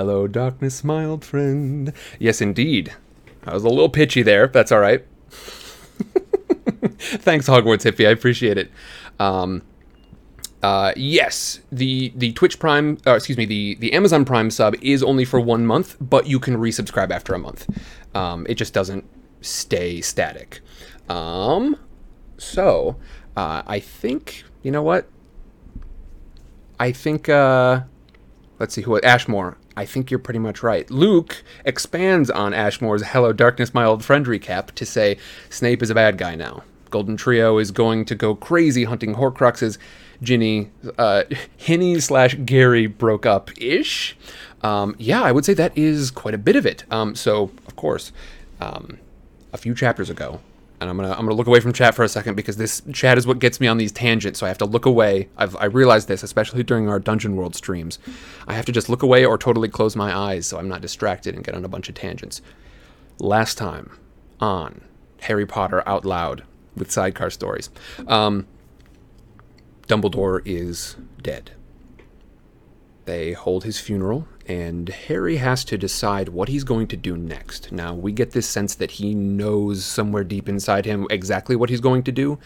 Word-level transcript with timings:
Hello, 0.00 0.26
darkness, 0.26 0.82
my 0.82 1.04
old 1.04 1.22
friend. 1.26 1.92
Yes, 2.18 2.40
indeed. 2.40 2.94
I 3.44 3.52
was 3.52 3.64
a 3.64 3.68
little 3.68 3.90
pitchy 3.90 4.22
there. 4.22 4.46
That's 4.46 4.72
all 4.72 4.80
right. 4.80 5.04
Thanks, 6.98 7.46
Hogwarts 7.46 7.84
hippie. 7.84 8.08
I 8.08 8.10
appreciate 8.10 8.56
it. 8.56 8.70
Um, 9.18 9.60
uh, 10.62 10.94
yes, 10.96 11.60
the 11.70 12.14
the 12.16 12.32
Twitch 12.32 12.58
Prime, 12.58 12.96
uh, 13.06 13.12
excuse 13.12 13.36
me, 13.36 13.44
the 13.44 13.74
the 13.74 13.92
Amazon 13.92 14.24
Prime 14.24 14.50
sub 14.50 14.74
is 14.80 15.02
only 15.02 15.26
for 15.26 15.38
one 15.38 15.66
month, 15.66 15.98
but 16.00 16.26
you 16.26 16.40
can 16.40 16.56
resubscribe 16.56 17.10
after 17.10 17.34
a 17.34 17.38
month. 17.38 17.68
Um, 18.14 18.46
it 18.48 18.54
just 18.54 18.72
doesn't 18.72 19.04
stay 19.42 20.00
static. 20.00 20.62
Um, 21.10 21.76
so 22.38 22.96
uh, 23.36 23.64
I 23.66 23.80
think 23.80 24.44
you 24.62 24.70
know 24.70 24.82
what. 24.82 25.06
I 26.78 26.90
think 26.90 27.28
uh, 27.28 27.82
let's 28.58 28.72
see 28.72 28.80
who 28.80 28.98
Ashmore. 29.02 29.58
I 29.76 29.84
think 29.84 30.10
you're 30.10 30.18
pretty 30.18 30.40
much 30.40 30.62
right. 30.62 30.90
Luke 30.90 31.42
expands 31.64 32.30
on 32.30 32.52
Ashmore's 32.52 33.02
"Hello, 33.02 33.32
Darkness, 33.32 33.72
My 33.72 33.84
Old 33.84 34.04
Friend" 34.04 34.26
recap 34.26 34.72
to 34.72 34.84
say 34.84 35.16
Snape 35.48 35.82
is 35.82 35.90
a 35.90 35.94
bad 35.94 36.18
guy 36.18 36.34
now. 36.34 36.62
Golden 36.90 37.16
Trio 37.16 37.58
is 37.58 37.70
going 37.70 38.04
to 38.06 38.14
go 38.14 38.34
crazy 38.34 38.84
hunting 38.84 39.14
Horcruxes. 39.14 39.78
Ginny, 40.22 40.70
uh, 40.98 41.24
Hinny 41.56 42.00
slash 42.00 42.36
Gary 42.44 42.86
broke 42.86 43.24
up 43.24 43.50
ish. 43.58 44.16
Um, 44.62 44.94
yeah, 44.98 45.22
I 45.22 45.32
would 45.32 45.44
say 45.44 45.54
that 45.54 45.76
is 45.76 46.10
quite 46.10 46.34
a 46.34 46.38
bit 46.38 46.56
of 46.56 46.66
it. 46.66 46.84
Um, 46.90 47.14
so, 47.14 47.50
of 47.66 47.76
course, 47.76 48.12
um, 48.60 48.98
a 49.52 49.56
few 49.56 49.74
chapters 49.74 50.10
ago, 50.10 50.40
and 50.80 50.88
I'm 50.88 50.96
gonna 50.96 51.10
I'm 51.10 51.24
gonna 51.26 51.34
look 51.34 51.46
away 51.46 51.60
from 51.60 51.72
chat 51.72 51.94
for 51.94 52.04
a 52.04 52.08
second 52.08 52.34
because 52.36 52.56
this 52.56 52.82
chat 52.92 53.18
is 53.18 53.26
what 53.26 53.38
gets 53.38 53.60
me 53.60 53.66
on 53.66 53.76
these 53.76 53.92
tangents. 53.92 54.40
So 54.40 54.46
I 54.46 54.48
have 54.48 54.58
to 54.58 54.64
look 54.64 54.86
away. 54.86 55.28
I've 55.36 55.54
I 55.56 55.66
realized 55.66 56.08
this, 56.08 56.22
especially 56.22 56.62
during 56.62 56.88
our 56.88 56.98
Dungeon 56.98 57.36
World 57.36 57.54
streams. 57.54 57.98
I 58.48 58.54
have 58.54 58.64
to 58.66 58.72
just 58.72 58.88
look 58.88 59.02
away 59.02 59.24
or 59.24 59.36
totally 59.36 59.68
close 59.68 59.94
my 59.94 60.16
eyes 60.16 60.46
so 60.46 60.58
I'm 60.58 60.68
not 60.68 60.80
distracted 60.80 61.34
and 61.34 61.44
get 61.44 61.54
on 61.54 61.64
a 61.64 61.68
bunch 61.68 61.88
of 61.88 61.94
tangents. 61.94 62.40
Last 63.18 63.58
time 63.58 63.98
on 64.40 64.80
Harry 65.22 65.46
Potter 65.46 65.86
Out 65.86 66.06
Loud 66.06 66.44
with 66.74 66.90
sidecar 66.90 67.28
stories, 67.28 67.68
um, 68.08 68.46
Dumbledore 69.86 70.40
is 70.46 70.96
dead. 71.20 71.50
They 73.04 73.32
hold 73.32 73.64
his 73.64 73.80
funeral, 73.80 74.28
and 74.46 74.88
Harry 74.88 75.36
has 75.36 75.64
to 75.64 75.78
decide 75.78 76.30
what 76.30 76.48
he's 76.48 76.64
going 76.64 76.86
to 76.88 76.96
do 76.96 77.16
next. 77.16 77.70
Now, 77.72 77.94
we 77.94 78.12
get 78.12 78.32
this 78.32 78.48
sense 78.48 78.74
that 78.76 78.92
he 78.92 79.14
knows 79.14 79.84
somewhere 79.84 80.24
deep 80.24 80.48
inside 80.48 80.86
him 80.86 81.06
exactly 81.10 81.56
what 81.56 81.70
he's 81.70 81.80
going 81.80 82.02
to 82.04 82.12
do, 82.12 82.38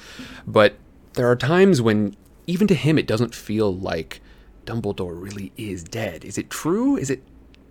but 0.46 0.74
there 1.14 1.30
are 1.30 1.36
times 1.36 1.80
when, 1.80 2.16
even 2.46 2.66
to 2.66 2.74
him, 2.74 2.98
it 2.98 3.06
doesn't 3.06 3.34
feel 3.34 3.74
like 3.74 4.20
Dumbledore 4.66 5.20
really 5.20 5.52
is 5.56 5.84
dead. 5.84 6.24
Is 6.24 6.38
it 6.38 6.50
true? 6.50 6.96
Is 6.96 7.10
it 7.10 7.22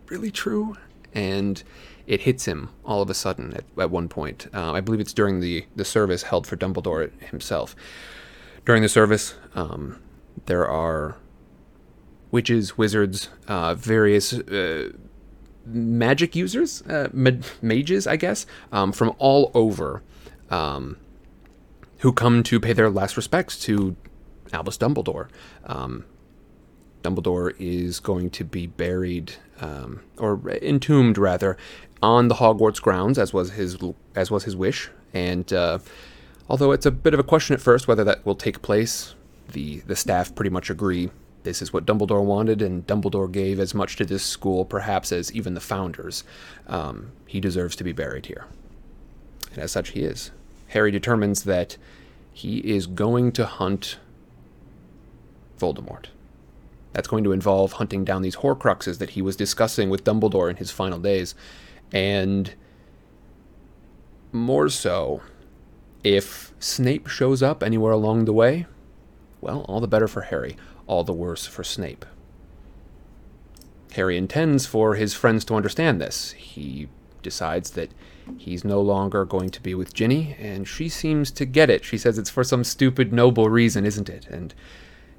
really 0.07 0.31
true? 0.31 0.75
And 1.13 1.61
it 2.07 2.21
hits 2.21 2.45
him 2.45 2.69
all 2.83 3.01
of 3.01 3.09
a 3.09 3.13
sudden 3.13 3.53
at, 3.53 3.63
at 3.77 3.91
one 3.91 4.09
point. 4.09 4.47
Uh, 4.53 4.71
I 4.71 4.81
believe 4.81 4.99
it's 4.99 5.13
during 5.13 5.39
the, 5.39 5.65
the 5.75 5.85
service 5.85 6.23
held 6.23 6.47
for 6.47 6.57
Dumbledore 6.57 7.11
himself. 7.29 7.75
During 8.65 8.81
the 8.81 8.89
service, 8.89 9.35
um, 9.55 10.01
there 10.45 10.67
are 10.67 11.17
witches, 12.33 12.77
wizards, 12.79 13.29
uh, 13.47 13.75
various 13.75 14.33
uh, 14.33 14.89
magic 15.65 16.35
users, 16.35 16.81
uh, 16.81 17.07
ma- 17.13 17.29
mages, 17.61 18.07
I 18.07 18.15
guess, 18.15 18.47
um, 18.71 18.91
from 18.91 19.13
all 19.19 19.51
over, 19.53 20.01
um, 20.49 20.97
who 21.99 22.11
come 22.11 22.41
to 22.43 22.59
pay 22.59 22.73
their 22.73 22.89
last 22.89 23.15
respects 23.15 23.59
to 23.61 23.95
Albus 24.51 24.79
Dumbledore. 24.79 25.29
Um, 25.65 26.05
Dumbledore 27.03 27.53
is 27.59 27.99
going 27.99 28.31
to 28.31 28.43
be 28.43 28.65
buried, 28.65 29.33
um, 29.61 30.01
or 30.17 30.41
entombed 30.63 31.19
rather, 31.19 31.55
on 32.01 32.29
the 32.29 32.35
Hogwarts 32.35 32.81
grounds, 32.81 33.19
as 33.19 33.31
was 33.31 33.51
his 33.51 33.77
as 34.15 34.31
was 34.31 34.45
his 34.45 34.55
wish. 34.55 34.89
And 35.13 35.53
uh, 35.53 35.79
although 36.49 36.71
it's 36.71 36.87
a 36.87 36.91
bit 36.91 37.13
of 37.13 37.19
a 37.19 37.23
question 37.23 37.53
at 37.53 37.61
first 37.61 37.87
whether 37.87 38.03
that 38.03 38.25
will 38.25 38.35
take 38.35 38.63
place, 38.63 39.13
the 39.51 39.81
the 39.81 39.95
staff 39.95 40.33
pretty 40.33 40.49
much 40.49 40.71
agree 40.71 41.11
this 41.43 41.61
is 41.61 41.71
what 41.71 41.85
Dumbledore 41.85 42.23
wanted, 42.23 42.61
and 42.61 42.85
Dumbledore 42.87 43.31
gave 43.31 43.59
as 43.59 43.73
much 43.73 43.95
to 43.97 44.05
this 44.05 44.23
school, 44.23 44.65
perhaps, 44.65 45.11
as 45.11 45.31
even 45.33 45.53
the 45.53 45.59
founders. 45.59 46.23
Um, 46.67 47.11
he 47.27 47.39
deserves 47.39 47.75
to 47.77 47.83
be 47.83 47.91
buried 47.91 48.27
here. 48.27 48.45
And 49.51 49.59
as 49.59 49.71
such, 49.71 49.89
he 49.89 50.01
is. 50.01 50.31
Harry 50.69 50.91
determines 50.91 51.43
that 51.43 51.77
he 52.31 52.59
is 52.59 52.87
going 52.87 53.31
to 53.33 53.45
hunt 53.45 53.97
Voldemort. 55.59 56.05
That's 56.93 57.07
going 57.07 57.23
to 57.23 57.31
involve 57.31 57.73
hunting 57.73 58.03
down 58.03 58.21
these 58.21 58.37
Horcruxes 58.37 58.97
that 58.99 59.11
he 59.11 59.21
was 59.21 59.35
discussing 59.35 59.89
with 59.89 60.03
Dumbledore 60.03 60.49
in 60.49 60.57
his 60.57 60.71
final 60.71 60.99
days. 60.99 61.35
And 61.91 62.53
more 64.31 64.69
so, 64.69 65.21
if 66.03 66.53
Snape 66.59 67.07
shows 67.07 67.43
up 67.43 67.63
anywhere 67.63 67.91
along 67.91 68.25
the 68.25 68.33
way, 68.33 68.65
well, 69.41 69.61
all 69.67 69.79
the 69.79 69.87
better 69.87 70.07
for 70.07 70.21
Harry, 70.21 70.57
all 70.87 71.03
the 71.03 71.13
worse 71.13 71.45
for 71.45 71.63
Snape. 71.63 72.05
Harry 73.93 74.17
intends 74.17 74.65
for 74.65 74.95
his 74.95 75.13
friends 75.13 75.45
to 75.45 75.55
understand 75.55 76.01
this. 76.01 76.31
He 76.31 76.89
decides 77.21 77.71
that 77.71 77.91
he's 78.37 78.65
no 78.65 78.81
longer 78.81 79.23
going 79.23 79.49
to 79.49 79.61
be 79.61 79.75
with 79.75 79.93
Ginny, 79.93 80.35
and 80.39 80.67
she 80.67 80.89
seems 80.89 81.29
to 81.31 81.45
get 81.45 81.69
it. 81.69 81.85
She 81.85 81.97
says 81.97 82.17
it's 82.17 82.29
for 82.29 82.43
some 82.43 82.63
stupid, 82.63 83.13
noble 83.13 83.49
reason, 83.49 83.85
isn't 83.85 84.09
it? 84.09 84.27
And 84.27 84.53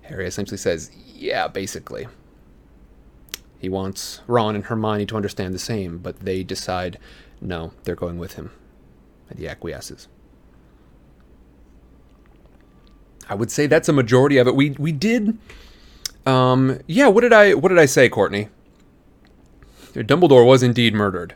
Harry 0.03 0.27
essentially 0.27 0.59
says, 0.59 0.91
yeah, 1.07 1.49
basically. 1.49 2.09
He 3.59 3.69
wants 3.69 4.21
Ron 4.27 4.57
and 4.57 4.65
Hermione 4.65 5.07
to 5.07 5.17
understand 5.17 5.55
the 5.55 5.59
same, 5.59 5.99
but 5.99 6.21
they 6.21 6.43
decide 6.43 6.99
no, 7.41 7.73
they're 7.85 7.95
going 7.95 8.19
with 8.19 8.35
him. 8.35 8.51
And 9.31 9.39
he 9.39 9.49
acquiesces. 9.49 10.09
I 13.29 13.35
would 13.35 13.51
say 13.51 13.67
that's 13.67 13.89
a 13.89 13.93
majority 13.93 14.39
of 14.39 14.47
it. 14.47 14.55
We 14.55 14.71
we 14.71 14.93
did 14.93 15.39
um 16.27 16.81
yeah, 16.87 17.09
what 17.09 17.23
did 17.23 17.33
I 17.33 17.55
what 17.55 17.69
did 17.69 17.79
I 17.79 17.87
say, 17.87 18.09
Courtney? 18.09 18.49
Dumbledore 19.95 20.47
was 20.47 20.63
indeed 20.63 20.95
murdered. 20.95 21.35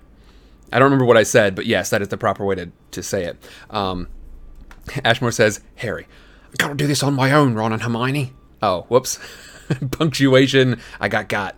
I 0.73 0.79
don't 0.79 0.87
remember 0.87 1.05
what 1.05 1.17
I 1.17 1.23
said, 1.23 1.55
but 1.55 1.67
yes, 1.67 1.91
that 1.91 2.03
is 2.03 2.09
the 2.09 2.19
proper 2.19 2.45
way 2.45 2.57
to, 2.57 2.71
to 2.91 3.03
say 3.03 3.25
it. 3.25 3.37
Um, 3.71 4.09
Ashmore 5.05 5.31
says, 5.31 5.61
Harry, 5.77 6.07
I've 6.49 6.59
got 6.59 6.69
to 6.69 6.75
do 6.75 6.87
this 6.87 7.03
on 7.03 7.15
my 7.15 7.33
own, 7.33 7.55
Ron 7.55 7.73
and 7.73 7.83
Hermione. 7.83 8.33
Oh, 8.61 8.83
whoops. 8.89 9.19
Punctuation. 9.91 10.81
I 11.01 11.09
got 11.09 11.29
got. 11.29 11.57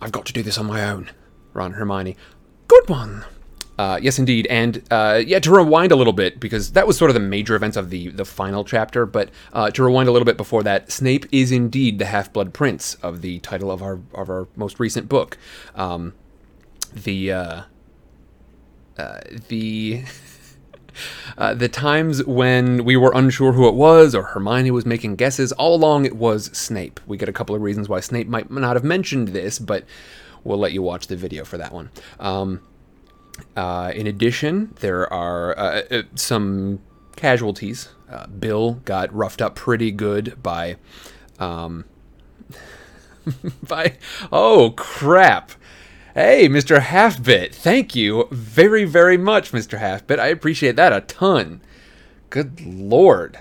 I've 0.00 0.12
got 0.12 0.26
to 0.26 0.32
do 0.32 0.42
this 0.42 0.58
on 0.58 0.66
my 0.66 0.88
own, 0.88 1.10
Ron 1.52 1.66
and 1.66 1.74
Hermione. 1.76 2.16
Good 2.66 2.88
one. 2.88 3.24
Uh, 3.82 3.98
yes, 4.00 4.16
indeed, 4.16 4.46
and 4.46 4.80
uh, 4.92 5.20
yeah, 5.26 5.40
to 5.40 5.50
rewind 5.50 5.90
a 5.90 5.96
little 5.96 6.12
bit 6.12 6.38
because 6.38 6.70
that 6.70 6.86
was 6.86 6.96
sort 6.96 7.10
of 7.10 7.14
the 7.14 7.20
major 7.20 7.56
events 7.56 7.76
of 7.76 7.90
the 7.90 8.10
the 8.10 8.24
final 8.24 8.62
chapter. 8.62 9.06
But 9.06 9.30
uh, 9.52 9.72
to 9.72 9.82
rewind 9.82 10.08
a 10.08 10.12
little 10.12 10.24
bit 10.24 10.36
before 10.36 10.62
that, 10.62 10.92
Snape 10.92 11.26
is 11.32 11.50
indeed 11.50 11.98
the 11.98 12.04
Half 12.04 12.32
Blood 12.32 12.54
Prince 12.54 12.94
of 13.02 13.22
the 13.22 13.40
title 13.40 13.72
of 13.72 13.82
our 13.82 13.98
of 14.14 14.30
our 14.30 14.46
most 14.54 14.78
recent 14.78 15.08
book. 15.08 15.36
Um, 15.74 16.14
the 16.94 17.32
uh, 17.32 17.62
uh, 18.98 19.20
the 19.48 20.04
uh, 21.36 21.54
the 21.54 21.68
times 21.68 22.24
when 22.24 22.84
we 22.84 22.96
were 22.96 23.10
unsure 23.12 23.50
who 23.50 23.66
it 23.66 23.74
was 23.74 24.14
or 24.14 24.22
Hermione 24.22 24.70
was 24.70 24.86
making 24.86 25.16
guesses, 25.16 25.50
all 25.50 25.74
along 25.74 26.04
it 26.04 26.14
was 26.14 26.56
Snape. 26.56 27.00
We 27.08 27.16
get 27.16 27.28
a 27.28 27.32
couple 27.32 27.56
of 27.56 27.62
reasons 27.62 27.88
why 27.88 27.98
Snape 27.98 28.28
might 28.28 28.48
not 28.48 28.76
have 28.76 28.84
mentioned 28.84 29.30
this, 29.30 29.58
but 29.58 29.84
we'll 30.44 30.58
let 30.58 30.70
you 30.70 30.82
watch 30.82 31.08
the 31.08 31.16
video 31.16 31.44
for 31.44 31.58
that 31.58 31.72
one. 31.72 31.90
Um, 32.20 32.60
uh, 33.56 33.92
in 33.94 34.06
addition, 34.06 34.74
there 34.80 35.10
are 35.12 35.58
uh, 35.58 35.82
uh, 35.90 36.02
some 36.14 36.80
casualties. 37.16 37.88
Uh, 38.10 38.26
Bill 38.26 38.74
got 38.84 39.12
roughed 39.14 39.40
up 39.40 39.54
pretty 39.54 39.90
good 39.90 40.42
by, 40.42 40.76
um, 41.38 41.84
by 43.66 43.96
oh 44.30 44.74
crap! 44.76 45.52
Hey, 46.14 46.46
Mr. 46.48 46.80
Halfbit, 46.80 47.54
thank 47.54 47.94
you 47.94 48.28
very 48.30 48.84
very 48.84 49.16
much, 49.16 49.52
Mr. 49.52 49.78
Halfbit. 49.78 50.18
I 50.18 50.26
appreciate 50.26 50.76
that 50.76 50.92
a 50.92 51.00
ton. 51.00 51.62
Good 52.28 52.60
lord, 52.60 53.38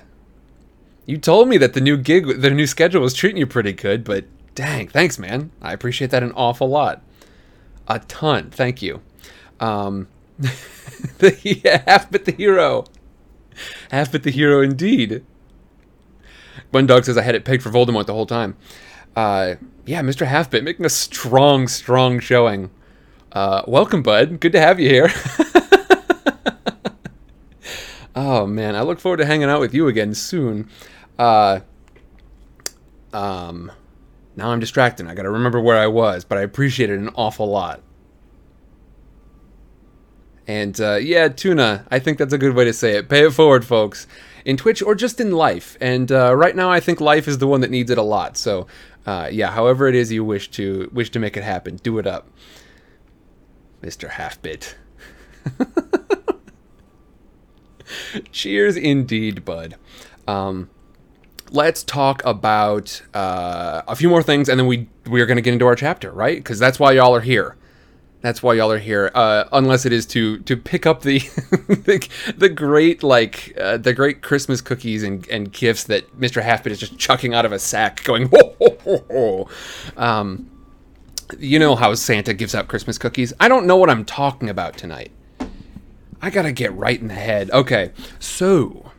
you 1.05 1.17
told 1.17 1.49
me 1.49 1.57
that 1.57 1.73
the 1.73 1.81
new 1.81 1.97
gig, 1.97 2.41
the 2.41 2.49
new 2.49 2.67
schedule 2.67 3.01
was 3.01 3.13
treating 3.13 3.37
you 3.37 3.47
pretty 3.47 3.73
good, 3.73 4.03
but 4.03 4.25
dang, 4.55 4.87
thanks, 4.87 5.19
man. 5.19 5.51
I 5.61 5.73
appreciate 5.73 6.11
that 6.11 6.23
an 6.23 6.31
awful 6.33 6.69
lot. 6.69 7.01
A 7.87 7.99
ton, 7.99 8.49
thank 8.49 8.81
you. 8.81 9.01
Um, 9.61 10.07
the 10.39 11.37
yeah, 11.43 11.83
half 11.87 12.11
bit 12.11 12.25
the 12.25 12.33
hero, 12.33 12.83
half 13.91 14.11
bit 14.11 14.23
the 14.23 14.31
hero 14.31 14.61
indeed. 14.61 15.23
One 16.71 16.87
dog 16.87 17.05
says 17.05 17.17
I 17.17 17.21
had 17.21 17.35
it 17.35 17.45
pegged 17.45 17.63
for 17.63 17.69
Voldemort 17.69 18.07
the 18.07 18.13
whole 18.13 18.25
time. 18.25 18.57
Uh, 19.15 19.55
yeah, 19.85 20.01
Mr. 20.01 20.25
Halfbit 20.25 20.63
making 20.63 20.85
a 20.85 20.89
strong, 20.89 21.67
strong 21.67 22.19
showing. 22.19 22.71
Uh, 23.31 23.61
welcome, 23.67 24.01
bud. 24.01 24.39
Good 24.39 24.53
to 24.53 24.59
have 24.59 24.79
you 24.79 24.89
here. 24.89 25.11
oh 28.15 28.45
man, 28.45 28.75
I 28.75 28.81
look 28.81 28.99
forward 28.99 29.17
to 29.17 29.25
hanging 29.25 29.49
out 29.49 29.59
with 29.59 29.73
you 29.73 29.87
again 29.87 30.13
soon. 30.13 30.69
Uh, 31.19 31.59
um, 33.13 33.71
Now 34.35 34.51
I'm 34.51 34.59
distracted. 34.59 35.07
I 35.07 35.13
got 35.13 35.23
to 35.23 35.29
remember 35.29 35.59
where 35.59 35.77
I 35.77 35.87
was, 35.87 36.23
but 36.23 36.37
I 36.37 36.41
appreciate 36.41 36.89
it 36.89 36.99
an 36.99 37.09
awful 37.15 37.47
lot. 37.47 37.81
And 40.51 40.81
uh, 40.81 40.95
yeah, 40.95 41.29
tuna. 41.29 41.85
I 41.89 41.99
think 41.99 42.17
that's 42.17 42.33
a 42.33 42.37
good 42.37 42.55
way 42.55 42.65
to 42.65 42.73
say 42.73 42.97
it. 42.97 43.07
Pay 43.07 43.25
it 43.25 43.31
forward, 43.31 43.63
folks, 43.63 44.05
in 44.43 44.57
Twitch 44.57 44.81
or 44.81 44.95
just 44.95 45.21
in 45.21 45.31
life. 45.31 45.77
And 45.79 46.11
uh, 46.11 46.35
right 46.35 46.53
now, 46.53 46.69
I 46.69 46.81
think 46.81 46.99
life 46.99 47.25
is 47.25 47.37
the 47.37 47.47
one 47.47 47.61
that 47.61 47.71
needs 47.71 47.89
it 47.89 47.97
a 47.97 48.03
lot. 48.03 48.35
So 48.35 48.67
uh, 49.05 49.29
yeah, 49.31 49.51
however 49.51 49.87
it 49.87 49.95
is 49.95 50.11
you 50.11 50.25
wish 50.25 50.51
to 50.51 50.89
wish 50.91 51.09
to 51.11 51.19
make 51.19 51.37
it 51.37 51.43
happen, 51.43 51.77
do 51.77 51.99
it 51.99 52.05
up, 52.05 52.27
Mister 53.81 54.09
Halfbit. 54.09 54.75
Cheers, 58.33 58.75
indeed, 58.75 59.45
bud. 59.45 59.75
Um, 60.27 60.69
let's 61.49 61.81
talk 61.81 62.21
about 62.25 63.01
uh, 63.13 63.83
a 63.87 63.95
few 63.95 64.09
more 64.09 64.21
things, 64.21 64.49
and 64.49 64.59
then 64.59 64.67
we 64.67 64.89
we 65.07 65.21
are 65.21 65.25
going 65.25 65.37
to 65.37 65.41
get 65.41 65.53
into 65.53 65.65
our 65.65 65.75
chapter, 65.75 66.11
right? 66.11 66.37
Because 66.37 66.59
that's 66.59 66.77
why 66.77 66.91
y'all 66.91 67.15
are 67.15 67.21
here. 67.21 67.55
That's 68.21 68.43
why 68.43 68.53
y'all 68.53 68.71
are 68.71 68.77
here. 68.77 69.11
Uh, 69.15 69.45
unless 69.51 69.85
it 69.85 69.91
is 69.91 70.05
to 70.07 70.37
to 70.39 70.55
pick 70.55 70.85
up 70.85 71.01
the 71.01 71.19
the, 71.67 72.07
the, 72.37 72.49
great 72.49 73.01
like 73.01 73.57
uh, 73.59 73.77
the 73.77 73.93
great 73.93 74.21
Christmas 74.21 74.61
cookies 74.61 75.03
and, 75.03 75.27
and 75.27 75.51
gifts 75.51 75.85
that 75.85 76.19
Mr. 76.19 76.41
Halfbit 76.41 76.67
is 76.67 76.79
just 76.79 76.97
chucking 76.99 77.33
out 77.33 77.45
of 77.45 77.51
a 77.51 77.59
sack, 77.59 78.03
going 78.03 78.29
ho 78.29 78.55
ho 78.59 78.77
ho 78.83 79.05
ho. 79.09 79.49
Um, 79.97 80.49
you 81.39 81.57
know 81.57 81.75
how 81.75 81.93
Santa 81.95 82.33
gives 82.33 82.53
out 82.53 82.67
Christmas 82.67 82.97
cookies. 82.97 83.33
I 83.39 83.47
don't 83.47 83.65
know 83.65 83.77
what 83.77 83.89
I'm 83.89 84.05
talking 84.05 84.49
about 84.49 84.77
tonight. 84.77 85.11
I 86.21 86.29
gotta 86.29 86.51
get 86.51 86.73
right 86.75 86.99
in 86.99 87.07
the 87.07 87.15
head. 87.15 87.49
Okay, 87.49 87.91
so 88.19 88.91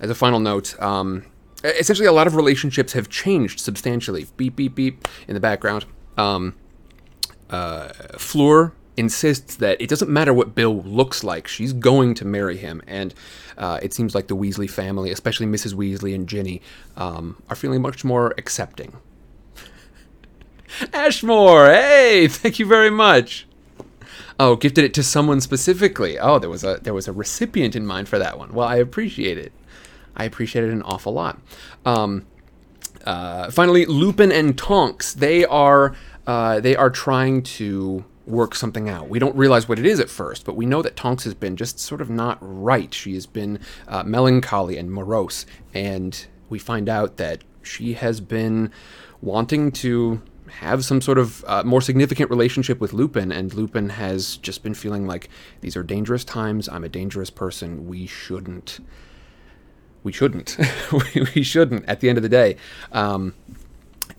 as 0.00 0.10
a 0.10 0.14
final 0.16 0.40
note, 0.40 0.80
um, 0.82 1.24
essentially 1.62 2.08
a 2.08 2.12
lot 2.12 2.26
of 2.26 2.34
relationships 2.34 2.94
have 2.94 3.08
changed 3.08 3.60
substantially. 3.60 4.26
Beep 4.36 4.56
beep 4.56 4.74
beep 4.74 5.06
in 5.28 5.34
the 5.34 5.40
background. 5.40 5.84
Um, 6.18 6.54
uh, 7.52 7.92
Fleur 8.18 8.72
insists 8.96 9.56
that 9.56 9.80
it 9.80 9.88
doesn't 9.88 10.10
matter 10.10 10.34
what 10.34 10.54
Bill 10.54 10.82
looks 10.82 11.24
like, 11.24 11.46
she's 11.46 11.72
going 11.72 12.14
to 12.14 12.24
marry 12.24 12.56
him. 12.56 12.82
And 12.86 13.14
uh, 13.56 13.78
it 13.82 13.94
seems 13.94 14.14
like 14.14 14.26
the 14.26 14.36
Weasley 14.36 14.68
family, 14.68 15.10
especially 15.10 15.46
Mrs. 15.46 15.74
Weasley 15.74 16.14
and 16.14 16.28
Ginny, 16.28 16.60
um, 16.96 17.42
are 17.48 17.56
feeling 17.56 17.82
much 17.82 18.04
more 18.04 18.34
accepting. 18.38 18.96
Ashmore, 20.92 21.66
hey, 21.66 22.28
thank 22.30 22.58
you 22.58 22.66
very 22.66 22.90
much. 22.90 23.46
Oh, 24.40 24.56
gifted 24.56 24.84
it 24.84 24.94
to 24.94 25.02
someone 25.02 25.40
specifically. 25.40 26.18
Oh, 26.18 26.38
there 26.38 26.50
was 26.50 26.64
a 26.64 26.80
there 26.82 26.94
was 26.94 27.06
a 27.06 27.12
recipient 27.12 27.76
in 27.76 27.86
mind 27.86 28.08
for 28.08 28.18
that 28.18 28.38
one. 28.38 28.52
Well, 28.52 28.66
I 28.66 28.76
appreciate 28.76 29.38
it. 29.38 29.52
I 30.16 30.24
appreciate 30.24 30.64
it 30.64 30.70
an 30.70 30.82
awful 30.82 31.12
lot. 31.12 31.38
Um, 31.84 32.26
uh, 33.04 33.50
finally, 33.50 33.86
Lupin 33.86 34.32
and 34.32 34.56
Tonks. 34.56 35.14
They 35.14 35.44
are 35.44 35.94
uh, 36.26 36.60
they 36.60 36.76
are 36.76 36.90
trying 36.90 37.42
to 37.42 38.04
work 38.26 38.54
something 38.54 38.88
out. 38.88 39.08
We 39.08 39.18
don't 39.18 39.34
realize 39.34 39.68
what 39.68 39.78
it 39.78 39.86
is 39.86 39.98
at 40.00 40.08
first, 40.08 40.44
but 40.44 40.54
we 40.54 40.66
know 40.66 40.82
that 40.82 40.96
Tonks 40.96 41.24
has 41.24 41.34
been 41.34 41.56
just 41.56 41.78
sort 41.78 42.00
of 42.00 42.08
not 42.08 42.38
right. 42.40 42.92
She 42.92 43.14
has 43.14 43.26
been 43.26 43.58
uh, 43.88 44.04
melancholy 44.04 44.76
and 44.76 44.90
morose, 44.90 45.44
and 45.74 46.26
we 46.48 46.58
find 46.58 46.88
out 46.88 47.16
that 47.16 47.42
she 47.62 47.94
has 47.94 48.20
been 48.20 48.70
wanting 49.20 49.72
to 49.72 50.22
have 50.58 50.84
some 50.84 51.00
sort 51.00 51.18
of 51.18 51.44
uh, 51.46 51.62
more 51.64 51.80
significant 51.80 52.30
relationship 52.30 52.80
with 52.80 52.92
Lupin, 52.92 53.32
and 53.32 53.54
Lupin 53.54 53.88
has 53.88 54.36
just 54.38 54.62
been 54.62 54.74
feeling 54.74 55.06
like 55.06 55.28
these 55.60 55.76
are 55.76 55.82
dangerous 55.82 56.24
times. 56.24 56.68
I'm 56.68 56.84
a 56.84 56.88
dangerous 56.88 57.30
person. 57.30 57.88
We 57.88 58.06
shouldn't. 58.06 58.80
We 60.02 60.12
shouldn't. 60.12 60.58
we 61.34 61.42
shouldn't. 61.42 61.86
At 61.86 62.00
the 62.00 62.08
end 62.08 62.18
of 62.18 62.22
the 62.22 62.28
day, 62.28 62.56
um, 62.92 63.34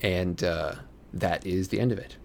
and 0.02 0.42
uh, 0.42 0.74
that 1.14 1.46
is 1.46 1.68
the 1.68 1.80
end 1.80 1.92
of 1.92 1.98
it. 1.98 2.16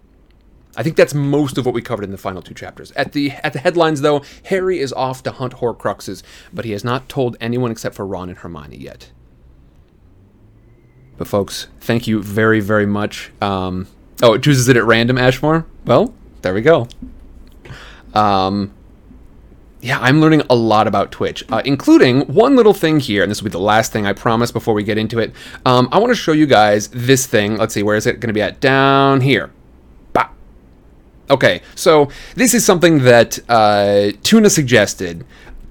I 0.76 0.82
think 0.82 0.96
that's 0.96 1.14
most 1.14 1.58
of 1.58 1.66
what 1.66 1.74
we 1.74 1.82
covered 1.82 2.04
in 2.04 2.10
the 2.10 2.18
final 2.18 2.42
two 2.42 2.54
chapters. 2.54 2.92
At 2.92 3.12
the 3.12 3.32
at 3.42 3.52
the 3.52 3.58
headlines, 3.58 4.02
though, 4.02 4.22
Harry 4.44 4.78
is 4.78 4.92
off 4.92 5.22
to 5.24 5.32
hunt 5.32 5.54
Horcruxes, 5.54 6.22
but 6.52 6.64
he 6.64 6.72
has 6.72 6.84
not 6.84 7.08
told 7.08 7.36
anyone 7.40 7.70
except 7.70 7.94
for 7.94 8.06
Ron 8.06 8.28
and 8.28 8.38
Hermione 8.38 8.76
yet. 8.76 9.10
But 11.18 11.26
folks, 11.26 11.66
thank 11.80 12.06
you 12.06 12.22
very 12.22 12.60
very 12.60 12.86
much. 12.86 13.32
Um, 13.40 13.88
oh, 14.22 14.34
it 14.34 14.42
chooses 14.42 14.68
it 14.68 14.76
at 14.76 14.84
random, 14.84 15.18
Ashmore. 15.18 15.66
Well, 15.84 16.14
there 16.42 16.54
we 16.54 16.62
go. 16.62 16.88
Um, 18.14 18.72
yeah, 19.82 19.98
I'm 20.00 20.20
learning 20.20 20.42
a 20.50 20.54
lot 20.54 20.86
about 20.86 21.10
Twitch, 21.10 21.42
uh, 21.48 21.62
including 21.64 22.20
one 22.22 22.54
little 22.54 22.74
thing 22.74 23.00
here, 23.00 23.22
and 23.22 23.30
this 23.30 23.40
will 23.40 23.48
be 23.48 23.52
the 23.52 23.58
last 23.58 23.92
thing 23.92 24.06
I 24.06 24.12
promise 24.12 24.50
before 24.50 24.74
we 24.74 24.82
get 24.82 24.98
into 24.98 25.18
it. 25.18 25.32
Um, 25.64 25.88
I 25.90 25.98
want 25.98 26.10
to 26.10 26.14
show 26.16 26.32
you 26.32 26.46
guys 26.46 26.88
this 26.88 27.26
thing. 27.26 27.56
Let's 27.56 27.72
see, 27.72 27.82
where 27.82 27.96
is 27.96 28.06
it 28.06 28.20
going 28.20 28.28
to 28.28 28.34
be 28.34 28.42
at? 28.42 28.60
Down 28.60 29.22
here. 29.22 29.50
Bah. 30.12 30.28
Okay, 31.30 31.62
so 31.74 32.10
this 32.34 32.52
is 32.52 32.64
something 32.64 33.04
that 33.04 33.38
uh, 33.48 34.10
Tuna 34.22 34.50
suggested. 34.50 35.24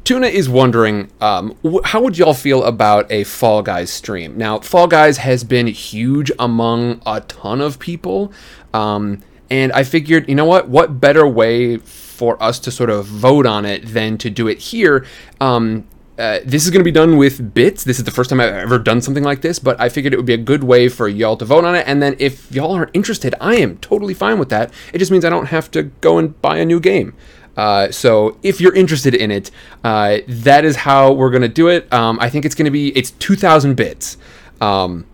Tuna 0.06 0.27
is 0.27 0.50
wondering, 0.50 1.11
um, 1.21 1.56
wh- 1.63 1.85
how 1.85 2.01
would 2.01 2.17
y'all 2.17 2.33
feel 2.33 2.63
about 2.63 3.11
a 3.11 3.23
Fall 3.25 3.61
Guys 3.61 3.91
stream? 3.91 4.35
Now, 4.38 4.59
Fall 4.59 4.88
Guys 4.88 5.17
has 5.19 5.44
been 5.44 5.67
huge 5.67 6.31
among 6.39 7.01
a 7.06 7.21
ton 7.21 7.61
of 7.61 7.77
people, 7.77 8.33
um, 8.73 9.21
and 9.51 9.71
I 9.73 9.83
figured, 9.83 10.27
you 10.27 10.33
know 10.33 10.45
what? 10.45 10.67
What 10.67 11.00
better 11.00 11.27
way 11.27 11.77
for 12.19 12.42
us 12.44 12.60
to 12.60 12.69
sort 12.69 12.89
of 12.89 13.06
vote 13.06 13.45
on 13.45 13.63
it 13.63 13.88
than 13.88 14.18
to 14.18 14.30
do 14.30 14.50
it 14.50 14.60
here. 14.60 15.06
Um, 15.39 15.88
uh, 16.18 16.39
this 16.44 16.66
is 16.66 16.69
going 16.69 16.81
to 16.81 16.83
be 16.83 16.92
done 16.92 17.16
with 17.16 17.54
bits. 17.54 17.86
This 17.86 17.98
is 17.98 18.04
the 18.04 18.12
first 18.12 18.30
time 18.30 18.42
I've 18.42 18.54
ever 18.54 18.77
done 18.77 19.01
something 19.01 19.24
like 19.24 19.39
this, 19.39 19.57
but 19.57 19.80
I 19.80 19.88
figured 19.88 20.13
it 20.13 20.18
would 20.18 20.25
be 20.25 20.33
a 20.33 20.38
good 20.51 20.66
way 20.66 20.89
for 20.89 21.07
y'all 21.07 21.38
to 21.38 21.45
vote 21.45 21.63
on 21.63 21.75
it. 21.75 21.88
And 21.88 22.01
then 22.01 22.18
if 22.19 22.51
y'all 22.51 22.74
aren't 22.74 22.94
interested, 22.94 23.33
I 23.39 23.56
am 23.56 23.77
totally 23.77 24.13
fine 24.13 24.38
with 24.38 24.50
that. 24.50 24.74
It 24.92 24.98
just 24.98 25.12
means 25.12 25.24
I 25.24 25.30
don't 25.30 25.45
have 25.45 25.71
to 25.71 25.83
go 25.83 26.18
and 26.18 26.39
buy 26.42 26.57
a 26.57 26.66
new 26.66 26.81
game. 26.81 27.16
Uh, 27.56 27.89
so 27.89 28.38
if 28.44 28.60
you're 28.60 28.75
interested 28.75 29.16
in 29.16 29.31
it, 29.31 29.50
uh, 29.86 30.18
that 30.27 30.66
is 30.66 30.75
how 30.75 31.13
we're 31.13 31.30
going 31.30 31.42
to 31.42 31.48
do 31.48 31.69
it. 31.69 31.92
Um, 31.94 32.19
I 32.19 32.30
think 32.30 32.44
it's 32.44 32.56
going 32.56 32.66
to 32.66 32.71
be 32.71 32.89
it's 32.98 33.12
2,000 33.12 33.75
bits. 33.75 34.18
Um, 34.60 35.06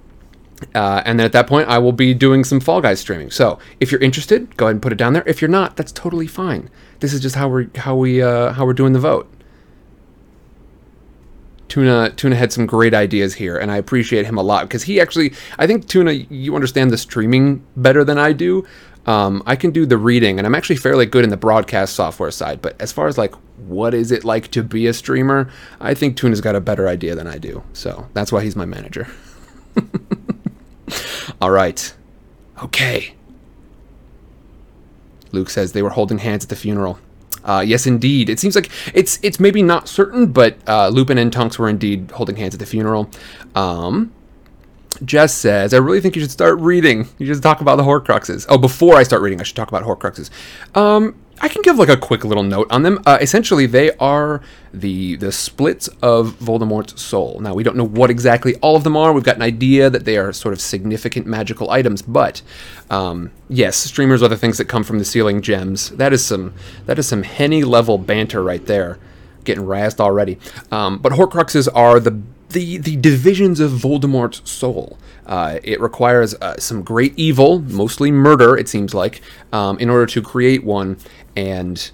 uh, 0.73 1.03
and 1.05 1.19
then 1.19 1.25
at 1.25 1.33
that 1.33 1.45
point, 1.45 1.67
I 1.69 1.77
will 1.77 1.91
be 1.91 2.15
doing 2.15 2.43
some 2.43 2.59
Fall 2.59 2.81
Guys 2.81 2.99
streaming. 2.99 3.29
So 3.29 3.59
if 3.79 3.91
you're 3.91 4.01
interested, 4.01 4.57
go 4.57 4.65
ahead 4.65 4.75
and 4.75 4.81
put 4.81 4.91
it 4.91 4.97
down 4.97 5.13
there. 5.13 5.23
If 5.27 5.41
you're 5.41 5.49
not, 5.49 5.75
that's 5.77 5.91
totally 5.91 6.27
fine. 6.27 6.69
This 7.05 7.13
is 7.13 7.19
just 7.19 7.35
how 7.35 7.47
we're 7.47 7.67
how 7.75 7.95
we 7.95 8.23
uh, 8.23 8.51
how 8.53 8.65
we're 8.65 8.73
doing 8.73 8.93
the 8.93 8.99
vote. 8.99 9.31
Tuna 11.67 12.09
Tuna 12.15 12.35
had 12.35 12.51
some 12.51 12.65
great 12.65 12.95
ideas 12.95 13.35
here, 13.35 13.59
and 13.59 13.71
I 13.71 13.77
appreciate 13.77 14.25
him 14.25 14.39
a 14.39 14.41
lot 14.41 14.63
because 14.63 14.81
he 14.81 14.99
actually 14.99 15.31
I 15.59 15.67
think 15.67 15.87
Tuna 15.87 16.13
you 16.13 16.55
understand 16.55 16.89
the 16.89 16.97
streaming 16.97 17.63
better 17.77 18.03
than 18.03 18.17
I 18.17 18.33
do. 18.33 18.65
Um, 19.05 19.43
I 19.45 19.55
can 19.55 19.69
do 19.69 19.85
the 19.85 19.99
reading, 19.99 20.39
and 20.39 20.47
I'm 20.47 20.55
actually 20.55 20.77
fairly 20.77 21.05
good 21.05 21.23
in 21.23 21.29
the 21.29 21.37
broadcast 21.37 21.93
software 21.93 22.31
side. 22.31 22.59
But 22.59 22.75
as 22.81 22.91
far 22.91 23.05
as 23.05 23.19
like 23.19 23.35
what 23.67 23.93
is 23.93 24.11
it 24.11 24.23
like 24.23 24.49
to 24.49 24.63
be 24.63 24.87
a 24.87 24.93
streamer, 24.93 25.51
I 25.79 25.93
think 25.93 26.17
Tuna's 26.17 26.41
got 26.41 26.55
a 26.55 26.59
better 26.59 26.87
idea 26.87 27.13
than 27.13 27.27
I 27.27 27.37
do. 27.37 27.61
So 27.73 28.07
that's 28.15 28.31
why 28.31 28.41
he's 28.41 28.55
my 28.55 28.65
manager. 28.65 29.07
All 31.39 31.51
right. 31.51 31.93
Okay. 32.63 33.13
Luke 35.35 35.49
says 35.51 35.73
they 35.73 35.83
were 35.83 35.91
holding 35.91 36.17
hands 36.17 36.45
at 36.45 36.49
the 36.49 36.55
funeral. 36.55 36.97
Uh, 37.43 37.63
yes, 37.65 37.85
indeed. 37.85 38.27
It 38.29 38.39
seems 38.39 38.55
like 38.55 38.71
it's 38.93 39.19
it's 39.21 39.39
maybe 39.39 39.61
not 39.61 39.87
certain, 39.87 40.31
but 40.31 40.57
uh, 40.67 40.87
Lupin 40.87 41.19
and 41.19 41.31
Tonks 41.31 41.59
were 41.59 41.69
indeed 41.69 42.09
holding 42.11 42.37
hands 42.37 42.55
at 42.55 42.59
the 42.59 42.65
funeral. 42.65 43.09
Um, 43.53 44.11
Jess 45.03 45.33
says, 45.33 45.73
I 45.73 45.77
really 45.77 45.99
think 46.01 46.15
you 46.15 46.21
should 46.21 46.31
start 46.31 46.57
reading. 46.59 47.07
You 47.17 47.27
should 47.27 47.43
talk 47.43 47.61
about 47.61 47.75
the 47.75 47.83
Horcruxes. 47.83 48.45
Oh, 48.49 48.57
before 48.57 48.95
I 48.95 49.03
start 49.03 49.21
reading, 49.21 49.39
I 49.41 49.43
should 49.43 49.55
talk 49.55 49.67
about 49.67 49.83
Horcruxes. 49.83 50.29
Um, 50.75 51.15
I 51.41 51.49
can 51.49 51.61
give 51.61 51.77
like 51.77 51.89
a 51.89 51.97
quick 51.97 52.23
little 52.23 52.43
note 52.43 52.67
on 52.71 52.83
them. 52.83 53.01
Uh, 53.05 53.17
essentially, 53.19 53.65
they 53.65 53.91
are 53.97 54.41
the 54.73 55.15
the 55.17 55.31
splits 55.31 55.87
of 56.01 56.37
Voldemort's 56.39 57.01
soul. 57.01 57.39
Now, 57.41 57.53
we 57.53 57.63
don't 57.63 57.75
know 57.75 57.85
what 57.85 58.09
exactly 58.09 58.55
all 58.55 58.75
of 58.75 58.83
them 58.83 58.95
are. 58.95 59.11
We've 59.11 59.23
got 59.23 59.35
an 59.35 59.41
idea 59.41 59.89
that 59.89 60.05
they 60.05 60.17
are 60.17 60.31
sort 60.31 60.53
of 60.53 60.61
significant 60.61 61.27
magical 61.27 61.69
items, 61.69 62.01
but 62.01 62.41
um, 62.89 63.31
yes, 63.49 63.75
streamers 63.75 64.23
are 64.23 64.29
the 64.29 64.37
things 64.37 64.57
that 64.57 64.65
come 64.65 64.83
from 64.83 64.99
the 64.99 65.05
ceiling 65.05 65.41
gems. 65.41 65.89
That 65.91 66.13
is 66.13 66.25
some 66.25 66.53
that 66.85 66.97
is 66.97 67.07
some 67.07 67.23
henny 67.23 67.63
level 67.63 67.97
banter 67.97 68.41
right 68.41 68.65
there. 68.65 68.97
Getting 69.43 69.65
razzed 69.65 69.99
already. 69.99 70.39
Um, 70.71 70.99
but 70.99 71.13
Horcruxes 71.13 71.67
are 71.75 71.99
the 71.99 72.21
the 72.49 72.77
the 72.77 72.95
divisions 72.95 73.59
of 73.59 73.71
Voldemort's 73.71 74.49
soul. 74.49 74.97
Uh, 75.25 75.59
it 75.63 75.81
requires 75.81 76.35
uh, 76.35 76.57
some 76.57 76.83
great 76.83 77.13
evil, 77.17 77.59
mostly 77.59 78.11
murder, 78.11 78.57
it 78.57 78.69
seems 78.69 78.93
like, 78.93 79.21
um, 79.51 79.77
in 79.79 79.89
order 79.89 80.05
to 80.05 80.21
create 80.21 80.63
one, 80.63 80.97
and 81.35 81.91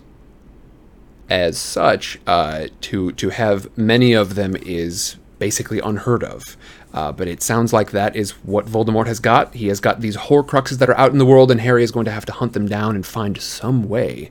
as 1.30 1.58
such, 1.58 2.20
uh, 2.28 2.68
to 2.82 3.12
to 3.14 3.30
have 3.30 3.76
many 3.78 4.14
of 4.14 4.36
them 4.36 4.56
is 4.58 5.16
basically 5.40 5.80
unheard 5.80 6.24
of. 6.24 6.58
Uh, 6.94 7.12
but 7.12 7.28
it 7.28 7.42
sounds 7.42 7.72
like 7.72 7.92
that 7.92 8.16
is 8.16 8.32
what 8.44 8.66
Voldemort 8.66 9.08
has 9.08 9.20
got. 9.20 9.54
He 9.56 9.68
has 9.68 9.80
got 9.80 10.02
these 10.02 10.18
Horcruxes 10.18 10.78
that 10.80 10.90
are 10.90 10.98
out 10.98 11.14
in 11.14 11.18
the 11.20 11.26
world, 11.26 11.50
and 11.50 11.62
Harry 11.62 11.84
is 11.84 11.92
going 11.92 12.06
to 12.06 12.12
have 12.12 12.26
to 12.26 12.34
hunt 12.34 12.54
them 12.54 12.68
down 12.68 12.96
and 12.96 13.06
find 13.06 13.42
some 13.42 13.88
way 13.88 14.30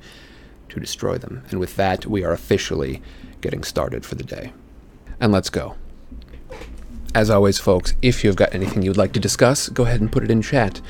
to 0.69 0.79
destroy 0.79 1.17
them. 1.17 1.43
And 1.51 1.59
with 1.59 1.77
that, 1.77 2.07
we 2.07 2.23
are 2.23 2.33
officially 2.33 3.03
getting 3.41 3.65
started 3.65 4.05
for 4.05 4.15
the 4.15 4.25
day. 4.25 4.53
And 5.19 5.33
let's 5.33 5.51
go. 5.51 5.77
As 7.13 7.29
always, 7.29 7.59
folks, 7.59 7.95
if 8.03 8.23
you've 8.23 8.37
got 8.37 8.55
anything 8.55 8.83
you'd 8.83 8.97
like 8.97 9.13
to 9.15 9.21
discuss, 9.21 9.69
go 9.69 9.85
ahead 9.85 10.01
and 10.01 10.13
put 10.13 10.23
it 10.23 10.31
in 10.31 10.43
chat. 10.43 10.81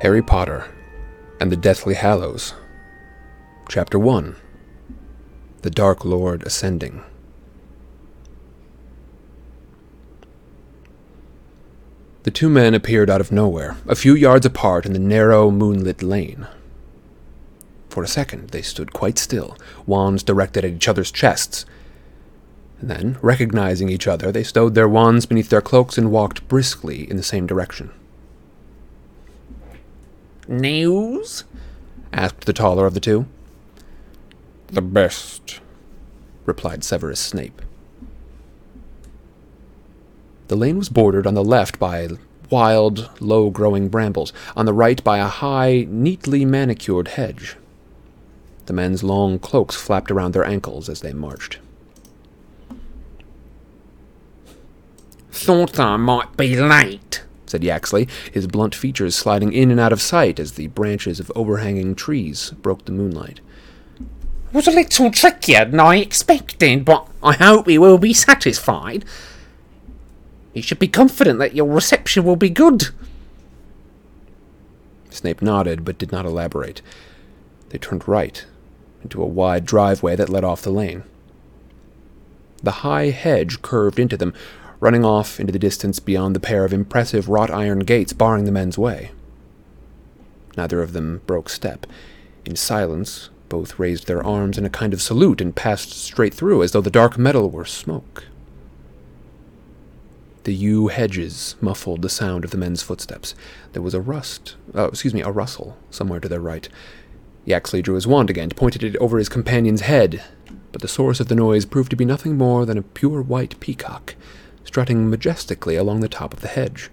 Harry 0.00 0.22
Potter 0.22 0.66
and 1.40 1.52
the 1.52 1.56
Deathly 1.56 1.94
Hallows. 1.94 2.52
Chapter 3.68 3.98
1 3.98 4.36
The 5.62 5.70
Dark 5.70 6.04
Lord 6.04 6.42
Ascending. 6.42 7.02
The 12.24 12.30
two 12.30 12.48
men 12.48 12.72
appeared 12.72 13.10
out 13.10 13.20
of 13.20 13.30
nowhere, 13.30 13.76
a 13.86 13.94
few 13.94 14.14
yards 14.14 14.46
apart 14.46 14.86
in 14.86 14.94
the 14.94 14.98
narrow, 14.98 15.50
moonlit 15.50 16.02
lane. 16.02 16.46
For 17.90 18.02
a 18.02 18.08
second, 18.08 18.48
they 18.48 18.62
stood 18.62 18.94
quite 18.94 19.18
still, 19.18 19.58
wands 19.86 20.22
directed 20.22 20.64
at 20.64 20.70
each 20.70 20.88
other's 20.88 21.12
chests. 21.12 21.66
And 22.80 22.88
then, 22.88 23.18
recognizing 23.20 23.90
each 23.90 24.06
other, 24.06 24.32
they 24.32 24.42
stowed 24.42 24.74
their 24.74 24.88
wands 24.88 25.26
beneath 25.26 25.50
their 25.50 25.60
cloaks 25.60 25.98
and 25.98 26.10
walked 26.10 26.48
briskly 26.48 27.08
in 27.08 27.18
the 27.18 27.22
same 27.22 27.46
direction. 27.46 27.90
News? 30.48 31.44
asked 32.10 32.46
the 32.46 32.54
taller 32.54 32.86
of 32.86 32.94
the 32.94 33.00
two. 33.00 33.26
The 34.68 34.82
best, 34.82 35.60
replied 36.46 36.84
Severus 36.84 37.20
Snape. 37.20 37.60
The 40.48 40.56
lane 40.56 40.78
was 40.78 40.88
bordered 40.88 41.26
on 41.26 41.34
the 41.34 41.44
left 41.44 41.78
by 41.78 42.08
wild, 42.50 43.10
low 43.20 43.50
growing 43.50 43.88
brambles, 43.88 44.32
on 44.56 44.66
the 44.66 44.72
right 44.72 45.02
by 45.02 45.18
a 45.18 45.26
high, 45.26 45.86
neatly 45.88 46.44
manicured 46.44 47.08
hedge. 47.08 47.56
The 48.66 48.72
men's 48.72 49.02
long 49.02 49.38
cloaks 49.38 49.76
flapped 49.76 50.10
around 50.10 50.32
their 50.32 50.44
ankles 50.44 50.88
as 50.88 51.00
they 51.00 51.12
marched. 51.12 51.58
Thought 55.30 55.80
I 55.80 55.96
might 55.96 56.36
be 56.36 56.56
late, 56.56 57.24
said 57.46 57.64
Yaxley, 57.64 58.08
his 58.32 58.46
blunt 58.46 58.74
features 58.74 59.14
sliding 59.14 59.52
in 59.52 59.70
and 59.70 59.80
out 59.80 59.92
of 59.92 60.00
sight 60.00 60.38
as 60.38 60.52
the 60.52 60.68
branches 60.68 61.20
of 61.20 61.32
overhanging 61.34 61.94
trees 61.94 62.50
broke 62.62 62.84
the 62.84 62.92
moonlight. 62.92 63.40
Was 64.52 64.68
a 64.68 64.70
little 64.70 65.10
trickier 65.10 65.64
than 65.64 65.80
I 65.80 65.96
expected, 65.96 66.84
but 66.84 67.08
I 67.22 67.32
hope 67.32 67.68
you 67.68 67.80
will 67.80 67.98
be 67.98 68.14
satisfied. 68.14 69.04
You 70.54 70.62
should 70.62 70.78
be 70.78 70.88
confident 70.88 71.40
that 71.40 71.56
your 71.56 71.66
reception 71.66 72.24
will 72.24 72.36
be 72.36 72.48
good. 72.48 72.88
Snape 75.10 75.42
nodded, 75.42 75.84
but 75.84 75.98
did 75.98 76.12
not 76.12 76.24
elaborate. 76.24 76.80
They 77.68 77.78
turned 77.78 78.06
right, 78.08 78.44
into 79.02 79.22
a 79.22 79.26
wide 79.26 79.66
driveway 79.66 80.16
that 80.16 80.28
led 80.28 80.44
off 80.44 80.62
the 80.62 80.70
lane. 80.70 81.02
The 82.62 82.70
high 82.70 83.10
hedge 83.10 83.62
curved 83.62 83.98
into 83.98 84.16
them, 84.16 84.32
running 84.80 85.04
off 85.04 85.38
into 85.40 85.52
the 85.52 85.58
distance 85.58 85.98
beyond 85.98 86.34
the 86.34 86.40
pair 86.40 86.64
of 86.64 86.72
impressive 86.72 87.28
wrought 87.28 87.50
iron 87.50 87.80
gates 87.80 88.12
barring 88.12 88.44
the 88.44 88.52
men's 88.52 88.78
way. 88.78 89.10
Neither 90.56 90.82
of 90.82 90.92
them 90.92 91.20
broke 91.26 91.48
step. 91.48 91.86
In 92.44 92.54
silence, 92.54 93.28
both 93.48 93.78
raised 93.78 94.06
their 94.06 94.24
arms 94.24 94.56
in 94.56 94.64
a 94.64 94.70
kind 94.70 94.92
of 94.92 95.02
salute 95.02 95.40
and 95.40 95.54
passed 95.54 95.90
straight 95.90 96.32
through 96.32 96.62
as 96.62 96.72
though 96.72 96.80
the 96.80 96.90
dark 96.90 97.18
metal 97.18 97.50
were 97.50 97.64
smoke. 97.64 98.24
The 100.44 100.54
yew 100.54 100.88
hedges 100.88 101.56
muffled 101.62 102.02
the 102.02 102.10
sound 102.10 102.44
of 102.44 102.50
the 102.50 102.58
men's 102.58 102.82
footsteps. 102.82 103.34
There 103.72 103.82
was 103.82 103.94
a 103.94 104.00
rust, 104.00 104.56
oh, 104.74 104.84
excuse 104.84 105.14
me, 105.14 105.22
a 105.22 105.30
rustle 105.30 105.76
somewhere 105.90 106.20
to 106.20 106.28
their 106.28 106.40
right. 106.40 106.68
Yaxley 107.46 107.80
drew 107.80 107.94
his 107.94 108.06
wand 108.06 108.28
again, 108.28 108.50
pointed 108.50 108.82
it 108.82 108.96
over 108.96 109.18
his 109.18 109.30
companion's 109.30 109.80
head, 109.82 110.22
but 110.70 110.82
the 110.82 110.88
source 110.88 111.18
of 111.18 111.28
the 111.28 111.34
noise 111.34 111.64
proved 111.64 111.90
to 111.90 111.96
be 111.96 112.04
nothing 112.04 112.36
more 112.36 112.66
than 112.66 112.76
a 112.76 112.82
pure 112.82 113.22
white 113.22 113.58
peacock, 113.58 114.14
strutting 114.64 115.08
majestically 115.08 115.76
along 115.76 116.00
the 116.00 116.08
top 116.08 116.34
of 116.34 116.40
the 116.40 116.48
hedge. 116.48 116.90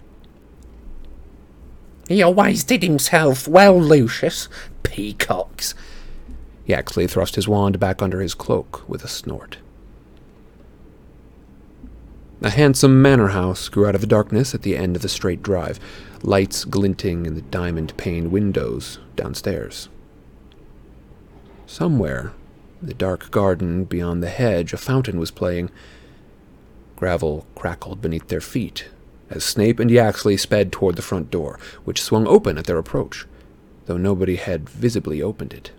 He 2.08 2.22
always 2.22 2.64
did 2.64 2.82
himself 2.82 3.46
well, 3.46 3.78
Lucius. 3.78 4.48
Peacocks. 4.82 5.74
Yaxley 6.64 7.06
thrust 7.06 7.34
his 7.34 7.48
wand 7.48 7.78
back 7.78 8.00
under 8.00 8.20
his 8.20 8.34
cloak 8.34 8.88
with 8.88 9.04
a 9.04 9.08
snort. 9.08 9.58
A 12.44 12.50
handsome 12.50 13.00
manor 13.00 13.28
house 13.28 13.68
grew 13.68 13.86
out 13.86 13.94
of 13.94 14.00
the 14.00 14.06
darkness 14.08 14.52
at 14.52 14.62
the 14.62 14.76
end 14.76 14.96
of 14.96 15.02
the 15.02 15.08
straight 15.08 15.44
drive, 15.44 15.78
lights 16.24 16.64
glinting 16.64 17.24
in 17.24 17.36
the 17.36 17.42
diamond 17.42 17.96
paned 17.96 18.32
windows 18.32 18.98
downstairs. 19.14 19.88
Somewhere, 21.66 22.32
in 22.80 22.88
the 22.88 22.94
dark 22.94 23.30
garden 23.30 23.84
beyond 23.84 24.24
the 24.24 24.28
hedge, 24.28 24.72
a 24.72 24.76
fountain 24.76 25.20
was 25.20 25.30
playing. 25.30 25.70
Gravel 26.96 27.46
crackled 27.54 28.02
beneath 28.02 28.26
their 28.26 28.40
feet 28.40 28.88
as 29.30 29.44
Snape 29.44 29.78
and 29.78 29.88
Yaxley 29.88 30.36
sped 30.36 30.72
toward 30.72 30.96
the 30.96 31.02
front 31.02 31.30
door, 31.30 31.60
which 31.84 32.02
swung 32.02 32.26
open 32.26 32.58
at 32.58 32.66
their 32.66 32.76
approach, 32.76 33.24
though 33.86 33.96
nobody 33.96 34.34
had 34.34 34.68
visibly 34.68 35.22
opened 35.22 35.54
it. 35.54 35.70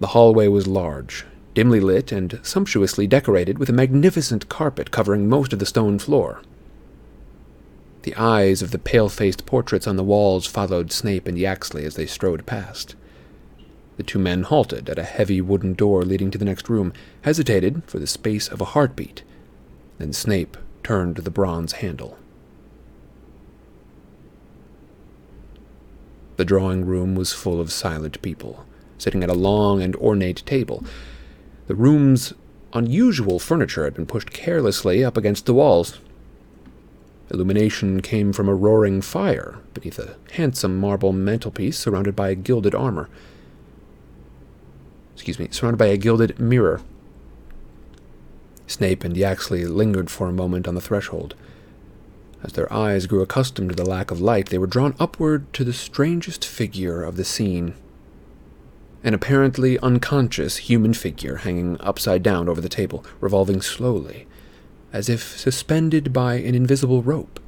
The 0.00 0.08
hallway 0.08 0.48
was 0.48 0.66
large, 0.66 1.26
dimly 1.54 1.80
lit 1.80 2.12
and 2.12 2.40
sumptuously 2.42 3.06
decorated 3.06 3.58
with 3.58 3.68
a 3.68 3.72
magnificent 3.72 4.48
carpet 4.48 4.90
covering 4.90 5.28
most 5.28 5.52
of 5.52 5.58
the 5.58 5.66
stone 5.66 5.98
floor. 5.98 6.42
The 8.02 8.14
eyes 8.16 8.60
of 8.60 8.70
the 8.70 8.78
pale 8.78 9.08
faced 9.08 9.46
portraits 9.46 9.86
on 9.86 9.96
the 9.96 10.04
walls 10.04 10.46
followed 10.46 10.92
Snape 10.92 11.26
and 11.26 11.38
Yaxley 11.38 11.84
as 11.86 11.94
they 11.94 12.06
strode 12.06 12.44
past. 12.44 12.96
The 13.96 14.02
two 14.02 14.18
men 14.18 14.42
halted 14.42 14.90
at 14.90 14.98
a 14.98 15.04
heavy 15.04 15.40
wooden 15.40 15.74
door 15.74 16.02
leading 16.02 16.30
to 16.32 16.38
the 16.38 16.44
next 16.44 16.68
room, 16.68 16.92
hesitated 17.22 17.82
for 17.86 17.98
the 17.98 18.06
space 18.06 18.48
of 18.48 18.60
a 18.60 18.66
heartbeat. 18.66 19.22
Then 19.98 20.12
Snape 20.12 20.56
turned 20.82 21.16
the 21.16 21.30
bronze 21.30 21.74
handle. 21.74 22.18
The 26.36 26.44
drawing 26.44 26.84
room 26.84 27.14
was 27.14 27.32
full 27.32 27.60
of 27.60 27.72
silent 27.72 28.20
people, 28.20 28.66
sitting 28.98 29.22
at 29.22 29.30
a 29.30 29.34
long 29.34 29.80
and 29.80 29.94
ornate 29.96 30.44
table, 30.44 30.84
the 31.66 31.74
room's 31.74 32.34
unusual 32.72 33.38
furniture 33.38 33.84
had 33.84 33.94
been 33.94 34.06
pushed 34.06 34.32
carelessly 34.32 35.04
up 35.04 35.16
against 35.16 35.46
the 35.46 35.54
walls. 35.54 36.00
Illumination 37.30 38.02
came 38.02 38.32
from 38.32 38.48
a 38.48 38.54
roaring 38.54 39.00
fire 39.00 39.58
beneath 39.72 39.98
a 39.98 40.16
handsome 40.32 40.78
marble 40.78 41.12
mantelpiece 41.12 41.78
surrounded 41.78 42.14
by 42.14 42.28
a 42.28 42.34
gilded 42.34 42.74
armor. 42.74 43.08
Excuse 45.14 45.38
me, 45.38 45.48
surrounded 45.50 45.78
by 45.78 45.86
a 45.86 45.96
gilded 45.96 46.38
mirror. 46.38 46.82
Snape 48.66 49.04
and 49.04 49.16
Yaxley 49.16 49.64
lingered 49.64 50.10
for 50.10 50.28
a 50.28 50.32
moment 50.32 50.68
on 50.68 50.74
the 50.74 50.80
threshold. 50.80 51.34
As 52.42 52.52
their 52.52 52.70
eyes 52.70 53.06
grew 53.06 53.22
accustomed 53.22 53.70
to 53.70 53.76
the 53.76 53.88
lack 53.88 54.10
of 54.10 54.20
light, 54.20 54.50
they 54.50 54.58
were 54.58 54.66
drawn 54.66 54.94
upward 54.98 55.50
to 55.54 55.64
the 55.64 55.72
strangest 55.72 56.44
figure 56.44 57.02
of 57.02 57.16
the 57.16 57.24
scene 57.24 57.74
an 59.04 59.12
apparently 59.12 59.78
unconscious 59.80 60.56
human 60.56 60.94
figure 60.94 61.36
hanging 61.36 61.76
upside 61.80 62.22
down 62.22 62.48
over 62.48 62.60
the 62.60 62.70
table, 62.70 63.04
revolving 63.20 63.60
slowly, 63.60 64.26
as 64.94 65.10
if 65.10 65.38
suspended 65.38 66.10
by 66.10 66.36
an 66.36 66.54
invisible 66.54 67.02
rope, 67.02 67.38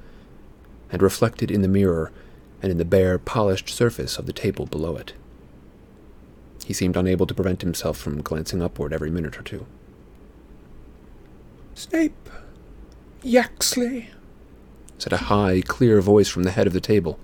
and 0.93 1.03
reflected 1.03 1.51
in 1.51 1.63
the 1.63 1.69
mirror 1.69 2.13
and 2.63 2.71
in 2.71 2.79
the 2.79 2.85
bare, 2.85 3.19
polished 3.19 3.71
surface 3.71 4.19
of 4.19 4.27
the 4.27 4.33
table 4.35 4.67
below 4.67 4.97
it. 4.97 5.15
He 6.67 6.75
seemed 6.75 6.97
unable 6.97 7.27
to 7.27 7.35
prevent 7.35 7.63
himself 7.63 7.97
from 7.97 8.21
glancing 8.21 8.63
upward 8.63 8.93
every 8.93 9.11
minute 9.11 9.39
or 9.39 9.43
two. 9.43 9.67
Snape, 11.75 12.29
Yaxley, 13.23 14.11
said 14.99 15.13
a 15.13 15.29
high, 15.29 15.63
clear 15.63 16.01
voice 16.03 16.29
from 16.29 16.43
the 16.43 16.51
head 16.51 16.67
of 16.67 16.73
the 16.73 16.81
table. 16.81 17.19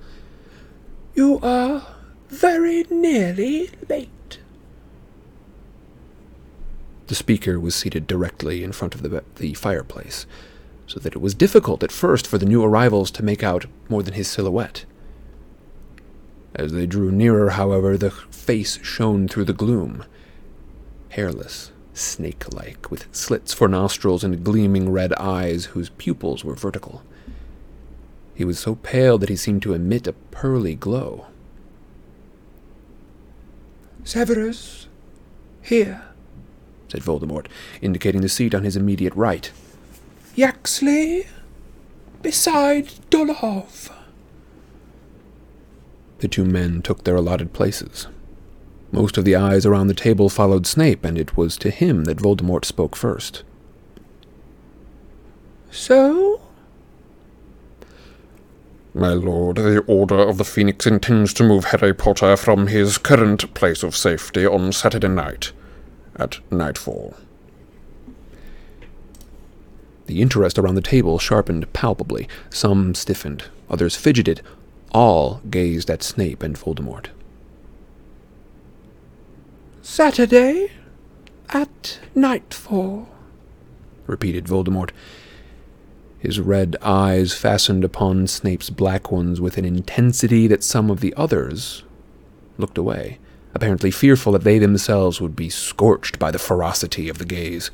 You 1.14 1.38
are 1.42 1.86
very 2.28 2.84
nearly 2.88 3.70
late. 3.88 4.08
The 7.08 7.14
speaker 7.14 7.58
was 7.58 7.74
seated 7.74 8.06
directly 8.06 8.62
in 8.62 8.72
front 8.72 8.94
of 8.94 9.02
the, 9.02 9.24
the 9.36 9.54
fireplace, 9.54 10.26
so 10.86 11.00
that 11.00 11.14
it 11.14 11.20
was 11.20 11.34
difficult 11.34 11.82
at 11.82 11.92
first 11.92 12.26
for 12.26 12.38
the 12.38 12.46
new 12.46 12.62
arrivals 12.62 13.10
to 13.12 13.24
make 13.24 13.42
out 13.42 13.66
more 13.88 14.02
than 14.02 14.14
his 14.14 14.28
silhouette. 14.28 14.84
As 16.54 16.72
they 16.72 16.86
drew 16.86 17.10
nearer, 17.10 17.50
however, 17.50 17.96
the 17.96 18.10
face 18.10 18.78
shone 18.82 19.26
through 19.26 19.44
the 19.44 19.52
gloom. 19.52 20.04
Hairless, 21.10 21.72
snake 21.94 22.52
like, 22.52 22.90
with 22.90 23.06
slits 23.14 23.52
for 23.52 23.68
nostrils 23.68 24.22
and 24.22 24.44
gleaming 24.44 24.90
red 24.90 25.12
eyes 25.14 25.66
whose 25.66 25.90
pupils 25.90 26.44
were 26.44 26.54
vertical. 26.54 27.02
He 28.34 28.44
was 28.44 28.58
so 28.58 28.76
pale 28.76 29.18
that 29.18 29.28
he 29.28 29.36
seemed 29.36 29.62
to 29.62 29.74
emit 29.74 30.06
a 30.06 30.12
pearly 30.12 30.74
glow. 30.74 31.26
Severus, 34.04 34.88
here 35.62 36.02
said 36.92 37.02
Voldemort, 37.02 37.46
indicating 37.80 38.20
the 38.20 38.28
seat 38.28 38.54
on 38.54 38.64
his 38.64 38.76
immediate 38.76 39.14
right. 39.14 39.50
Yaxley, 40.34 41.26
beside 42.20 42.88
Dolohov. 43.10 43.90
The 46.18 46.28
two 46.28 46.44
men 46.44 46.82
took 46.82 47.04
their 47.04 47.16
allotted 47.16 47.54
places. 47.54 48.08
Most 48.92 49.16
of 49.16 49.24
the 49.24 49.34
eyes 49.34 49.64
around 49.64 49.86
the 49.86 49.94
table 49.94 50.28
followed 50.28 50.66
Snape, 50.66 51.02
and 51.02 51.16
it 51.16 51.34
was 51.34 51.56
to 51.58 51.70
him 51.70 52.04
that 52.04 52.18
Voldemort 52.18 52.66
spoke 52.66 52.94
first. 52.94 53.42
So? 55.70 56.42
My 58.92 59.14
lord, 59.14 59.56
the 59.56 59.80
Order 59.86 60.18
of 60.18 60.36
the 60.36 60.44
Phoenix 60.44 60.86
intends 60.86 61.32
to 61.34 61.42
move 61.42 61.64
Harry 61.64 61.94
Potter 61.94 62.36
from 62.36 62.66
his 62.66 62.98
current 62.98 63.54
place 63.54 63.82
of 63.82 63.96
safety 63.96 64.46
on 64.46 64.72
Saturday 64.72 65.08
night 65.08 65.52
at 66.22 66.38
nightfall. 66.50 67.14
The 70.06 70.22
interest 70.22 70.58
around 70.58 70.76
the 70.76 70.80
table 70.80 71.18
sharpened 71.18 71.72
palpably. 71.72 72.28
Some 72.50 72.94
stiffened, 72.94 73.44
others 73.68 73.96
fidgeted. 73.96 74.40
All 74.92 75.40
gazed 75.50 75.90
at 75.90 76.02
Snape 76.02 76.42
and 76.42 76.56
Voldemort. 76.56 77.06
Saturday 79.80 80.70
at 81.48 81.98
nightfall, 82.14 83.08
repeated 84.06 84.44
Voldemort. 84.44 84.90
His 86.18 86.38
red 86.38 86.76
eyes 86.82 87.34
fastened 87.34 87.82
upon 87.82 88.28
Snape's 88.28 88.70
black 88.70 89.10
ones 89.10 89.40
with 89.40 89.58
an 89.58 89.64
intensity 89.64 90.46
that 90.46 90.62
some 90.62 90.88
of 90.90 91.00
the 91.00 91.12
others 91.16 91.82
looked 92.58 92.78
away, 92.78 93.18
apparently 93.54 93.90
fearful 93.90 94.32
that 94.32 94.44
they 94.44 94.58
themselves 94.58 95.20
would 95.20 95.36
be 95.36 95.50
scorched 95.50 96.18
by 96.18 96.30
the 96.30 96.38
ferocity 96.38 97.08
of 97.08 97.18
the 97.18 97.24
gaze. 97.24 97.70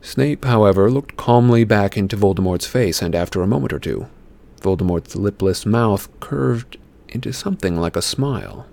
Snape, 0.00 0.44
however, 0.44 0.90
looked 0.90 1.16
calmly 1.16 1.64
back 1.64 1.96
into 1.96 2.16
Voldemort's 2.16 2.66
face, 2.66 3.00
and 3.00 3.14
after 3.14 3.40
a 3.40 3.46
moment 3.46 3.72
or 3.72 3.78
two, 3.78 4.06
Voldemort's 4.60 5.14
lipless 5.16 5.64
mouth 5.64 6.08
curved 6.20 6.76
into 7.08 7.32
something 7.32 7.76
like 7.76 7.96
a 7.96 8.02
smile. 8.02 8.66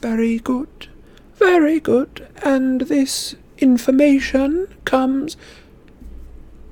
Very 0.00 0.38
good. 0.38 0.88
Very 1.36 1.80
good. 1.80 2.28
And 2.42 2.82
this 2.82 3.34
information 3.58 4.74
comes 4.84 5.36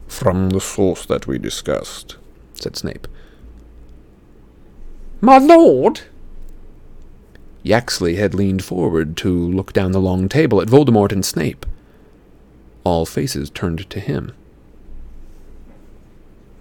From 0.06 0.50
the 0.50 0.60
source 0.60 1.06
that 1.06 1.26
we 1.26 1.38
discussed. 1.38 2.16
said 2.54 2.76
Snape. 2.76 3.08
My 5.20 5.38
lord! 5.38 6.02
Yaxley 7.66 8.14
had 8.14 8.32
leaned 8.32 8.62
forward 8.62 9.16
to 9.16 9.28
look 9.28 9.72
down 9.72 9.90
the 9.90 10.00
long 10.00 10.28
table 10.28 10.60
at 10.60 10.68
Voldemort 10.68 11.10
and 11.10 11.24
Snape. 11.24 11.66
All 12.84 13.04
faces 13.04 13.50
turned 13.50 13.90
to 13.90 13.98
him. 13.98 14.32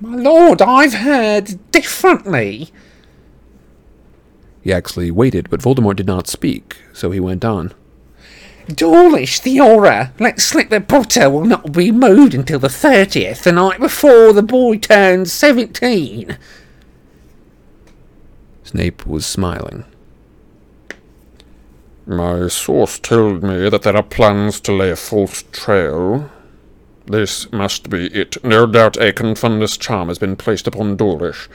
My 0.01 0.15
lord, 0.15 0.63
I've 0.63 0.95
heard 0.95 1.59
differently. 1.69 2.71
Yaxley 4.63 5.11
waited, 5.11 5.47
but 5.51 5.61
Voldemort 5.61 5.95
did 5.95 6.07
not 6.07 6.27
speak, 6.27 6.77
so 6.91 7.11
he 7.11 7.19
went 7.19 7.45
on. 7.45 7.71
Dawlish, 8.67 9.39
the 9.41 9.57
Auror, 9.57 10.11
let 10.19 10.41
slip 10.41 10.69
that 10.69 10.87
Potter 10.87 11.29
will 11.29 11.45
not 11.45 11.71
be 11.71 11.91
moved 11.91 12.33
until 12.33 12.57
the 12.57 12.67
30th, 12.67 13.43
the 13.43 13.51
night 13.51 13.79
before 13.79 14.33
the 14.33 14.41
boy 14.41 14.79
turns 14.79 15.31
17. 15.31 16.35
Snape 18.63 19.05
was 19.05 19.27
smiling. 19.27 19.85
My 22.07 22.47
source 22.49 22.99
told 22.99 23.41
me 23.41 23.67
that 23.67 23.81
there 23.81 23.95
are 23.95 24.03
plans 24.03 24.59
to 24.61 24.71
lay 24.71 24.91
a 24.91 24.95
false 24.95 25.43
trail. 25.51 26.29
This 27.07 27.51
must 27.51 27.89
be 27.89 28.07
it. 28.07 28.43
No 28.43 28.67
doubt 28.67 28.97
a 28.97 29.11
confundus 29.11 29.75
charm 29.75 30.09
has 30.09 30.19
been 30.19 30.35
placed 30.35 30.67
upon 30.67 30.97
Dawlish. 30.97 31.49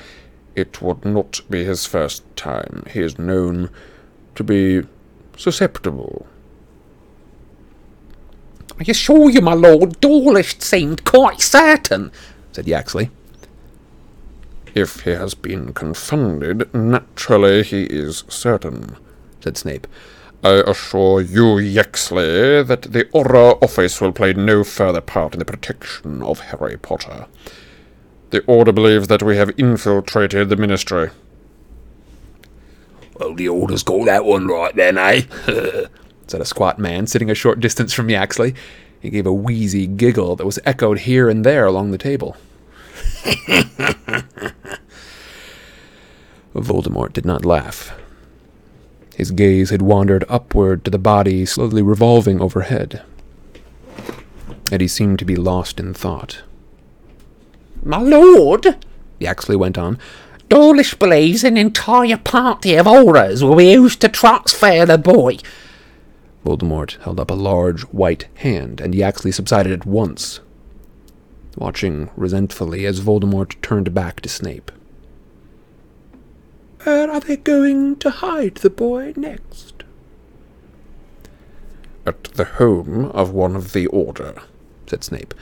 It 0.57 0.83
would 0.83 1.05
not 1.05 1.41
be 1.49 1.63
his 1.63 1.87
first 1.87 2.25
time. 2.35 2.85
He 2.91 3.01
is 3.01 3.17
known 3.17 3.71
to 4.35 4.43
be 4.43 4.83
susceptible. 5.37 6.27
I 8.81 8.85
assure 8.89 9.31
you, 9.31 9.41
my 9.41 9.55
lord, 9.55 10.01
Dawlish 10.01 10.59
seemed 10.59 11.05
quite 11.05 11.41
certain. 11.41 12.11
said 12.51 12.67
Yaxley. 12.67 13.11
If 14.75 15.03
he 15.03 15.11
has 15.11 15.35
been 15.35 15.73
confounded, 15.75 16.75
naturally 16.75 17.63
he 17.63 17.85
is 17.85 18.25
certain. 18.29 18.97
said 19.41 19.57
Snape. 19.57 19.87
I 20.43 20.63
assure 20.67 21.21
you, 21.21 21.59
Yaxley, 21.59 22.63
that 22.63 22.83
the 22.83 23.05
Auror 23.07 23.63
Office 23.63 24.01
will 24.01 24.13
play 24.13 24.33
no 24.33 24.65
further 24.65 25.03
part 25.03 25.35
in 25.35 25.39
the 25.39 25.45
protection 25.45 26.23
of 26.23 26.41
Harry 26.41 26.79
Potter. 26.79 27.27
The 28.31 28.43
Order 28.45 28.73
believes 28.73 29.09
that 29.09 29.23
we 29.23 29.37
have 29.37 29.51
infiltrated 29.59 30.49
the 30.49 30.57
Ministry. 30.57 31.11
Well, 33.19 33.35
the 33.35 33.49
order's 33.49 33.83
got 33.83 34.07
that 34.07 34.25
one 34.25 34.47
right 34.47 34.75
then, 34.75 34.97
eh? 34.97 35.23
said 36.27 36.41
a 36.41 36.47
squat 36.47 36.79
man 36.79 37.07
sitting 37.07 37.31
a 37.31 37.35
short 37.35 37.61
distance 37.61 37.93
from 37.93 38.09
Yaxley. 38.09 38.55
He 38.99 39.11
gave 39.11 39.27
a 39.27 39.33
wheezy 39.33 39.87
giggle 39.87 40.37
that 40.37 40.47
was 40.47 40.59
echoed 40.65 41.01
here 41.01 41.29
and 41.29 41.45
there 41.45 41.67
along 41.67 41.91
the 41.91 41.99
table. 41.99 42.39
Voldemort 46.55 47.13
did 47.13 47.27
not 47.27 47.45
laugh. 47.45 47.93
His 49.21 49.33
gaze 49.33 49.69
had 49.69 49.83
wandered 49.83 50.25
upward 50.31 50.83
to 50.87 50.91
the 50.91 50.99
body 50.99 51.45
slowly 51.45 51.83
revolving 51.83 52.41
overhead, 52.41 53.03
and 54.73 54.81
he 54.81 54.89
seemed 54.89 55.19
to 55.19 55.27
be 55.27 55.37
lost 55.37 55.79
in 55.79 55.93
thought. 55.93 56.43
My 57.83 57.99
lord, 57.99 58.83
Yaxley 59.19 59.57
went 59.57 59.77
on. 59.77 59.99
Dawlish 60.49 60.95
believes 60.95 61.45
an 61.45 61.59
entire 61.59 62.17
party 62.17 62.77
of 62.77 62.87
Aurors 62.87 63.43
will 63.43 63.57
be 63.57 63.73
used 63.73 64.01
to 64.01 64.09
transfer 64.09 64.87
the 64.87 64.97
boy. 64.97 65.37
Voldemort 66.43 66.97
held 67.03 67.21
up 67.21 67.31
a 67.31 67.35
large 67.35 67.83
white 67.93 68.27
hand, 68.37 68.81
and 68.81 68.95
Yaxley 68.95 69.33
subsided 69.33 69.73
at 69.73 69.85
once, 69.85 70.41
watching 71.59 72.09
resentfully 72.17 72.87
as 72.87 73.01
Voldemort 73.01 73.61
turned 73.61 73.93
back 73.93 74.23
to 74.23 74.31
Snape. 74.31 74.73
Where 76.85 77.11
are 77.11 77.21
they 77.21 77.37
going 77.37 77.97
to 77.97 78.11
hide 78.11 78.57
the 78.57 78.71
boy 78.71 79.13
next? 79.15 79.85
At 82.07 82.25
the 82.25 82.45
home 82.45 83.07
of 83.07 83.33
one 83.33 83.55
of 83.55 83.75
the 83.75 83.87
Order. 83.89 84.35
said 84.87 85.05
Snape. 85.05 85.35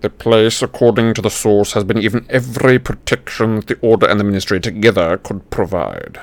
The 0.00 0.08
place, 0.08 0.62
according 0.62 1.12
to 1.14 1.22
the 1.22 1.30
source, 1.30 1.74
has 1.74 1.84
been 1.84 2.00
given 2.00 2.26
every 2.30 2.78
protection 2.78 3.56
that 3.56 3.66
the 3.66 3.78
Order 3.82 4.06
and 4.08 4.18
the 4.18 4.24
Ministry 4.24 4.60
together 4.60 5.18
could 5.18 5.50
provide. 5.50 6.20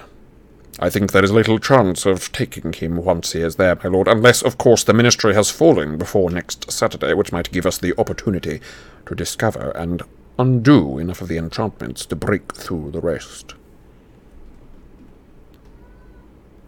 I 0.80 0.90
think 0.90 1.12
there 1.12 1.24
is 1.24 1.32
little 1.32 1.60
chance 1.60 2.08
of 2.08 2.32
taking 2.32 2.74
him 2.74 2.96
once 2.96 3.34
he 3.34 3.42
is 3.42 3.58
there, 3.58 3.76
my 3.76 3.90
lord, 3.90 4.08
unless, 4.08 4.42
of 4.42 4.58
course, 4.58 4.84
the 4.84 4.94
Ministry 4.94 5.36
has 5.36 5.52
fallen 5.52 5.98
before 5.98 6.32
next 6.32 6.72
Saturday, 6.72 7.14
which 7.14 7.32
might 7.32 7.52
give 7.52 7.68
us 7.68 7.78
the 7.78 7.94
opportunity 8.00 8.62
to 9.06 9.14
discover 9.14 9.72
and 9.72 10.02
undo 10.40 10.98
enough 10.98 11.22
of 11.22 11.28
the 11.28 11.38
enchantments 11.38 12.06
to 12.08 12.16
break 12.16 12.56
through 12.56 12.90
the 12.92 13.02
rest. 13.02 13.54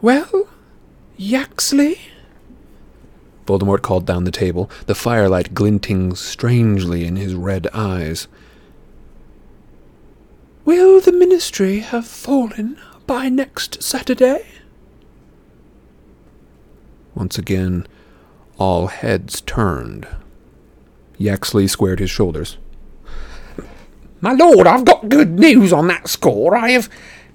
Well, 0.02 0.48
Yaxley? 1.16 2.00
Voldemort 3.46 3.82
called 3.82 4.06
down 4.06 4.24
the 4.24 4.32
table, 4.32 4.70
the 4.86 4.96
firelight 4.96 5.54
glinting 5.54 6.16
strangely 6.16 7.06
in 7.06 7.16
his 7.16 7.36
red 7.36 7.68
eyes. 7.74 8.28
Will 10.66 11.02
the 11.02 11.12
ministry 11.12 11.80
have 11.80 12.08
fallen 12.08 12.80
by 13.06 13.30
next 13.30 13.84
Saturday? 13.84 14.46
Once 17.14 17.38
again, 17.38 17.86
all 18.58 18.88
heads 18.88 19.42
turned. 19.42 20.08
Yaxley 21.18 21.68
squared 21.68 22.00
his 22.00 22.10
shoulders. 22.10 22.58
My 24.22 24.34
lord, 24.34 24.68
I've 24.68 24.86
got 24.86 25.10
good 25.10 25.40
news 25.40 25.74
on 25.74 25.88
that 25.88 26.08
score. 26.08 26.56
I 26.56 26.70
have, 26.70 26.90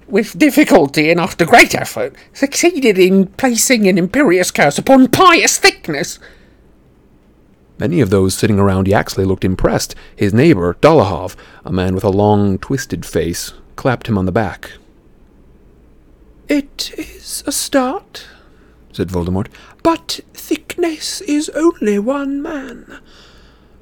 with 0.07 0.37
difficulty 0.37 1.11
and 1.11 1.19
after 1.19 1.45
great 1.45 1.75
effort, 1.75 2.15
succeeded 2.33 2.97
in 2.97 3.27
placing 3.27 3.87
an 3.87 3.97
Imperius 3.97 4.53
curse 4.53 4.77
upon 4.77 5.09
Pius 5.09 5.59
Thicknesse. 5.59 6.19
Many 7.79 8.01
of 8.01 8.09
those 8.09 8.33
sitting 8.33 8.57
around 8.57 8.87
Yaxley 8.87 9.25
looked 9.25 9.45
impressed. 9.45 9.93
His 10.15 10.33
neighbor, 10.33 10.75
Dolohov, 10.81 11.35
a 11.63 11.71
man 11.71 11.93
with 11.93 12.03
a 12.03 12.09
long, 12.09 12.57
twisted 12.57 13.05
face, 13.05 13.53
clapped 13.75 14.07
him 14.07 14.17
on 14.17 14.25
the 14.25 14.31
back. 14.31 14.71
It 16.47 16.91
is 16.97 17.43
a 17.45 17.51
start, 17.51 18.25
said 18.91 19.09
Voldemort. 19.09 19.47
but 19.83 20.21
Thicknesse 20.33 21.21
is 21.21 21.49
only 21.49 21.99
one 21.99 22.41
man. 22.41 22.99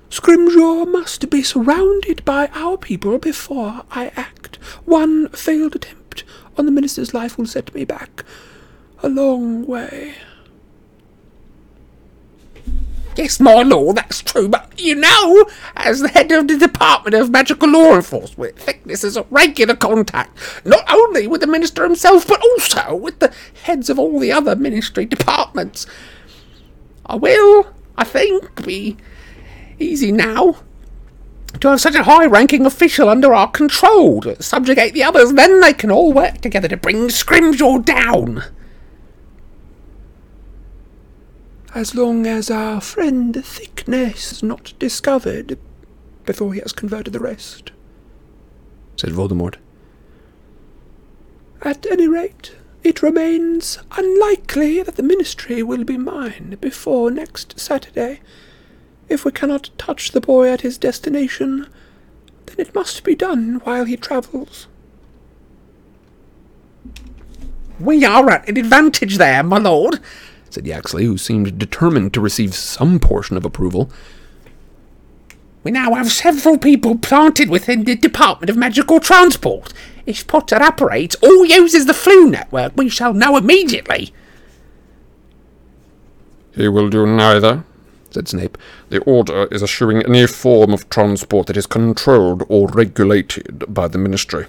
Scrimgeour 0.10 0.92
must 0.92 1.30
be 1.30 1.44
surrounded 1.44 2.24
by 2.26 2.48
our 2.54 2.78
people 2.78 3.18
before 3.18 3.84
I 3.92 4.12
act. 4.16 4.56
One 4.86 5.30
failed 5.30 5.76
attempt 5.76 6.05
on 6.58 6.66
the 6.66 6.72
minister's 6.72 7.14
life 7.14 7.38
will 7.38 7.46
set 7.46 7.74
me 7.74 7.86
back 7.86 8.24
a 9.04 9.10
long 9.10 9.66
way. 9.66 10.16
Yes, 13.16 13.40
my 13.40 13.62
lord, 13.62 13.96
that's 13.96 14.22
true, 14.22 14.50
but 14.50 14.74
you 14.78 14.94
know, 14.94 15.46
as 15.78 16.02
the 16.02 16.10
head 16.10 16.34
of 16.34 16.50
the 16.50 16.58
Department 16.58 17.16
of 17.16 17.30
Magical 17.30 17.70
Law 17.70 17.96
Enforcement, 17.96 18.58
Thicknesse 18.58 19.06
is 19.06 19.16
a 19.16 19.26
regular 19.30 19.76
contact, 19.76 20.38
not 20.66 20.84
only 20.92 21.26
with 21.26 21.40
the 21.40 21.48
Minister 21.48 21.84
himself, 21.86 22.28
but 22.28 22.42
also 22.42 22.94
with 22.94 23.20
the 23.20 23.34
heads 23.64 23.90
of 23.90 23.98
all 23.98 24.20
the 24.20 24.34
other 24.34 24.54
ministry 24.56 25.06
departments. 25.06 25.88
I 27.06 27.16
will, 27.16 27.68
I 27.98 28.04
think, 28.04 28.66
be 28.66 28.98
easy 29.80 30.12
now 30.12 30.58
to 31.60 31.70
have 31.70 31.82
such 31.82 31.96
a 31.96 32.04
high 32.04 32.26
ranking 32.26 32.66
official 32.66 33.10
under 33.10 33.34
our 33.34 33.50
control 33.50 34.22
to 34.22 34.42
subjugate 34.42 34.94
the 34.94 35.04
others, 35.04 35.34
then 35.34 35.60
they 35.62 35.74
can 35.74 35.92
all 35.92 36.14
work 36.14 36.42
together 36.42 36.68
to 36.68 36.78
bring 36.78 37.08
Scrimgeour 37.08 37.84
down. 37.84 38.44
As 41.74 41.94
long 41.94 42.26
as 42.26 42.50
our 42.50 42.80
friend 42.80 43.36
Thicknesse 43.36 44.32
is 44.32 44.44
not 44.44 44.74
discovered 44.80 45.60
before 46.26 46.54
he 46.54 46.62
has 46.62 46.72
converted 46.72 47.14
the 47.14 47.20
rest. 47.20 47.72
said 48.96 49.12
Voldemort. 49.12 49.56
At 51.62 51.86
any 51.88 52.08
rate, 52.08 52.56
it 52.84 53.02
remains 53.02 53.80
unlikely 53.98 54.84
that 54.84 54.96
the 54.96 55.04
ministry 55.04 55.64
will 55.64 55.84
be 55.84 55.98
mine 55.98 56.58
before 56.62 57.10
next 57.10 57.60
Saturday. 57.60 58.20
If 59.08 59.26
we 59.26 59.32
cannot 59.32 59.70
touch 59.78 60.12
the 60.12 60.22
boy 60.22 60.50
at 60.50 60.62
his 60.62 60.78
destination, 60.78 61.68
then 62.46 62.56
it 62.60 62.74
must 62.74 63.04
be 63.04 63.16
done 63.16 63.62
while 63.64 63.86
he 63.86 63.98
travels. 63.98 64.68
We 67.80 68.06
are 68.06 68.30
at 68.30 68.48
an 68.48 68.58
advantage 68.58 69.18
there, 69.18 69.44
my 69.44 69.58
lord, 69.58 70.00
said 70.50 70.66
Yaxley, 70.66 71.06
who 71.06 71.18
seemed 71.18 71.60
determined 71.60 72.14
to 72.14 72.22
receive 72.22 72.56
some 72.56 73.00
portion 73.00 73.36
of 73.38 73.46
approval. 73.46 73.92
We 75.64 75.72
now 75.72 75.94
have 75.96 76.12
several 76.12 76.58
people 76.58 76.98
planted 76.98 77.50
within 77.50 77.84
the 77.84 77.96
Department 77.96 78.50
of 78.50 78.56
Magical 78.56 79.00
Transport. 79.00 79.74
If 80.06 80.26
Potter 80.28 80.62
operates 80.62 81.16
or 81.22 81.46
uses 81.46 81.86
the 81.86 81.94
Floo 81.94 82.30
Network, 82.30 82.74
we 82.76 82.88
shall 82.88 83.14
know 83.14 83.36
immediately. 83.36 84.14
He 86.54 86.68
will 86.68 86.90
do 86.90 87.06
neither, 87.06 87.66
said 88.16 88.28
Snape. 88.30 88.58
The 88.90 89.02
Order 89.02 89.48
is 89.52 89.62
eschewing 89.62 90.02
any 90.04 90.26
form 90.26 90.74
of 90.74 90.90
transport 90.90 91.48
that 91.48 91.58
is 91.58 91.68
controlled 91.68 92.44
or 92.50 92.68
regulated 92.70 93.66
by 93.68 93.88
the 93.88 93.98
Ministry. 93.98 94.48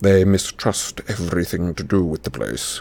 They 0.00 0.24
mistrust 0.24 1.00
everything 1.08 1.74
to 1.74 1.84
do 1.84 2.04
with 2.04 2.24
the 2.24 2.30
place. 2.30 2.80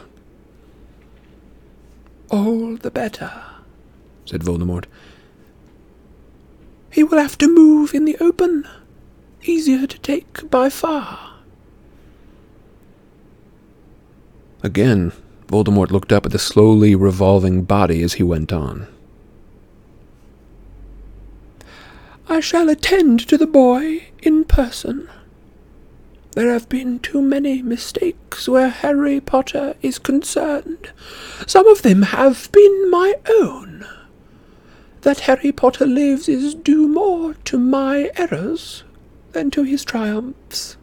All 2.31 2.75
the 2.75 2.91
better, 2.91 3.31
said 4.25 4.41
Voldemort. 4.41 4.85
He 6.91 7.03
will 7.03 7.19
have 7.19 7.37
to 7.37 7.53
move 7.53 7.93
in 7.93 8.05
the 8.05 8.17
open. 8.19 8.67
Easier 9.43 9.85
to 9.85 9.99
take 9.99 10.49
by 10.49 10.69
far. 10.69 11.35
Again, 14.63 15.11
Voldemort 15.47 15.91
looked 15.91 16.11
up 16.11 16.25
at 16.25 16.31
the 16.31 16.39
slowly 16.39 16.95
revolving 16.95 17.63
body 17.63 18.01
as 18.01 18.13
he 18.13 18.23
went 18.23 18.51
on. 18.51 18.87
I 22.31 22.41
shall 22.41 22.69
attend 22.69 23.27
to 23.27 23.37
the 23.39 23.47
boy 23.47 24.03
in 24.21 24.43
person. 24.43 25.09
There 26.33 26.51
have 26.53 26.69
been 26.69 26.99
too 26.99 27.23
many 27.23 27.63
mistakes 27.63 28.47
where 28.47 28.69
Harry 28.69 29.19
Potter 29.19 29.75
is 29.81 29.97
concerned. 29.97 30.91
Some 31.47 31.65
of 31.67 31.81
them 31.81 32.03
have 32.03 32.51
been 32.51 32.91
my 32.91 33.15
own. 33.41 33.83
That 35.01 35.21
Harry 35.21 35.51
Potter 35.51 35.87
lives 35.87 36.29
is 36.29 36.53
due 36.53 36.87
more 36.87 37.33
to 37.45 37.57
my 37.57 38.11
errors 38.15 38.83
than 39.31 39.49
to 39.51 39.63
his 39.63 39.83
triumphs. 39.83 40.77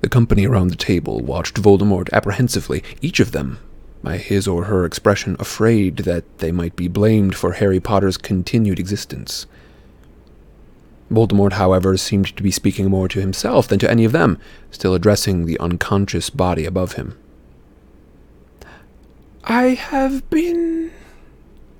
The 0.00 0.08
company 0.08 0.46
around 0.46 0.68
the 0.68 0.76
table 0.76 1.20
watched 1.20 1.56
Voldemort 1.60 2.10
apprehensively, 2.14 2.82
each 3.02 3.20
of 3.20 3.32
them, 3.32 3.58
by 4.02 4.16
his 4.16 4.48
or 4.48 4.64
her 4.64 4.84
expression, 4.84 5.36
afraid 5.38 5.98
that 5.98 6.38
they 6.38 6.52
might 6.52 6.76
be 6.76 6.88
blamed 6.88 7.34
for 7.34 7.52
Harry 7.52 7.80
Potter's 7.80 8.16
continued 8.16 8.78
existence. 8.78 9.46
Voldemort, 11.10 11.54
however, 11.54 11.96
seemed 11.96 12.34
to 12.36 12.42
be 12.42 12.50
speaking 12.50 12.88
more 12.88 13.08
to 13.08 13.20
himself 13.20 13.66
than 13.66 13.78
to 13.80 13.90
any 13.90 14.04
of 14.04 14.12
them, 14.12 14.38
still 14.70 14.94
addressing 14.94 15.44
the 15.44 15.58
unconscious 15.58 16.30
body 16.30 16.64
above 16.64 16.92
him. 16.92 17.18
I 19.44 19.70
have 19.74 20.28
been 20.30 20.92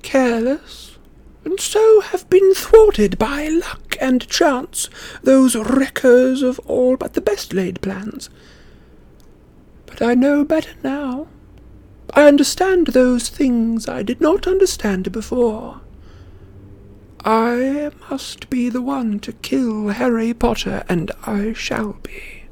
careless, 0.02 0.98
and 1.44 1.60
so 1.60 2.00
have 2.00 2.28
been 2.28 2.54
thwarted 2.54 3.18
by 3.18 3.46
luck 3.48 3.96
and 4.00 4.26
chance, 4.28 4.88
those 5.22 5.54
wreckers 5.54 6.42
of 6.42 6.58
all 6.60 6.96
but 6.96 7.14
the 7.14 7.20
best 7.20 7.52
laid 7.52 7.80
plans. 7.80 8.30
But 9.86 10.02
I 10.02 10.14
know 10.14 10.44
better 10.44 10.74
now. 10.82 11.28
I 12.12 12.26
understand 12.26 12.88
those 12.88 13.28
things 13.28 13.88
I 13.88 14.02
did 14.02 14.20
not 14.20 14.46
understand 14.46 15.12
before. 15.12 15.80
I 17.24 17.90
must 18.10 18.50
be 18.50 18.68
the 18.68 18.82
one 18.82 19.20
to 19.20 19.32
kill 19.32 19.88
Harry 19.88 20.32
Potter, 20.32 20.84
and 20.88 21.12
I 21.24 21.52
shall 21.52 21.94
be. 22.02 22.44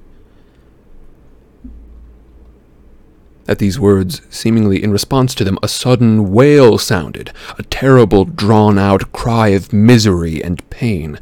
At 3.49 3.59
these 3.59 3.81
words, 3.81 4.21
seemingly 4.29 4.83
in 4.83 4.93
response 4.93 5.35
to 5.37 5.45
them, 5.45 5.59
a 5.63 5.69
sudden 5.69 6.31
wail 6.33 6.77
sounded, 6.77 7.33
a 7.59 7.63
terrible, 7.63 8.27
drawn 8.27 8.79
out 8.79 9.11
cry 9.13 9.49
of 9.49 9.73
misery 9.73 10.45
and 10.45 10.69
pain. 10.69 11.19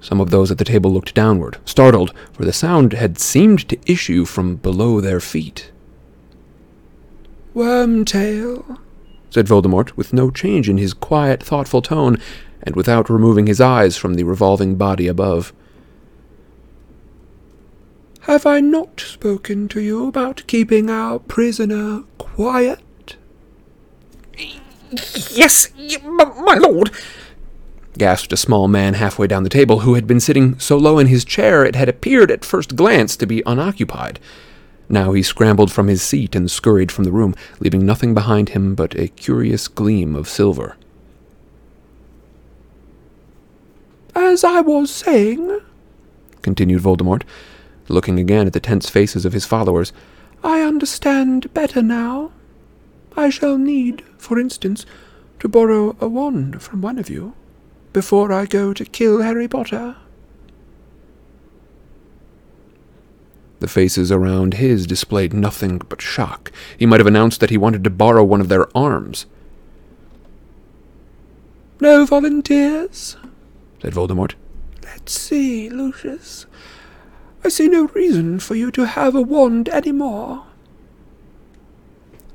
Some 0.00 0.20
of 0.20 0.30
those 0.30 0.52
at 0.52 0.58
the 0.58 0.64
table 0.64 0.92
looked 0.92 1.14
downward, 1.14 1.58
startled, 1.64 2.14
for 2.32 2.44
the 2.44 2.52
sound 2.52 2.92
had 2.92 3.18
seemed 3.18 3.68
to 3.68 3.92
issue 3.92 4.24
from 4.24 4.56
below 4.56 5.00
their 5.00 5.18
feet. 5.18 5.72
Wormtail, 7.54 8.78
said 9.30 9.46
Voldemort, 9.46 9.96
with 9.96 10.12
no 10.12 10.30
change 10.30 10.68
in 10.68 10.78
his 10.78 10.94
quiet, 10.94 11.42
thoughtful 11.42 11.82
tone, 11.82 12.18
and 12.62 12.76
without 12.76 13.10
removing 13.10 13.46
his 13.46 13.60
eyes 13.60 13.96
from 13.96 14.14
the 14.14 14.24
revolving 14.24 14.76
body 14.76 15.06
above. 15.06 15.52
Have 18.22 18.44
I 18.44 18.60
not 18.60 19.00
spoken 19.00 19.68
to 19.68 19.80
you 19.80 20.06
about 20.06 20.46
keeping 20.46 20.90
our 20.90 21.18
prisoner 21.18 22.02
quiet? 22.18 23.16
Yes, 25.30 25.68
my 26.02 26.54
lord, 26.54 26.90
gasped 27.96 28.32
a 28.32 28.36
small 28.36 28.68
man 28.68 28.94
halfway 28.94 29.26
down 29.26 29.42
the 29.42 29.48
table 29.48 29.80
who 29.80 29.94
had 29.94 30.06
been 30.06 30.20
sitting 30.20 30.58
so 30.58 30.76
low 30.76 30.98
in 30.98 31.08
his 31.08 31.24
chair 31.24 31.64
it 31.64 31.74
had 31.74 31.88
appeared 31.88 32.30
at 32.30 32.44
first 32.44 32.76
glance 32.76 33.16
to 33.16 33.26
be 33.26 33.42
unoccupied. 33.44 34.20
Now 34.88 35.12
he 35.12 35.22
scrambled 35.22 35.70
from 35.70 35.88
his 35.88 36.02
seat 36.02 36.34
and 36.34 36.50
scurried 36.50 36.90
from 36.90 37.04
the 37.04 37.12
room, 37.12 37.34
leaving 37.60 37.84
nothing 37.84 38.14
behind 38.14 38.50
him 38.50 38.74
but 38.74 38.94
a 38.94 39.08
curious 39.08 39.68
gleam 39.68 40.16
of 40.16 40.28
silver. 40.28 40.76
As 44.14 44.44
I 44.44 44.60
was 44.60 44.90
saying, 44.90 45.60
continued 46.42 46.82
Voldemort, 46.82 47.22
looking 47.88 48.18
again 48.18 48.46
at 48.46 48.52
the 48.52 48.60
tense 48.60 48.88
faces 48.88 49.24
of 49.24 49.32
his 49.32 49.46
followers, 49.46 49.92
I 50.42 50.62
understand 50.62 51.52
better 51.52 51.82
now. 51.82 52.32
I 53.16 53.30
shall 53.30 53.58
need, 53.58 54.02
for 54.16 54.38
instance, 54.38 54.86
to 55.40 55.48
borrow 55.48 55.96
a 56.00 56.08
wand 56.08 56.62
from 56.62 56.80
one 56.80 56.98
of 56.98 57.10
you 57.10 57.34
before 57.92 58.32
I 58.32 58.46
go 58.46 58.72
to 58.72 58.84
kill 58.84 59.22
Harry 59.22 59.48
Potter. 59.48 59.96
The 63.60 63.68
faces 63.68 64.12
around 64.12 64.54
his 64.54 64.86
displayed 64.86 65.32
nothing 65.32 65.78
but 65.88 66.00
shock. 66.00 66.52
He 66.76 66.86
might 66.86 67.00
have 67.00 67.06
announced 67.06 67.40
that 67.40 67.50
he 67.50 67.56
wanted 67.56 67.82
to 67.84 67.90
borrow 67.90 68.22
one 68.22 68.40
of 68.40 68.48
their 68.48 68.68
arms. 68.76 69.26
No 71.80 72.04
volunteers? 72.06 73.16
said 73.82 73.94
Voldemort. 73.94 74.34
Let's 74.84 75.12
see, 75.12 75.68
Lucius. 75.70 76.46
I 77.44 77.48
see 77.48 77.68
no 77.68 77.86
reason 77.88 78.40
for 78.40 78.54
you 78.54 78.70
to 78.72 78.86
have 78.86 79.14
a 79.14 79.22
wand 79.22 79.68
any 79.68 79.92
more. 79.92 80.44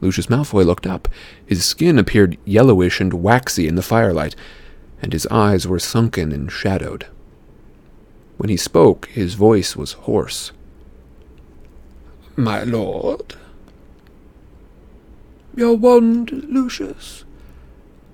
Lucius 0.02 0.28
Malfoy 0.28 0.66
looked 0.66 0.88
up. 0.88 1.08
His 1.46 1.66
skin 1.66 1.98
appeared 1.98 2.38
yellowish 2.46 3.00
and 3.00 3.14
waxy 3.14 3.68
in 3.68 3.76
the 3.76 3.82
firelight, 3.82 4.36
and 5.02 5.14
his 5.14 5.28
eyes 5.28 5.68
were 5.68 5.80
sunken 5.80 6.32
and 6.32 6.52
shadowed. 6.52 7.06
When 8.38 8.50
he 8.50 8.58
spoke, 8.58 9.08
his 9.08 9.36
voice 9.36 9.76
was 9.76 9.94
hoarse. 9.94 10.52
My 12.36 12.64
lord? 12.64 13.36
Your 15.56 15.76
wand, 15.76 16.32
Lucius. 16.50 17.26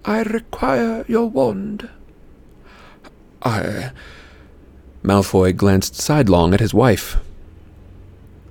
I 0.04 0.24
require 0.24 1.06
your 1.08 1.30
wand. 1.30 1.90
I. 3.42 3.92
Malfoy 5.04 5.56
glanced 5.56 5.96
sidelong 5.96 6.54
at 6.54 6.60
his 6.60 6.74
wife. 6.74 7.18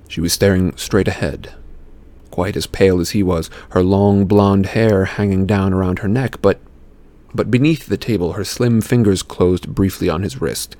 She 0.07 0.21
was 0.21 0.33
staring 0.33 0.75
straight 0.75 1.07
ahead, 1.07 1.53
quite 2.31 2.55
as 2.55 2.65
pale 2.65 2.99
as 2.99 3.11
he 3.11 3.21
was, 3.21 3.51
her 3.69 3.83
long 3.83 4.25
blonde 4.25 4.67
hair 4.67 5.05
hanging 5.05 5.45
down 5.45 5.71
around 5.71 5.99
her 5.99 6.07
neck, 6.07 6.41
but 6.41 6.59
but 7.31 7.51
beneath 7.51 7.85
the 7.85 7.97
table 7.97 8.33
her 8.33 8.43
slim 8.43 8.81
fingers 8.81 9.21
closed 9.21 9.75
briefly 9.75 10.09
on 10.09 10.23
his 10.23 10.41
wrist. 10.41 10.75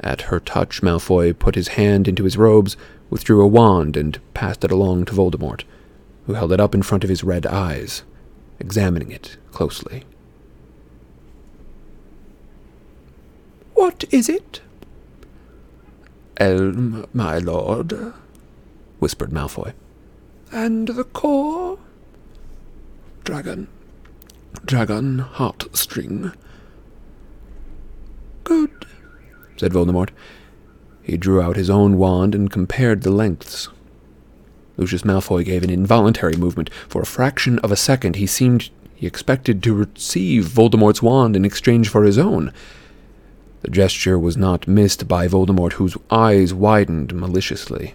At 0.00 0.22
her 0.22 0.40
touch, 0.40 0.82
Malfoy 0.82 1.36
put 1.36 1.54
his 1.54 1.68
hand 1.68 2.06
into 2.06 2.24
his 2.24 2.36
robes, 2.36 2.76
withdrew 3.10 3.42
a 3.42 3.46
wand, 3.46 3.96
and 3.96 4.18
passed 4.34 4.64
it 4.64 4.70
along 4.70 5.06
to 5.06 5.14
Voldemort, 5.14 5.64
who 6.26 6.34
held 6.34 6.52
it 6.52 6.60
up 6.60 6.74
in 6.74 6.82
front 6.82 7.04
of 7.04 7.10
his 7.10 7.24
red 7.24 7.46
eyes, 7.46 8.02
examining 8.60 9.10
it 9.10 9.36
closely. 9.50 10.04
What 13.74 14.04
is 14.10 14.28
it? 14.28 14.60
Elm, 16.36 17.06
my 17.12 17.38
lord, 17.38 18.12
whispered 19.00 19.30
Malfoy. 19.30 19.72
And 20.52 20.88
the 20.88 21.04
core? 21.04 21.78
Dragon. 23.24 23.68
Dragon 24.64 25.18
heartstring. 25.18 26.34
Good. 28.44 28.86
Said 29.58 29.72
Voldemort. 29.72 30.10
He 31.02 31.16
drew 31.16 31.40
out 31.40 31.56
his 31.56 31.70
own 31.70 31.98
wand 31.98 32.34
and 32.34 32.50
compared 32.50 33.02
the 33.02 33.10
lengths. 33.10 33.68
Lucius 34.76 35.02
Malfoy 35.02 35.44
gave 35.44 35.62
an 35.62 35.70
involuntary 35.70 36.36
movement. 36.36 36.70
For 36.88 37.02
a 37.02 37.06
fraction 37.06 37.58
of 37.60 37.72
a 37.72 37.76
second, 37.76 38.16
he 38.16 38.26
seemed 38.26 38.70
he 38.94 39.06
expected 39.06 39.62
to 39.62 39.74
receive 39.74 40.44
Voldemort's 40.44 41.02
wand 41.02 41.36
in 41.36 41.44
exchange 41.44 41.88
for 41.88 42.04
his 42.04 42.18
own. 42.18 42.52
The 43.62 43.70
gesture 43.70 44.18
was 44.18 44.36
not 44.36 44.68
missed 44.68 45.08
by 45.08 45.26
Voldemort, 45.28 45.74
whose 45.74 45.96
eyes 46.10 46.54
widened 46.54 47.14
maliciously. 47.14 47.94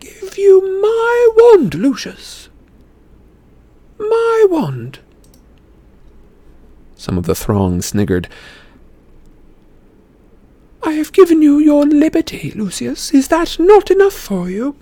Give 0.00 0.38
you 0.38 0.80
my 0.80 1.30
wand, 1.36 1.74
Lucius. 1.74 2.48
My 3.98 4.46
wand. 4.48 5.00
Some 6.96 7.18
of 7.18 7.26
the 7.26 7.34
throng 7.34 7.80
sniggered. 7.80 8.28
I 10.82 10.92
have 10.92 11.12
given 11.12 11.42
you 11.42 11.58
your 11.58 11.84
liberty, 11.84 12.52
Lucius. 12.52 13.12
Is 13.12 13.28
that 13.28 13.58
not 13.58 13.90
enough 13.90 14.14
for 14.14 14.48
you? 14.48 14.76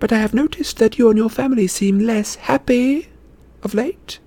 But 0.00 0.12
I 0.12 0.18
have 0.18 0.34
noticed 0.34 0.78
that 0.78 0.98
you 0.98 1.08
and 1.08 1.18
your 1.18 1.30
family 1.30 1.68
seem 1.68 2.00
less 2.00 2.34
happy 2.34 3.08
of 3.62 3.72
late. 3.72 4.18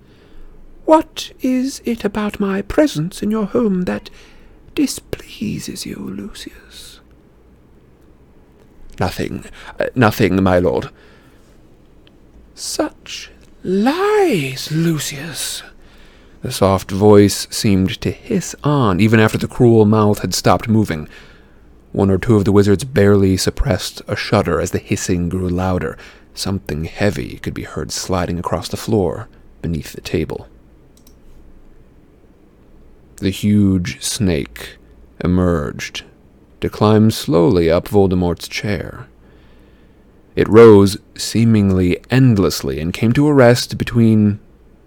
What 0.86 1.32
is 1.40 1.82
it 1.84 2.04
about 2.04 2.40
my 2.40 2.62
presence 2.62 3.22
in 3.22 3.30
your 3.30 3.46
home 3.46 3.82
that 3.82 4.08
displeases 4.74 5.84
you, 5.84 5.96
Lucius? 5.96 7.00
Nothing, 8.98 9.44
uh, 9.78 9.86
nothing, 9.94 10.42
my 10.42 10.58
lord. 10.58 10.88
Such 12.54 13.30
lies, 13.62 14.72
Lucius. 14.72 15.62
The 16.46 16.52
soft 16.52 16.92
voice 16.92 17.48
seemed 17.50 18.00
to 18.00 18.12
hiss 18.12 18.54
on, 18.62 19.00
even 19.00 19.18
after 19.18 19.36
the 19.36 19.48
cruel 19.48 19.84
mouth 19.84 20.20
had 20.20 20.32
stopped 20.32 20.68
moving. 20.68 21.08
One 21.90 22.08
or 22.08 22.18
two 22.18 22.36
of 22.36 22.44
the 22.44 22.52
wizards 22.52 22.84
barely 22.84 23.36
suppressed 23.36 24.00
a 24.06 24.14
shudder 24.14 24.60
as 24.60 24.70
the 24.70 24.78
hissing 24.78 25.28
grew 25.28 25.48
louder. 25.48 25.98
Something 26.34 26.84
heavy 26.84 27.38
could 27.38 27.52
be 27.52 27.64
heard 27.64 27.90
sliding 27.90 28.38
across 28.38 28.68
the 28.68 28.76
floor 28.76 29.28
beneath 29.60 29.92
the 29.92 30.00
table. 30.00 30.46
The 33.16 33.30
huge 33.30 34.00
snake 34.00 34.76
emerged 35.24 36.04
to 36.60 36.70
climb 36.70 37.10
slowly 37.10 37.68
up 37.68 37.88
Voldemort's 37.88 38.46
chair. 38.46 39.08
It 40.36 40.48
rose 40.48 40.96
seemingly 41.16 41.98
endlessly 42.08 42.78
and 42.78 42.94
came 42.94 43.12
to 43.14 43.26
a 43.26 43.34
rest 43.34 43.76
between 43.76 44.38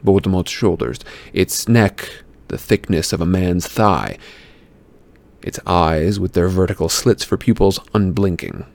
Voldemort's 0.03 0.51
shoulders, 0.51 0.99
its 1.33 1.67
neck 1.67 2.23
the 2.49 2.57
thickness 2.57 3.13
of 3.13 3.21
a 3.21 3.25
man's 3.25 3.67
thigh, 3.67 4.17
its 5.41 5.59
eyes 5.65 6.19
with 6.19 6.33
their 6.33 6.49
vertical 6.49 6.89
slits 6.89 7.23
for 7.23 7.37
pupils 7.37 7.79
unblinking. 7.93 8.65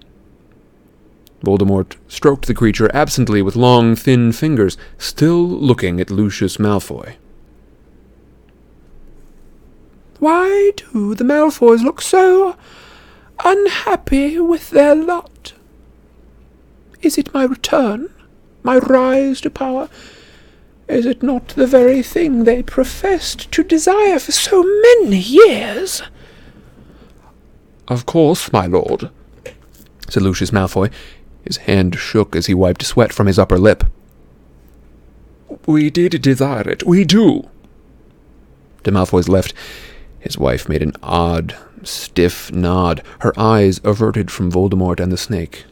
Voldemort 1.45 1.97
stroked 2.09 2.47
the 2.47 2.55
creature 2.55 2.91
absently 2.95 3.43
with 3.43 3.55
long, 3.55 3.95
thin 3.95 4.33
fingers, 4.33 4.79
still 4.97 5.47
looking 5.47 6.01
at 6.01 6.11
Lucius 6.11 6.57
Malfoy. 6.57 7.17
Why 10.19 10.73
do 10.77 11.15
the 11.15 11.25
Malfoys 11.25 11.83
look 11.83 12.01
so 12.01 12.57
unhappy 13.45 14.39
with 14.39 14.71
their 14.71 14.95
lot? 14.95 15.53
Is 17.03 17.19
it 17.19 17.35
my 17.35 17.45
return? 17.45 18.15
My 18.63 18.79
rise 18.79 19.43
to 19.43 19.51
power? 19.51 19.91
Is 20.89 21.07
it 21.07 21.23
not 21.23 21.49
the 21.49 21.67
very 21.67 22.03
thing 22.03 22.45
they 22.45 22.63
professed 22.63 23.51
to 23.53 23.65
desire 23.65 24.19
for 24.19 24.33
so 24.33 24.63
many 24.63 25.19
years? 25.19 26.03
Of 27.89 28.07
course, 28.07 28.53
my 28.53 28.67
lord, 28.67 29.11
said 30.09 30.23
Lucius 30.23 30.51
Malfoy. 30.51 30.91
His 31.45 31.59
hand 31.59 31.97
shook 31.97 32.35
as 32.35 32.47
he 32.47 32.55
wiped 32.55 32.83
sweat 32.83 33.13
from 33.13 33.27
his 33.27 33.39
upper 33.39 33.59
lip. 33.59 33.85
We 35.67 35.91
did 35.91 36.21
desire 36.23 36.69
it. 36.69 36.85
We 36.85 37.05
do. 37.05 37.49
To 38.85 38.93
Malfoy's 38.93 39.29
left, 39.29 39.55
his 40.19 40.39
wife 40.39 40.69
made 40.69 40.83
an 40.83 40.93
odd, 41.03 41.55
stiff 41.83 42.53
nod, 42.53 43.03
her 43.21 43.33
eyes 43.39 43.81
averted 43.85 44.31
from 44.31 44.51
Voldemort 44.51 45.01
and 45.01 45.13
the 45.13 45.17
snake. 45.17 45.65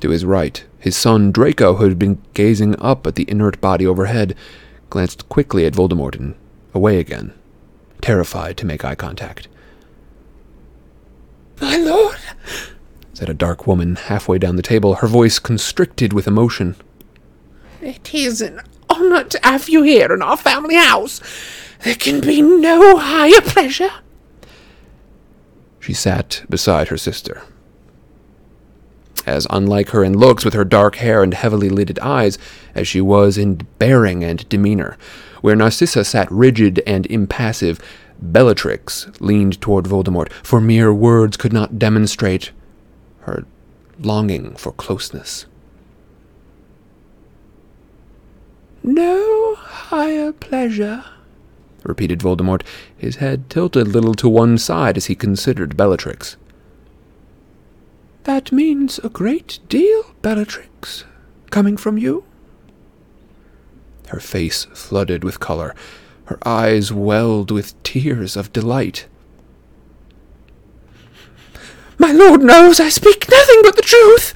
To 0.00 0.10
his 0.10 0.24
right, 0.24 0.64
his 0.84 0.94
son 0.94 1.32
Draco, 1.32 1.76
who 1.76 1.84
had 1.84 1.98
been 1.98 2.20
gazing 2.34 2.78
up 2.78 3.06
at 3.06 3.14
the 3.14 3.24
inert 3.30 3.58
body 3.58 3.86
overhead, 3.86 4.36
glanced 4.90 5.26
quickly 5.30 5.64
at 5.64 5.72
Voldemort 5.72 6.14
and 6.14 6.34
away 6.74 6.98
again, 6.98 7.32
terrified 8.02 8.58
to 8.58 8.66
make 8.66 8.84
eye 8.84 8.94
contact. 8.94 9.48
My 11.58 11.78
lord, 11.78 12.18
said 13.14 13.30
a 13.30 13.34
dark 13.34 13.66
woman 13.66 13.96
halfway 13.96 14.36
down 14.36 14.56
the 14.56 14.62
table, 14.62 14.96
her 14.96 15.06
voice 15.06 15.38
constricted 15.38 16.12
with 16.12 16.26
emotion. 16.26 16.76
it 17.80 18.12
is 18.12 18.42
an 18.42 18.60
honor 18.90 19.24
to 19.24 19.40
have 19.42 19.70
you 19.70 19.84
here 19.84 20.12
in 20.12 20.20
our 20.20 20.36
family 20.36 20.76
house. 20.76 21.22
There 21.82 21.94
can 21.94 22.20
be 22.20 22.42
no 22.42 22.98
higher 22.98 23.40
pleasure. 23.40 23.90
She 25.80 25.94
sat 25.94 26.44
beside 26.50 26.88
her 26.88 26.98
sister. 26.98 27.42
As 29.26 29.46
unlike 29.50 29.90
her 29.90 30.04
in 30.04 30.18
looks, 30.18 30.44
with 30.44 30.54
her 30.54 30.64
dark 30.64 30.96
hair 30.96 31.22
and 31.22 31.32
heavily 31.32 31.70
lidded 31.70 31.98
eyes, 32.00 32.38
as 32.74 32.86
she 32.86 33.00
was 33.00 33.38
in 33.38 33.66
bearing 33.78 34.22
and 34.22 34.48
demeanor. 34.48 34.96
Where 35.40 35.56
Narcissa 35.56 36.04
sat 36.04 36.30
rigid 36.30 36.82
and 36.86 37.06
impassive, 37.06 37.80
Bellatrix 38.20 39.08
leaned 39.20 39.60
toward 39.60 39.86
Voldemort, 39.86 40.32
for 40.42 40.60
mere 40.60 40.92
words 40.92 41.36
could 41.36 41.52
not 41.52 41.78
demonstrate 41.78 42.52
her 43.20 43.44
longing 43.98 44.54
for 44.56 44.72
closeness. 44.72 45.46
No 48.82 49.54
higher 49.56 50.32
pleasure. 50.32 51.04
repeated 51.82 52.20
Voldemort, 52.20 52.62
his 52.96 53.16
head 53.16 53.48
tilted 53.48 53.86
a 53.86 53.90
little 53.90 54.14
to 54.14 54.28
one 54.28 54.58
side 54.58 54.96
as 54.96 55.06
he 55.06 55.14
considered 55.14 55.76
Bellatrix. 55.76 56.36
That 58.24 58.52
means 58.52 58.98
a 59.00 59.10
great 59.10 59.58
deal, 59.68 60.14
Bellatrix, 60.22 61.04
coming 61.50 61.76
from 61.76 61.98
you. 61.98 62.24
Her 64.08 64.20
face 64.20 64.64
flooded 64.72 65.24
with 65.24 65.40
color, 65.40 65.74
her 66.26 66.38
eyes 66.46 66.90
welled 66.90 67.50
with 67.50 67.80
tears 67.82 68.34
of 68.34 68.52
delight. 68.52 69.06
My 71.98 72.12
lord 72.12 72.42
knows 72.42 72.80
I 72.80 72.88
speak 72.88 73.28
nothing 73.30 73.60
but 73.62 73.76
the 73.76 73.82
truth. 73.82 74.32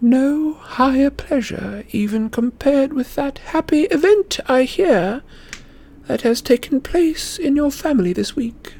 No 0.00 0.54
higher 0.54 1.10
pleasure, 1.10 1.84
even 1.90 2.30
compared 2.30 2.94
with 2.94 3.14
that 3.16 3.38
happy 3.38 3.82
event 3.84 4.40
I 4.46 4.62
hear 4.62 5.22
that 6.06 6.22
has 6.22 6.40
taken 6.40 6.80
place 6.80 7.38
in 7.38 7.54
your 7.54 7.70
family 7.70 8.14
this 8.14 8.34
week. 8.34 8.74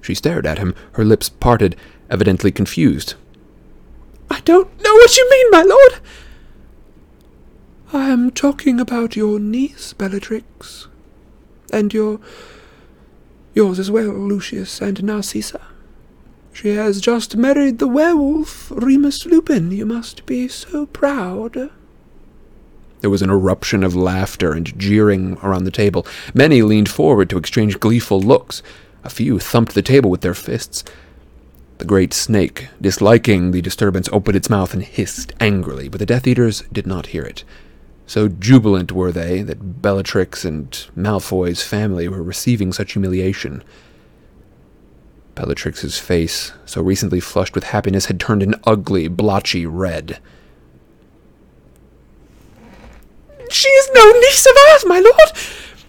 She 0.00 0.14
stared 0.14 0.46
at 0.46 0.58
him, 0.58 0.74
her 0.92 1.04
lips 1.04 1.28
parted, 1.28 1.76
evidently 2.08 2.50
confused. 2.50 3.14
I 4.30 4.40
don't 4.40 4.68
know 4.82 4.94
what 4.94 5.16
you 5.16 5.28
mean, 5.30 5.50
my 5.50 5.62
lord. 5.62 6.00
I 7.92 8.10
am 8.10 8.30
talking 8.30 8.78
about 8.78 9.16
your 9.16 9.40
niece, 9.40 9.92
Bellatrix, 9.92 10.86
and 11.72 11.92
your 11.92 12.20
yours 13.52 13.78
as 13.78 13.90
well, 13.90 14.12
Lucius 14.12 14.80
and 14.80 15.02
Narcissa. 15.02 15.60
She 16.52 16.76
has 16.76 17.00
just 17.00 17.36
married 17.36 17.78
the 17.78 17.88
werewolf, 17.88 18.70
Remus 18.70 19.26
Lupin. 19.26 19.70
You 19.72 19.86
must 19.86 20.26
be 20.26 20.46
so 20.48 20.86
proud. 20.86 21.70
There 23.00 23.10
was 23.10 23.22
an 23.22 23.30
eruption 23.30 23.82
of 23.82 23.96
laughter 23.96 24.52
and 24.52 24.78
jeering 24.78 25.38
around 25.42 25.64
the 25.64 25.70
table. 25.70 26.06
Many 26.34 26.62
leaned 26.62 26.88
forward 26.88 27.30
to 27.30 27.38
exchange 27.38 27.80
gleeful 27.80 28.20
looks. 28.20 28.62
A 29.04 29.10
few 29.10 29.38
thumped 29.38 29.74
the 29.74 29.82
table 29.82 30.10
with 30.10 30.20
their 30.20 30.34
fists. 30.34 30.84
The 31.78 31.84
great 31.86 32.12
snake, 32.12 32.68
disliking 32.80 33.52
the 33.52 33.62
disturbance, 33.62 34.08
opened 34.12 34.36
its 34.36 34.50
mouth 34.50 34.74
and 34.74 34.82
hissed 34.82 35.32
angrily, 35.40 35.88
but 35.88 35.98
the 35.98 36.06
Death 36.06 36.26
Eaters 36.26 36.62
did 36.72 36.86
not 36.86 37.06
hear 37.06 37.22
it. 37.22 37.42
So 38.06 38.28
jubilant 38.28 38.92
were 38.92 39.12
they 39.12 39.40
that 39.42 39.80
Bellatrix 39.80 40.44
and 40.44 40.72
Malfoy's 40.96 41.62
family 41.62 42.08
were 42.08 42.22
receiving 42.22 42.72
such 42.72 42.92
humiliation. 42.92 43.62
Bellatrix's 45.36 45.98
face, 45.98 46.52
so 46.66 46.82
recently 46.82 47.20
flushed 47.20 47.54
with 47.54 47.64
happiness, 47.64 48.06
had 48.06 48.20
turned 48.20 48.42
an 48.42 48.56
ugly, 48.64 49.08
blotchy 49.08 49.64
red. 49.64 50.18
She 53.50 53.68
is 53.68 53.90
no 53.94 54.10
niece 54.10 54.44
of 54.44 54.56
ours, 54.70 54.84
my 54.86 55.00
lord. 55.00 55.32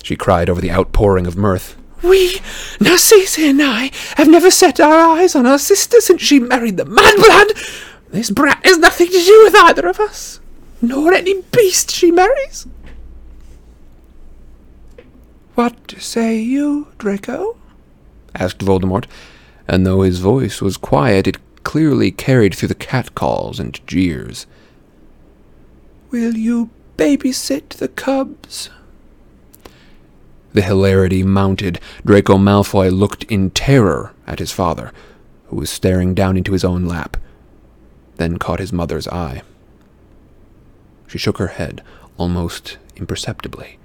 She 0.04 0.16
cried 0.16 0.50
over 0.50 0.62
the 0.62 0.72
outpouring 0.72 1.28
of 1.28 1.36
mirth. 1.36 1.76
We, 2.04 2.40
Narcissa 2.80 3.42
and 3.42 3.62
I, 3.62 3.92
have 4.18 4.28
never 4.28 4.50
set 4.50 4.80
our 4.80 5.18
eyes 5.18 5.36
on 5.36 5.46
our 5.46 5.60
sister 5.60 6.02
since 6.02 6.22
she 6.22 6.40
married 6.40 6.78
the 6.78 6.86
Mudblood. 6.86 7.90
This 8.10 8.30
brat 8.30 8.66
has 8.66 8.78
nothing 8.78 9.08
to 9.08 9.24
do 9.24 9.42
with 9.44 9.56
either 9.56 9.88
of 9.88 10.00
us, 10.00 10.40
nor 10.82 11.14
any 11.14 11.42
beast 11.42 11.92
she 11.92 12.12
marries. 12.12 12.68
What 15.56 15.96
say 16.00 16.40
you, 16.40 16.88
Draco? 16.98 17.58
asked 18.34 18.60
Voldemort, 18.60 19.06
and 19.68 19.86
though 19.86 20.02
his 20.02 20.20
voice 20.20 20.62
was 20.62 20.78
quiet, 20.78 21.28
it 21.28 21.38
clearly 21.64 22.12
carried 22.12 22.56
through 22.56 22.70
the 22.70 22.76
catcalls 22.76 23.60
and 23.60 23.86
jeers. 23.86 24.48
Will 26.10 26.36
you 26.36 26.70
babysit 26.98 27.70
the 27.70 27.88
cubs? 27.88 28.70
The 30.54 30.62
hilarity 30.62 31.24
mounted. 31.24 31.80
Draco 32.06 32.38
Malfoy 32.38 32.92
looked 32.92 33.24
in 33.26 33.52
terror 33.52 34.14
at 34.28 34.40
his 34.40 34.52
father, 34.52 34.92
who 35.48 35.56
was 35.58 35.70
staring 35.70 36.14
down 36.14 36.38
into 36.38 36.54
his 36.54 36.64
own 36.64 36.86
lap, 36.86 37.18
then 38.18 38.38
caught 38.38 38.60
his 38.60 38.74
mother's 38.74 39.08
eye. 39.08 39.44
She 41.08 41.18
shook 41.18 41.38
her 41.38 41.48
head, 41.48 41.82
almost 42.18 42.78
imperceptibly, 42.96 43.78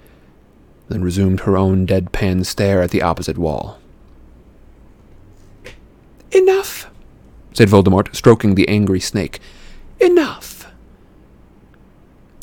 then 0.89 1.01
resumed 1.03 1.41
her 1.41 1.57
own 1.57 1.85
deadpan 1.85 2.45
stare 2.45 2.81
at 2.81 2.91
the 2.91 3.01
opposite 3.01 3.37
wall. 3.37 3.79
Enough, 6.31 6.89
said 7.53 7.69
Voldemort, 7.69 8.15
stroking 8.15 8.55
the 8.55 8.67
angry 8.67 8.99
snake. 8.99 9.39
enough. 9.99 10.71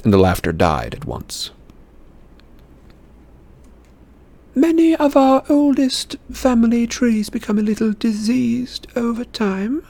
And 0.02 0.12
the 0.12 0.18
laughter 0.18 0.52
died 0.52 0.94
at 0.94 1.06
once. 1.06 1.50
Many 4.54 4.94
of 4.94 5.16
our 5.16 5.42
oldest 5.48 6.16
family 6.32 6.86
trees 6.86 7.28
become 7.28 7.58
a 7.58 7.62
little 7.62 7.92
diseased 7.92 8.86
over 8.96 9.24
time. 9.24 9.84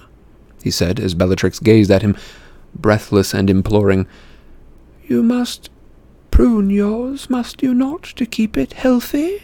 he 0.62 0.70
said 0.70 0.98
as 0.98 1.14
Bellatrix 1.14 1.61
gazed 1.61 1.90
at 1.90 2.03
him, 2.03 2.16
breathless 2.74 3.35
and 3.35 3.50
imploring. 3.50 4.07
You 5.07 5.22
must 5.22 5.68
prune 6.31 6.70
yours, 6.70 7.29
must 7.29 7.62
you 7.62 7.74
not, 7.74 8.03
to 8.05 8.24
keep 8.24 8.57
it 8.57 8.72
healthy? 8.72 9.42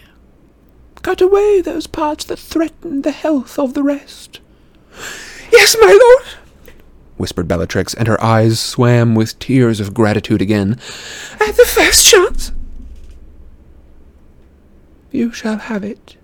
Cut 1.03 1.21
away 1.21 1.61
those 1.61 1.87
parts 1.87 2.25
that 2.25 2.39
threaten 2.39 3.03
the 3.03 3.11
health 3.11 3.59
of 3.59 3.75
the 3.75 3.83
rest. 3.83 4.41
Yes, 5.53 5.77
my 5.81 5.87
lord, 5.93 6.75
whispered 7.19 7.47
Bellatrix, 7.47 7.93
and 7.95 8.09
her 8.09 8.23
eyes 8.23 8.59
swam 8.59 9.15
with 9.15 9.39
tears 9.39 9.81
of 9.81 9.93
gratitude 9.93 10.41
again. 10.41 10.79
at 11.41 11.57
the 11.57 11.67
first 11.67 12.07
chance. 12.07 12.53
You 15.11 15.33
shall 15.33 15.59
have 15.59 15.83
it, 15.85 16.17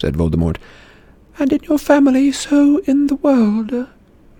said 0.00 0.14
Voldemort. 0.14 0.56
and 1.38 1.52
in 1.52 1.62
your 1.64 1.78
family, 1.78 2.32
so 2.32 2.78
in 2.84 3.06
the 3.06 3.14
world, 3.16 3.88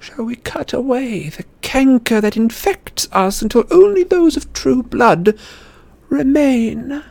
shall 0.00 0.24
we 0.24 0.36
cut 0.36 0.72
away 0.72 1.28
the 1.28 1.44
canker 1.60 2.20
that 2.20 2.36
infects 2.36 3.08
us 3.12 3.42
until 3.42 3.64
only 3.70 4.02
those 4.04 4.36
of 4.36 4.52
true 4.52 4.82
blood 4.82 5.38
remain. 6.08 7.02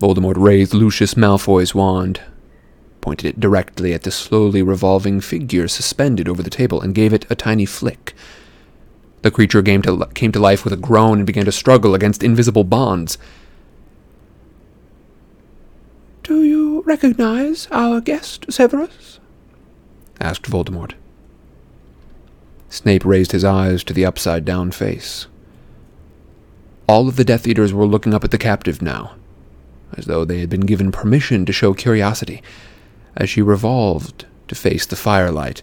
Voldemort 0.00 0.36
raised 0.36 0.74
Lucius 0.74 1.14
Malfoy's 1.14 1.74
wand, 1.74 2.20
pointed 3.00 3.26
it 3.26 3.40
directly 3.40 3.92
at 3.92 4.02
the 4.02 4.10
slowly 4.10 4.62
revolving 4.62 5.20
figure 5.20 5.68
suspended 5.68 6.28
over 6.28 6.42
the 6.42 6.50
table, 6.50 6.80
and 6.80 6.94
gave 6.94 7.12
it 7.12 7.26
a 7.30 7.34
tiny 7.34 7.66
flick. 7.66 8.14
The 9.22 9.30
creature 9.30 9.62
came 9.62 9.82
to, 9.82 10.06
came 10.14 10.32
to 10.32 10.38
life 10.38 10.64
with 10.64 10.72
a 10.72 10.78
groan 10.78 11.18
and 11.18 11.26
began 11.26 11.44
to 11.44 11.52
struggle 11.52 11.94
against 11.94 12.22
invisible 12.22 12.64
bonds. 12.64 13.18
Do 16.24 16.42
you 16.42 16.80
recognize 16.86 17.68
our 17.70 18.00
guest, 18.00 18.50
Severus? 18.50 19.20
asked 20.18 20.50
Voldemort. 20.50 20.94
Snape 22.70 23.04
raised 23.04 23.32
his 23.32 23.44
eyes 23.44 23.84
to 23.84 23.92
the 23.92 24.06
upside 24.06 24.46
down 24.46 24.70
face. 24.70 25.26
All 26.88 27.08
of 27.08 27.16
the 27.16 27.24
Death 27.24 27.46
Eaters 27.46 27.74
were 27.74 27.84
looking 27.84 28.14
up 28.14 28.24
at 28.24 28.30
the 28.30 28.38
captive 28.38 28.80
now, 28.80 29.16
as 29.98 30.06
though 30.06 30.24
they 30.24 30.40
had 30.40 30.48
been 30.48 30.62
given 30.62 30.90
permission 30.90 31.44
to 31.44 31.52
show 31.52 31.74
curiosity. 31.74 32.42
As 33.14 33.28
she 33.28 33.42
revolved 33.42 34.24
to 34.48 34.54
face 34.54 34.86
the 34.86 34.96
firelight, 34.96 35.62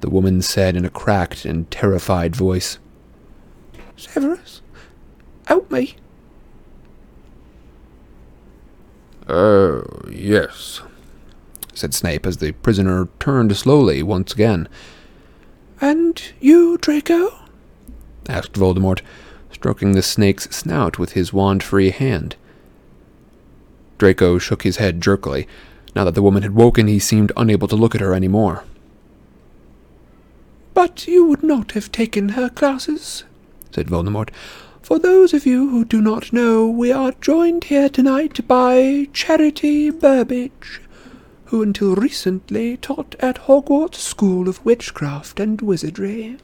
the 0.00 0.10
woman 0.10 0.42
said 0.42 0.74
in 0.74 0.84
a 0.84 0.90
cracked 0.90 1.44
and 1.44 1.70
terrified 1.70 2.34
voice, 2.34 2.78
Severus, 3.96 4.60
help 5.46 5.70
me. 5.70 5.94
Oh, 9.28 9.84
yes. 10.10 10.80
said 11.74 11.92
Snape 11.92 12.26
as 12.26 12.38
the 12.38 12.52
prisoner 12.52 13.08
turned 13.20 13.54
slowly 13.56 14.02
once 14.02 14.32
again. 14.32 14.68
And 15.80 16.20
you, 16.40 16.78
Draco? 16.78 17.38
asked 18.28 18.54
Voldemort, 18.54 19.00
stroking 19.52 19.92
the 19.92 20.02
snake's 20.02 20.44
snout 20.54 20.98
with 20.98 21.12
his 21.12 21.32
wand 21.32 21.62
free 21.62 21.90
hand. 21.90 22.36
Draco 23.98 24.38
shook 24.38 24.62
his 24.62 24.76
head 24.76 25.00
jerkily. 25.00 25.46
Now 25.94 26.04
that 26.04 26.14
the 26.14 26.22
woman 26.22 26.42
had 26.42 26.54
woken, 26.54 26.86
he 26.86 26.98
seemed 26.98 27.32
unable 27.36 27.68
to 27.68 27.76
look 27.76 27.94
at 27.94 28.00
her 28.00 28.14
any 28.14 28.28
more. 28.28 28.64
But 30.74 31.06
you 31.06 31.26
would 31.26 31.42
not 31.42 31.72
have 31.72 31.90
taken 31.90 32.30
her 32.30 32.48
classes, 32.48 33.24
said 33.72 33.88
Voldemort. 33.88 34.30
For 34.88 34.98
those 34.98 35.34
of 35.34 35.44
you 35.44 35.68
who 35.68 35.84
do 35.84 36.00
not 36.00 36.32
know, 36.32 36.66
we 36.66 36.90
are 36.90 37.12
joined 37.20 37.64
here 37.64 37.90
tonight 37.90 38.48
by 38.48 39.08
Charity 39.12 39.90
Burbage, 39.90 40.80
who 41.44 41.62
until 41.62 41.94
recently 41.94 42.78
taught 42.78 43.14
at 43.20 43.40
Hogwarts 43.40 43.96
School 43.96 44.48
of 44.48 44.64
Witchcraft 44.64 45.40
and 45.40 45.60
Wizardry. 45.60 46.38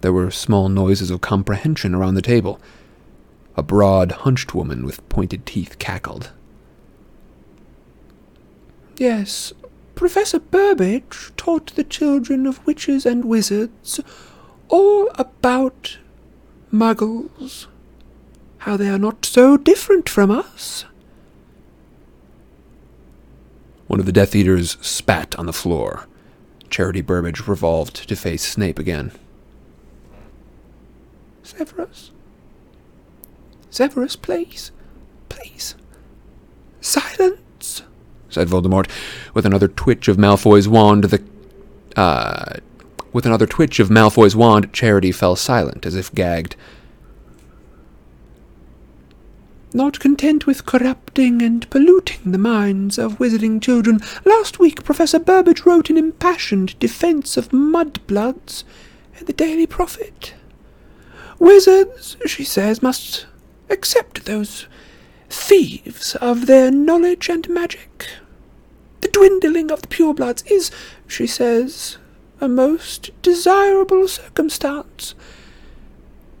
There 0.00 0.14
were 0.14 0.30
small 0.30 0.70
noises 0.70 1.10
of 1.10 1.20
comprehension 1.20 1.94
around 1.94 2.14
the 2.14 2.22
table. 2.22 2.58
A 3.58 3.62
broad, 3.62 4.10
hunched 4.10 4.54
woman 4.54 4.86
with 4.86 5.06
pointed 5.10 5.44
teeth 5.44 5.78
cackled. 5.78 6.32
Yes, 8.96 9.52
Professor 9.94 10.40
Burbage 10.40 11.30
taught 11.36 11.74
the 11.74 11.84
children 11.84 12.46
of 12.46 12.66
witches 12.66 13.04
and 13.04 13.26
wizards 13.26 14.00
all 14.68 15.10
about 15.14 15.98
muggles. 16.72 17.66
How 18.58 18.76
they 18.76 18.88
are 18.88 18.98
not 18.98 19.24
so 19.24 19.56
different 19.56 20.08
from 20.08 20.30
us. 20.30 20.84
One 23.86 24.00
of 24.00 24.06
the 24.06 24.12
Death 24.12 24.34
Eaters 24.34 24.78
spat 24.80 25.38
on 25.38 25.46
the 25.46 25.52
floor. 25.52 26.08
Charity 26.70 27.02
Burbage 27.02 27.46
revolved 27.46 28.08
to 28.08 28.16
face 28.16 28.42
Snape 28.42 28.78
again. 28.78 29.12
Severus? 31.42 32.10
Severus, 33.70 34.16
please. 34.16 34.72
Please. 35.28 35.74
Silence. 36.80 37.82
said 38.28 38.48
Voldemort, 38.48 38.88
with 39.34 39.46
another 39.46 39.68
twitch 39.68 40.08
of 40.08 40.16
Malfoy's 40.16 40.68
wand. 40.68 41.04
The 41.04 41.22
uh, 41.96 42.56
with 43.14 43.24
another 43.24 43.46
twitch 43.46 43.78
of 43.78 43.88
Malfoy's 43.88 44.34
wand, 44.36 44.70
Charity 44.72 45.12
fell 45.12 45.36
silent, 45.36 45.86
as 45.86 45.94
if 45.94 46.12
gagged. 46.12 46.56
Not 49.72 50.00
content 50.00 50.46
with 50.46 50.66
corrupting 50.66 51.40
and 51.40 51.68
polluting 51.70 52.32
the 52.32 52.38
minds 52.38 52.98
of 52.98 53.18
wizarding 53.18 53.62
children, 53.62 54.00
last 54.24 54.58
week 54.58 54.82
Professor 54.82 55.20
Burbage 55.20 55.64
wrote 55.64 55.90
an 55.90 55.96
impassioned 55.96 56.78
defense 56.80 57.36
of 57.36 57.50
mudbloods 57.50 58.64
in 59.18 59.26
the 59.26 59.32
Daily 59.32 59.66
Prophet. 59.66 60.34
Wizards, 61.38 62.16
she 62.26 62.44
says, 62.44 62.82
must 62.82 63.26
accept 63.70 64.24
those 64.24 64.66
thieves 65.30 66.16
of 66.16 66.46
their 66.46 66.70
knowledge 66.70 67.28
and 67.28 67.48
magic. 67.48 68.08
The 69.02 69.08
dwindling 69.08 69.70
of 69.70 69.82
the 69.82 69.88
purebloods 69.88 70.48
is, 70.50 70.72
she 71.06 71.28
says, 71.28 71.98
a 72.40 72.48
most 72.48 73.10
desirable 73.22 74.08
circumstance. 74.08 75.14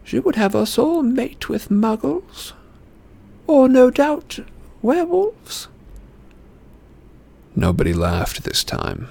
She 0.04 0.18
would 0.18 0.36
have 0.36 0.54
us 0.54 0.78
all 0.78 1.02
mate 1.02 1.48
with 1.48 1.70
muggles, 1.70 2.52
or 3.46 3.68
no 3.68 3.90
doubt 3.90 4.40
werewolves. 4.82 5.68
Nobody 7.56 7.92
laughed 7.92 8.44
this 8.44 8.64
time. 8.64 9.08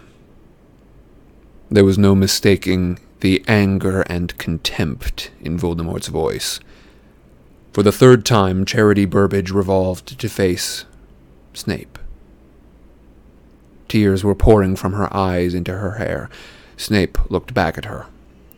There 1.71 1.85
was 1.85 1.97
no 1.97 2.13
mistaking 2.13 2.99
the 3.21 3.43
anger 3.47 4.01
and 4.01 4.37
contempt 4.37 5.31
in 5.39 5.57
Voldemort's 5.57 6.09
voice. 6.09 6.59
For 7.71 7.81
the 7.81 7.91
third 7.91 8.25
time, 8.25 8.65
Charity 8.65 9.05
Burbage 9.05 9.49
revolved 9.49 10.19
to 10.19 10.29
face 10.29 10.85
Snape. 11.53 11.97
Tears 13.87 14.23
were 14.23 14.35
pouring 14.35 14.75
from 14.75 14.93
her 14.93 15.11
eyes 15.15 15.53
into 15.53 15.71
her 15.71 15.93
hair. 15.93 16.29
Snape 16.83 17.17
looked 17.31 17.53
back 17.53 17.77
at 17.77 17.85
her, 17.85 18.07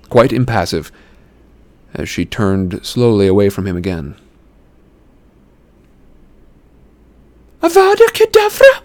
quite 0.10 0.34
impassive, 0.34 0.92
as 1.94 2.10
she 2.10 2.26
turned 2.26 2.84
slowly 2.84 3.28
away 3.28 3.50
from 3.50 3.68
him 3.68 3.78
again. 3.78 4.16
Avada 7.62 8.08
Kedavra! 8.14 8.82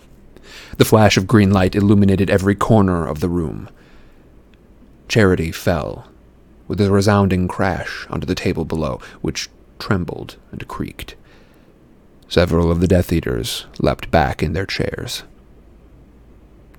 The 0.77 0.85
flash 0.85 1.17
of 1.17 1.27
green 1.27 1.51
light 1.53 1.75
illuminated 1.75 2.29
every 2.29 2.55
corner 2.55 3.07
of 3.07 3.21
the 3.21 3.31
room. 3.31 3.71
Charity 5.09 5.53
fell, 5.53 6.07
with 6.69 6.79
a 6.79 6.91
resounding 6.91 7.49
crash 7.49 8.07
onto 8.11 8.27
the 8.27 8.35
table 8.35 8.67
below, 8.67 9.01
which 9.23 9.49
trembled 9.79 10.37
and 10.53 10.69
creaked. 10.69 11.15
Several 12.29 12.71
of 12.71 12.81
the 12.81 12.87
Death 12.87 13.11
Eaters 13.11 13.65
leapt 13.79 14.11
back 14.11 14.43
in 14.43 14.53
their 14.53 14.67
chairs. 14.67 15.23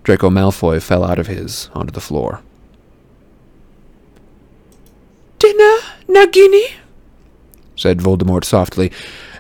Draco 0.04 0.30
Malfoy 0.30 0.80
fell 0.80 1.04
out 1.04 1.18
of 1.18 1.26
his 1.26 1.70
onto 1.74 1.92
the 1.92 2.00
floor. 2.00 2.42
Dinner, 5.42 5.78
Nagini? 6.08 6.74
said 7.76 7.98
Voldemort 7.98 8.44
softly, 8.44 8.92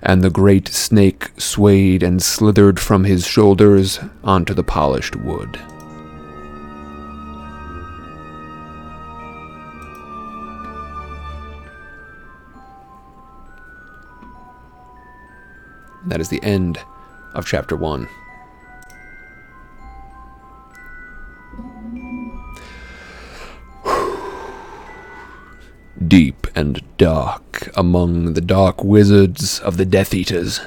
and 0.01 0.23
the 0.23 0.31
great 0.31 0.67
snake 0.67 1.29
swayed 1.37 2.01
and 2.01 2.23
slithered 2.23 2.79
from 2.79 3.03
his 3.03 3.27
shoulders 3.27 3.99
onto 4.23 4.55
the 4.55 4.63
polished 4.63 5.15
wood. 5.15 5.59
That 16.07 16.19
is 16.19 16.29
the 16.29 16.41
end 16.41 16.79
of 17.35 17.45
chapter 17.45 17.75
one. 17.75 18.07
Deep 26.07 26.47
and 26.55 26.81
dark 26.97 27.69
among 27.75 28.33
the 28.33 28.41
dark 28.41 28.83
wizards 28.83 29.59
of 29.59 29.77
the 29.77 29.85
Death 29.85 30.13
Eaters. 30.13 30.61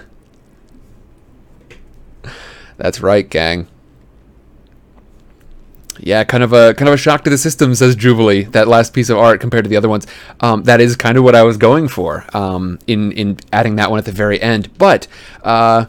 That's 2.76 3.00
right, 3.00 3.28
gang. 3.28 3.68
Yeah, 5.98 6.24
kind 6.24 6.42
of 6.42 6.52
a 6.52 6.74
kind 6.74 6.88
of 6.88 6.94
a 6.94 6.98
shock 6.98 7.24
to 7.24 7.30
the 7.30 7.38
system, 7.38 7.74
says 7.74 7.94
Jubilee. 7.94 8.44
That 8.44 8.68
last 8.68 8.92
piece 8.92 9.10
of 9.10 9.18
art 9.18 9.40
compared 9.40 9.64
to 9.64 9.70
the 9.70 9.76
other 9.76 9.88
ones, 9.88 10.06
um, 10.40 10.64
that 10.64 10.80
is 10.80 10.96
kind 10.96 11.16
of 11.16 11.24
what 11.24 11.34
I 11.34 11.44
was 11.44 11.56
going 11.56 11.88
for 11.88 12.26
um, 12.34 12.78
in 12.86 13.12
in 13.12 13.38
adding 13.52 13.76
that 13.76 13.90
one 13.90 13.98
at 13.98 14.04
the 14.04 14.12
very 14.12 14.40
end. 14.40 14.76
But 14.76 15.06
uh, 15.42 15.86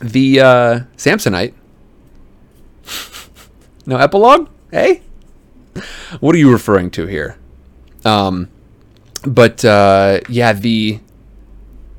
the 0.00 0.40
uh, 0.40 0.80
Samsonite, 0.96 1.54
no 3.86 3.96
epilogue. 3.96 4.48
Hey, 4.70 5.02
what 6.20 6.34
are 6.34 6.38
you 6.38 6.50
referring 6.50 6.90
to 6.92 7.06
here? 7.06 7.36
Um, 8.04 8.48
but 9.24 9.64
uh, 9.64 10.20
yeah, 10.28 10.52
the 10.52 11.00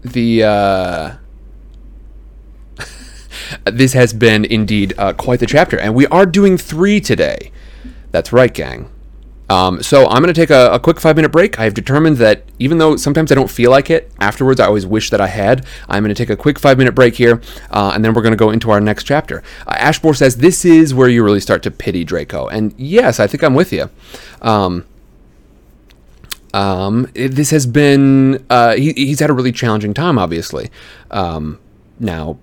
the 0.01 0.43
uh, 0.43 1.15
this 3.65 3.93
has 3.93 4.13
been 4.13 4.45
indeed 4.45 4.93
uh, 4.97 5.13
quite 5.13 5.39
the 5.39 5.47
chapter, 5.47 5.79
and 5.79 5.95
we 5.95 6.07
are 6.07 6.25
doing 6.25 6.57
three 6.57 6.99
today. 6.99 7.51
That's 8.11 8.31
right, 8.31 8.53
gang. 8.53 8.89
Um, 9.49 9.83
so 9.83 10.07
I'm 10.07 10.23
going 10.23 10.33
to 10.33 10.39
take 10.39 10.49
a, 10.49 10.71
a 10.71 10.79
quick 10.79 10.99
five 10.99 11.15
minute 11.15 11.31
break. 11.31 11.59
I 11.59 11.65
have 11.65 11.73
determined 11.73 12.17
that 12.17 12.43
even 12.59 12.77
though 12.77 12.95
sometimes 12.95 13.31
I 13.31 13.35
don't 13.35 13.49
feel 13.51 13.71
like 13.71 13.89
it, 13.89 14.11
afterwards 14.19 14.59
I 14.59 14.65
always 14.65 14.85
wish 14.85 15.09
that 15.09 15.19
I 15.21 15.27
had. 15.27 15.65
I'm 15.89 16.03
going 16.03 16.13
to 16.13 16.17
take 16.17 16.29
a 16.29 16.37
quick 16.37 16.57
five 16.57 16.77
minute 16.77 16.95
break 16.95 17.15
here, 17.15 17.41
uh, 17.69 17.91
and 17.93 18.03
then 18.03 18.13
we're 18.13 18.21
going 18.21 18.33
to 18.33 18.37
go 18.37 18.49
into 18.49 18.71
our 18.71 18.79
next 18.79 19.03
chapter. 19.03 19.43
Uh, 19.67 19.75
Ashbor 19.77 20.13
says 20.13 20.37
this 20.37 20.65
is 20.65 20.93
where 20.93 21.09
you 21.09 21.23
really 21.23 21.41
start 21.41 21.61
to 21.63 21.71
pity 21.71 22.03
Draco, 22.03 22.47
and 22.47 22.73
yes, 22.77 23.19
I 23.19 23.27
think 23.27 23.43
I'm 23.43 23.53
with 23.53 23.73
you. 23.73 23.89
Um, 24.41 24.85
um, 26.53 27.07
it- 27.15 27.35
this 27.35 27.49
has 27.51 27.65
been 27.65 28.45
uh, 28.49 28.75
he, 28.75 28.93
he's 28.93 29.19
had 29.19 29.29
a 29.29 29.33
really 29.33 29.51
challenging 29.51 29.93
time, 29.93 30.17
obviously. 30.17 30.69
Um, 31.11 31.59
now 31.99 32.37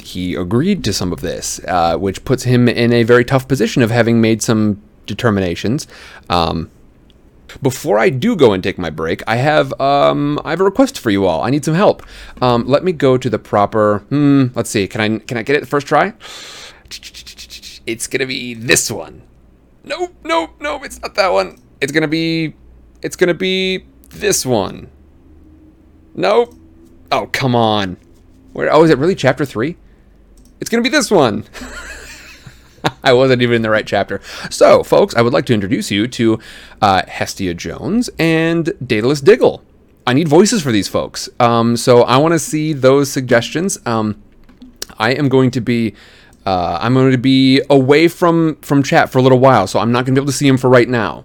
he 0.00 0.34
agreed 0.34 0.84
to 0.84 0.92
some 0.92 1.12
of 1.12 1.20
this, 1.20 1.60
uh, 1.66 1.96
which 1.96 2.24
puts 2.24 2.44
him 2.44 2.68
in 2.68 2.92
a 2.92 3.02
very 3.02 3.24
tough 3.24 3.48
position 3.48 3.82
of 3.82 3.90
having 3.90 4.20
made 4.20 4.42
some 4.42 4.80
determinations. 5.06 5.86
Um, 6.30 6.70
before 7.62 7.98
I 7.98 8.10
do 8.10 8.36
go 8.36 8.52
and 8.52 8.62
take 8.62 8.76
my 8.78 8.90
break, 8.90 9.22
I 9.26 9.36
have 9.36 9.78
um, 9.80 10.38
I 10.44 10.50
have 10.50 10.60
a 10.60 10.64
request 10.64 10.98
for 10.98 11.10
you 11.10 11.24
all. 11.26 11.42
I 11.42 11.50
need 11.50 11.64
some 11.64 11.74
help. 11.74 12.02
Um, 12.42 12.66
let 12.66 12.84
me 12.84 12.92
go 12.92 13.16
to 13.16 13.30
the 13.30 13.38
proper. 13.38 13.98
Hmm, 14.10 14.46
let's 14.54 14.68
see. 14.68 14.86
Can 14.86 15.00
I 15.00 15.18
can 15.18 15.38
I 15.38 15.42
get 15.42 15.56
it 15.56 15.60
the 15.60 15.66
first 15.66 15.86
try? 15.86 16.12
It's 17.86 18.06
gonna 18.08 18.26
be 18.26 18.54
this 18.54 18.90
one. 18.90 19.22
Nope, 19.84 20.14
nope, 20.24 20.50
nope. 20.60 20.82
It's 20.84 21.00
not 21.00 21.14
that 21.14 21.28
one. 21.32 21.58
It's 21.80 21.92
gonna 21.92 22.08
be. 22.08 22.54
It's 23.06 23.14
gonna 23.14 23.34
be 23.34 23.84
this 24.10 24.44
one. 24.44 24.90
Nope. 26.12 26.56
Oh 27.12 27.28
come 27.30 27.54
on. 27.54 27.98
Where? 28.52 28.68
Oh, 28.72 28.82
is 28.82 28.90
it 28.90 28.98
really 28.98 29.14
chapter 29.14 29.44
three? 29.44 29.76
It's 30.60 30.68
gonna 30.68 30.82
be 30.82 30.88
this 30.88 31.08
one. 31.08 31.44
I 33.04 33.12
wasn't 33.12 33.42
even 33.42 33.54
in 33.54 33.62
the 33.62 33.70
right 33.70 33.86
chapter. 33.86 34.20
So, 34.50 34.82
folks, 34.82 35.14
I 35.14 35.22
would 35.22 35.32
like 35.32 35.46
to 35.46 35.54
introduce 35.54 35.88
you 35.92 36.08
to 36.08 36.40
uh, 36.82 37.02
Hestia 37.06 37.54
Jones 37.54 38.10
and 38.18 38.72
Daedalus 38.84 39.20
Diggle. 39.20 39.62
I 40.04 40.12
need 40.12 40.26
voices 40.26 40.60
for 40.60 40.72
these 40.72 40.88
folks. 40.88 41.28
Um, 41.38 41.76
so 41.76 42.02
I 42.02 42.16
want 42.16 42.32
to 42.32 42.40
see 42.40 42.72
those 42.72 43.08
suggestions. 43.08 43.78
Um, 43.86 44.20
I 44.98 45.12
am 45.12 45.28
going 45.28 45.52
to 45.52 45.60
be 45.60 45.94
uh, 46.44 46.78
I'm 46.80 46.94
going 46.94 47.12
to 47.12 47.18
be 47.18 47.62
away 47.70 48.08
from 48.08 48.56
from 48.62 48.82
chat 48.82 49.10
for 49.10 49.18
a 49.20 49.22
little 49.22 49.38
while, 49.38 49.68
so 49.68 49.78
I'm 49.78 49.92
not 49.92 50.06
going 50.06 50.16
to 50.16 50.20
be 50.20 50.24
able 50.24 50.32
to 50.32 50.36
see 50.36 50.48
them 50.48 50.58
for 50.58 50.68
right 50.68 50.88
now. 50.88 51.24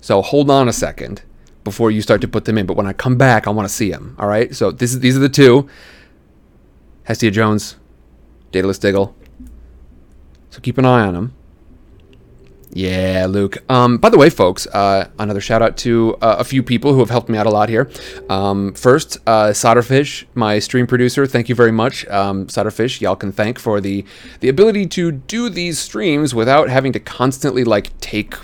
So 0.00 0.22
hold 0.22 0.50
on 0.50 0.68
a 0.68 0.72
second 0.72 1.22
before 1.64 1.90
you 1.90 2.02
start 2.02 2.20
to 2.22 2.28
put 2.28 2.44
them 2.44 2.58
in. 2.58 2.66
But 2.66 2.76
when 2.76 2.86
I 2.86 2.92
come 2.92 3.16
back, 3.16 3.46
I 3.46 3.50
want 3.50 3.68
to 3.68 3.74
see 3.74 3.90
them. 3.90 4.16
All 4.18 4.28
right. 4.28 4.54
So 4.54 4.70
this 4.70 4.92
is 4.92 5.00
these 5.00 5.16
are 5.16 5.20
the 5.20 5.28
two. 5.28 5.68
Hestia 7.04 7.30
Jones, 7.30 7.76
Daedalus 8.52 8.78
Diggle. 8.78 9.14
So 10.50 10.60
keep 10.60 10.78
an 10.78 10.84
eye 10.84 11.06
on 11.06 11.14
them. 11.14 11.34
Yeah, 12.72 13.26
Luke. 13.28 13.58
Um, 13.68 13.98
by 13.98 14.10
the 14.10 14.18
way, 14.18 14.30
folks, 14.30 14.66
uh, 14.68 15.08
another 15.18 15.40
shout 15.40 15.60
out 15.60 15.76
to 15.78 16.16
uh, 16.22 16.36
a 16.38 16.44
few 16.44 16.62
people 16.62 16.92
who 16.92 17.00
have 17.00 17.10
helped 17.10 17.28
me 17.28 17.36
out 17.36 17.46
a 17.46 17.50
lot 17.50 17.68
here. 17.68 17.90
Um, 18.28 18.74
first, 18.74 19.18
uh, 19.26 19.48
Solderfish, 19.48 20.24
my 20.34 20.60
stream 20.60 20.86
producer. 20.86 21.26
Thank 21.26 21.48
you 21.48 21.56
very 21.56 21.72
much, 21.72 22.06
um, 22.06 22.46
Solderfish. 22.46 23.00
Y'all 23.00 23.16
can 23.16 23.32
thank 23.32 23.58
for 23.58 23.80
the 23.80 24.04
the 24.38 24.48
ability 24.48 24.86
to 24.86 25.10
do 25.10 25.48
these 25.48 25.80
streams 25.80 26.32
without 26.32 26.68
having 26.68 26.92
to 26.92 27.00
constantly 27.00 27.64
like 27.64 27.98
take 27.98 28.36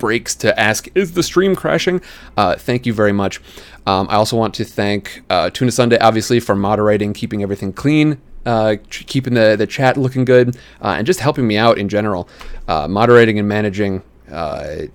breaks 0.00 0.34
to 0.36 0.58
ask, 0.58 0.88
is 0.96 1.12
the 1.12 1.22
stream 1.22 1.54
crashing? 1.54 2.00
Uh, 2.36 2.56
thank 2.56 2.86
you 2.86 2.92
very 2.92 3.12
much. 3.12 3.40
Um, 3.86 4.08
I 4.10 4.16
also 4.16 4.36
want 4.36 4.54
to 4.54 4.64
thank 4.64 5.22
uh, 5.30 5.50
Tuna 5.50 5.70
Sunday, 5.70 5.98
obviously, 5.98 6.40
for 6.40 6.56
moderating, 6.56 7.12
keeping 7.12 7.42
everything 7.44 7.72
clean, 7.72 8.20
uh, 8.44 8.76
ch- 8.88 9.06
keeping 9.06 9.34
the, 9.34 9.54
the 9.56 9.66
chat 9.66 9.96
looking 9.96 10.24
good, 10.24 10.56
uh, 10.82 10.94
and 10.96 11.06
just 11.06 11.20
helping 11.20 11.46
me 11.46 11.56
out 11.56 11.78
in 11.78 11.88
general. 11.88 12.28
Uh, 12.66 12.88
moderating 12.88 13.38
and 13.38 13.46
managing. 13.46 14.02
Uh, 14.30 14.86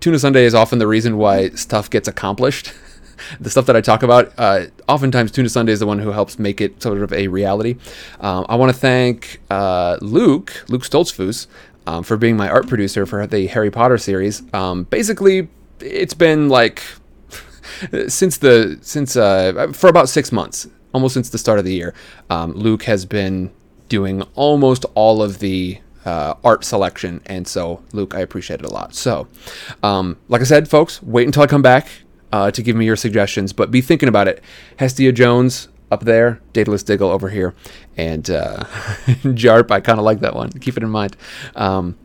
Tuna 0.00 0.18
Sunday 0.18 0.44
is 0.44 0.54
often 0.54 0.78
the 0.80 0.86
reason 0.86 1.16
why 1.16 1.50
stuff 1.50 1.88
gets 1.88 2.08
accomplished. 2.08 2.72
the 3.40 3.48
stuff 3.48 3.66
that 3.66 3.76
I 3.76 3.80
talk 3.80 4.02
about, 4.02 4.32
oftentimes 4.88 5.30
Tuna 5.30 5.48
Sunday 5.48 5.72
is 5.72 5.80
the 5.80 5.86
one 5.86 5.98
who 5.98 6.10
helps 6.10 6.38
make 6.38 6.60
it 6.60 6.82
sort 6.82 7.00
of 7.00 7.12
a 7.12 7.28
reality. 7.28 7.76
Um, 8.20 8.44
I 8.48 8.56
want 8.56 8.72
to 8.72 8.78
thank 8.78 9.40
Luke, 10.02 10.64
Luke 10.68 10.82
Stoltzfus, 10.82 11.46
um, 11.86 12.02
for 12.02 12.16
being 12.16 12.36
my 12.36 12.48
art 12.48 12.66
producer 12.68 13.06
for 13.06 13.26
the 13.26 13.46
Harry 13.48 13.70
Potter 13.70 13.98
series. 13.98 14.42
Um, 14.54 14.84
basically, 14.84 15.48
it's 15.80 16.14
been 16.14 16.48
like 16.48 16.82
since 18.08 18.38
the 18.38 18.78
since 18.82 19.16
uh, 19.16 19.72
for 19.72 19.88
about 19.88 20.08
six 20.08 20.32
months, 20.32 20.66
almost 20.92 21.14
since 21.14 21.30
the 21.30 21.38
start 21.38 21.58
of 21.58 21.64
the 21.64 21.74
year. 21.74 21.94
Um, 22.30 22.52
Luke 22.52 22.84
has 22.84 23.04
been 23.04 23.52
doing 23.88 24.22
almost 24.34 24.86
all 24.94 25.22
of 25.22 25.38
the 25.38 25.78
uh, 26.04 26.34
art 26.44 26.64
selection, 26.64 27.20
and 27.26 27.46
so 27.46 27.82
Luke, 27.92 28.14
I 28.14 28.20
appreciate 28.20 28.60
it 28.60 28.66
a 28.66 28.72
lot. 28.72 28.94
So, 28.94 29.28
um, 29.82 30.18
like 30.28 30.40
I 30.40 30.44
said, 30.44 30.68
folks, 30.68 31.02
wait 31.02 31.26
until 31.26 31.42
I 31.42 31.46
come 31.46 31.62
back 31.62 31.88
uh, 32.32 32.50
to 32.50 32.62
give 32.62 32.76
me 32.76 32.84
your 32.84 32.96
suggestions, 32.96 33.52
but 33.52 33.70
be 33.70 33.80
thinking 33.80 34.08
about 34.08 34.28
it. 34.28 34.42
Hestia 34.78 35.12
Jones 35.12 35.68
up 35.94 36.04
there, 36.04 36.40
Daedalus 36.52 36.82
Diggle 36.82 37.08
over 37.08 37.30
here, 37.30 37.54
and 37.96 38.28
uh, 38.28 38.64
Jarp. 39.22 39.70
I 39.70 39.80
kind 39.80 40.00
of 40.00 40.04
like 40.04 40.20
that 40.20 40.34
one. 40.34 40.50
Keep 40.50 40.76
it 40.76 40.82
in 40.82 40.90
mind. 40.90 41.16
Um, 41.54 41.96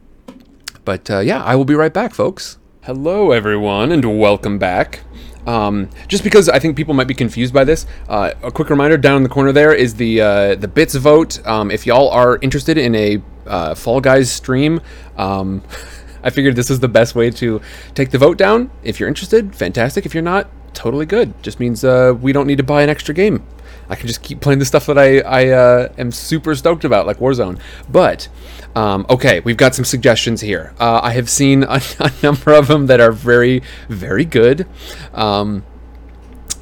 but 0.86 1.10
uh, 1.10 1.20
yeah, 1.20 1.44
I 1.44 1.56
will 1.56 1.66
be 1.66 1.74
right 1.74 1.92
back, 1.92 2.14
folks. 2.14 2.60
Hello, 2.84 3.32
everyone, 3.32 3.92
and 3.92 4.20
welcome 4.20 4.60
back. 4.60 5.02
Um, 5.48 5.90
just 6.08 6.24
because 6.24 6.48
I 6.48 6.60
think 6.60 6.78
people 6.78 6.94
might 6.94 7.08
be 7.08 7.16
confused 7.16 7.52
by 7.52 7.64
this, 7.64 7.88
uh, 8.08 8.32
a 8.44 8.52
quick 8.52 8.70
reminder 8.70 8.96
down 8.96 9.18
in 9.18 9.24
the 9.24 9.30
corner 9.30 9.52
there 9.52 9.74
is 9.74 9.96
the 9.96 10.22
uh, 10.22 10.56
the 10.56 10.68
bits 10.68 10.94
vote. 10.94 11.46
Um, 11.48 11.72
if 11.72 11.88
y'all 11.88 12.10
are 12.10 12.38
interested 12.44 12.78
in 12.78 12.94
a 12.94 13.22
uh, 13.48 13.74
Fall 13.74 14.02
Guys 14.02 14.32
stream, 14.32 14.82
um, 15.18 15.64
I 16.24 16.30
figured 16.30 16.56
this 16.56 16.70
is 16.70 16.80
the 16.80 16.88
best 16.88 17.16
way 17.16 17.32
to 17.32 17.60
take 17.96 18.12
the 18.12 18.20
vote 18.20 18.38
down. 18.38 18.70
If 18.84 19.00
you're 19.00 19.10
interested, 19.10 19.56
fantastic. 19.56 20.06
If 20.06 20.14
you're 20.14 20.22
not, 20.22 20.48
totally 20.76 21.08
good. 21.08 21.34
Just 21.42 21.60
means 21.60 21.84
uh, 21.84 22.14
we 22.22 22.32
don't 22.32 22.46
need 22.46 22.60
to 22.60 22.64
buy 22.64 22.84
an 22.84 22.90
extra 22.90 23.16
game. 23.16 23.44
I 23.90 23.96
can 23.96 24.08
just 24.08 24.22
keep 24.22 24.40
playing 24.40 24.60
the 24.60 24.66
stuff 24.66 24.86
that 24.86 24.98
I, 24.98 25.20
I 25.20 25.48
uh, 25.50 25.94
am 25.98 26.12
super 26.12 26.56
stoked 26.56 26.84
about, 26.86 27.08
like 27.08 27.18
Warzone. 27.18 27.60
But, 27.90 28.30
um, 28.76 29.06
okay, 29.10 29.40
we've 29.42 29.58
got 29.58 29.76
some 29.76 29.86
suggestions 29.86 30.42
here. 30.42 30.74
Uh, 30.80 31.00
I 31.02 31.12
have 31.12 31.30
seen 31.30 31.64
a, 31.64 31.82
a, 32.00 32.12
number 32.22 32.54
of 32.54 32.68
them 32.68 32.88
that 32.88 33.00
are 33.00 33.12
very, 33.12 33.64
very 33.88 34.26
good. 34.26 34.68
Um, 35.14 35.66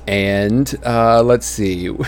and 0.07 0.73
uh, 0.85 1.21
let's 1.23 1.45
see. 1.45 1.89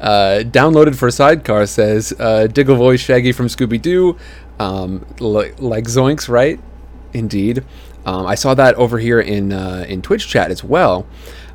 Uh, 0.00 0.44
downloaded 0.44 0.94
for 0.94 1.10
Sidecar 1.10 1.66
says 1.66 2.14
uh, 2.20 2.46
Diggle 2.46 2.76
voice 2.76 3.00
Shaggy 3.00 3.32
from 3.32 3.46
Scooby 3.46 3.82
Doo. 3.82 4.16
Um, 4.60 5.04
like, 5.18 5.60
like 5.60 5.84
Zoinks, 5.84 6.28
right? 6.28 6.60
Indeed. 7.12 7.64
Um, 8.06 8.26
I 8.26 8.34
saw 8.34 8.54
that 8.54 8.74
over 8.76 8.98
here 8.98 9.20
in 9.20 9.52
uh, 9.52 9.84
in 9.88 10.02
Twitch 10.02 10.28
chat 10.28 10.50
as 10.50 10.62
well. 10.62 11.06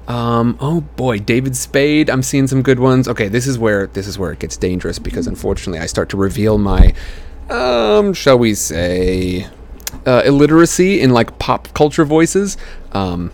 Um, 0.08 0.58
oh 0.60 0.82
boy, 0.82 1.20
David 1.20 1.56
Spade. 1.56 2.10
I'm 2.10 2.24
seeing 2.24 2.48
some 2.48 2.62
good 2.62 2.80
ones. 2.80 3.08
Okay, 3.08 3.28
this 3.28 3.48
is 3.48 3.58
where 3.58 3.88
this 3.88 4.08
is 4.08 4.20
where 4.20 4.32
it 4.32 4.40
gets 4.40 4.58
dangerous 4.58 5.00
because 5.00 5.28
unfortunately 5.28 5.80
I 5.80 5.86
start 5.86 6.10
to 6.10 6.18
reveal 6.18 6.58
my, 6.58 6.94
um, 7.50 8.14
shall 8.14 8.38
we 8.38 8.54
say, 8.54 9.48
uh, 10.06 10.24
illiteracy 10.26 11.00
in 11.02 11.12
like 11.12 11.40
pop 11.40 11.74
culture 11.74 12.04
voices. 12.04 12.58
Um, 12.92 13.32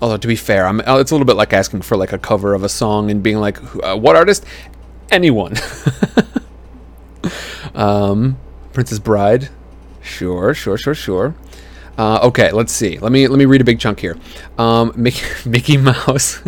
although 0.00 0.16
to 0.16 0.28
be 0.28 0.36
fair, 0.36 0.66
I'm 0.66 0.80
uh, 0.80 0.98
it's 0.98 1.10
a 1.10 1.14
little 1.14 1.26
bit 1.26 1.36
like 1.36 1.52
asking 1.52 1.82
for 1.82 1.96
like 1.96 2.12
a 2.12 2.18
cover 2.18 2.54
of 2.54 2.62
a 2.62 2.68
song 2.68 3.10
and 3.10 3.22
being 3.22 3.38
like, 3.38 3.58
uh, 3.84 3.96
what 3.96 4.16
artist? 4.16 4.44
Anyone. 5.10 5.56
um, 7.74 8.38
Princess 8.72 8.98
Bride. 8.98 9.50
Sure, 10.00 10.54
sure, 10.54 10.78
sure, 10.78 10.94
sure. 10.94 11.34
Uh, 11.98 12.20
okay, 12.22 12.50
let's 12.52 12.72
see. 12.72 12.98
Let 12.98 13.12
me 13.12 13.28
let 13.28 13.38
me 13.38 13.44
read 13.44 13.60
a 13.60 13.64
big 13.64 13.78
chunk 13.78 14.00
here. 14.00 14.16
Um, 14.58 14.92
Mickey, 14.96 15.48
Mickey 15.48 15.76
Mouse. 15.76 16.40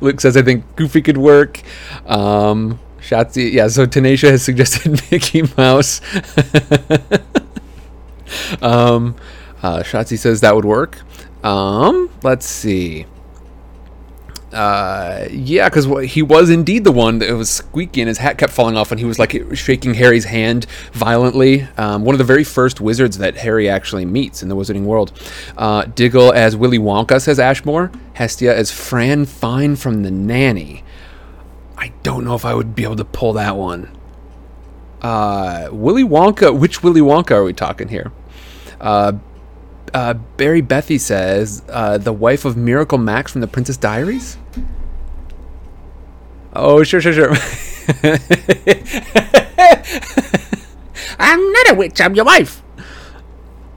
Luke 0.00 0.20
says 0.20 0.36
I 0.36 0.42
think 0.42 0.64
Goofy 0.76 1.02
could 1.02 1.18
work. 1.18 1.60
Um, 2.06 2.78
Shotzi, 3.00 3.52
yeah. 3.52 3.68
So 3.68 3.86
Tanisha 3.86 4.30
has 4.30 4.42
suggested 4.42 5.02
Mickey 5.10 5.42
Mouse. 5.56 6.00
um, 8.62 9.16
uh, 9.62 9.82
Shotzi 9.82 10.18
says 10.18 10.40
that 10.42 10.54
would 10.54 10.64
work. 10.64 10.98
Um, 11.44 12.10
let's 12.22 12.46
see. 12.46 13.06
Uh, 14.52 15.26
yeah, 15.30 15.68
because 15.68 15.86
he 16.10 16.20
was 16.20 16.50
indeed 16.50 16.84
the 16.84 16.92
one 16.92 17.18
that 17.20 17.32
was 17.34 17.48
squeaky 17.48 18.02
and 18.02 18.08
his 18.08 18.18
hat 18.18 18.36
kept 18.36 18.52
falling 18.52 18.76
off, 18.76 18.90
and 18.90 19.00
he 19.00 19.06
was 19.06 19.18
like 19.18 19.34
shaking 19.54 19.94
Harry's 19.94 20.24
hand 20.24 20.66
violently. 20.92 21.62
Um, 21.78 22.04
one 22.04 22.14
of 22.14 22.18
the 22.18 22.24
very 22.24 22.44
first 22.44 22.80
wizards 22.80 23.18
that 23.18 23.36
Harry 23.36 23.68
actually 23.68 24.04
meets 24.04 24.42
in 24.42 24.48
the 24.48 24.56
Wizarding 24.56 24.84
World. 24.84 25.12
Uh, 25.56 25.84
Diggle 25.86 26.32
as 26.32 26.54
Willy 26.54 26.78
Wonka, 26.78 27.20
says 27.20 27.38
Ashmore. 27.38 27.90
Hestia 28.14 28.54
as 28.54 28.70
Fran 28.70 29.24
Fine 29.24 29.76
from 29.76 30.02
The 30.02 30.10
Nanny. 30.10 30.84
I 31.78 31.92
don't 32.02 32.24
know 32.24 32.34
if 32.34 32.44
I 32.44 32.54
would 32.54 32.74
be 32.74 32.84
able 32.84 32.96
to 32.96 33.04
pull 33.04 33.32
that 33.32 33.56
one. 33.56 33.90
Uh, 35.00 35.68
Willy 35.72 36.04
Wonka, 36.04 36.56
which 36.56 36.82
Willy 36.82 37.00
Wonka 37.00 37.32
are 37.32 37.44
we 37.44 37.52
talking 37.52 37.88
here? 37.88 38.12
Uh, 38.80 39.14
uh, 39.94 40.14
Barry 40.14 40.62
Bethy 40.62 41.00
says, 41.00 41.62
uh, 41.68 41.98
the 41.98 42.12
wife 42.12 42.44
of 42.44 42.56
Miracle 42.56 42.98
Max 42.98 43.32
from 43.32 43.40
the 43.40 43.46
Princess 43.46 43.76
Diaries? 43.76 44.36
Oh, 46.54 46.82
sure, 46.82 47.00
sure, 47.00 47.12
sure. 47.12 47.30
I'm 51.18 51.52
not 51.52 51.70
a 51.70 51.74
witch, 51.74 52.00
I'm 52.00 52.14
your 52.14 52.24
wife. 52.24 52.62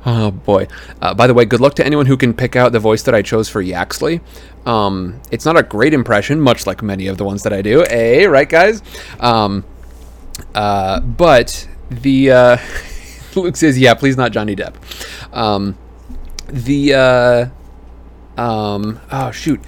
Oh 0.08 0.30
boy! 0.30 0.68
Uh, 1.02 1.16
by 1.16 1.26
the 1.26 1.34
way, 1.34 1.46
good 1.46 1.60
luck 1.60 1.74
to 1.76 1.86
anyone 1.86 2.06
who 2.06 2.16
can 2.16 2.36
pick 2.36 2.56
out 2.56 2.72
the 2.72 2.80
voice 2.80 3.02
that 3.04 3.16
I 3.16 3.24
chose 3.24 3.50
for 3.50 3.60
Yaxley. 3.60 4.22
Um, 4.66 5.20
it's 5.32 5.46
not 5.46 5.58
a 5.58 5.64
great 5.64 5.96
impression, 5.96 6.40
much 6.40 6.68
like 6.68 6.84
many 6.84 7.08
of 7.08 7.18
the 7.18 7.26
ones 7.26 7.42
that 7.42 7.52
I 7.54 7.64
do. 7.64 7.84
Hey, 7.90 8.28
right, 8.28 8.48
guys? 8.48 8.84
Um, 9.20 9.66
uh, 10.54 11.00
but 11.00 11.68
the 11.90 12.32
uh, 12.32 12.58
Luke 13.36 13.56
says, 13.58 13.80
"Yeah, 13.80 13.96
please, 13.96 14.16
not 14.16 14.32
Johnny 14.32 14.56
Depp." 14.56 14.76
Um, 15.36 15.76
the 16.48 16.94
uh, 16.94 17.46
um, 18.40 19.00
oh 19.12 19.32
shoot, 19.32 19.60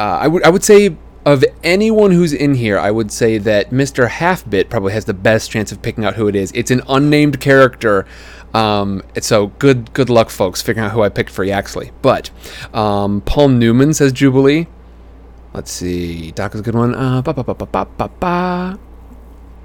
uh, 0.00 0.18
I 0.20 0.26
would 0.26 0.42
I 0.42 0.50
would 0.50 0.64
say 0.64 0.96
of 1.26 1.44
anyone 1.64 2.12
who's 2.12 2.32
in 2.32 2.54
here, 2.54 2.78
I 2.78 2.92
would 2.92 3.10
say 3.10 3.36
that 3.38 3.70
Mr. 3.70 4.08
Halfbit 4.08 4.70
probably 4.70 4.92
has 4.92 5.06
the 5.06 5.12
best 5.12 5.50
chance 5.50 5.72
of 5.72 5.82
picking 5.82 6.04
out 6.04 6.14
who 6.14 6.28
it 6.28 6.36
is. 6.36 6.52
It's 6.54 6.70
an 6.70 6.82
unnamed 6.88 7.40
character. 7.40 8.06
Um, 8.54 9.02
so 9.20 9.48
good 9.58 9.92
good 9.92 10.08
luck, 10.08 10.30
folks, 10.30 10.62
figuring 10.62 10.86
out 10.86 10.92
who 10.92 11.02
I 11.02 11.08
picked 11.08 11.30
for 11.30 11.42
Yaxley. 11.42 11.90
But 12.00 12.30
um, 12.72 13.22
Paul 13.22 13.48
Newman 13.48 13.92
says 13.92 14.12
Jubilee. 14.12 14.68
Let's 15.52 15.72
see. 15.72 16.30
Doc 16.30 16.54
is 16.54 16.60
a 16.60 16.62
good 16.62 16.76
one. 16.76 16.94
Uh, 16.94 17.22
ba, 17.22 17.34
ba, 17.34 17.42
ba, 17.42 17.54
ba, 17.54 17.66
ba, 17.66 18.08
ba. 18.20 18.78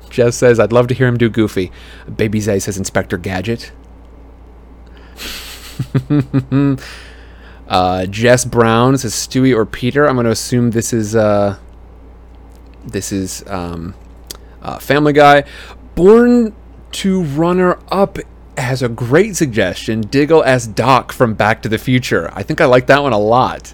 Jeff 0.09 0.33
says, 0.33 0.59
I'd 0.59 0.73
love 0.73 0.87
to 0.87 0.93
hear 0.93 1.07
him 1.07 1.17
do 1.17 1.29
Goofy. 1.29 1.71
Baby 2.13 2.39
Zay 2.39 2.59
says 2.59 2.77
Inspector 2.77 3.15
Gadget. 3.19 3.71
uh, 7.71 8.05
Jess 8.05 8.43
Brown 8.43 8.97
says 8.97 9.13
Stewie 9.13 9.55
or 9.55 9.65
Peter. 9.65 10.05
I'm 10.05 10.15
going 10.15 10.25
to 10.25 10.31
assume 10.31 10.71
this 10.71 10.91
is 10.91 11.15
uh, 11.15 11.57
this 12.83 13.13
is 13.13 13.45
um, 13.47 13.95
uh, 14.61 14.77
Family 14.77 15.13
Guy. 15.13 15.45
Born 15.95 16.53
to 16.91 17.23
Runner 17.23 17.79
Up 17.89 18.17
has 18.57 18.83
a 18.83 18.89
great 18.89 19.37
suggestion. 19.37 20.01
Diggle 20.01 20.43
as 20.43 20.67
Doc 20.67 21.13
from 21.13 21.33
Back 21.33 21.61
to 21.61 21.69
the 21.69 21.77
Future. 21.77 22.29
I 22.33 22.43
think 22.43 22.59
I 22.59 22.65
like 22.65 22.87
that 22.87 23.01
one 23.01 23.13
a 23.13 23.17
lot. 23.17 23.73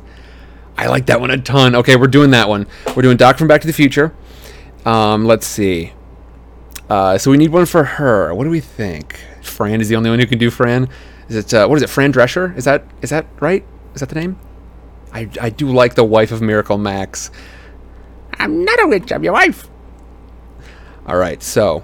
I 0.78 0.86
like 0.86 1.08
that 1.08 1.20
one 1.20 1.32
a 1.32 1.38
ton. 1.38 1.76
Okay, 1.76 1.96
we're 1.96 2.06
doing 2.06 2.30
that 2.32 2.48
one. 2.48 2.68
We're 2.96 3.02
doing 3.02 3.18
Doc 3.18 3.40
from 3.40 3.48
Back 3.48 3.62
to 3.62 3.68
the 3.68 3.74
Future. 3.74 4.14
Um, 4.86 5.26
let's 5.26 5.48
see. 5.48 5.94
Uh, 6.88 7.18
so 7.18 7.32
we 7.32 7.38
need 7.38 7.52
one 7.52 7.66
for 7.66 7.84
her. 7.84 8.32
What 8.32 8.44
do 8.44 8.52
we 8.52 8.60
think? 8.60 9.20
Fran 9.42 9.82
is 9.82 9.90
the 9.90 9.96
only 9.96 10.12
one 10.12 10.20
who 10.20 10.28
can 10.28 10.38
do 10.38 10.52
Fran. 10.52 10.88
Is 11.30 11.36
it 11.36 11.52
uh, 11.52 11.68
what 11.68 11.78
is 11.78 11.82
it? 11.82 11.90
Fran 11.90 12.14
Drescher? 12.14 12.56
Is 12.56 12.66
that 12.66 12.84
is 13.02 13.10
that 13.10 13.26
right? 13.40 13.66
Is 13.98 14.02
that 14.02 14.10
the 14.10 14.20
name? 14.20 14.38
I 15.12 15.28
I 15.42 15.50
do 15.50 15.72
like 15.72 15.96
the 15.96 16.04
wife 16.04 16.32
of 16.32 16.40
Miracle 16.40 16.78
Max. 16.78 17.32
I'm 18.34 18.64
not 18.64 18.80
a 18.84 18.86
witch, 18.86 19.12
I'm 19.12 19.24
your 19.24 19.34
wife. 19.34 19.68
All 21.08 21.18
right, 21.18 21.42
so 21.42 21.84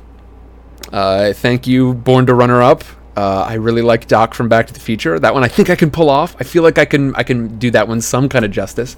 uh, 0.92 1.34
thank 1.34 1.66
you, 1.66 1.96
Born 1.96 2.28
to 2.28 2.36
Runner 2.36 2.62
Up. 2.62 2.84
Uh, 3.18 3.46
I 3.50 3.56
really 3.56 3.82
like 3.82 4.08
Doc 4.08 4.36
from 4.36 4.48
Back 4.48 4.68
to 4.68 4.74
the 4.74 4.80
Future. 4.80 5.18
That 5.18 5.34
one 5.34 5.44
I 5.44 5.48
think 5.48 5.72
I 5.72 5.76
can 5.76 5.90
pull 5.90 6.08
off. 6.08 6.36
I 6.40 6.44
feel 6.44 6.62
like 6.62 6.78
I 6.78 6.86
can 6.86 7.16
I 7.16 7.24
can 7.24 7.58
do 7.58 7.72
that 7.72 7.88
one 7.88 8.00
some 8.00 8.30
kind 8.30 8.46
of 8.46 8.52
justice. 8.52 8.94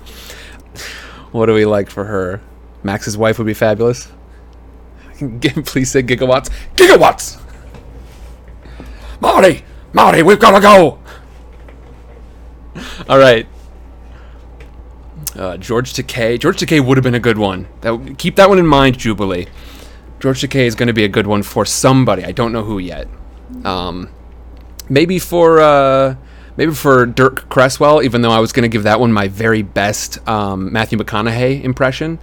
What 1.32 1.46
do 1.46 1.54
we 1.54 1.66
like 1.66 1.90
for 1.90 2.04
her? 2.04 2.42
Max's 2.84 3.18
wife 3.18 3.38
would 3.38 3.48
be 3.48 3.54
fabulous. 3.54 4.10
Please 5.20 5.90
say 5.90 6.04
gigawatts. 6.04 6.52
Gigawatts! 6.76 7.42
Marty! 9.22 9.64
Marty, 9.94 10.22
we've 10.22 10.40
got 10.40 10.52
to 10.52 10.60
go! 10.60 11.00
All 13.10 13.18
right. 13.18 13.48
Uh, 15.36 15.58
George 15.58 15.94
Takei. 15.94 16.40
George 16.40 16.58
Takei 16.58 16.86
would 16.86 16.98
have 16.98 17.04
been 17.04 17.16
a 17.16 17.20
good 17.20 17.38
one. 17.38 17.68
That, 17.82 18.16
keep 18.18 18.36
that 18.38 18.50
one 18.50 18.60
in 18.60 18.68
mind, 18.68 18.98
Jubilee. 18.98 19.48
George 20.20 20.42
Takei 20.42 20.66
is 20.66 20.76
going 20.76 20.88
to 20.88 20.94
be 20.94 21.04
a 21.04 21.10
good 21.10 21.28
one 21.28 21.44
for 21.44 21.66
somebody. 21.66 22.24
I 22.24 22.32
don't 22.32 22.52
know 22.52 22.64
who 22.64 22.80
yet. 22.80 23.08
Um, 23.64 24.10
maybe 24.90 25.20
for 25.20 25.60
uh, 25.60 26.16
maybe 26.58 26.74
for 26.74 27.06
Dirk 27.06 27.50
Cresswell. 27.50 28.02
Even 28.02 28.22
though 28.22 28.32
I 28.32 28.40
was 28.40 28.52
going 28.52 28.64
to 28.64 28.70
give 28.70 28.84
that 28.84 29.00
one 29.00 29.12
my 29.12 29.28
very 29.28 29.62
best 29.62 30.26
um, 30.28 30.72
Matthew 30.72 30.98
McConaughey 30.98 31.64
impression, 31.64 32.18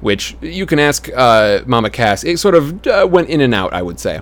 which 0.00 0.36
you 0.40 0.66
can 0.66 0.78
ask 0.78 1.08
uh, 1.14 1.62
Mama 1.66 1.90
Cass. 1.90 2.22
It 2.24 2.38
sort 2.38 2.54
of 2.54 2.86
uh, 2.86 3.08
went 3.10 3.28
in 3.28 3.40
and 3.40 3.54
out, 3.54 3.72
I 3.72 3.82
would 3.82 3.98
say. 3.98 4.20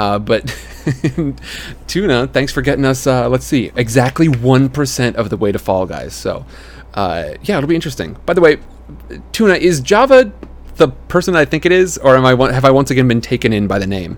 Uh, 0.00 0.18
but 0.18 0.46
Tuna, 1.86 2.26
thanks 2.26 2.54
for 2.54 2.62
getting 2.62 2.86
us. 2.86 3.06
Uh, 3.06 3.28
let's 3.28 3.44
see, 3.44 3.70
exactly 3.76 4.28
one 4.28 4.70
percent 4.70 5.16
of 5.16 5.28
the 5.28 5.36
way 5.36 5.52
to 5.52 5.58
Fall 5.58 5.84
Guys. 5.84 6.14
So, 6.14 6.46
uh, 6.94 7.34
yeah, 7.42 7.58
it'll 7.58 7.68
be 7.68 7.74
interesting. 7.74 8.16
By 8.24 8.32
the 8.32 8.40
way, 8.40 8.60
Tuna, 9.32 9.56
is 9.56 9.80
Java 9.80 10.32
the 10.76 10.88
person 10.88 11.36
I 11.36 11.44
think 11.44 11.66
it 11.66 11.72
is, 11.72 11.98
or 11.98 12.16
am 12.16 12.24
I 12.24 12.50
have 12.50 12.64
I 12.64 12.70
once 12.70 12.90
again 12.90 13.08
been 13.08 13.20
taken 13.20 13.52
in 13.52 13.66
by 13.66 13.78
the 13.78 13.86
name? 13.86 14.16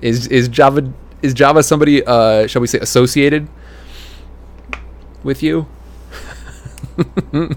Is 0.00 0.28
is 0.28 0.46
Java 0.46 0.92
is 1.20 1.34
Java 1.34 1.64
somebody? 1.64 2.06
Uh, 2.06 2.46
shall 2.46 2.62
we 2.62 2.68
say 2.68 2.78
associated 2.78 3.48
with 5.24 5.42
you? 5.42 5.66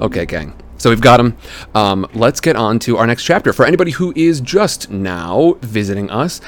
okay, 0.00 0.24
gang. 0.24 0.54
So 0.86 0.90
we've 0.90 1.00
got 1.00 1.16
them. 1.16 1.36
Um, 1.74 2.06
let's 2.14 2.40
get 2.40 2.54
on 2.54 2.78
to 2.78 2.96
our 2.96 3.08
next 3.08 3.24
chapter. 3.24 3.52
For 3.52 3.66
anybody 3.66 3.90
who 3.90 4.12
is 4.14 4.40
just 4.40 4.88
now 4.88 5.56
visiting 5.60 6.08
us, 6.12 6.40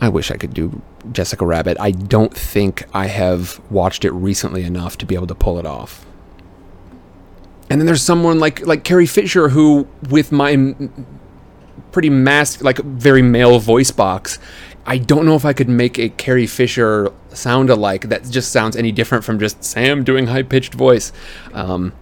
I 0.00 0.08
wish 0.08 0.30
I 0.30 0.36
could 0.36 0.54
do 0.54 0.80
Jessica 1.10 1.44
Rabbit. 1.44 1.76
I 1.80 1.90
don't 1.90 2.32
think 2.32 2.84
I 2.94 3.06
have 3.06 3.60
watched 3.68 4.04
it 4.04 4.12
recently 4.12 4.62
enough 4.62 4.98
to 4.98 5.04
be 5.04 5.16
able 5.16 5.26
to 5.26 5.34
pull 5.34 5.58
it 5.58 5.66
off. 5.66 6.06
And 7.68 7.80
then 7.80 7.86
there's 7.86 8.02
someone 8.02 8.38
like 8.38 8.64
like 8.64 8.84
Carrie 8.84 9.04
Fisher 9.04 9.48
who, 9.48 9.88
with 10.08 10.30
my 10.30 10.76
pretty 11.90 12.08
mass 12.08 12.62
like 12.62 12.78
very 12.78 13.22
male 13.22 13.58
voice 13.58 13.90
box, 13.90 14.38
I 14.86 14.98
don't 14.98 15.26
know 15.26 15.34
if 15.34 15.44
I 15.44 15.54
could 15.54 15.68
make 15.68 15.98
a 15.98 16.10
Carrie 16.10 16.46
Fisher 16.46 17.12
sound 17.30 17.68
alike 17.68 18.10
that 18.10 18.30
just 18.30 18.52
sounds 18.52 18.76
any 18.76 18.92
different 18.92 19.24
from 19.24 19.40
just 19.40 19.64
Sam 19.64 20.04
doing 20.04 20.28
high 20.28 20.44
pitched 20.44 20.74
voice. 20.74 21.10
Um, 21.52 21.94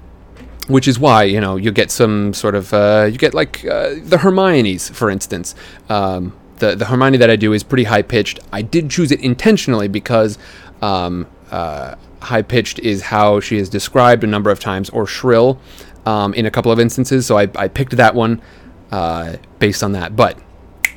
which 0.68 0.86
is 0.86 0.98
why 0.98 1.24
you 1.24 1.40
know 1.40 1.56
you 1.56 1.72
get 1.72 1.90
some 1.90 2.32
sort 2.32 2.54
of 2.54 2.72
uh, 2.72 3.08
you 3.10 3.18
get 3.18 3.34
like 3.34 3.64
uh, 3.64 3.94
the 4.02 4.18
Hermione's, 4.18 4.88
for 4.90 5.10
instance. 5.10 5.54
Um, 5.88 6.34
the 6.58 6.74
the 6.74 6.86
Hermione 6.86 7.18
that 7.18 7.30
I 7.30 7.36
do 7.36 7.52
is 7.52 7.62
pretty 7.62 7.84
high 7.84 8.02
pitched. 8.02 8.40
I 8.52 8.62
did 8.62 8.90
choose 8.90 9.10
it 9.10 9.20
intentionally 9.20 9.88
because 9.88 10.38
um, 10.82 11.26
uh, 11.50 11.94
high 12.20 12.42
pitched 12.42 12.78
is 12.80 13.02
how 13.02 13.40
she 13.40 13.56
is 13.56 13.68
described 13.68 14.24
a 14.24 14.26
number 14.26 14.50
of 14.50 14.60
times, 14.60 14.90
or 14.90 15.06
shrill 15.06 15.60
um, 16.06 16.34
in 16.34 16.46
a 16.46 16.50
couple 16.50 16.72
of 16.72 16.78
instances. 16.78 17.26
So 17.26 17.38
I, 17.38 17.48
I 17.54 17.68
picked 17.68 17.96
that 17.96 18.14
one 18.14 18.42
uh, 18.90 19.36
based 19.58 19.82
on 19.82 19.92
that. 19.92 20.16
But 20.16 20.38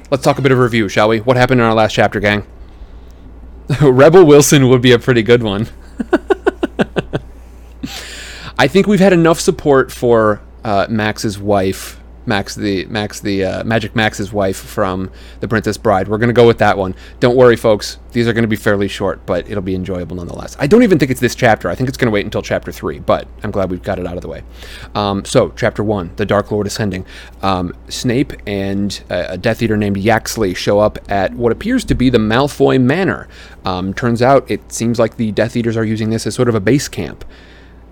let's 0.10 0.24
talk 0.24 0.40
a 0.40 0.42
bit 0.42 0.52
of 0.52 0.58
review, 0.58 0.90
shall 0.90 1.10
we? 1.10 1.20
What 1.20 1.38
happened 1.38 1.62
in 1.62 1.66
our 1.66 1.74
last 1.74 1.94
chapter, 1.94 2.20
gang? 2.20 2.46
Rebel 3.82 4.26
Wilson 4.26 4.68
would 4.70 4.82
be 4.82 4.92
a 4.92 5.00
pretty 5.00 5.24
good 5.24 5.44
one. 5.44 5.68
I 8.58 8.68
think 8.68 8.88
we've 8.88 9.00
had 9.00 9.14
enough 9.14 9.40
support 9.40 9.92
for 9.92 10.42
uh, 10.64 10.88
Max's 10.90 11.40
wife, 11.40 12.00
Max 12.26 12.54
the 12.54 12.86
Max 12.86 13.20
the 13.20 13.44
uh, 13.44 13.64
Magic 13.64 13.96
Max's 13.96 14.32
wife 14.32 14.58
from 14.58 15.12
The 15.40 15.48
Princess 15.48 15.78
Bride. 15.78 16.08
We're 16.08 16.20
gonna 16.20 16.34
go 16.34 16.46
with 16.46 16.60
that 16.60 16.78
one. 16.78 16.94
Don't 17.20 17.36
worry, 17.36 17.56
folks. 17.56 17.98
These 18.12 18.28
are 18.28 18.34
gonna 18.34 18.48
be 18.48 18.56
fairly 18.56 18.88
short, 18.88 19.26
but 19.26 19.50
it'll 19.50 19.64
be 19.64 19.74
enjoyable 19.74 20.16
nonetheless. 20.18 20.56
I 20.60 20.68
don't 20.68 20.84
even 20.84 21.00
think 21.00 21.10
it's 21.10 21.20
this 21.20 21.34
chapter. 21.34 21.68
I 21.70 21.76
think 21.76 21.90
it's 21.90 21.98
gonna 21.98 22.12
wait 22.12 22.26
until 22.26 22.44
chapter 22.44 22.72
three. 22.72 23.00
But 23.00 23.28
I'm 23.44 23.50
glad 23.50 23.72
we've 23.72 23.82
got 23.82 23.98
it 23.98 24.06
out 24.06 24.18
of 24.18 24.22
the 24.22 24.28
way. 24.28 24.44
Um, 24.94 25.26
so, 25.26 25.50
chapter 25.56 25.84
one: 25.84 26.12
The 26.18 26.26
Dark 26.26 26.52
Lord 26.52 26.68
ascending. 26.68 27.06
Um, 27.42 27.74
Snape 27.90 28.34
and 28.46 29.02
uh, 29.10 29.26
a 29.30 29.38
Death 29.38 29.64
Eater 29.64 29.78
named 29.78 29.98
Yaxley 29.98 30.54
show 30.54 30.80
up 30.80 31.00
at 31.10 31.34
what 31.34 31.52
appears 31.52 31.84
to 31.86 31.96
be 31.96 32.12
the 32.12 32.20
Malfoy 32.20 32.80
Manor. 32.80 33.28
Um, 33.66 33.94
turns 33.96 34.22
out, 34.22 34.50
it 34.50 34.72
seems 34.72 35.00
like 35.00 35.18
the 35.18 35.32
Death 35.32 35.56
Eaters 35.56 35.76
are 35.76 35.86
using 35.86 36.12
this 36.12 36.28
as 36.28 36.36
sort 36.36 36.50
of 36.50 36.56
a 36.56 36.60
base 36.60 36.88
camp 36.88 37.26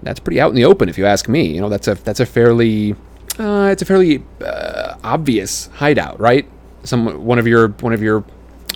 that's 0.04 0.20
pretty 0.20 0.40
out 0.40 0.50
in 0.50 0.56
the 0.56 0.66
open 0.66 0.90
if 0.90 0.98
you 0.98 1.06
ask 1.06 1.28
me. 1.28 1.54
You 1.54 1.62
know 1.62 1.70
that's 1.70 1.88
a 1.88 1.96
that's 1.96 2.20
a 2.20 2.26
fairly 2.26 2.96
uh, 3.38 3.70
it's 3.72 3.82
a 3.82 3.86
fairly 3.86 4.24
uh, 4.44 4.96
obvious 5.04 5.68
hideout 5.68 6.20
right? 6.20 6.48
Some 6.84 7.26
one 7.26 7.40
of 7.40 7.48
your 7.48 7.70
one 7.70 7.94
of 7.94 8.02
your 8.02 8.24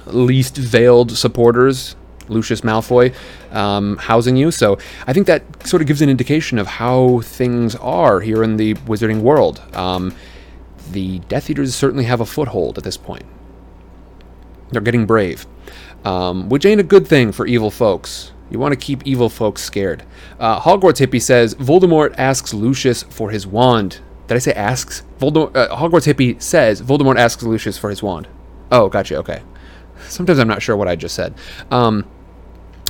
least 0.06 0.58
veiled 0.58 1.12
supporters 1.18 1.96
Lucius 2.30 2.62
Malfoy 2.62 3.14
um, 3.52 3.98
housing 3.98 4.38
you. 4.38 4.52
So 4.52 4.78
I 5.08 5.14
think 5.14 5.28
that 5.28 5.44
sort 5.66 5.82
of 5.82 5.88
gives 5.88 6.02
an 6.02 6.10
indication 6.10 6.58
of 6.58 6.68
how 6.68 7.22
things 7.22 7.76
are 7.76 8.20
here 8.22 8.44
in 8.44 8.58
the 8.58 8.76
wizarding 8.76 9.22
world. 9.22 9.62
Um, 9.76 10.16
the 10.92 11.20
Death 11.20 11.50
Eaters 11.50 11.74
certainly 11.76 12.06
have 12.06 12.22
a 12.22 12.26
foothold 12.26 12.78
at 12.78 12.84
this 12.84 12.98
point. 12.98 13.26
They're 14.72 14.82
getting 14.82 15.06
brave 15.06 15.46
um, 16.06 16.50
which 16.50 16.66
ain't 16.66 16.82
a 16.82 16.84
good 16.84 17.08
thing 17.08 17.32
for 17.32 17.46
evil 17.46 17.72
folks 17.72 18.32
you 18.50 18.60
want 18.60 18.74
to 18.74 18.80
keep 18.80 19.02
evil 19.06 19.30
folks 19.30 19.62
scared. 19.64 20.04
Uh, 20.40 20.60
Hogwarts 20.60 21.06
hippie 21.06 21.22
says 21.22 21.56
Voldemort 21.56 22.14
asks 22.18 22.54
Lucius 22.54 23.04
for 23.04 23.32
his 23.32 23.48
wand. 23.48 24.00
Did 24.28 24.36
I 24.36 24.40
say 24.40 24.54
asks? 24.54 25.04
Voldemort. 25.20 25.56
Uh, 25.56 25.76
Hogwarts 25.76 26.12
hippie 26.12 26.42
says 26.42 26.82
Voldemort 26.82 27.18
asks 27.18 27.44
Lucius 27.44 27.78
for 27.78 27.90
his 27.90 28.04
wand. 28.04 28.28
Oh, 28.72 28.90
gotcha. 28.90 29.18
Okay. 29.18 29.42
Sometimes 30.08 30.40
I'm 30.40 30.48
not 30.48 30.62
sure 30.62 30.76
what 30.76 30.88
I 30.88 30.96
just 30.96 31.16
said. 31.16 31.34
Um, 31.72 32.06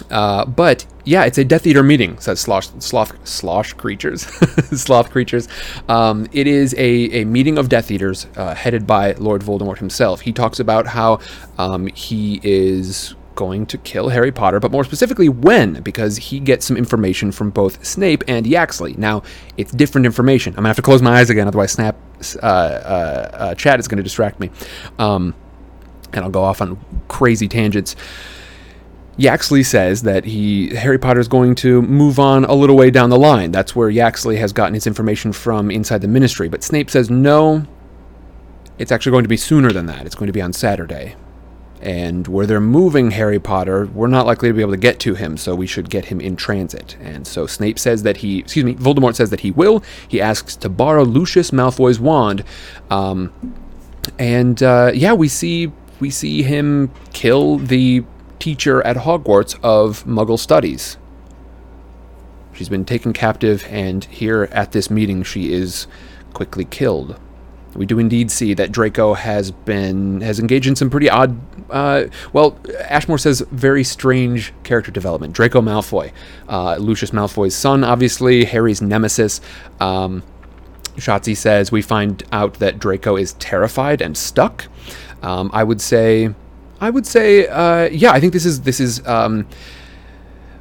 uh, 0.09 0.45
but 0.45 0.85
yeah, 1.05 1.25
it's 1.25 1.37
a 1.37 1.45
Death 1.45 1.67
Eater 1.67 1.83
meeting. 1.83 2.19
Says 2.19 2.39
sloth, 2.39 2.81
sloth, 2.81 3.15
slosh 3.27 3.73
creatures, 3.73 4.21
sloth 4.81 5.11
creatures. 5.11 5.47
Um, 5.87 6.27
it 6.31 6.47
is 6.47 6.73
a, 6.75 7.21
a 7.21 7.25
meeting 7.25 7.57
of 7.57 7.69
Death 7.69 7.91
Eaters 7.91 8.27
uh, 8.35 8.55
headed 8.55 8.87
by 8.87 9.13
Lord 9.13 9.41
Voldemort 9.41 9.77
himself. 9.77 10.21
He 10.21 10.31
talks 10.31 10.59
about 10.59 10.87
how 10.87 11.19
um, 11.57 11.87
he 11.87 12.39
is 12.43 13.15
going 13.35 13.65
to 13.67 13.77
kill 13.77 14.09
Harry 14.09 14.31
Potter, 14.31 14.59
but 14.59 14.71
more 14.71 14.83
specifically 14.83 15.29
when, 15.29 15.81
because 15.81 16.17
he 16.17 16.39
gets 16.39 16.65
some 16.65 16.77
information 16.77 17.31
from 17.31 17.49
both 17.49 17.83
Snape 17.85 18.23
and 18.27 18.45
Yaxley. 18.45 18.95
Now, 18.97 19.23
it's 19.57 19.71
different 19.71 20.05
information. 20.05 20.53
I'm 20.53 20.57
gonna 20.57 20.69
have 20.69 20.75
to 20.77 20.81
close 20.81 21.01
my 21.01 21.19
eyes 21.19 21.29
again, 21.29 21.47
otherwise 21.47 21.71
Snap 21.71 21.95
uh, 22.41 22.45
uh, 22.45 23.29
uh, 23.33 23.55
chat 23.55 23.79
is 23.79 23.87
gonna 23.87 24.03
distract 24.03 24.39
me, 24.39 24.49
um, 24.99 25.35
and 26.13 26.23
I'll 26.23 26.31
go 26.31 26.43
off 26.43 26.61
on 26.61 26.79
crazy 27.07 27.47
tangents. 27.47 27.95
Yaxley 29.15 29.61
says 29.61 30.01
that 30.03 30.25
he 30.25 30.75
Harry 30.75 30.97
Potter 30.97 31.19
is 31.19 31.27
going 31.27 31.53
to 31.55 31.83
move 31.83 32.19
on 32.19 32.45
a 32.45 32.53
little 32.53 32.75
way 32.75 32.89
down 32.89 33.11
the 33.11 33.19
line. 33.19 33.51
That's 33.51 33.75
where 33.75 33.89
Yaxley 33.89 34.37
has 34.37 34.51
gotten 34.51 34.73
his 34.73 34.87
information 34.87 35.31
from 35.33 35.69
inside 35.69 36.01
the 36.01 36.07
Ministry. 36.07 36.49
But 36.49 36.63
Snape 36.63 36.89
says 36.89 37.11
no. 37.11 37.65
It's 38.79 38.91
actually 38.91 39.11
going 39.11 39.23
to 39.23 39.29
be 39.29 39.37
sooner 39.37 39.71
than 39.71 39.85
that. 39.85 40.07
It's 40.07 40.15
going 40.15 40.27
to 40.27 40.33
be 40.33 40.41
on 40.41 40.51
Saturday 40.51 41.15
and 41.83 42.27
where 42.27 42.45
they're 42.45 42.61
moving 42.61 43.11
Harry 43.11 43.39
Potter, 43.39 43.87
we're 43.87 44.07
not 44.07 44.25
likely 44.25 44.47
to 44.47 44.53
be 44.53 44.61
able 44.61 44.71
to 44.71 44.77
get 44.77 44.99
to 45.01 45.15
him, 45.15 45.35
so 45.35 45.53
we 45.53 45.67
should 45.67 45.89
get 45.89 46.05
him 46.05 46.21
in 46.21 46.37
transit. 46.37 46.95
And 47.01 47.27
so 47.27 47.45
Snape 47.45 47.77
says 47.77 48.03
that 48.03 48.17
he, 48.17 48.39
excuse 48.39 48.63
me, 48.63 48.75
Voldemort 48.75 49.15
says 49.15 49.29
that 49.31 49.41
he 49.41 49.51
will. 49.51 49.83
He 50.07 50.21
asks 50.21 50.55
to 50.57 50.69
borrow 50.69 51.03
Lucius 51.03 51.51
Malfoy's 51.51 51.99
wand, 51.99 52.45
um, 52.89 53.33
and 54.17 54.63
uh, 54.63 54.91
yeah, 54.93 55.13
we 55.13 55.27
see 55.27 55.71
we 55.99 56.09
see 56.09 56.41
him 56.43 56.91
kill 57.11 57.57
the 57.57 58.03
teacher 58.39 58.81
at 58.83 58.97
Hogwarts 58.97 59.59
of 59.61 60.05
Muggle 60.05 60.39
studies. 60.39 60.97
She's 62.53 62.69
been 62.69 62.85
taken 62.85 63.11
captive, 63.11 63.65
and 63.69 64.05
here 64.05 64.47
at 64.51 64.71
this 64.71 64.89
meeting, 64.89 65.23
she 65.23 65.51
is 65.51 65.87
quickly 66.33 66.65
killed 66.65 67.19
we 67.75 67.85
do 67.85 67.99
indeed 67.99 68.29
see 68.31 68.53
that 68.53 68.71
Draco 68.71 69.13
has 69.13 69.51
been 69.51 70.21
has 70.21 70.39
engaged 70.39 70.67
in 70.67 70.75
some 70.75 70.89
pretty 70.89 71.09
odd. 71.09 71.39
Uh, 71.69 72.05
well, 72.33 72.57
Ashmore 72.81 73.17
says 73.17 73.41
very 73.51 73.83
strange 73.83 74.53
character 74.63 74.91
development. 74.91 75.33
Draco 75.33 75.61
Malfoy, 75.61 76.11
uh, 76.47 76.75
Lucius 76.75 77.11
Malfoy's 77.11 77.55
son, 77.55 77.83
obviously 77.83 78.45
Harry's 78.45 78.81
nemesis. 78.81 79.41
Um, 79.79 80.23
Shotzi 80.97 81.35
says 81.35 81.71
we 81.71 81.81
find 81.81 82.23
out 82.31 82.55
that 82.55 82.79
Draco 82.79 83.15
is 83.15 83.33
terrified 83.33 84.01
and 84.01 84.15
stuck. 84.15 84.65
Um, 85.21 85.49
I 85.53 85.63
would 85.63 85.81
say, 85.81 86.33
I 86.79 86.89
would 86.89 87.07
say, 87.07 87.47
uh, 87.47 87.89
yeah, 87.89 88.11
I 88.11 88.19
think 88.19 88.33
this 88.33 88.45
is 88.45 88.61
this 88.61 88.79
is 88.79 89.05
um, 89.07 89.47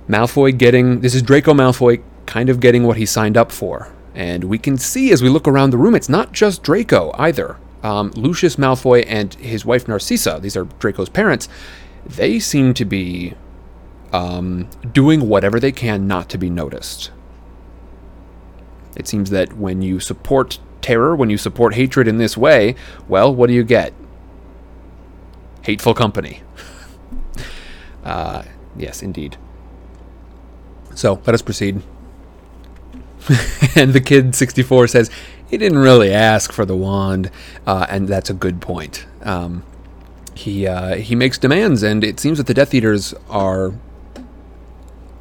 Malfoy 0.09 0.57
getting 0.57 1.01
this 1.01 1.15
is 1.15 1.23
Draco 1.23 1.53
Malfoy 1.53 2.03
kind 2.27 2.49
of 2.49 2.61
getting 2.61 2.85
what 2.85 2.97
he 2.97 3.05
signed 3.05 3.37
up 3.37 3.53
for. 3.53 3.93
And 4.15 4.45
we 4.45 4.59
can 4.59 4.77
see 4.77 5.11
as 5.13 5.23
we 5.23 5.29
look 5.29 5.49
around 5.49 5.71
the 5.71 5.79
room, 5.79 5.95
it's 5.95 6.09
not 6.09 6.33
just 6.33 6.63
Draco 6.63 7.13
either. 7.15 7.57
Um, 7.83 8.11
Lucius 8.13 8.57
Malfoy 8.57 9.05
and 9.07 9.35
his 9.35 9.65
wife 9.65 9.89
Narcissa, 9.89 10.39
these 10.41 10.57
are 10.57 10.65
Draco's 10.79 11.09
parents, 11.09 11.49
they 12.05 12.39
seem 12.39 12.75
to 12.75 12.85
be 12.85 13.35
um, 14.13 14.69
doing 14.93 15.29
whatever 15.29 15.59
they 15.59 15.73
can 15.73 16.07
not 16.07 16.29
to 16.31 16.39
be 16.39 16.51
noticed. 16.51 17.11
It 18.95 19.09
seems 19.09 19.31
that 19.31 19.57
when 19.57 19.83
you 19.83 19.99
support 20.01 20.59
terror, 20.81 21.17
when 21.17 21.31
you 21.31 21.39
support 21.39 21.75
hatred 21.75 22.07
in 22.07 22.19
this 22.19 22.37
way, 22.37 22.75
well, 23.09 23.35
what 23.35 23.47
do 23.47 23.55
you 23.55 23.65
get? 23.65 23.95
Hateful 25.63 25.95
company. 25.95 26.43
uh, 28.05 28.43
yes, 28.77 29.03
indeed. 29.03 29.37
So 30.95 31.23
let 31.25 31.35
us 31.35 31.43
proceed. 31.43 31.83
and 33.77 33.93
the 33.93 34.01
kid 34.01 34.35
64 34.35 34.89
says 34.89 35.11
he 35.49 35.59
didn't 35.59 35.79
really 35.79 36.13
ask 36.13 36.51
for 36.51 36.65
the 36.65 36.77
wand, 36.77 37.31
uh, 37.67 37.87
and 37.89 38.09
that's 38.09 38.31
a 38.31 38.35
good 38.35 38.61
point. 38.61 39.07
Um, 39.23 39.65
he 40.35 40.67
uh, 40.67 40.97
he 40.97 41.15
makes 41.15 41.39
demands, 41.39 41.83
and 41.83 42.03
it 42.03 42.19
seems 42.19 42.39
that 42.39 42.47
the 42.47 42.55
Death 42.55 42.73
Eaters 42.73 43.15
are 43.29 43.75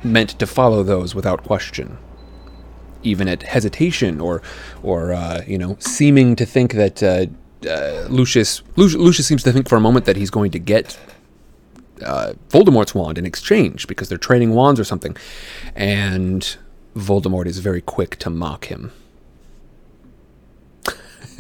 meant 0.04 0.30
to 0.40 0.48
follow 0.48 0.84
those 0.84 1.14
without 1.14 1.44
question, 1.44 1.98
even 3.04 3.28
at 3.28 3.44
hesitation 3.44 4.22
or 4.22 4.42
or 4.82 5.12
uh, 5.12 5.42
you 5.46 5.58
know 5.58 5.76
seeming 5.80 6.36
to 6.38 6.46
think 6.46 6.74
that 6.74 7.04
uh, 7.04 7.26
uh, 7.70 8.08
Lucius, 8.10 8.64
Lucius 8.76 9.28
seems 9.28 9.44
to 9.44 9.52
think 9.52 9.68
for 9.68 9.76
a 9.76 9.82
moment 9.82 10.06
that 10.06 10.16
he's 10.16 10.30
going 10.30 10.52
to 10.52 10.60
get 10.60 10.98
uh, 12.04 12.34
Voldemort's 12.50 12.96
wand 12.96 13.18
in 13.18 13.26
exchange 13.26 13.88
because 13.88 14.10
they're 14.10 14.18
trading 14.18 14.52
wands 14.52 14.80
or 14.80 14.84
something, 14.84 15.16
and 15.76 16.58
Voldemort 16.96 17.46
is 17.46 17.60
very 17.60 17.82
quick 17.82 18.18
to 18.18 18.30
mock 18.30 18.66
him. 18.66 18.92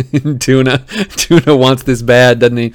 Tuna, 0.40 0.80
Tuna 1.10 1.56
wants 1.56 1.84
this 1.84 2.02
bad, 2.02 2.40
doesn't 2.40 2.58
he? 2.58 2.74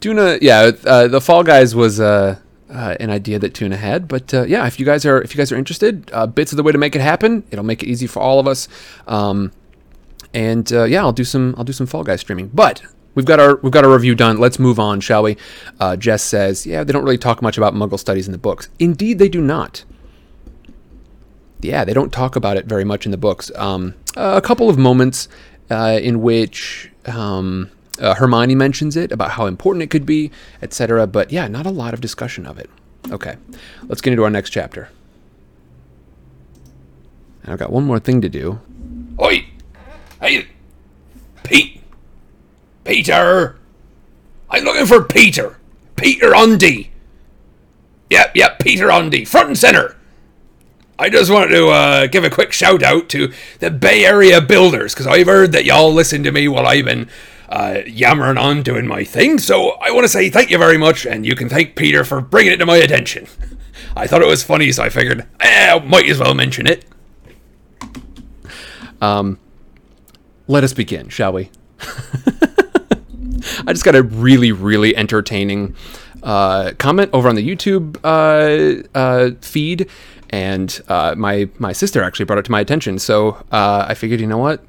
Tuna, 0.00 0.38
yeah. 0.40 0.72
Uh, 0.84 1.08
the 1.08 1.20
Fall 1.20 1.42
Guys 1.42 1.74
was 1.74 2.00
uh, 2.00 2.38
uh, 2.70 2.96
an 3.00 3.10
idea 3.10 3.38
that 3.38 3.54
Tuna 3.54 3.76
had, 3.76 4.08
but 4.08 4.32
uh, 4.34 4.44
yeah, 4.44 4.66
if 4.66 4.78
you 4.78 4.86
guys 4.86 5.06
are 5.06 5.20
if 5.22 5.34
you 5.34 5.38
guys 5.38 5.52
are 5.52 5.56
interested, 5.56 6.10
uh, 6.12 6.26
bits 6.26 6.52
of 6.52 6.56
the 6.56 6.62
way 6.62 6.72
to 6.72 6.78
make 6.78 6.94
it 6.96 7.00
happen. 7.00 7.44
It'll 7.50 7.64
make 7.64 7.82
it 7.82 7.86
easy 7.86 8.06
for 8.06 8.20
all 8.20 8.40
of 8.40 8.46
us. 8.46 8.68
Um, 9.06 9.52
and 10.34 10.70
uh, 10.72 10.84
yeah, 10.84 11.00
I'll 11.00 11.12
do 11.12 11.24
some 11.24 11.54
I'll 11.56 11.64
do 11.64 11.72
some 11.72 11.86
Fall 11.86 12.04
Guys 12.04 12.20
streaming. 12.20 12.48
But 12.48 12.82
we've 13.14 13.24
got 13.24 13.40
our 13.40 13.56
we've 13.62 13.72
got 13.72 13.84
our 13.84 13.92
review 13.92 14.14
done. 14.14 14.38
Let's 14.38 14.58
move 14.58 14.78
on, 14.78 15.00
shall 15.00 15.22
we? 15.22 15.36
Uh, 15.78 15.96
Jess 15.96 16.22
says, 16.22 16.66
"Yeah, 16.66 16.84
they 16.84 16.92
don't 16.92 17.04
really 17.04 17.18
talk 17.18 17.40
much 17.40 17.56
about 17.56 17.74
Muggle 17.74 17.98
studies 17.98 18.26
in 18.26 18.32
the 18.32 18.38
books. 18.38 18.68
Indeed, 18.78 19.18
they 19.18 19.28
do 19.28 19.40
not. 19.40 19.84
Yeah, 21.66 21.84
they 21.84 21.92
don't 21.92 22.12
talk 22.12 22.36
about 22.36 22.56
it 22.56 22.66
very 22.66 22.84
much 22.84 23.06
in 23.06 23.10
the 23.10 23.16
books. 23.16 23.50
Um, 23.56 23.94
a 24.14 24.40
couple 24.40 24.70
of 24.70 24.78
moments 24.78 25.28
uh, 25.68 25.98
in 26.00 26.22
which 26.22 26.92
um, 27.06 27.72
uh, 28.00 28.14
Hermione 28.14 28.54
mentions 28.54 28.96
it 28.96 29.10
about 29.10 29.32
how 29.32 29.46
important 29.46 29.82
it 29.82 29.90
could 29.90 30.06
be, 30.06 30.30
etc. 30.62 31.08
But 31.08 31.32
yeah, 31.32 31.48
not 31.48 31.66
a 31.66 31.70
lot 31.70 31.92
of 31.92 32.00
discussion 32.00 32.46
of 32.46 32.56
it. 32.58 32.70
Okay, 33.10 33.36
let's 33.88 34.00
get 34.00 34.12
into 34.12 34.22
our 34.22 34.30
next 34.30 34.50
chapter. 34.50 34.90
And 37.42 37.52
I've 37.52 37.58
got 37.58 37.72
one 37.72 37.84
more 37.84 37.98
thing 37.98 38.20
to 38.20 38.28
do. 38.28 38.60
Oi! 39.20 39.46
Hey! 40.20 40.46
Pete! 41.42 41.80
Peter! 42.84 43.56
I'm 44.50 44.62
looking 44.62 44.86
for 44.86 45.02
Peter! 45.02 45.58
Peter 45.96 46.34
Undy! 46.34 46.92
Yep, 48.10 48.36
yep, 48.36 48.58
Peter 48.60 48.90
Undy, 48.90 49.24
front 49.24 49.48
and 49.48 49.58
center! 49.58 49.96
I 50.98 51.10
just 51.10 51.30
wanted 51.30 51.48
to 51.48 51.68
uh, 51.68 52.06
give 52.06 52.24
a 52.24 52.30
quick 52.30 52.52
shout 52.52 52.82
out 52.82 53.08
to 53.10 53.32
the 53.58 53.70
Bay 53.70 54.04
Area 54.06 54.40
builders, 54.40 54.94
because 54.94 55.06
I've 55.06 55.26
heard 55.26 55.52
that 55.52 55.64
y'all 55.66 55.92
listen 55.92 56.22
to 56.22 56.32
me 56.32 56.48
while 56.48 56.66
I've 56.66 56.86
been 56.86 57.08
uh, 57.50 57.80
yammering 57.86 58.38
on 58.38 58.62
doing 58.62 58.86
my 58.86 59.04
thing, 59.04 59.38
so 59.38 59.72
I 59.72 59.90
want 59.90 60.04
to 60.04 60.08
say 60.08 60.30
thank 60.30 60.50
you 60.50 60.58
very 60.58 60.78
much, 60.78 61.04
and 61.06 61.26
you 61.26 61.36
can 61.36 61.48
thank 61.48 61.76
Peter 61.76 62.02
for 62.04 62.20
bringing 62.20 62.52
it 62.52 62.56
to 62.58 62.66
my 62.66 62.76
attention. 62.76 63.26
I 63.96 64.06
thought 64.06 64.22
it 64.22 64.26
was 64.26 64.42
funny, 64.42 64.72
so 64.72 64.82
I 64.84 64.88
figured, 64.88 65.26
eh, 65.40 65.78
might 65.84 66.08
as 66.08 66.18
well 66.18 66.34
mention 66.34 66.66
it. 66.66 66.84
Um, 69.00 69.38
let 70.48 70.64
us 70.64 70.72
begin, 70.72 71.08
shall 71.10 71.32
we? 71.32 71.50
I 73.66 73.72
just 73.72 73.84
got 73.84 73.94
a 73.94 74.02
really, 74.02 74.50
really 74.50 74.96
entertaining 74.96 75.76
uh, 76.22 76.72
comment 76.78 77.10
over 77.12 77.28
on 77.28 77.36
the 77.36 77.48
YouTube 77.48 77.98
uh, 78.02 78.86
uh, 78.98 79.30
feed, 79.40 79.88
and 80.30 80.80
uh, 80.88 81.14
my 81.16 81.48
my 81.58 81.72
sister 81.72 82.02
actually 82.02 82.24
brought 82.24 82.38
it 82.38 82.44
to 82.46 82.50
my 82.50 82.60
attention. 82.60 82.98
So 82.98 83.30
uh, 83.52 83.86
I 83.88 83.94
figured, 83.94 84.20
you 84.20 84.26
know 84.26 84.38
what, 84.38 84.64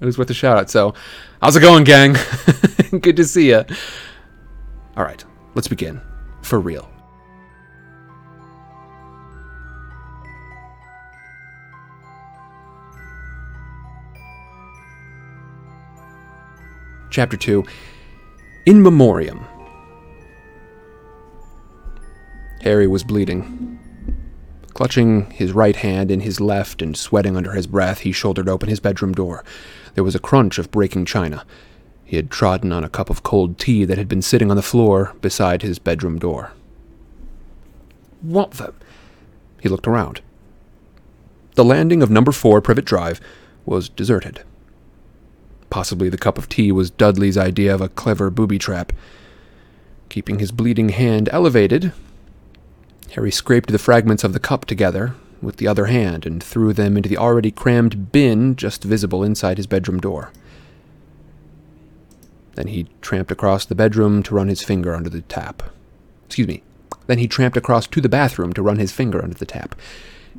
it 0.00 0.04
was 0.04 0.18
worth 0.18 0.30
a 0.30 0.34
shout 0.34 0.58
out. 0.58 0.68
So, 0.68 0.94
how's 1.40 1.54
it 1.54 1.60
going, 1.60 1.84
gang? 1.84 2.16
Good 3.00 3.16
to 3.16 3.24
see 3.24 3.50
you. 3.50 3.64
All 4.96 5.04
right, 5.04 5.24
let's 5.54 5.68
begin 5.68 6.00
for 6.42 6.58
real. 6.58 6.88
Chapter 17.10 17.36
2 17.36 17.62
In 18.66 18.82
Memoriam. 18.82 19.44
Harry 22.62 22.86
was 22.86 23.04
bleeding. 23.04 23.78
Clutching 24.74 25.30
his 25.30 25.52
right 25.52 25.76
hand 25.76 26.10
in 26.10 26.20
his 26.20 26.40
left 26.40 26.80
and 26.80 26.96
sweating 26.96 27.36
under 27.36 27.52
his 27.52 27.66
breath, 27.66 28.00
he 28.00 28.12
shouldered 28.12 28.48
open 28.48 28.68
his 28.68 28.80
bedroom 28.80 29.12
door. 29.12 29.44
There 29.94 30.04
was 30.04 30.14
a 30.14 30.20
crunch 30.20 30.58
of 30.58 30.70
breaking 30.70 31.04
china. 31.04 31.44
He 32.04 32.16
had 32.16 32.30
trodden 32.30 32.72
on 32.72 32.84
a 32.84 32.88
cup 32.88 33.10
of 33.10 33.22
cold 33.22 33.58
tea 33.58 33.84
that 33.84 33.98
had 33.98 34.08
been 34.08 34.22
sitting 34.22 34.50
on 34.50 34.56
the 34.56 34.62
floor 34.62 35.14
beside 35.20 35.62
his 35.62 35.78
bedroom 35.78 36.18
door. 36.18 36.52
What 38.22 38.52
the? 38.52 38.72
He 39.60 39.68
looked 39.68 39.86
around. 39.86 40.20
The 41.54 41.64
landing 41.64 42.02
of 42.02 42.10
number 42.10 42.32
four 42.32 42.60
Privet 42.60 42.84
Drive 42.84 43.20
was 43.66 43.88
deserted. 43.88 44.42
Possibly 45.68 46.08
the 46.08 46.18
cup 46.18 46.38
of 46.38 46.48
tea 46.48 46.72
was 46.72 46.90
Dudley's 46.90 47.36
idea 47.36 47.74
of 47.74 47.80
a 47.80 47.88
clever 47.88 48.30
booby 48.30 48.58
trap. 48.58 48.92
Keeping 50.08 50.38
his 50.38 50.52
bleeding 50.52 50.90
hand 50.90 51.28
elevated, 51.32 51.92
Harry 53.12 53.30
scraped 53.30 53.70
the 53.70 53.78
fragments 53.78 54.24
of 54.24 54.32
the 54.32 54.40
cup 54.40 54.64
together 54.64 55.14
with 55.42 55.56
the 55.56 55.68
other 55.68 55.86
hand 55.86 56.24
and 56.24 56.42
threw 56.42 56.72
them 56.72 56.96
into 56.96 57.08
the 57.08 57.18
already 57.18 57.50
crammed 57.50 58.10
bin 58.10 58.56
just 58.56 58.84
visible 58.84 59.22
inside 59.22 59.58
his 59.58 59.66
bedroom 59.66 60.00
door. 60.00 60.32
Then 62.54 62.68
he 62.68 62.88
tramped 63.02 63.30
across 63.30 63.66
the 63.66 63.74
bedroom 63.74 64.22
to 64.22 64.34
run 64.34 64.48
his 64.48 64.62
finger 64.62 64.94
under 64.94 65.10
the 65.10 65.20
tap. 65.22 65.62
Excuse 66.26 66.48
me. 66.48 66.62
Then 67.06 67.18
he 67.18 67.28
tramped 67.28 67.56
across 67.56 67.86
to 67.88 68.00
the 68.00 68.08
bathroom 68.08 68.54
to 68.54 68.62
run 68.62 68.78
his 68.78 68.92
finger 68.92 69.22
under 69.22 69.36
the 69.36 69.46
tap. 69.46 69.74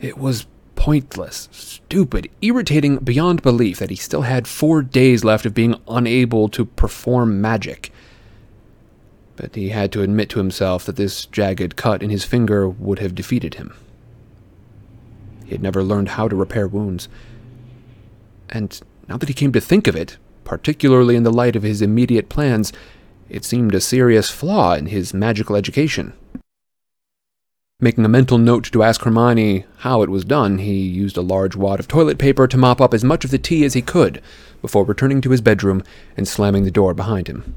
It 0.01 0.17
was 0.17 0.47
pointless, 0.75 1.49
stupid, 1.51 2.27
irritating 2.41 2.97
beyond 2.97 3.43
belief 3.43 3.77
that 3.79 3.91
he 3.91 3.95
still 3.95 4.23
had 4.23 4.47
four 4.47 4.81
days 4.81 5.23
left 5.23 5.45
of 5.45 5.53
being 5.53 5.75
unable 5.87 6.49
to 6.49 6.65
perform 6.65 7.39
magic. 7.39 7.91
But 9.43 9.55
he 9.55 9.69
had 9.69 9.91
to 9.91 10.01
admit 10.01 10.29
to 10.29 10.39
himself 10.39 10.85
that 10.85 10.95
this 10.95 11.25
jagged 11.25 11.75
cut 11.75 12.01
in 12.01 12.09
his 12.09 12.23
finger 12.23 12.69
would 12.69 12.99
have 12.99 13.13
defeated 13.13 13.55
him. 13.55 13.75
He 15.43 15.51
had 15.51 15.61
never 15.61 15.83
learned 15.83 16.07
how 16.07 16.29
to 16.29 16.35
repair 16.37 16.65
wounds. 16.65 17.09
And 18.49 18.79
now 19.09 19.17
that 19.17 19.27
he 19.27 19.35
came 19.35 19.51
to 19.51 19.59
think 19.59 19.85
of 19.85 19.97
it, 19.97 20.15
particularly 20.45 21.17
in 21.17 21.23
the 21.23 21.29
light 21.29 21.57
of 21.57 21.63
his 21.63 21.81
immediate 21.81 22.29
plans, 22.29 22.71
it 23.27 23.43
seemed 23.43 23.75
a 23.75 23.81
serious 23.81 24.29
flaw 24.29 24.75
in 24.75 24.85
his 24.85 25.13
magical 25.13 25.57
education. 25.57 26.13
Making 27.81 28.05
a 28.05 28.07
mental 28.07 28.37
note 28.37 28.71
to 28.71 28.81
ask 28.81 29.01
Hermione 29.01 29.65
how 29.79 30.03
it 30.03 30.09
was 30.09 30.23
done, 30.23 30.59
he 30.59 30.79
used 30.79 31.17
a 31.17 31.21
large 31.21 31.57
wad 31.57 31.81
of 31.81 31.89
toilet 31.89 32.17
paper 32.17 32.47
to 32.47 32.57
mop 32.57 32.79
up 32.79 32.93
as 32.93 33.03
much 33.03 33.25
of 33.25 33.31
the 33.31 33.37
tea 33.37 33.65
as 33.65 33.73
he 33.73 33.81
could 33.81 34.21
before 34.61 34.85
returning 34.85 35.19
to 35.19 35.31
his 35.31 35.41
bedroom 35.41 35.83
and 36.15 36.29
slamming 36.29 36.63
the 36.63 36.71
door 36.71 36.93
behind 36.93 37.27
him. 37.27 37.55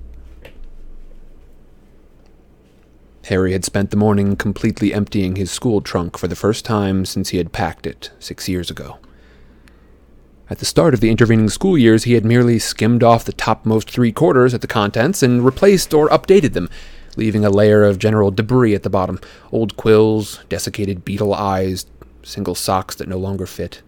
Harry 3.27 3.53
had 3.53 3.65
spent 3.65 3.91
the 3.91 3.97
morning 3.97 4.37
completely 4.37 4.95
emptying 4.95 5.35
his 5.35 5.51
school 5.51 5.81
trunk 5.81 6.17
for 6.17 6.29
the 6.29 6.37
first 6.37 6.65
time 6.65 7.05
since 7.05 7.31
he 7.31 7.39
had 7.39 7.53
packed 7.53 7.85
it 7.85 8.11
six 8.21 8.49
years 8.49 8.71
ago. 8.71 8.99
At 10.49 10.61
the 10.61 10.65
start 10.65 10.95
of 10.95 11.01
the 11.01 11.11
intervening 11.11 11.49
school 11.49 11.77
years, 11.77 12.05
he 12.05 12.13
had 12.13 12.25
merely 12.25 12.61
skimmed 12.61 13.03
off 13.03 13.25
the 13.25 13.33
topmost 13.33 13.91
three 13.91 14.13
quarters 14.13 14.55
at 14.55 14.61
the 14.61 14.69
contents 14.69 15.25
and 15.25 15.45
replaced 15.45 15.93
or 15.93 16.09
updated 16.11 16.53
them, 16.53 16.71
leaving 17.17 17.45
a 17.45 17.51
layer 17.51 17.83
of 17.83 17.99
general 17.99 18.31
debris 18.31 18.77
at 18.77 18.85
the 18.85 18.91
bottom 18.91 19.19
old 19.51 19.77
quills, 19.77 20.45
desiccated 20.49 21.05
beetle 21.05 21.35
eyes, 21.35 21.87
single 22.23 22.55
socks 22.55 22.95
that 22.95 23.09
no 23.09 23.19
longer 23.19 23.47
fit. 23.47 23.83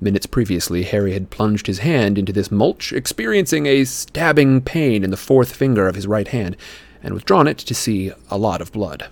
Minutes 0.00 0.24
previously, 0.24 0.84
Harry 0.84 1.12
had 1.12 1.28
plunged 1.28 1.66
his 1.66 1.80
hand 1.80 2.16
into 2.16 2.32
this 2.32 2.50
mulch, 2.50 2.94
experiencing 2.94 3.66
a 3.66 3.84
stabbing 3.84 4.62
pain 4.62 5.04
in 5.04 5.10
the 5.10 5.16
fourth 5.18 5.54
finger 5.54 5.86
of 5.86 5.96
his 5.96 6.06
right 6.06 6.28
hand, 6.28 6.56
and 7.02 7.14
withdrawn 7.14 7.46
it 7.46 7.58
to 7.58 7.74
see 7.74 8.12
a 8.30 8.38
lot 8.38 8.60
of 8.60 8.72
blood. 8.72 9.08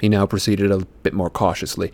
He 0.00 0.08
now 0.08 0.26
proceeded 0.26 0.70
a 0.70 0.86
bit 1.02 1.14
more 1.14 1.30
cautiously. 1.30 1.92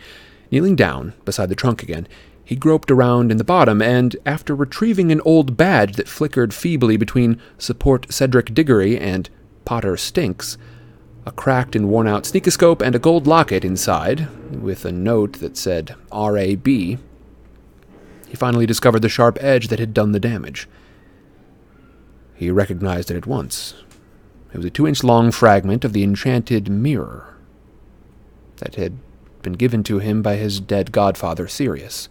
Kneeling 0.50 0.76
down 0.76 1.12
beside 1.24 1.48
the 1.48 1.54
trunk 1.54 1.82
again, 1.82 2.08
he 2.44 2.56
groped 2.56 2.90
around 2.90 3.30
in 3.30 3.36
the 3.36 3.44
bottom, 3.44 3.80
and 3.80 4.16
after 4.26 4.56
retrieving 4.56 5.12
an 5.12 5.20
old 5.24 5.56
badge 5.56 5.94
that 5.94 6.08
flickered 6.08 6.52
feebly 6.52 6.96
between 6.96 7.40
Support 7.58 8.12
Cedric 8.12 8.52
Diggory 8.52 8.98
and 8.98 9.30
Potter 9.64 9.96
Stinks, 9.96 10.58
a 11.24 11.30
cracked 11.30 11.76
and 11.76 11.88
worn 11.88 12.08
out 12.08 12.24
sneakoscope, 12.24 12.82
and 12.82 12.96
a 12.96 12.98
gold 12.98 13.28
locket 13.28 13.64
inside, 13.64 14.26
with 14.50 14.84
a 14.84 14.90
note 14.90 15.34
that 15.34 15.56
said 15.56 15.94
R.A.B., 16.10 16.98
he 18.26 18.36
finally 18.36 18.66
discovered 18.66 19.02
the 19.02 19.08
sharp 19.08 19.38
edge 19.40 19.68
that 19.68 19.78
had 19.78 19.94
done 19.94 20.10
the 20.12 20.18
damage. 20.18 20.68
He 22.34 22.50
recognized 22.50 23.10
it 23.10 23.16
at 23.16 23.26
once. 23.26 23.74
It 24.52 24.56
was 24.56 24.66
a 24.66 24.70
two 24.70 24.86
inch 24.86 25.04
long 25.04 25.30
fragment 25.30 25.84
of 25.84 25.92
the 25.92 26.02
enchanted 26.02 26.68
mirror 26.68 27.34
that 28.56 28.74
had 28.74 28.98
been 29.42 29.54
given 29.54 29.82
to 29.84 29.98
him 29.98 30.22
by 30.22 30.36
his 30.36 30.60
dead 30.60 30.92
godfather, 30.92 31.48
Sirius. 31.48 32.08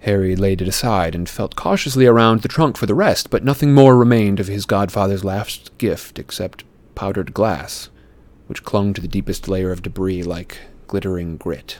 Harry 0.00 0.36
laid 0.36 0.62
it 0.62 0.68
aside 0.68 1.14
and 1.14 1.28
felt 1.28 1.56
cautiously 1.56 2.06
around 2.06 2.40
the 2.40 2.48
trunk 2.48 2.76
for 2.76 2.86
the 2.86 2.94
rest, 2.94 3.30
but 3.30 3.44
nothing 3.44 3.74
more 3.74 3.96
remained 3.96 4.38
of 4.38 4.46
his 4.46 4.64
godfather's 4.64 5.24
last 5.24 5.76
gift 5.76 6.18
except 6.18 6.64
powdered 6.94 7.34
glass, 7.34 7.90
which 8.46 8.64
clung 8.64 8.94
to 8.94 9.00
the 9.00 9.08
deepest 9.08 9.48
layer 9.48 9.72
of 9.72 9.82
debris 9.82 10.22
like 10.22 10.58
glittering 10.86 11.36
grit. 11.36 11.78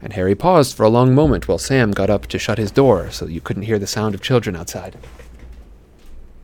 And 0.00 0.14
Harry 0.14 0.34
paused 0.34 0.74
for 0.74 0.82
a 0.82 0.88
long 0.88 1.14
moment 1.14 1.46
while 1.46 1.58
Sam 1.58 1.92
got 1.92 2.10
up 2.10 2.26
to 2.28 2.38
shut 2.38 2.58
his 2.58 2.72
door 2.72 3.10
so 3.10 3.26
you 3.26 3.40
couldn't 3.40 3.62
hear 3.64 3.78
the 3.78 3.86
sound 3.86 4.14
of 4.14 4.22
children 4.22 4.56
outside. 4.56 4.96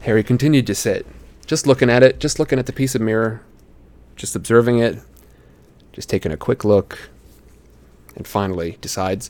Harry 0.09 0.25
continued 0.25 0.67
to 0.67 0.75
sit, 0.75 1.07
just 1.45 1.67
looking 1.67 1.91
at 1.91 2.03
it, 2.03 2.19
just 2.19 2.39
looking 2.39 2.59
at 2.59 2.65
the 2.65 2.73
piece 2.73 2.95
of 2.95 3.01
mirror, 3.03 3.43
just 4.17 4.35
observing 4.35 4.79
it, 4.79 4.99
just 5.93 6.09
taking 6.09 6.33
a 6.33 6.37
quick 6.39 6.65
look, 6.65 7.11
and 8.17 8.27
finally 8.27 8.79
decides 8.81 9.29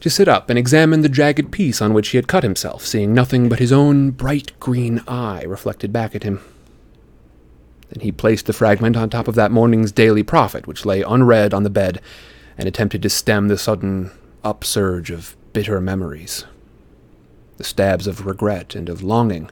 to 0.00 0.08
sit 0.08 0.26
up 0.26 0.48
and 0.48 0.58
examine 0.58 1.02
the 1.02 1.10
jagged 1.10 1.52
piece 1.52 1.82
on 1.82 1.92
which 1.92 2.08
he 2.08 2.16
had 2.16 2.26
cut 2.26 2.44
himself, 2.44 2.86
seeing 2.86 3.12
nothing 3.12 3.50
but 3.50 3.58
his 3.58 3.72
own 3.72 4.10
bright 4.10 4.58
green 4.58 5.02
eye 5.06 5.42
reflected 5.42 5.92
back 5.92 6.14
at 6.14 6.22
him. 6.22 6.40
Then 7.90 8.00
he 8.00 8.10
placed 8.10 8.46
the 8.46 8.54
fragment 8.54 8.96
on 8.96 9.10
top 9.10 9.28
of 9.28 9.34
that 9.34 9.52
morning's 9.52 9.92
daily 9.92 10.22
prophet, 10.22 10.66
which 10.66 10.86
lay 10.86 11.02
unread 11.02 11.52
on 11.52 11.62
the 11.62 11.68
bed, 11.68 12.00
and 12.56 12.66
attempted 12.66 13.02
to 13.02 13.10
stem 13.10 13.48
the 13.48 13.58
sudden 13.58 14.12
upsurge 14.42 15.10
of 15.10 15.36
bitter 15.52 15.78
memories, 15.78 16.46
the 17.56 17.64
stabs 17.64 18.06
of 18.06 18.26
regret 18.26 18.74
and 18.74 18.88
of 18.88 19.02
longing 19.02 19.50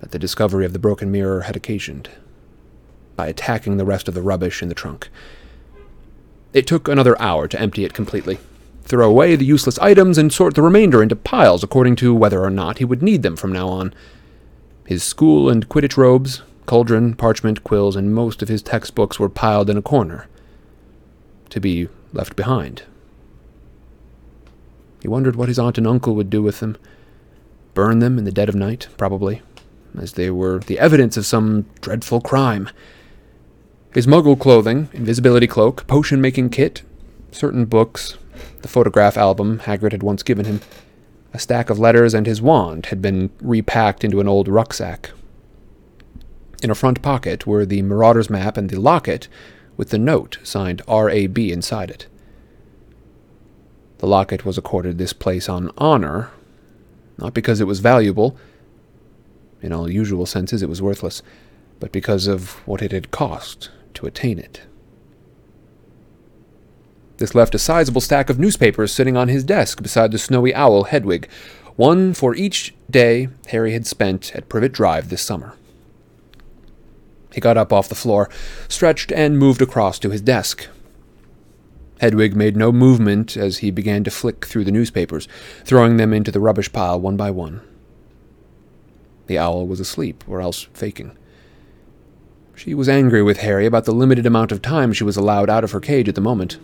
that 0.00 0.10
the 0.10 0.18
discovery 0.18 0.64
of 0.64 0.72
the 0.72 0.78
broken 0.78 1.10
mirror 1.10 1.42
had 1.42 1.56
occasioned 1.56 2.10
by 3.16 3.26
attacking 3.26 3.76
the 3.76 3.84
rest 3.84 4.08
of 4.08 4.14
the 4.14 4.22
rubbish 4.22 4.62
in 4.62 4.68
the 4.68 4.74
trunk. 4.74 5.08
It 6.52 6.66
took 6.66 6.88
another 6.88 7.20
hour 7.20 7.48
to 7.48 7.60
empty 7.60 7.84
it 7.84 7.94
completely, 7.94 8.38
throw 8.84 9.08
away 9.08 9.36
the 9.36 9.44
useless 9.44 9.78
items, 9.78 10.18
and 10.18 10.32
sort 10.32 10.54
the 10.54 10.62
remainder 10.62 11.02
into 11.02 11.16
piles 11.16 11.64
according 11.64 11.96
to 11.96 12.14
whether 12.14 12.42
or 12.42 12.50
not 12.50 12.78
he 12.78 12.84
would 12.84 13.02
need 13.02 13.22
them 13.22 13.36
from 13.36 13.52
now 13.52 13.68
on. 13.68 13.94
His 14.86 15.02
school 15.02 15.48
and 15.48 15.68
Quidditch 15.68 15.96
robes, 15.96 16.42
cauldron, 16.66 17.14
parchment, 17.14 17.64
quills, 17.64 17.96
and 17.96 18.14
most 18.14 18.42
of 18.42 18.48
his 18.48 18.62
textbooks 18.62 19.18
were 19.18 19.28
piled 19.28 19.70
in 19.70 19.76
a 19.76 19.82
corner, 19.82 20.28
to 21.50 21.60
be 21.60 21.88
left 22.12 22.36
behind. 22.36 22.82
He 25.06 25.08
wondered 25.08 25.36
what 25.36 25.46
his 25.46 25.60
aunt 25.60 25.78
and 25.78 25.86
uncle 25.86 26.16
would 26.16 26.30
do 26.30 26.42
with 26.42 26.58
them. 26.58 26.76
Burn 27.74 28.00
them 28.00 28.18
in 28.18 28.24
the 28.24 28.32
dead 28.32 28.48
of 28.48 28.56
night, 28.56 28.88
probably, 28.96 29.40
as 29.96 30.14
they 30.14 30.30
were 30.30 30.58
the 30.58 30.80
evidence 30.80 31.16
of 31.16 31.24
some 31.24 31.66
dreadful 31.80 32.20
crime. 32.20 32.68
His 33.94 34.08
muggle 34.08 34.36
clothing, 34.36 34.88
invisibility 34.92 35.46
cloak, 35.46 35.86
potion 35.86 36.20
making 36.20 36.50
kit, 36.50 36.82
certain 37.30 37.66
books, 37.66 38.18
the 38.62 38.66
photograph 38.66 39.16
album 39.16 39.60
Hagrid 39.60 39.92
had 39.92 40.02
once 40.02 40.24
given 40.24 40.44
him, 40.44 40.60
a 41.32 41.38
stack 41.38 41.70
of 41.70 41.78
letters, 41.78 42.12
and 42.12 42.26
his 42.26 42.42
wand 42.42 42.86
had 42.86 43.00
been 43.00 43.30
repacked 43.40 44.02
into 44.02 44.18
an 44.18 44.26
old 44.26 44.48
rucksack. 44.48 45.12
In 46.64 46.70
a 46.70 46.74
front 46.74 47.00
pocket 47.00 47.46
were 47.46 47.64
the 47.64 47.82
Marauder's 47.82 48.28
map 48.28 48.56
and 48.56 48.68
the 48.68 48.80
locket 48.80 49.28
with 49.76 49.90
the 49.90 49.98
note 49.98 50.38
signed 50.42 50.82
R.A.B. 50.88 51.52
inside 51.52 51.92
it. 51.92 52.08
The 53.98 54.06
locket 54.06 54.44
was 54.44 54.58
accorded 54.58 54.98
this 54.98 55.12
place 55.12 55.48
on 55.48 55.70
honor, 55.78 56.30
not 57.18 57.34
because 57.34 57.60
it 57.60 57.66
was 57.66 57.80
valuable, 57.80 58.36
in 59.62 59.72
all 59.72 59.90
usual 59.90 60.26
senses 60.26 60.62
it 60.62 60.68
was 60.68 60.82
worthless, 60.82 61.22
but 61.80 61.92
because 61.92 62.26
of 62.26 62.66
what 62.66 62.82
it 62.82 62.92
had 62.92 63.10
cost 63.10 63.70
to 63.94 64.06
attain 64.06 64.38
it. 64.38 64.62
This 67.16 67.34
left 67.34 67.54
a 67.54 67.58
sizable 67.58 68.02
stack 68.02 68.28
of 68.28 68.38
newspapers 68.38 68.92
sitting 68.92 69.16
on 69.16 69.28
his 69.28 69.44
desk 69.44 69.82
beside 69.82 70.12
the 70.12 70.18
snowy 70.18 70.54
owl 70.54 70.84
Hedwig, 70.84 71.28
one 71.76 72.12
for 72.12 72.34
each 72.34 72.74
day 72.90 73.28
Harry 73.48 73.72
had 73.72 73.86
spent 73.86 74.34
at 74.34 74.48
Privet 74.48 74.72
Drive 74.72 75.08
this 75.08 75.22
summer. 75.22 75.54
He 77.32 77.40
got 77.40 77.56
up 77.56 77.72
off 77.72 77.88
the 77.88 77.94
floor, 77.94 78.30
stretched, 78.68 79.12
and 79.12 79.38
moved 79.38 79.60
across 79.60 79.98
to 79.98 80.10
his 80.10 80.20
desk. 80.20 80.68
Hedwig 82.00 82.36
made 82.36 82.56
no 82.56 82.72
movement 82.72 83.36
as 83.36 83.58
he 83.58 83.70
began 83.70 84.04
to 84.04 84.10
flick 84.10 84.44
through 84.44 84.64
the 84.64 84.72
newspapers, 84.72 85.26
throwing 85.64 85.96
them 85.96 86.12
into 86.12 86.30
the 86.30 86.40
rubbish 86.40 86.72
pile 86.72 87.00
one 87.00 87.16
by 87.16 87.30
one. 87.30 87.60
The 89.26 89.38
owl 89.38 89.66
was 89.66 89.80
asleep, 89.80 90.22
or 90.28 90.40
else 90.40 90.68
faking. 90.74 91.16
She 92.54 92.74
was 92.74 92.88
angry 92.88 93.22
with 93.22 93.38
Harry 93.38 93.66
about 93.66 93.84
the 93.84 93.92
limited 93.92 94.26
amount 94.26 94.52
of 94.52 94.62
time 94.62 94.92
she 94.92 95.04
was 95.04 95.16
allowed 95.16 95.50
out 95.50 95.64
of 95.64 95.72
her 95.72 95.80
cage 95.80 96.08
at 96.08 96.14
the 96.14 96.20
moment. 96.20 96.58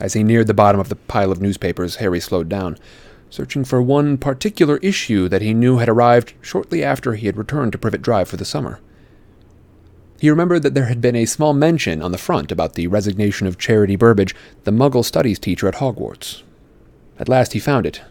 As 0.00 0.14
he 0.14 0.24
neared 0.24 0.46
the 0.46 0.54
bottom 0.54 0.80
of 0.80 0.88
the 0.88 0.96
pile 0.96 1.30
of 1.30 1.40
newspapers, 1.40 1.96
Harry 1.96 2.20
slowed 2.20 2.48
down, 2.48 2.78
searching 3.30 3.64
for 3.64 3.80
one 3.80 4.16
particular 4.16 4.78
issue 4.78 5.28
that 5.28 5.42
he 5.42 5.54
knew 5.54 5.78
had 5.78 5.88
arrived 5.88 6.34
shortly 6.40 6.82
after 6.82 7.14
he 7.14 7.26
had 7.26 7.36
returned 7.36 7.72
to 7.72 7.78
Privet 7.78 8.02
Drive 8.02 8.28
for 8.28 8.36
the 8.36 8.44
summer. 8.44 8.80
He 10.20 10.30
remembered 10.30 10.62
that 10.62 10.74
there 10.74 10.86
had 10.86 11.00
been 11.00 11.16
a 11.16 11.26
small 11.26 11.52
mention 11.52 12.00
on 12.00 12.12
the 12.12 12.18
front 12.18 12.52
about 12.52 12.74
the 12.74 12.86
resignation 12.86 13.46
of 13.46 13.58
Charity 13.58 13.96
Burbage, 13.96 14.34
the 14.64 14.70
Muggle 14.70 15.04
studies 15.04 15.38
teacher 15.38 15.68
at 15.68 15.74
Hogwarts. 15.74 16.42
At 17.18 17.28
last 17.28 17.52
he 17.52 17.58
found 17.58 17.86
it. 17.86 18.02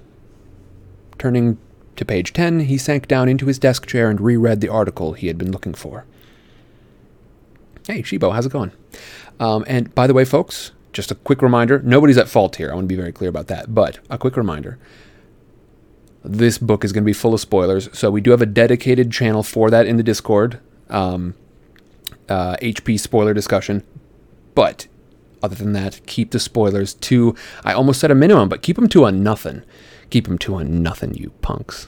Turning 1.18 1.58
to 1.96 2.06
page 2.06 2.34
10, 2.34 2.62
he 2.62 2.78
sank 2.78 3.08
down 3.08 3.30
into 3.30 3.46
his 3.46 3.60
desk 3.60 3.86
chair 3.86 4.10
and 4.10 4.20
reread 4.20 4.62
the 4.62 4.70
article 4.70 5.14
he 5.14 5.28
had 5.28 5.38
been 5.38 5.52
looking 5.52 5.74
for. 5.74 6.06
Hey, 7.88 8.02
Shibo, 8.02 8.34
how's 8.34 8.46
it 8.46 8.52
going? 8.52 8.72
Um, 9.40 9.64
and 9.68 9.94
by 9.94 10.08
the 10.08 10.14
way, 10.14 10.26
folks, 10.26 10.72
just 10.94 11.12
a 11.12 11.16
quick 11.16 11.42
reminder 11.42 11.80
nobody's 11.80 12.18
at 12.18 12.30
fault 12.30 12.56
here. 12.56 12.72
I 12.72 12.76
want 12.76 12.86
to 12.86 12.96
be 12.96 13.00
very 13.00 13.12
clear 13.12 13.30
about 13.30 13.48
that. 13.48 13.74
But 13.74 14.00
a 14.10 14.18
quick 14.18 14.38
reminder 14.38 14.78
this 16.24 16.58
book 16.58 16.86
is 16.86 16.94
going 16.94 17.04
to 17.04 17.06
be 17.06 17.14
full 17.14 17.34
of 17.34 17.42
spoilers. 17.42 17.90
So 17.98 18.10
we 18.10 18.22
do 18.22 18.32
have 18.32 18.42
a 18.42 18.46
dedicated 18.46 19.12
channel 19.12 19.44
for 19.44 19.70
that 19.70 19.86
in 19.86 19.98
the 19.98 20.04
Discord, 20.04 20.60
um, 20.90 21.36
uh, 22.30 22.56
HP 22.58 23.00
spoiler 23.00 23.34
discussion. 23.34 23.84
But 24.56 24.88
other 25.42 25.56
than 25.56 25.74
that, 25.74 26.06
keep 26.06 26.32
the 26.32 26.40
spoilers 26.40 26.94
to, 26.94 27.36
I 27.64 27.74
almost 27.74 28.00
said 28.00 28.12
a 28.12 28.16
minimum, 28.16 28.50
but 28.50 28.62
keep 28.62 28.76
them 28.76 28.88
to 28.90 29.06
a 29.06 29.12
nothing. 29.12 29.64
Keep 30.10 30.28
them 30.28 30.38
to 30.40 30.58
a 30.58 30.64
nothing, 30.64 31.16
you 31.16 31.32
punks. 31.42 31.88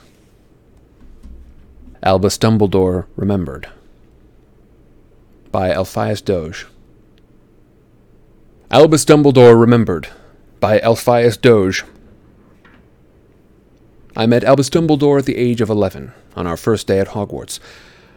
Albus 2.03 2.37
Dumbledore 2.37 3.05
Remembered 3.15 3.69
by 5.51 5.71
Elphias 5.71 6.23
Doge. 6.23 6.67
Albus 8.69 9.05
Dumbledore 9.05 9.59
Remembered 9.59 10.09
by 10.59 10.79
Elphias 10.79 11.39
Doge. 11.39 11.85
I 14.17 14.25
met 14.25 14.43
Albus 14.43 14.69
Dumbledore 14.69 15.19
at 15.19 15.25
the 15.25 15.37
age 15.37 15.61
of 15.61 15.69
11, 15.69 16.13
on 16.35 16.47
our 16.47 16.57
first 16.57 16.87
day 16.87 16.99
at 16.99 17.09
Hogwarts. 17.09 17.59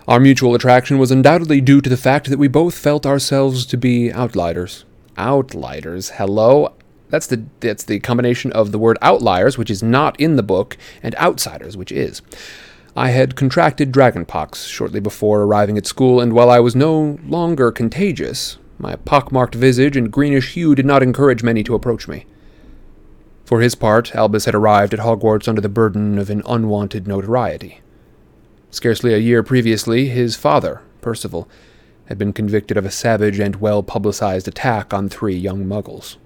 Our 0.08 0.18
mutual 0.18 0.54
attraction 0.54 0.96
was 0.98 1.10
undoubtedly 1.10 1.60
due 1.60 1.82
to 1.82 1.90
the 1.90 1.96
fact 1.98 2.30
that 2.30 2.38
we 2.38 2.48
both 2.48 2.78
felt 2.78 3.04
ourselves 3.04 3.66
to 3.66 3.76
be 3.76 4.10
outliers. 4.10 4.86
Outliers? 5.18 6.12
Hello? 6.16 6.72
That's 7.10 7.26
the 7.26 7.44
that's 7.60 7.84
the 7.84 8.00
combination 8.00 8.50
of 8.52 8.72
the 8.72 8.78
word 8.78 8.96
outliers, 9.02 9.58
which 9.58 9.70
is 9.70 9.82
not 9.82 10.18
in 10.18 10.36
the 10.36 10.42
book, 10.42 10.78
and 11.02 11.14
outsiders, 11.16 11.76
which 11.76 11.92
is. 11.92 12.22
I 12.96 13.10
had 13.10 13.36
contracted 13.36 13.92
dragonpox 13.92 14.66
shortly 14.66 14.98
before 14.98 15.42
arriving 15.42 15.76
at 15.76 15.86
school, 15.86 16.22
and 16.22 16.32
while 16.32 16.50
I 16.50 16.58
was 16.58 16.74
no 16.74 17.18
longer 17.26 17.70
contagious, 17.70 18.56
my 18.78 18.96
pockmarked 18.96 19.54
visage 19.54 19.94
and 19.94 20.10
greenish 20.10 20.54
hue 20.54 20.74
did 20.74 20.86
not 20.86 21.02
encourage 21.02 21.42
many 21.42 21.62
to 21.64 21.74
approach 21.74 22.08
me. 22.08 22.24
For 23.44 23.60
his 23.60 23.74
part, 23.74 24.14
Albus 24.14 24.46
had 24.46 24.54
arrived 24.54 24.94
at 24.94 25.00
Hogwarts 25.00 25.48
under 25.48 25.60
the 25.60 25.68
burden 25.68 26.18
of 26.18 26.30
an 26.30 26.42
unwanted 26.46 27.06
notoriety. 27.06 27.82
Scarcely 28.70 29.14
a 29.14 29.18
year 29.18 29.42
previously, 29.42 30.08
his 30.08 30.36
father, 30.36 30.82
Percival, 31.00 31.48
had 32.06 32.18
been 32.18 32.32
convicted 32.32 32.76
of 32.76 32.84
a 32.84 32.90
savage 32.90 33.38
and 33.38 33.56
well 33.56 33.82
publicized 33.82 34.48
attack 34.48 34.92
on 34.92 35.08
three 35.08 35.36
young 35.36 35.64
muggles. 35.64 36.16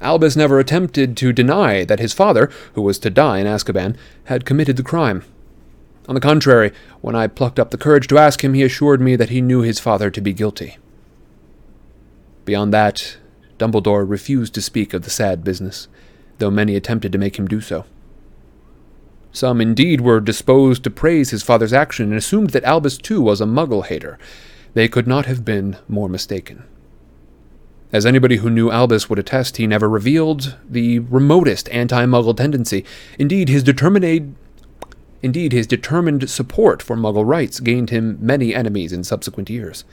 Albus 0.00 0.36
never 0.36 0.58
attempted 0.58 1.16
to 1.16 1.32
deny 1.32 1.84
that 1.84 1.98
his 1.98 2.12
father, 2.12 2.50
who 2.74 2.82
was 2.82 2.98
to 3.00 3.10
die 3.10 3.38
in 3.38 3.46
Azkaban, 3.46 3.96
had 4.24 4.44
committed 4.44 4.76
the 4.76 4.82
crime. 4.82 5.24
On 6.08 6.14
the 6.14 6.20
contrary, 6.20 6.72
when 7.00 7.16
I 7.16 7.26
plucked 7.26 7.58
up 7.58 7.70
the 7.70 7.76
courage 7.78 8.06
to 8.08 8.18
ask 8.18 8.42
him, 8.42 8.54
he 8.54 8.62
assured 8.62 9.00
me 9.00 9.16
that 9.16 9.30
he 9.30 9.42
knew 9.42 9.62
his 9.62 9.80
father 9.80 10.10
to 10.10 10.20
be 10.20 10.32
guilty. 10.32 10.78
Beyond 12.44 12.72
that, 12.72 13.18
Dumbledore 13.58 14.08
refused 14.08 14.54
to 14.54 14.62
speak 14.62 14.94
of 14.94 15.02
the 15.02 15.10
sad 15.10 15.44
business, 15.44 15.88
though 16.38 16.50
many 16.50 16.76
attempted 16.76 17.12
to 17.12 17.18
make 17.18 17.38
him 17.38 17.46
do 17.48 17.60
so. 17.60 17.84
Some 19.38 19.60
indeed 19.60 20.00
were 20.00 20.18
disposed 20.18 20.82
to 20.82 20.90
praise 20.90 21.30
his 21.30 21.44
father's 21.44 21.72
action 21.72 22.06
and 22.06 22.18
assumed 22.18 22.50
that 22.50 22.64
Albus 22.64 22.98
too 22.98 23.20
was 23.20 23.40
a 23.40 23.44
muggle 23.44 23.86
hater. 23.86 24.18
They 24.74 24.88
could 24.88 25.06
not 25.06 25.26
have 25.26 25.44
been 25.44 25.76
more 25.86 26.08
mistaken. 26.08 26.64
As 27.92 28.04
anybody 28.04 28.38
who 28.38 28.50
knew 28.50 28.72
Albus 28.72 29.08
would 29.08 29.20
attest, 29.20 29.58
he 29.58 29.68
never 29.68 29.88
revealed 29.88 30.56
the 30.68 30.98
remotest 30.98 31.68
anti-Muggle 31.68 32.36
tendency. 32.36 32.84
Indeed, 33.16 33.48
his 33.48 33.62
determined 33.62 34.34
Indeed, 35.22 35.52
his 35.52 35.68
determined 35.68 36.28
support 36.28 36.82
for 36.82 36.96
Muggle 36.96 37.24
rights 37.24 37.60
gained 37.60 37.90
him 37.90 38.18
many 38.20 38.52
enemies 38.52 38.92
in 38.92 39.04
subsequent 39.04 39.48
years. 39.48 39.84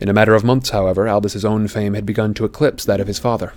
In 0.00 0.10
a 0.10 0.12
matter 0.12 0.34
of 0.34 0.44
months, 0.44 0.68
however, 0.68 1.08
Albus's 1.08 1.46
own 1.46 1.68
fame 1.68 1.94
had 1.94 2.04
begun 2.04 2.34
to 2.34 2.44
eclipse 2.44 2.84
that 2.84 3.00
of 3.00 3.06
his 3.06 3.18
father. 3.18 3.54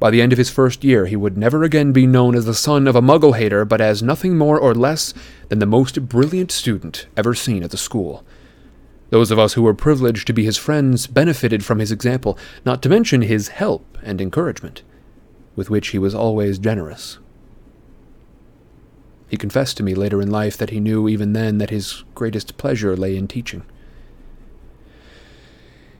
By 0.00 0.10
the 0.10 0.22
end 0.22 0.32
of 0.32 0.38
his 0.38 0.50
first 0.50 0.84
year, 0.84 1.06
he 1.06 1.16
would 1.16 1.36
never 1.36 1.64
again 1.64 1.92
be 1.92 2.06
known 2.06 2.36
as 2.36 2.44
the 2.44 2.54
son 2.54 2.86
of 2.86 2.94
a 2.94 3.02
Muggle 3.02 3.36
hater, 3.36 3.64
but 3.64 3.80
as 3.80 4.02
nothing 4.02 4.38
more 4.38 4.58
or 4.58 4.74
less 4.74 5.12
than 5.48 5.58
the 5.58 5.66
most 5.66 6.08
brilliant 6.08 6.52
student 6.52 7.06
ever 7.16 7.34
seen 7.34 7.64
at 7.64 7.72
the 7.72 7.76
school. 7.76 8.24
Those 9.10 9.30
of 9.30 9.38
us 9.38 9.54
who 9.54 9.62
were 9.62 9.74
privileged 9.74 10.26
to 10.26 10.32
be 10.32 10.44
his 10.44 10.56
friends 10.56 11.06
benefited 11.06 11.64
from 11.64 11.80
his 11.80 11.90
example, 11.90 12.38
not 12.64 12.80
to 12.82 12.88
mention 12.88 13.22
his 13.22 13.48
help 13.48 13.98
and 14.02 14.20
encouragement, 14.20 14.82
with 15.56 15.70
which 15.70 15.88
he 15.88 15.98
was 15.98 16.14
always 16.14 16.58
generous. 16.58 17.18
He 19.28 19.36
confessed 19.36 19.76
to 19.78 19.82
me 19.82 19.94
later 19.94 20.22
in 20.22 20.30
life 20.30 20.56
that 20.58 20.70
he 20.70 20.80
knew 20.80 21.08
even 21.08 21.32
then 21.32 21.58
that 21.58 21.70
his 21.70 22.04
greatest 22.14 22.56
pleasure 22.56 22.96
lay 22.96 23.16
in 23.16 23.26
teaching. 23.26 23.64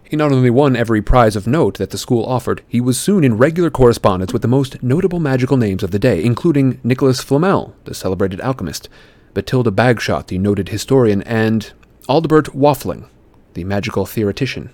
He 0.09 0.17
not 0.17 0.33
only 0.33 0.49
won 0.49 0.75
every 0.75 1.03
prize 1.03 1.37
of 1.37 1.47
note 1.47 1.77
that 1.77 1.91
the 1.91 1.99
school 1.99 2.25
offered, 2.25 2.63
he 2.67 2.81
was 2.81 2.99
soon 2.99 3.25
in 3.25 3.37
regular 3.37 3.69
correspondence 3.69 4.33
with 4.33 4.41
the 4.41 4.49
most 4.49 4.83
notable 4.83 5.21
magical 5.21 5.59
names 5.59 5.83
of 5.83 5.91
the 5.91 5.99
day, 5.99 6.25
including 6.25 6.81
Nicholas 6.83 7.21
Flamel, 7.21 7.75
the 7.85 7.93
celebrated 7.93 8.41
alchemist, 8.41 8.89
Bathilda 9.35 9.71
Bagshot, 9.71 10.29
the 10.29 10.39
noted 10.39 10.71
historian, 10.71 11.23
and 11.25 11.73
Adalbert 12.09 12.55
Waffling, 12.55 13.07
the 13.53 13.65
magical 13.65 14.07
theoretician. 14.07 14.71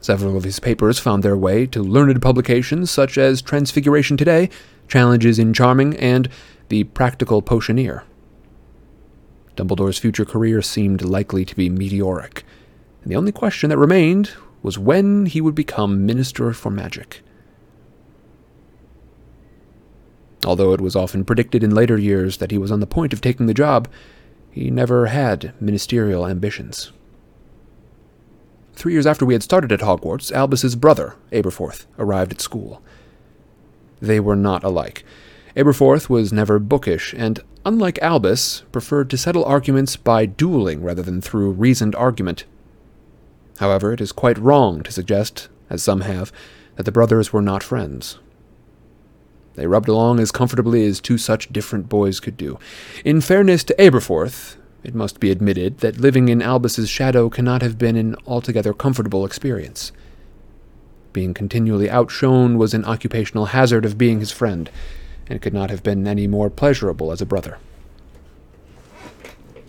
Several 0.00 0.36
of 0.36 0.44
his 0.44 0.60
papers 0.60 1.00
found 1.00 1.24
their 1.24 1.36
way 1.36 1.66
to 1.66 1.82
learned 1.82 2.22
publications 2.22 2.88
such 2.88 3.18
as 3.18 3.42
Transfiguration 3.42 4.16
Today, 4.16 4.48
Challenges 4.86 5.40
in 5.40 5.52
Charming, 5.52 5.96
and 5.96 6.28
The 6.68 6.84
Practical 6.84 7.42
Potioneer. 7.42 8.04
Dumbledore's 9.56 9.98
future 9.98 10.24
career 10.24 10.62
seemed 10.62 11.02
likely 11.02 11.44
to 11.44 11.56
be 11.56 11.68
meteoric, 11.68 12.44
and 13.02 13.10
the 13.10 13.16
only 13.16 13.32
question 13.32 13.70
that 13.70 13.78
remained 13.78 14.32
was 14.62 14.78
when 14.78 15.26
he 15.26 15.40
would 15.40 15.54
become 15.54 16.06
Minister 16.06 16.52
for 16.52 16.70
Magic. 16.70 17.22
Although 20.44 20.72
it 20.72 20.80
was 20.80 20.96
often 20.96 21.24
predicted 21.24 21.62
in 21.62 21.74
later 21.74 21.98
years 21.98 22.38
that 22.38 22.50
he 22.50 22.58
was 22.58 22.70
on 22.70 22.80
the 22.80 22.86
point 22.86 23.12
of 23.12 23.20
taking 23.20 23.46
the 23.46 23.54
job, 23.54 23.88
he 24.50 24.70
never 24.70 25.06
had 25.06 25.52
ministerial 25.60 26.26
ambitions. 26.26 26.92
Three 28.74 28.92
years 28.92 29.06
after 29.06 29.24
we 29.24 29.34
had 29.34 29.42
started 29.42 29.70
at 29.70 29.80
Hogwarts, 29.80 30.32
Albus's 30.32 30.76
brother, 30.76 31.14
Aberforth, 31.30 31.86
arrived 31.98 32.32
at 32.32 32.40
school. 32.40 32.82
They 34.00 34.18
were 34.18 34.36
not 34.36 34.64
alike. 34.64 35.04
Aberforth 35.56 36.08
was 36.08 36.32
never 36.32 36.58
bookish, 36.58 37.14
and, 37.16 37.40
unlike 37.64 37.98
Albus, 38.00 38.62
preferred 38.72 39.10
to 39.10 39.18
settle 39.18 39.44
arguments 39.44 39.96
by 39.96 40.26
dueling 40.26 40.82
rather 40.82 41.02
than 41.02 41.20
through 41.20 41.52
reasoned 41.52 41.94
argument. 41.94 42.44
However, 43.58 43.92
it 43.92 44.00
is 44.00 44.12
quite 44.12 44.38
wrong 44.38 44.82
to 44.82 44.92
suggest, 44.92 45.48
as 45.70 45.82
some 45.82 46.02
have, 46.02 46.32
that 46.76 46.84
the 46.84 46.92
brothers 46.92 47.32
were 47.32 47.42
not 47.42 47.62
friends. 47.62 48.18
They 49.54 49.66
rubbed 49.66 49.88
along 49.88 50.18
as 50.18 50.32
comfortably 50.32 50.86
as 50.86 51.00
two 51.00 51.18
such 51.18 51.52
different 51.52 51.88
boys 51.88 52.20
could 52.20 52.36
do. 52.36 52.58
In 53.04 53.20
fairness 53.20 53.62
to 53.64 53.74
Aberforth, 53.78 54.56
it 54.82 54.94
must 54.94 55.20
be 55.20 55.30
admitted 55.30 55.78
that 55.78 56.00
living 56.00 56.28
in 56.28 56.42
Albus's 56.42 56.88
shadow 56.88 57.28
cannot 57.28 57.62
have 57.62 57.78
been 57.78 57.96
an 57.96 58.16
altogether 58.26 58.72
comfortable 58.72 59.24
experience. 59.24 59.92
Being 61.12 61.34
continually 61.34 61.90
outshone 61.90 62.56
was 62.56 62.72
an 62.72 62.84
occupational 62.84 63.46
hazard 63.46 63.84
of 63.84 63.98
being 63.98 64.20
his 64.20 64.32
friend, 64.32 64.70
and 65.28 65.42
could 65.42 65.54
not 65.54 65.70
have 65.70 65.82
been 65.82 66.08
any 66.08 66.26
more 66.26 66.50
pleasurable 66.50 67.12
as 67.12 67.20
a 67.20 67.26
brother. 67.26 67.58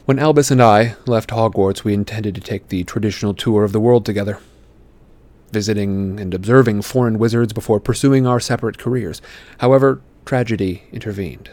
When 0.06 0.20
Albus 0.20 0.52
and 0.52 0.62
I 0.62 0.98
left 1.08 1.30
Hogwarts, 1.30 1.86
we 1.86 1.94
intended 1.94 2.36
to 2.36 2.42
take 2.42 2.68
the 2.68 2.84
traditional 2.84 3.34
tour 3.34 3.64
of 3.64 3.72
the 3.72 3.80
world 3.80 4.06
together, 4.06 4.40
visiting 5.54 6.20
and 6.20 6.34
observing 6.34 6.82
foreign 6.82 7.18
wizards 7.18 7.54
before 7.54 7.80
pursuing 7.80 8.28
our 8.28 8.42
separate 8.42 8.78
careers. 8.78 9.22
However, 9.60 10.02
tragedy 10.26 10.84
intervened. 10.92 11.52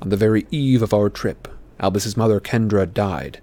On 0.00 0.08
the 0.08 0.16
very 0.16 0.46
eve 0.50 0.80
of 0.80 0.94
our 0.94 1.10
trip, 1.10 1.46
Albus's 1.78 2.16
mother 2.16 2.40
Kendra 2.40 2.90
died, 2.90 3.42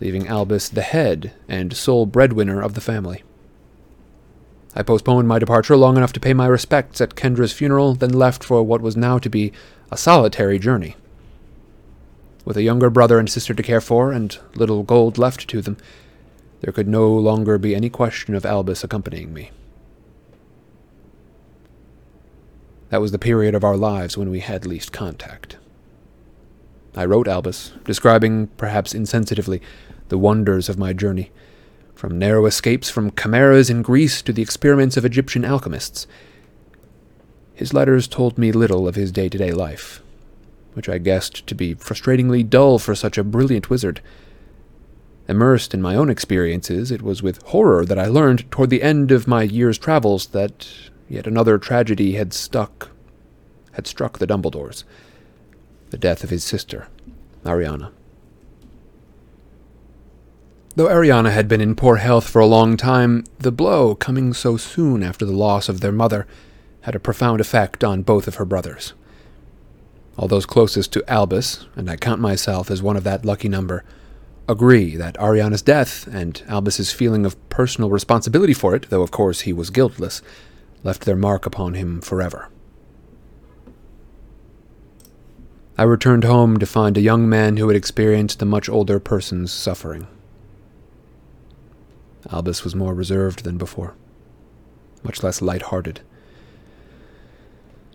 leaving 0.00 0.26
Albus 0.26 0.70
the 0.70 0.80
head 0.80 1.34
and 1.46 1.76
sole 1.76 2.06
breadwinner 2.06 2.62
of 2.62 2.72
the 2.72 2.80
family. 2.80 3.22
I 4.74 4.82
postponed 4.82 5.28
my 5.28 5.38
departure 5.38 5.76
long 5.76 5.98
enough 5.98 6.14
to 6.14 6.20
pay 6.20 6.32
my 6.32 6.46
respects 6.46 7.02
at 7.02 7.16
Kendra's 7.16 7.52
funeral, 7.52 7.94
then 7.94 8.14
left 8.14 8.42
for 8.42 8.62
what 8.62 8.80
was 8.80 8.96
now 8.96 9.18
to 9.18 9.28
be 9.28 9.52
a 9.90 9.98
solitary 9.98 10.58
journey. 10.58 10.96
With 12.44 12.56
a 12.56 12.62
younger 12.62 12.90
brother 12.90 13.18
and 13.18 13.28
sister 13.28 13.54
to 13.54 13.62
care 13.62 13.80
for, 13.80 14.12
and 14.12 14.36
little 14.54 14.82
gold 14.82 15.16
left 15.16 15.48
to 15.48 15.62
them, 15.62 15.78
there 16.60 16.72
could 16.72 16.88
no 16.88 17.12
longer 17.12 17.58
be 17.58 17.74
any 17.74 17.88
question 17.88 18.34
of 18.34 18.44
Albus 18.44 18.84
accompanying 18.84 19.32
me. 19.32 19.50
That 22.90 23.00
was 23.00 23.12
the 23.12 23.18
period 23.18 23.54
of 23.54 23.64
our 23.64 23.76
lives 23.76 24.16
when 24.16 24.30
we 24.30 24.40
had 24.40 24.66
least 24.66 24.92
contact. 24.92 25.56
I 26.94 27.06
wrote 27.06 27.26
Albus, 27.26 27.72
describing, 27.84 28.48
perhaps 28.56 28.94
insensitively, 28.94 29.60
the 30.10 30.18
wonders 30.18 30.68
of 30.68 30.78
my 30.78 30.92
journey, 30.92 31.32
from 31.94 32.18
narrow 32.18 32.46
escapes 32.46 32.90
from 32.90 33.10
chimeras 33.10 33.70
in 33.70 33.82
Greece 33.82 34.22
to 34.22 34.32
the 34.32 34.42
experiments 34.42 34.96
of 34.96 35.04
Egyptian 35.04 35.44
alchemists. 35.44 36.06
His 37.54 37.72
letters 37.72 38.06
told 38.06 38.38
me 38.38 38.52
little 38.52 38.86
of 38.86 38.94
his 38.94 39.10
day 39.10 39.28
to 39.28 39.38
day 39.38 39.50
life, 39.50 40.02
which 40.74 40.88
I 40.88 40.98
guessed 40.98 41.46
to 41.46 41.54
be 41.54 41.74
frustratingly 41.74 42.48
dull 42.48 42.78
for 42.78 42.94
such 42.94 43.18
a 43.18 43.24
brilliant 43.24 43.70
wizard. 43.70 44.00
Immersed 45.26 45.72
in 45.72 45.80
my 45.80 45.96
own 45.96 46.10
experiences, 46.10 46.90
it 46.90 47.02
was 47.02 47.22
with 47.22 47.42
horror 47.44 47.84
that 47.86 47.98
I 47.98 48.06
learned 48.06 48.50
toward 48.50 48.70
the 48.70 48.82
end 48.82 49.10
of 49.10 49.26
my 49.26 49.42
year's 49.42 49.78
travels 49.78 50.26
that 50.28 50.68
yet 51.08 51.26
another 51.26 51.58
tragedy 51.58 52.12
had 52.12 52.32
stuck 52.32 52.90
had 53.72 53.86
struck 53.86 54.18
the 54.18 54.26
Dumbledores 54.26 54.84
the 55.90 55.98
death 55.98 56.24
of 56.24 56.30
his 56.30 56.42
sister, 56.42 56.88
Ariana. 57.44 57.92
Though 60.74 60.88
Ariana 60.88 61.30
had 61.30 61.46
been 61.46 61.60
in 61.60 61.76
poor 61.76 61.96
health 61.96 62.28
for 62.28 62.40
a 62.40 62.46
long 62.46 62.76
time, 62.76 63.22
the 63.38 63.52
blow, 63.52 63.94
coming 63.94 64.32
so 64.32 64.56
soon 64.56 65.04
after 65.04 65.24
the 65.24 65.36
loss 65.36 65.68
of 65.68 65.80
their 65.80 65.92
mother, 65.92 66.26
had 66.80 66.96
a 66.96 66.98
profound 66.98 67.40
effect 67.40 67.84
on 67.84 68.02
both 68.02 68.26
of 68.26 68.36
her 68.36 68.44
brothers. 68.44 68.92
All 70.16 70.28
those 70.28 70.46
closest 70.46 70.92
to 70.92 71.10
Albus, 71.10 71.66
and 71.74 71.90
I 71.90 71.96
count 71.96 72.20
myself 72.20 72.70
as 72.70 72.82
one 72.82 72.96
of 72.96 73.04
that 73.04 73.24
lucky 73.24 73.48
number, 73.48 73.84
agree 74.48 74.96
that 74.96 75.16
Ariana's 75.16 75.62
death 75.62 76.06
and 76.06 76.42
Albus's 76.48 76.92
feeling 76.92 77.26
of 77.26 77.48
personal 77.48 77.90
responsibility 77.90 78.52
for 78.52 78.74
it, 78.74 78.90
though 78.90 79.02
of 79.02 79.10
course 79.10 79.40
he 79.40 79.52
was 79.52 79.70
guiltless, 79.70 80.22
left 80.82 81.04
their 81.04 81.16
mark 81.16 81.46
upon 81.46 81.74
him 81.74 82.00
forever. 82.00 82.48
I 85.76 85.82
returned 85.82 86.22
home 86.22 86.58
to 86.58 86.66
find 86.66 86.96
a 86.96 87.00
young 87.00 87.28
man 87.28 87.56
who 87.56 87.66
had 87.66 87.76
experienced 87.76 88.40
a 88.40 88.44
much 88.44 88.68
older 88.68 89.00
person's 89.00 89.50
suffering. 89.50 90.06
Albus 92.30 92.62
was 92.62 92.76
more 92.76 92.94
reserved 92.94 93.42
than 93.42 93.58
before, 93.58 93.94
much 95.02 95.24
less 95.24 95.42
light-hearted. 95.42 96.00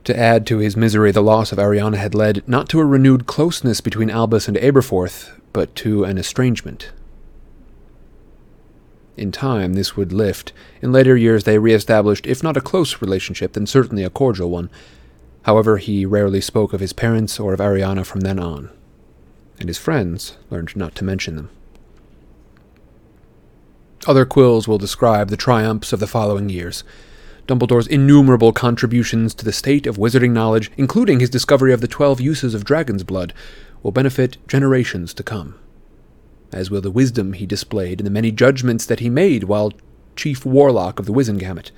To 0.06 0.18
add 0.18 0.48
to 0.48 0.58
his 0.58 0.78
misery, 0.78 1.12
the 1.12 1.22
loss 1.22 1.52
of 1.52 1.58
Ariana 1.58 1.98
had 1.98 2.16
led 2.16 2.48
not 2.48 2.70
to 2.70 2.80
a 2.80 2.86
renewed 2.86 3.28
closeness 3.28 3.82
between 3.82 4.10
Albus 4.10 4.48
and 4.48 4.58
Aberforth, 4.58 5.32
but 5.54 5.76
to 5.76 6.04
an 6.04 6.18
estrangement. 6.18 6.92
In 9.18 9.32
time, 9.32 9.74
this 9.74 9.98
would 9.98 10.14
lift. 10.14 10.54
In 10.82 10.94
later 10.94 11.18
years, 11.18 11.44
they 11.44 11.60
re-established, 11.60 12.26
if 12.26 12.42
not 12.42 12.56
a 12.56 12.62
close 12.62 13.02
relationship, 13.02 13.54
then 13.54 13.66
certainly 13.68 14.04
a 14.04 14.10
cordial 14.10 14.50
one. 14.50 14.70
However, 15.44 15.78
he 15.78 16.06
rarely 16.06 16.40
spoke 16.40 16.72
of 16.72 16.80
his 16.80 16.94
parents 16.94 17.40
or 17.40 17.54
of 17.54 17.60
Ariana 17.60 18.06
from 18.06 18.22
then 18.22 18.40
on, 18.40 18.70
and 19.60 19.68
his 19.68 19.78
friends 19.78 20.38
learned 20.50 20.76
not 20.76 20.96
to 20.96 21.04
mention 21.04 21.36
them. 21.36 21.50
Other 24.08 24.26
quills 24.26 24.68
will 24.68 24.78
describe 24.78 25.28
the 25.28 25.38
triumphs 25.38 25.92
of 25.92 26.00
the 26.00 26.08
following 26.08 26.48
years. 26.48 26.86
Dumbledore's 27.50 27.88
innumerable 27.88 28.54
contributions 28.54 29.34
to 29.34 29.44
the 29.44 29.52
state 29.52 29.88
of 29.88 29.98
wizarding 29.98 30.34
knowledge, 30.34 30.72
including 30.78 31.20
his 31.20 31.32
discovery 31.32 31.74
of 31.74 31.82
the 31.82 31.88
twelve 31.88 32.22
uses 32.22 32.54
of 32.54 32.64
dragon's 32.64 33.04
blood, 33.04 33.34
will 33.82 33.92
benefit 33.92 34.38
generations 34.48 35.16
to 35.16 35.24
come, 35.24 35.56
as 36.52 36.70
will 36.70 36.80
the 36.80 36.92
wisdom 36.92 37.34
he 37.34 37.48
displayed 37.48 38.00
in 38.00 38.06
the 38.06 38.12
many 38.12 38.32
judgments 38.32 38.86
that 38.86 39.00
he 39.00 39.10
made 39.10 39.46
while 39.46 39.74
chief 40.16 40.46
warlock 40.46 41.00
of 41.00 41.08
the 41.08 41.12
Wizengamot. 41.12 41.72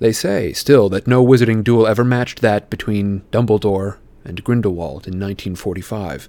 They 0.00 0.12
say, 0.12 0.52
still, 0.52 0.90
that 0.90 1.06
no 1.06 1.24
wizarding 1.24 1.64
duel 1.64 1.86
ever 1.86 2.04
matched 2.04 2.42
that 2.42 2.68
between 2.68 3.22
Dumbledore 3.32 3.96
and 4.22 4.44
Grindelwald 4.44 5.06
in 5.06 5.14
1945. 5.14 6.28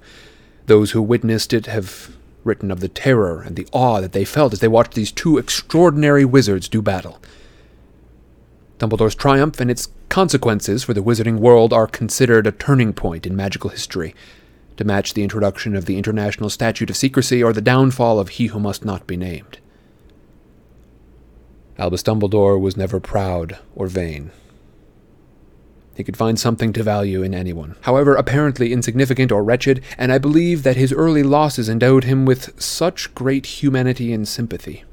Those 0.68 0.92
who 0.92 1.02
witnessed 1.02 1.52
it 1.52 1.66
have 1.66 2.16
written 2.46 2.72
of 2.72 2.80
the 2.80 2.88
terror 2.88 3.42
and 3.42 3.58
the 3.58 3.68
awe 3.74 4.00
that 4.00 4.14
they 4.14 4.24
felt 4.24 4.54
as 4.54 4.60
they 4.60 4.70
watched 4.70 4.94
these 4.94 5.12
two 5.12 5.38
extraordinary 5.38 6.24
wizards 6.24 6.70
do 6.70 6.82
battle. 6.82 7.20
Dumbledore's 8.80 9.16
triumph 9.16 9.60
and 9.60 9.70
its 9.70 9.90
consequences 10.08 10.84
for 10.84 10.94
the 10.94 11.04
wizarding 11.04 11.38
world 11.38 11.74
are 11.74 11.86
considered 11.86 12.48
a 12.48 12.52
turning 12.52 12.94
point 12.94 13.28
in 13.28 13.36
magical 13.36 13.70
history, 13.70 14.16
to 14.78 14.86
match 14.86 15.14
the 15.14 15.24
introduction 15.24 15.76
of 15.76 15.86
the 15.86 15.98
International 15.98 16.50
Statute 16.50 16.90
of 16.90 16.96
Secrecy 16.96 17.44
or 17.44 17.52
the 17.52 17.62
downfall 17.62 18.20
of 18.20 18.30
He 18.30 18.48
Who 18.48 18.60
Must 18.60 18.86
Not 18.86 19.06
Be 19.06 19.18
Named. 19.18 19.60
Albus 21.78 22.02
Dumbledore 22.02 22.60
was 22.60 22.78
never 22.78 23.00
proud 23.00 23.58
or 23.76 23.88
vain. 23.88 24.32
He 25.96 26.04
could 26.06 26.16
find 26.16 26.40
something 26.40 26.72
to 26.74 26.84
value 26.84 27.22
in 27.22 27.36
anyone, 27.36 27.76
however 27.82 28.16
apparently 28.16 28.72
insignificant 28.72 29.34
or 29.34 29.44
wretched, 29.44 29.84
and 29.98 30.14
I 30.14 30.18
believe 30.18 30.64
that 30.64 30.78
his 30.78 30.94
early 30.94 31.24
losses 31.24 31.68
endowed 31.68 32.06
him 32.06 32.26
with 32.26 32.62
such 32.62 33.14
great 33.14 33.62
humanity 33.62 34.14
and 34.14 34.26
sympathy. 34.26 34.86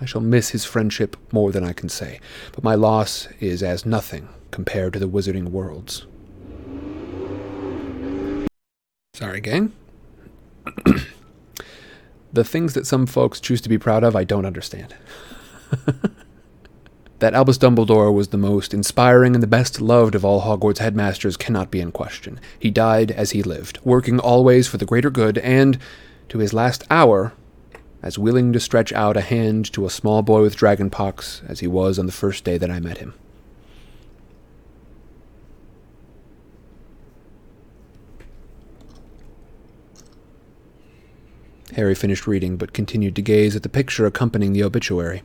I 0.00 0.06
shall 0.06 0.20
miss 0.20 0.50
his 0.50 0.64
friendship 0.64 1.16
more 1.32 1.52
than 1.52 1.64
I 1.64 1.72
can 1.72 1.88
say, 1.88 2.20
but 2.52 2.64
my 2.64 2.74
loss 2.74 3.28
is 3.40 3.62
as 3.62 3.86
nothing 3.86 4.28
compared 4.50 4.92
to 4.94 4.98
the 4.98 5.08
wizarding 5.08 5.48
world's. 5.48 6.06
Sorry, 9.14 9.40
gang. 9.40 9.72
the 12.32 12.44
things 12.44 12.74
that 12.74 12.86
some 12.86 13.06
folks 13.06 13.40
choose 13.40 13.60
to 13.60 13.68
be 13.68 13.78
proud 13.78 14.02
of, 14.02 14.16
I 14.16 14.24
don't 14.24 14.46
understand. 14.46 14.94
that 17.20 17.34
Albus 17.34 17.58
Dumbledore 17.58 18.12
was 18.12 18.28
the 18.28 18.36
most 18.36 18.74
inspiring 18.74 19.34
and 19.34 19.42
the 19.42 19.46
best 19.46 19.80
loved 19.80 20.16
of 20.16 20.24
all 20.24 20.42
Hogwarts 20.42 20.78
headmasters 20.78 21.36
cannot 21.36 21.70
be 21.70 21.80
in 21.80 21.92
question. 21.92 22.40
He 22.58 22.70
died 22.70 23.12
as 23.12 23.30
he 23.30 23.42
lived, 23.42 23.78
working 23.84 24.18
always 24.18 24.66
for 24.66 24.78
the 24.78 24.84
greater 24.84 25.10
good, 25.10 25.38
and, 25.38 25.78
to 26.28 26.38
his 26.38 26.52
last 26.52 26.82
hour, 26.90 27.32
as 28.04 28.18
willing 28.18 28.52
to 28.52 28.60
stretch 28.60 28.92
out 28.92 29.16
a 29.16 29.22
hand 29.22 29.72
to 29.72 29.86
a 29.86 29.90
small 29.90 30.20
boy 30.20 30.42
with 30.42 30.54
dragonpox 30.54 31.42
as 31.48 31.60
he 31.60 31.66
was 31.66 31.98
on 31.98 32.04
the 32.04 32.12
first 32.12 32.44
day 32.44 32.58
that 32.58 32.70
I 32.70 32.78
met 32.78 32.98
him. 32.98 33.14
Harry 41.72 41.94
finished 41.94 42.26
reading, 42.26 42.58
but 42.58 42.74
continued 42.74 43.16
to 43.16 43.22
gaze 43.22 43.56
at 43.56 43.62
the 43.62 43.70
picture 43.70 44.04
accompanying 44.04 44.52
the 44.52 44.62
obituary. 44.62 45.22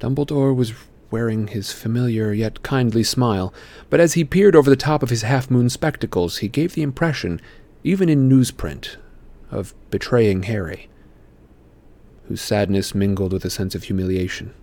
Dumbledore 0.00 0.56
was 0.56 0.72
wearing 1.10 1.48
his 1.48 1.70
familiar 1.70 2.32
yet 2.32 2.62
kindly 2.62 3.04
smile, 3.04 3.52
but 3.90 4.00
as 4.00 4.14
he 4.14 4.24
peered 4.24 4.56
over 4.56 4.70
the 4.70 4.74
top 4.74 5.02
of 5.02 5.10
his 5.10 5.20
half 5.20 5.50
moon 5.50 5.68
spectacles, 5.68 6.38
he 6.38 6.48
gave 6.48 6.72
the 6.72 6.82
impression, 6.82 7.42
even 7.84 8.08
in 8.08 8.28
newsprint, 8.28 8.96
of 9.50 9.74
betraying 9.90 10.44
Harry, 10.44 10.88
whose 12.28 12.40
sadness 12.40 12.94
mingled 12.94 13.32
with 13.32 13.44
a 13.44 13.50
sense 13.50 13.74
of 13.74 13.84
humiliation. 13.84 14.54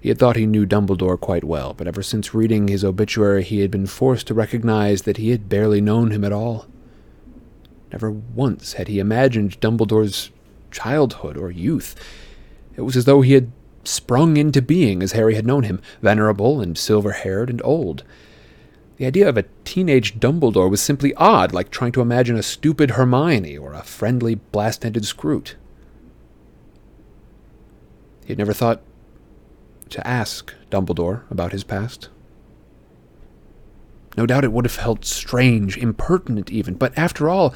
He 0.00 0.08
had 0.08 0.18
thought 0.18 0.36
he 0.36 0.46
knew 0.46 0.66
Dumbledore 0.66 1.18
quite 1.18 1.44
well, 1.44 1.74
but 1.74 1.88
ever 1.88 2.02
since 2.02 2.34
reading 2.34 2.68
his 2.68 2.84
obituary, 2.84 3.42
he 3.42 3.60
had 3.60 3.70
been 3.70 3.86
forced 3.86 4.26
to 4.28 4.34
recognize 4.34 5.02
that 5.02 5.16
he 5.16 5.30
had 5.30 5.48
barely 5.48 5.80
known 5.80 6.10
him 6.12 6.24
at 6.24 6.32
all. 6.32 6.66
Never 7.90 8.10
once 8.10 8.74
had 8.74 8.88
he 8.88 8.98
imagined 8.98 9.60
Dumbledore's 9.60 10.30
childhood 10.70 11.36
or 11.36 11.50
youth. 11.50 11.96
It 12.76 12.82
was 12.82 12.96
as 12.96 13.04
though 13.04 13.22
he 13.22 13.32
had 13.32 13.50
sprung 13.84 14.36
into 14.36 14.60
being 14.62 15.02
as 15.02 15.12
Harry 15.12 15.34
had 15.34 15.46
known 15.46 15.62
him, 15.62 15.80
venerable 16.02 16.60
and 16.60 16.76
silver 16.76 17.12
haired 17.12 17.50
and 17.50 17.60
old. 17.64 18.04
The 18.96 19.06
idea 19.06 19.28
of 19.28 19.36
a 19.36 19.44
teenage 19.64 20.18
Dumbledore 20.18 20.70
was 20.70 20.80
simply 20.80 21.14
odd, 21.14 21.52
like 21.52 21.70
trying 21.70 21.92
to 21.92 22.00
imagine 22.00 22.36
a 22.36 22.42
stupid 22.42 22.92
Hermione 22.92 23.56
or 23.56 23.74
a 23.74 23.82
friendly 23.82 24.36
blast 24.36 24.86
ended 24.86 25.02
Skrewt. 25.02 25.54
He 28.24 28.28
had 28.28 28.38
never 28.38 28.54
thought 28.54 28.80
to 29.90 30.06
ask 30.06 30.52
Dumbledore 30.70 31.22
about 31.30 31.52
his 31.52 31.62
past. 31.62 32.08
No 34.16 34.24
doubt 34.24 34.44
it 34.44 34.52
would 34.52 34.64
have 34.64 34.72
felt 34.72 35.04
strange, 35.04 35.76
impertinent 35.76 36.50
even, 36.50 36.74
but 36.74 36.96
after 36.96 37.28
all, 37.28 37.54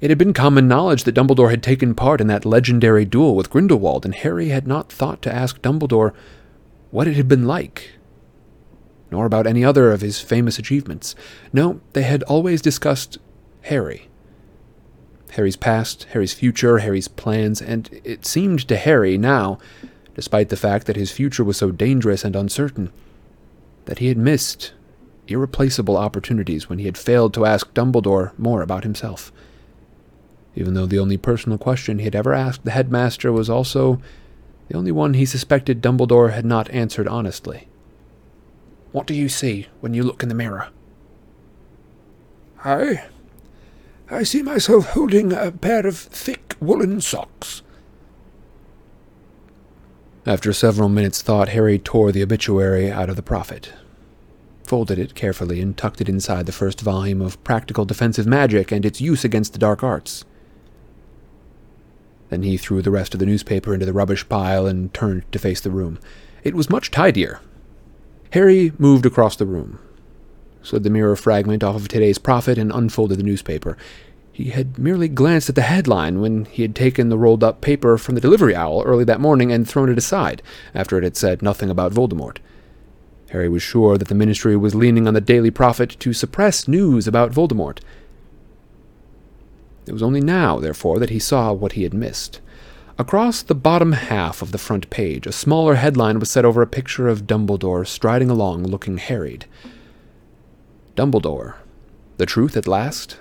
it 0.00 0.10
had 0.10 0.18
been 0.18 0.32
common 0.32 0.66
knowledge 0.66 1.04
that 1.04 1.14
Dumbledore 1.14 1.50
had 1.50 1.62
taken 1.62 1.94
part 1.94 2.20
in 2.20 2.26
that 2.26 2.44
legendary 2.44 3.04
duel 3.04 3.36
with 3.36 3.48
Grindelwald, 3.48 4.04
and 4.04 4.12
Harry 4.12 4.48
had 4.48 4.66
not 4.66 4.90
thought 4.90 5.22
to 5.22 5.32
ask 5.32 5.62
Dumbledore 5.62 6.12
what 6.90 7.06
it 7.06 7.14
had 7.14 7.28
been 7.28 7.46
like, 7.46 7.92
nor 9.12 9.26
about 9.26 9.46
any 9.46 9.64
other 9.64 9.92
of 9.92 10.00
his 10.00 10.20
famous 10.20 10.58
achievements. 10.58 11.14
No, 11.52 11.80
they 11.92 12.02
had 12.02 12.24
always 12.24 12.60
discussed 12.60 13.18
Harry. 13.62 14.08
Harry's 15.30 15.56
past, 15.56 16.04
Harry's 16.10 16.34
future, 16.34 16.78
Harry's 16.78 17.08
plans, 17.08 17.62
and 17.62 17.88
it 18.02 18.26
seemed 18.26 18.66
to 18.66 18.76
Harry 18.76 19.16
now, 19.16 19.58
despite 20.14 20.48
the 20.48 20.56
fact 20.56 20.86
that 20.86 20.96
his 20.96 21.12
future 21.12 21.44
was 21.44 21.56
so 21.56 21.70
dangerous 21.70 22.24
and 22.24 22.34
uncertain, 22.34 22.92
that 23.84 23.98
he 23.98 24.08
had 24.08 24.18
missed 24.18 24.72
irreplaceable 25.28 25.96
opportunities 25.96 26.68
when 26.68 26.80
he 26.80 26.86
had 26.86 26.98
failed 26.98 27.32
to 27.32 27.46
ask 27.46 27.72
Dumbledore 27.72 28.36
more 28.36 28.60
about 28.60 28.82
himself 28.82 29.30
even 30.54 30.74
though 30.74 30.86
the 30.86 30.98
only 30.98 31.16
personal 31.16 31.58
question 31.58 31.98
he 31.98 32.04
had 32.04 32.14
ever 32.14 32.32
asked 32.34 32.64
the 32.64 32.70
headmaster 32.70 33.32
was 33.32 33.48
also 33.48 34.00
the 34.68 34.76
only 34.76 34.92
one 34.92 35.14
he 35.14 35.26
suspected 35.26 35.82
Dumbledore 35.82 36.32
had 36.32 36.44
not 36.44 36.70
answered 36.70 37.08
honestly. 37.08 37.68
What 38.92 39.06
do 39.06 39.14
you 39.14 39.28
see 39.28 39.66
when 39.80 39.94
you 39.94 40.02
look 40.02 40.22
in 40.22 40.28
the 40.28 40.34
mirror? 40.34 40.68
I. 42.62 43.04
I 44.10 44.22
see 44.22 44.42
myself 44.42 44.90
holding 44.90 45.32
a 45.32 45.50
pair 45.50 45.86
of 45.86 45.96
thick 45.96 46.54
woolen 46.60 47.00
socks. 47.00 47.62
After 50.26 50.52
several 50.52 50.88
minutes' 50.88 51.22
thought, 51.22 51.48
Harry 51.48 51.78
tore 51.78 52.12
the 52.12 52.22
obituary 52.22 52.92
out 52.92 53.08
of 53.08 53.16
the 53.16 53.22
prophet, 53.22 53.72
folded 54.64 54.98
it 54.98 55.16
carefully, 55.16 55.60
and 55.60 55.76
tucked 55.76 56.00
it 56.00 56.08
inside 56.08 56.46
the 56.46 56.52
first 56.52 56.80
volume 56.80 57.20
of 57.20 57.42
Practical 57.42 57.84
Defensive 57.84 58.26
Magic 58.26 58.70
and 58.70 58.84
its 58.84 59.00
use 59.00 59.24
against 59.24 59.52
the 59.52 59.58
dark 59.58 59.82
arts. 59.82 60.24
Then 62.28 62.44
he 62.44 62.56
threw 62.56 62.82
the 62.82 62.90
rest 62.90 63.14
of 63.14 63.20
the 63.20 63.26
newspaper 63.26 63.74
into 63.74 63.86
the 63.86 63.92
rubbish 63.92 64.28
pile 64.28 64.66
and 64.66 64.94
turned 64.94 65.30
to 65.32 65.38
face 65.38 65.60
the 65.60 65.70
room. 65.70 65.98
It 66.44 66.54
was 66.54 66.70
much 66.70 66.90
tidier. 66.90 67.40
Harry 68.32 68.72
moved 68.78 69.04
across 69.04 69.36
the 69.36 69.44
room, 69.44 69.78
slid 70.62 70.84
the 70.84 70.90
mirror 70.90 71.14
fragment 71.14 71.62
off 71.62 71.76
of 71.76 71.88
today's 71.88 72.16
prophet, 72.16 72.56
and 72.56 72.72
unfolded 72.72 73.18
the 73.18 73.22
newspaper. 73.22 73.76
He 74.32 74.44
had 74.44 74.78
merely 74.78 75.06
glanced 75.06 75.50
at 75.50 75.54
the 75.54 75.60
headline 75.60 76.18
when 76.22 76.46
he 76.46 76.62
had 76.62 76.74
taken 76.74 77.10
the 77.10 77.18
rolled 77.18 77.44
up 77.44 77.60
paper 77.60 77.98
from 77.98 78.14
the 78.14 78.22
delivery 78.22 78.54
owl 78.54 78.82
early 78.84 79.04
that 79.04 79.20
morning 79.20 79.52
and 79.52 79.68
thrown 79.68 79.90
it 79.90 79.98
aside 79.98 80.40
after 80.74 80.96
it 80.96 81.04
had 81.04 81.14
said 81.14 81.42
nothing 81.42 81.68
about 81.68 81.92
Voldemort. 81.92 82.38
Harry 83.32 83.50
was 83.50 83.62
sure 83.62 83.98
that 83.98 84.08
the 84.08 84.14
ministry 84.14 84.56
was 84.56 84.74
leaning 84.74 85.06
on 85.06 85.12
the 85.12 85.20
Daily 85.20 85.50
Prophet 85.50 85.90
to 86.00 86.14
suppress 86.14 86.66
news 86.66 87.06
about 87.06 87.32
Voldemort. 87.32 87.80
It 89.86 89.92
was 89.92 90.02
only 90.02 90.22
now, 90.22 90.58
therefore, 90.58 90.98
that 91.00 91.10
he 91.10 91.18
saw 91.18 91.52
what 91.52 91.72
he 91.72 91.82
had 91.82 91.92
missed. 91.92 92.40
Across 93.02 93.42
the 93.42 93.56
bottom 93.56 93.94
half 93.94 94.42
of 94.42 94.52
the 94.52 94.58
front 94.58 94.88
page, 94.88 95.26
a 95.26 95.32
smaller 95.32 95.74
headline 95.74 96.20
was 96.20 96.30
set 96.30 96.44
over 96.44 96.62
a 96.62 96.68
picture 96.68 97.08
of 97.08 97.26
Dumbledore 97.26 97.84
striding 97.84 98.30
along 98.30 98.62
looking 98.62 98.98
harried. 98.98 99.46
Dumbledore. 100.94 101.54
The 102.18 102.26
truth 102.26 102.56
at 102.56 102.68
last? 102.68 103.18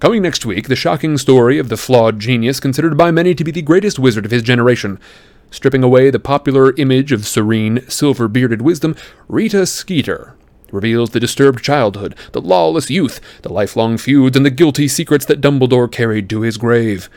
Coming 0.00 0.22
next 0.22 0.46
week, 0.46 0.68
the 0.68 0.74
shocking 0.74 1.18
story 1.18 1.58
of 1.58 1.68
the 1.68 1.76
flawed 1.76 2.18
genius 2.18 2.60
considered 2.60 2.96
by 2.96 3.10
many 3.10 3.34
to 3.34 3.44
be 3.44 3.50
the 3.50 3.60
greatest 3.60 3.98
wizard 3.98 4.24
of 4.24 4.30
his 4.30 4.42
generation. 4.42 4.98
Stripping 5.50 5.84
away 5.84 6.08
the 6.08 6.18
popular 6.18 6.72
image 6.76 7.12
of 7.12 7.26
serene, 7.26 7.86
silver 7.90 8.26
bearded 8.26 8.62
wisdom, 8.62 8.96
Rita 9.28 9.66
Skeeter 9.66 10.34
reveals 10.74 11.10
the 11.10 11.20
disturbed 11.20 11.62
childhood, 11.62 12.14
the 12.32 12.40
lawless 12.40 12.90
youth, 12.90 13.20
the 13.42 13.52
lifelong 13.52 13.96
feuds, 13.96 14.36
and 14.36 14.44
the 14.44 14.50
guilty 14.50 14.88
secrets 14.88 15.24
that 15.26 15.40
Dumbledore 15.40 15.90
carried 15.90 16.28
to 16.30 16.42
his 16.42 16.56
grave. 16.56 17.08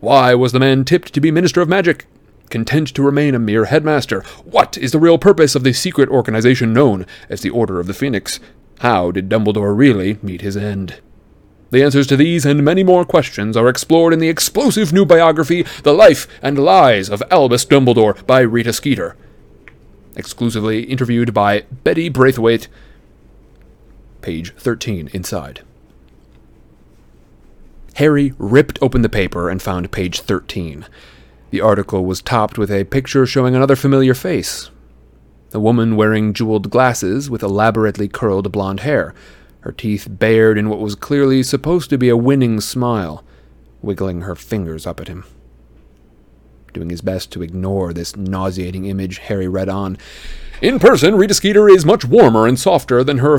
Why 0.00 0.34
was 0.34 0.52
the 0.52 0.58
man 0.58 0.84
tipped 0.84 1.12
to 1.14 1.20
be 1.20 1.30
Minister 1.30 1.60
of 1.60 1.68
Magic? 1.68 2.06
Content 2.50 2.88
to 2.88 3.02
remain 3.02 3.34
a 3.34 3.38
mere 3.38 3.66
headmaster? 3.66 4.22
What 4.44 4.76
is 4.76 4.90
the 4.92 4.98
real 4.98 5.16
purpose 5.16 5.54
of 5.54 5.62
the 5.62 5.72
secret 5.72 6.08
organization 6.08 6.72
known 6.72 7.06
as 7.28 7.40
the 7.40 7.50
Order 7.50 7.78
of 7.78 7.86
the 7.86 7.94
Phoenix? 7.94 8.40
How 8.80 9.12
did 9.12 9.28
Dumbledore 9.28 9.76
really 9.76 10.18
meet 10.22 10.40
his 10.40 10.56
end? 10.56 11.00
The 11.70 11.82
answers 11.82 12.06
to 12.08 12.16
these 12.18 12.44
and 12.44 12.62
many 12.62 12.82
more 12.82 13.06
questions 13.06 13.56
are 13.56 13.68
explored 13.68 14.12
in 14.12 14.18
the 14.18 14.28
explosive 14.28 14.92
new 14.92 15.06
biography, 15.06 15.64
The 15.84 15.94
Life 15.94 16.26
and 16.42 16.58
Lies 16.58 17.08
of 17.08 17.22
Albus 17.30 17.64
Dumbledore 17.64 18.26
by 18.26 18.40
Rita 18.40 18.74
Skeeter. 18.74 19.16
Exclusively 20.14 20.82
interviewed 20.82 21.32
by 21.32 21.64
Betty 21.84 22.10
Braithwaite, 22.10 22.68
page 24.22 24.54
13 24.56 25.10
inside. 25.12 25.62
Harry 27.94 28.32
ripped 28.38 28.78
open 28.80 29.02
the 29.02 29.08
paper 29.08 29.50
and 29.50 29.60
found 29.60 29.92
page 29.92 30.20
13. 30.20 30.86
The 31.50 31.60
article 31.60 32.06
was 32.06 32.22
topped 32.22 32.56
with 32.56 32.70
a 32.70 32.84
picture 32.84 33.26
showing 33.26 33.54
another 33.54 33.76
familiar 33.76 34.14
face. 34.14 34.70
A 35.52 35.60
woman 35.60 35.96
wearing 35.96 36.32
jeweled 36.32 36.70
glasses 36.70 37.28
with 37.28 37.42
elaborately 37.42 38.08
curled 38.08 38.50
blonde 38.50 38.80
hair, 38.80 39.14
her 39.60 39.72
teeth 39.72 40.08
bared 40.08 40.56
in 40.56 40.70
what 40.70 40.78
was 40.78 40.94
clearly 40.94 41.42
supposed 41.42 41.90
to 41.90 41.98
be 41.98 42.08
a 42.08 42.16
winning 42.16 42.60
smile, 42.60 43.22
wiggling 43.82 44.22
her 44.22 44.34
fingers 44.34 44.86
up 44.86 44.98
at 44.98 45.08
him. 45.08 45.24
Doing 46.72 46.88
his 46.88 47.02
best 47.02 47.30
to 47.32 47.42
ignore 47.42 47.92
this 47.92 48.16
nauseating 48.16 48.86
image, 48.86 49.18
Harry 49.18 49.46
read 49.46 49.68
on. 49.68 49.98
In 50.62 50.78
person, 50.78 51.16
Rita 51.16 51.34
Skeeter 51.34 51.68
is 51.68 51.84
much 51.84 52.06
warmer 52.06 52.46
and 52.46 52.58
softer 52.58 53.04
than 53.04 53.18
her 53.18 53.38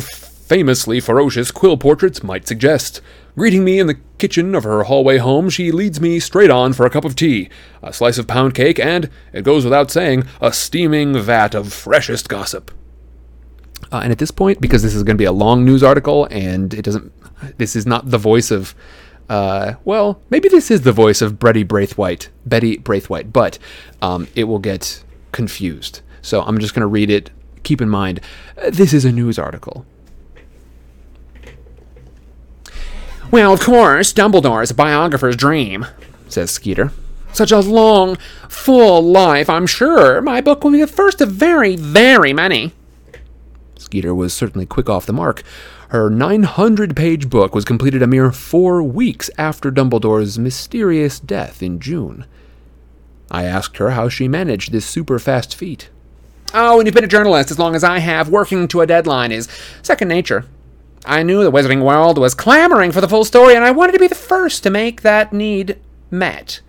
famously 0.54 1.00
ferocious 1.00 1.50
quill 1.50 1.78
portraits 1.78 2.22
might 2.22 2.48
suggest. 2.48 3.02
Greeting 3.36 3.64
me 3.64 3.80
in 3.80 3.88
the 3.88 3.98
kitchen 4.20 4.54
of 4.54 4.64
her 4.64 4.84
hallway 4.84 5.18
home, 5.18 5.50
she 5.50 5.72
leads 5.72 6.00
me 6.00 6.20
straight 6.20 6.52
on 6.52 6.74
for 6.74 6.86
a 6.86 6.92
cup 6.92 7.04
of 7.04 7.16
tea, 7.16 7.50
a 7.82 7.92
slice 7.92 8.20
of 8.20 8.28
pound 8.28 8.54
cake, 8.54 8.80
and, 8.80 9.10
it 9.32 9.44
goes 9.44 9.64
without 9.64 9.90
saying, 9.90 10.28
a 10.40 10.54
steaming 10.54 11.18
vat 11.18 11.56
of 11.56 11.74
freshest 11.74 12.30
gossip. 12.30 12.70
Uh, 13.92 14.02
and 14.04 14.12
at 14.12 14.20
this 14.20 14.30
point, 14.30 14.62
because 14.62 14.84
this 14.84 14.94
is 14.94 15.02
going 15.02 15.16
to 15.16 15.22
be 15.22 15.26
a 15.26 15.32
long 15.32 15.66
news 15.66 15.82
article, 15.82 16.28
and 16.30 16.72
it 16.76 16.84
doesn't, 16.84 17.12
this 17.58 17.76
is 17.76 17.88
not 17.88 18.12
the 18.12 18.20
voice 18.20 18.52
of, 18.52 18.76
uh, 19.30 19.74
well, 19.86 20.22
maybe 20.30 20.50
this 20.50 20.70
is 20.70 20.82
the 20.82 20.92
voice 20.92 21.20
of 21.20 21.40
Betty 21.40 21.64
Braithwaite, 21.64 22.30
Betty 22.46 22.78
Braithwaite, 22.78 23.34
but 23.34 23.58
um, 24.04 24.28
it 24.36 24.44
will 24.44 24.60
get 24.60 25.04
confused. 25.32 26.02
So 26.22 26.44
I'm 26.44 26.60
just 26.60 26.76
going 26.76 26.82
to 26.82 26.86
read 26.86 27.10
it. 27.10 27.32
Keep 27.64 27.82
in 27.82 27.90
mind, 27.90 28.22
uh, 28.62 28.70
this 28.70 28.94
is 28.94 29.04
a 29.04 29.12
news 29.12 29.40
article. 29.40 29.88
Well, 33.34 33.52
of 33.52 33.62
course, 33.62 34.14
Dumbledore 34.14 34.62
is 34.62 34.70
a 34.70 34.76
biographer's 34.76 35.36
dream, 35.36 35.88
says 36.30 36.52
Skeeter. 36.52 36.92
Such 37.32 37.52
a 37.52 37.62
long, 37.62 38.16
full 38.48 39.02
life, 39.02 39.50
I'm 39.50 39.66
sure 39.66 40.22
my 40.22 40.40
book 40.40 40.64
will 40.64 40.70
be 40.70 40.82
the 40.82 40.86
first 40.86 41.20
of 41.20 41.32
very, 41.32 41.76
very 41.76 42.32
many. 42.32 42.74
Skeeter 43.76 44.14
was 44.14 44.36
certainly 44.36 44.68
quick 44.68 44.88
off 44.88 45.08
the 45.08 45.14
mark. 45.14 45.42
Her 45.88 46.12
900 46.12 46.96
page 46.96 47.28
book 47.28 47.56
was 47.56 47.66
completed 47.66 48.04
a 48.04 48.08
mere 48.08 48.32
four 48.32 48.84
weeks 48.84 49.32
after 49.36 49.72
Dumbledore's 49.72 50.38
mysterious 50.38 51.20
death 51.20 51.64
in 51.64 51.80
June. 51.80 52.26
I 53.32 53.46
asked 53.46 53.78
her 53.78 53.90
how 53.90 54.10
she 54.10 54.28
managed 54.28 54.72
this 54.72 54.86
super 54.86 55.18
fast 55.18 55.56
feat. 55.56 55.90
Oh, 56.54 56.78
and 56.78 56.86
you've 56.86 56.94
been 56.94 57.04
a 57.04 57.08
journalist 57.08 57.50
as 57.50 57.58
long 57.58 57.74
as 57.74 57.84
I 57.84 57.98
have, 57.98 58.30
working 58.30 58.68
to 58.68 58.82
a 58.82 58.86
deadline 58.86 59.32
is 59.32 59.48
second 59.82 60.10
nature. 60.10 60.46
I 61.06 61.24
knew 61.24 61.44
the 61.44 61.52
Wizarding 61.52 61.84
World 61.84 62.18
was 62.18 62.34
clamoring 62.34 62.92
for 62.92 63.02
the 63.02 63.10
full 63.10 63.26
story, 63.26 63.56
and 63.56 63.64
I 63.64 63.72
wanted 63.72 63.94
to 63.94 64.00
be 64.00 64.08
the 64.08 64.16
first 64.16 64.64
to 64.64 64.70
make 64.70 65.02
that 65.02 65.34
need 65.34 65.78
met. 66.10 66.62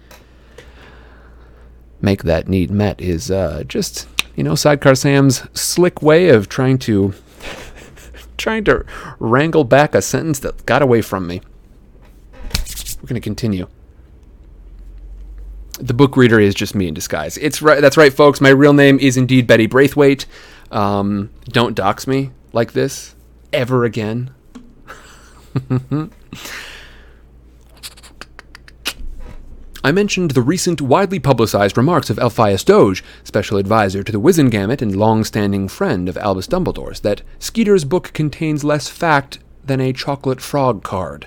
Make 2.01 2.25
that 2.25 2.49
need 2.49 2.71
met 2.71 3.01
is 3.01 3.31
uh, 3.31 3.65
just, 3.67 4.09
you 4.35 4.43
know, 4.43 4.55
Sidecar 4.55 4.95
Sam's 4.95 5.49
slick 5.59 6.03
way 6.03 6.29
of 6.29 6.49
trying 6.49 6.79
to 6.81 7.15
trying 8.37 8.65
to 8.65 8.85
wrangle 9.19 9.65
back 9.65 9.95
a 9.95 10.03
sentence 10.03 10.41
that 10.41 10.67
got 10.67 10.83
away 10.83 11.01
from 11.01 11.27
me. 11.27 11.41
We're 13.01 13.09
going 13.09 13.15
to 13.15 13.21
continue. 13.21 13.69
The 15.79 15.95
book 15.95 16.17
reader 16.17 16.41
is 16.41 16.55
just 16.55 16.75
me 16.75 16.89
in 16.89 16.95
disguise. 16.95 17.37
It's 17.39 17.63
right. 17.63 17.81
That's 17.81 17.97
right, 17.97 18.13
folks. 18.13 18.41
My 18.41 18.51
real 18.51 18.73
name 18.73 18.99
is 18.99 19.17
indeed 19.17 19.47
Betty 19.47 19.67
Braithwaite. 19.67 20.27
Um, 20.71 21.31
don't 21.49 21.75
dox 21.75 22.07
me 22.07 22.31
like 22.53 22.73
this 22.73 23.15
ever 23.55 23.85
again. 23.85 24.31
I 29.87 29.93
mentioned 29.93 30.31
the 30.31 30.41
recent 30.41 30.81
widely 30.81 31.19
publicized 31.19 31.77
remarks 31.77 32.09
of 32.09 32.17
Elphias 32.19 32.65
Doge, 32.65 33.05
special 33.23 33.59
advisor 33.59 34.03
to 34.03 34.11
the 34.11 34.21
Wizengamot 34.21 34.81
and 34.81 34.97
long-standing 34.97 35.69
friend 35.69 36.09
of 36.09 36.17
Albus 36.17 36.47
Dumbledore's, 36.49 37.01
that 37.01 37.21
Skeeter's 37.39 37.85
book 37.85 38.13
contains 38.15 38.65
less 38.65 38.89
fact 38.89 39.39
than 39.63 39.81
a 39.81 39.93
chocolate 39.93 40.41
frog 40.41 40.83
card. 40.83 41.27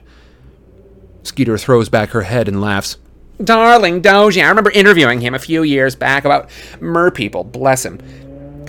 Skeeter 1.21 1.57
throws 1.57 1.87
back 1.89 2.09
her 2.09 2.23
head 2.23 2.47
and 2.47 2.59
laughs. 2.59 2.97
Darling 3.43 4.01
Doge, 4.01 4.39
I 4.39 4.49
remember 4.49 4.71
interviewing 4.71 5.21
him 5.21 5.35
a 5.35 5.39
few 5.39 5.61
years 5.61 5.95
back 5.95 6.25
about 6.25 6.49
merpeople, 6.81 7.43
bless 7.43 7.85
him. 7.85 7.99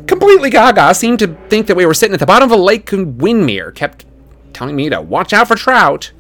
Completely 0.09 0.49
gaga, 0.49 0.95
seemed 0.95 1.19
to 1.19 1.37
think 1.49 1.67
that 1.67 1.77
we 1.77 1.85
were 1.85 1.95
sitting 1.95 2.15
at 2.15 2.21
the 2.21 2.27
bottom 2.27 2.51
of 2.51 2.59
a 2.59 2.61
lake 2.61 2.93
in 2.93 3.19
Windermere, 3.19 3.71
kept 3.71 4.07
telling 4.55 4.75
me 4.75 4.89
to 4.89 5.03
watch 5.03 5.35
out 5.35 5.49
for 5.49 5.55
trout. 5.55 6.13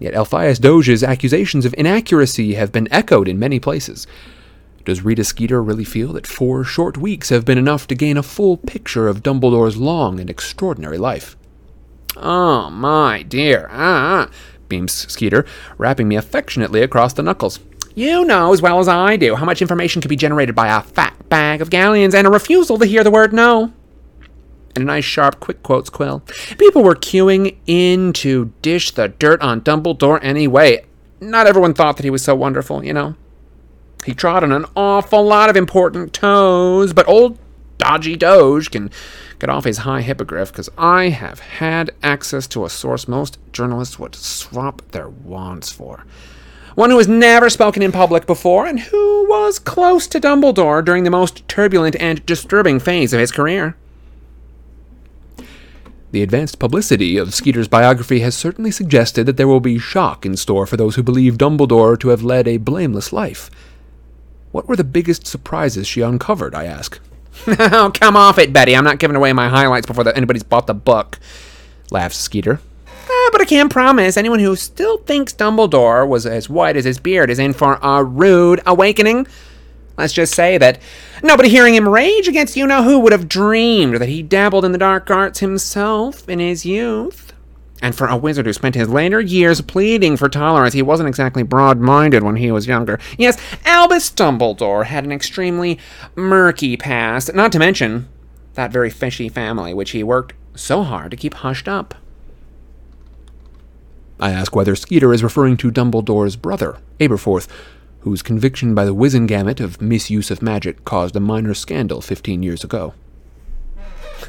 Yet 0.00 0.14
Elphias 0.14 0.60
Doge's 0.60 1.04
accusations 1.04 1.64
of 1.64 1.74
inaccuracy 1.78 2.54
have 2.54 2.72
been 2.72 2.92
echoed 2.92 3.28
in 3.28 3.38
many 3.38 3.60
places. 3.60 4.06
Does 4.84 5.04
Rita 5.04 5.22
Skeeter 5.22 5.62
really 5.62 5.84
feel 5.84 6.12
that 6.14 6.26
four 6.26 6.64
short 6.64 6.96
weeks 6.96 7.28
have 7.28 7.44
been 7.44 7.58
enough 7.58 7.86
to 7.86 7.94
gain 7.94 8.16
a 8.16 8.22
full 8.22 8.56
picture 8.56 9.06
of 9.06 9.22
Dumbledore's 9.22 9.76
long 9.76 10.18
and 10.18 10.28
extraordinary 10.28 10.98
life? 10.98 11.36
Oh, 12.16 12.68
my 12.70 13.22
dear, 13.22 13.68
ah, 13.70 14.28
beams 14.68 14.92
Skeeter, 14.92 15.46
rapping 15.78 16.08
me 16.08 16.16
affectionately 16.16 16.82
across 16.82 17.12
the 17.12 17.22
knuckles. 17.22 17.60
You 17.94 18.24
know 18.24 18.52
as 18.52 18.62
well 18.62 18.78
as 18.78 18.88
I 18.88 19.16
do 19.16 19.34
how 19.34 19.44
much 19.44 19.60
information 19.60 20.00
could 20.00 20.08
be 20.08 20.16
generated 20.16 20.54
by 20.54 20.68
a 20.68 20.82
fat 20.82 21.28
bag 21.28 21.60
of 21.60 21.70
galleons 21.70 22.14
and 22.14 22.26
a 22.26 22.30
refusal 22.30 22.78
to 22.78 22.86
hear 22.86 23.04
the 23.04 23.10
word 23.10 23.32
no 23.32 23.72
and 24.74 24.82
a 24.82 24.86
nice 24.86 25.04
sharp 25.04 25.40
quick 25.40 25.62
quotes 25.62 25.90
quill. 25.90 26.22
People 26.58 26.82
were 26.82 26.94
queuing 26.94 27.56
in 27.66 28.12
to 28.14 28.52
dish 28.62 28.92
the 28.92 29.08
dirt 29.08 29.40
on 29.42 29.60
Dumbledore 29.60 30.22
anyway. 30.22 30.84
Not 31.20 31.46
everyone 31.46 31.74
thought 31.74 31.96
that 31.96 32.04
he 32.04 32.10
was 32.10 32.24
so 32.24 32.34
wonderful, 32.34 32.84
you 32.84 32.92
know. 32.92 33.14
He 34.04 34.14
trod 34.14 34.42
on 34.42 34.52
an 34.52 34.64
awful 34.74 35.22
lot 35.22 35.50
of 35.50 35.56
important 35.56 36.12
toes, 36.12 36.92
but 36.92 37.06
old 37.06 37.38
dodgy 37.76 38.16
Doge 38.16 38.70
can 38.70 38.90
get 39.38 39.50
off 39.50 39.64
his 39.64 39.78
high 39.78 40.00
hippogriff 40.00 40.50
because 40.52 40.70
I 40.78 41.08
have 41.08 41.40
had 41.40 41.90
access 42.02 42.46
to 42.48 42.64
a 42.64 42.70
source 42.70 43.08
most 43.08 43.38
journalists 43.52 43.98
would 43.98 44.14
swap 44.14 44.82
their 44.92 45.08
wands 45.08 45.70
for. 45.70 46.04
One 46.74 46.90
who 46.90 46.98
has 46.98 47.08
never 47.08 47.50
spoken 47.50 47.82
in 47.82 47.92
public 47.92 48.26
before 48.26 48.66
and 48.66 48.78
who 48.78 49.28
was 49.28 49.58
close 49.58 50.06
to 50.08 50.20
Dumbledore 50.20 50.84
during 50.84 51.04
the 51.04 51.10
most 51.10 51.46
turbulent 51.48 51.96
and 51.96 52.24
disturbing 52.26 52.80
phase 52.80 53.12
of 53.12 53.20
his 53.20 53.32
career. 53.32 53.76
The 56.12 56.22
advanced 56.22 56.58
publicity 56.58 57.16
of 57.16 57.34
Skeeter's 57.34 57.68
biography 57.68 58.20
has 58.20 58.34
certainly 58.34 58.72
suggested 58.72 59.26
that 59.26 59.36
there 59.36 59.46
will 59.46 59.60
be 59.60 59.78
shock 59.78 60.26
in 60.26 60.36
store 60.36 60.66
for 60.66 60.76
those 60.76 60.96
who 60.96 61.02
believe 61.02 61.38
Dumbledore 61.38 61.98
to 62.00 62.08
have 62.08 62.24
led 62.24 62.48
a 62.48 62.56
blameless 62.56 63.12
life. 63.12 63.48
What 64.50 64.66
were 64.66 64.74
the 64.74 64.82
biggest 64.82 65.26
surprises 65.26 65.86
she 65.86 66.00
uncovered, 66.00 66.54
I 66.54 66.64
ask. 66.64 66.98
oh, 67.46 67.92
come 67.94 68.16
off 68.16 68.38
it, 68.38 68.52
Betty. 68.52 68.74
I'm 68.74 68.84
not 68.84 68.98
giving 68.98 69.16
away 69.16 69.32
my 69.32 69.48
highlights 69.48 69.86
before 69.86 70.02
the, 70.02 70.16
anybody's 70.16 70.42
bought 70.42 70.66
the 70.66 70.74
book, 70.74 71.20
laughs 71.90 72.16
Skeeter. 72.16 72.60
Ah, 73.12 73.28
but 73.32 73.40
I 73.40 73.44
can 73.44 73.68
promise 73.68 74.16
anyone 74.16 74.38
who 74.38 74.54
still 74.54 74.98
thinks 74.98 75.32
Dumbledore 75.32 76.06
was 76.06 76.26
as 76.26 76.48
white 76.48 76.76
as 76.76 76.84
his 76.84 77.00
beard 77.00 77.28
is 77.28 77.40
in 77.40 77.52
for 77.52 77.78
a 77.82 78.04
rude 78.04 78.60
awakening. 78.66 79.26
Let's 79.98 80.12
just 80.12 80.32
say 80.34 80.58
that 80.58 80.80
nobody 81.22 81.48
hearing 81.48 81.74
him 81.74 81.88
rage 81.88 82.28
against 82.28 82.56
you 82.56 82.66
know 82.66 82.84
who 82.84 83.00
would 83.00 83.12
have 83.12 83.28
dreamed 83.28 83.96
that 83.96 84.08
he 84.08 84.22
dabbled 84.22 84.64
in 84.64 84.72
the 84.72 84.78
dark 84.78 85.10
arts 85.10 85.40
himself 85.40 86.28
in 86.28 86.38
his 86.38 86.64
youth. 86.64 87.32
And 87.82 87.94
for 87.94 88.06
a 88.06 88.16
wizard 88.16 88.46
who 88.46 88.52
spent 88.52 88.74
his 88.74 88.88
later 88.88 89.20
years 89.20 89.60
pleading 89.60 90.16
for 90.16 90.28
tolerance, 90.28 90.74
he 90.74 90.82
wasn't 90.82 91.08
exactly 91.08 91.42
broad 91.42 91.80
minded 91.80 92.22
when 92.22 92.36
he 92.36 92.52
was 92.52 92.66
younger. 92.66 92.98
Yes, 93.18 93.40
Albus 93.64 94.10
Dumbledore 94.10 94.86
had 94.86 95.04
an 95.04 95.12
extremely 95.12 95.78
murky 96.14 96.76
past, 96.76 97.34
not 97.34 97.50
to 97.52 97.58
mention 97.58 98.08
that 98.54 98.70
very 98.70 98.90
fishy 98.90 99.28
family 99.28 99.74
which 99.74 99.90
he 99.90 100.02
worked 100.02 100.34
so 100.54 100.82
hard 100.82 101.10
to 101.10 101.16
keep 101.16 101.34
hushed 101.34 101.68
up. 101.68 101.94
I 104.20 104.30
ask 104.32 104.54
whether 104.54 104.76
Skeeter 104.76 105.12
is 105.12 105.22
referring 105.22 105.56
to 105.58 105.70
Dumbledore's 105.70 106.36
brother, 106.36 106.78
Aberforth, 106.98 107.48
whose 108.00 108.22
conviction 108.22 108.74
by 108.74 108.84
the 108.84 108.94
Wizengamot 108.94 109.60
of 109.60 109.80
misuse 109.80 110.30
of 110.30 110.42
magic 110.42 110.84
caused 110.84 111.16
a 111.16 111.20
minor 111.20 111.54
scandal 111.54 112.00
15 112.00 112.42
years 112.42 112.64
ago. 112.64 112.94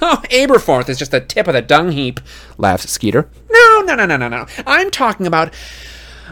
Oh, 0.04 0.24
Aberforth 0.32 0.90
is 0.90 0.98
just 0.98 1.12
the 1.12 1.20
tip 1.20 1.48
of 1.48 1.54
the 1.54 1.62
dung 1.62 1.92
heap, 1.92 2.22
laughs 2.58 2.90
Skeeter. 2.90 3.30
No, 3.52 3.82
no, 3.82 3.94
no, 3.94 4.06
no, 4.06 4.18
no, 4.18 4.30
no. 4.30 4.48
I'm 4.66 4.90
talking 4.90 5.28
about 5.28 5.54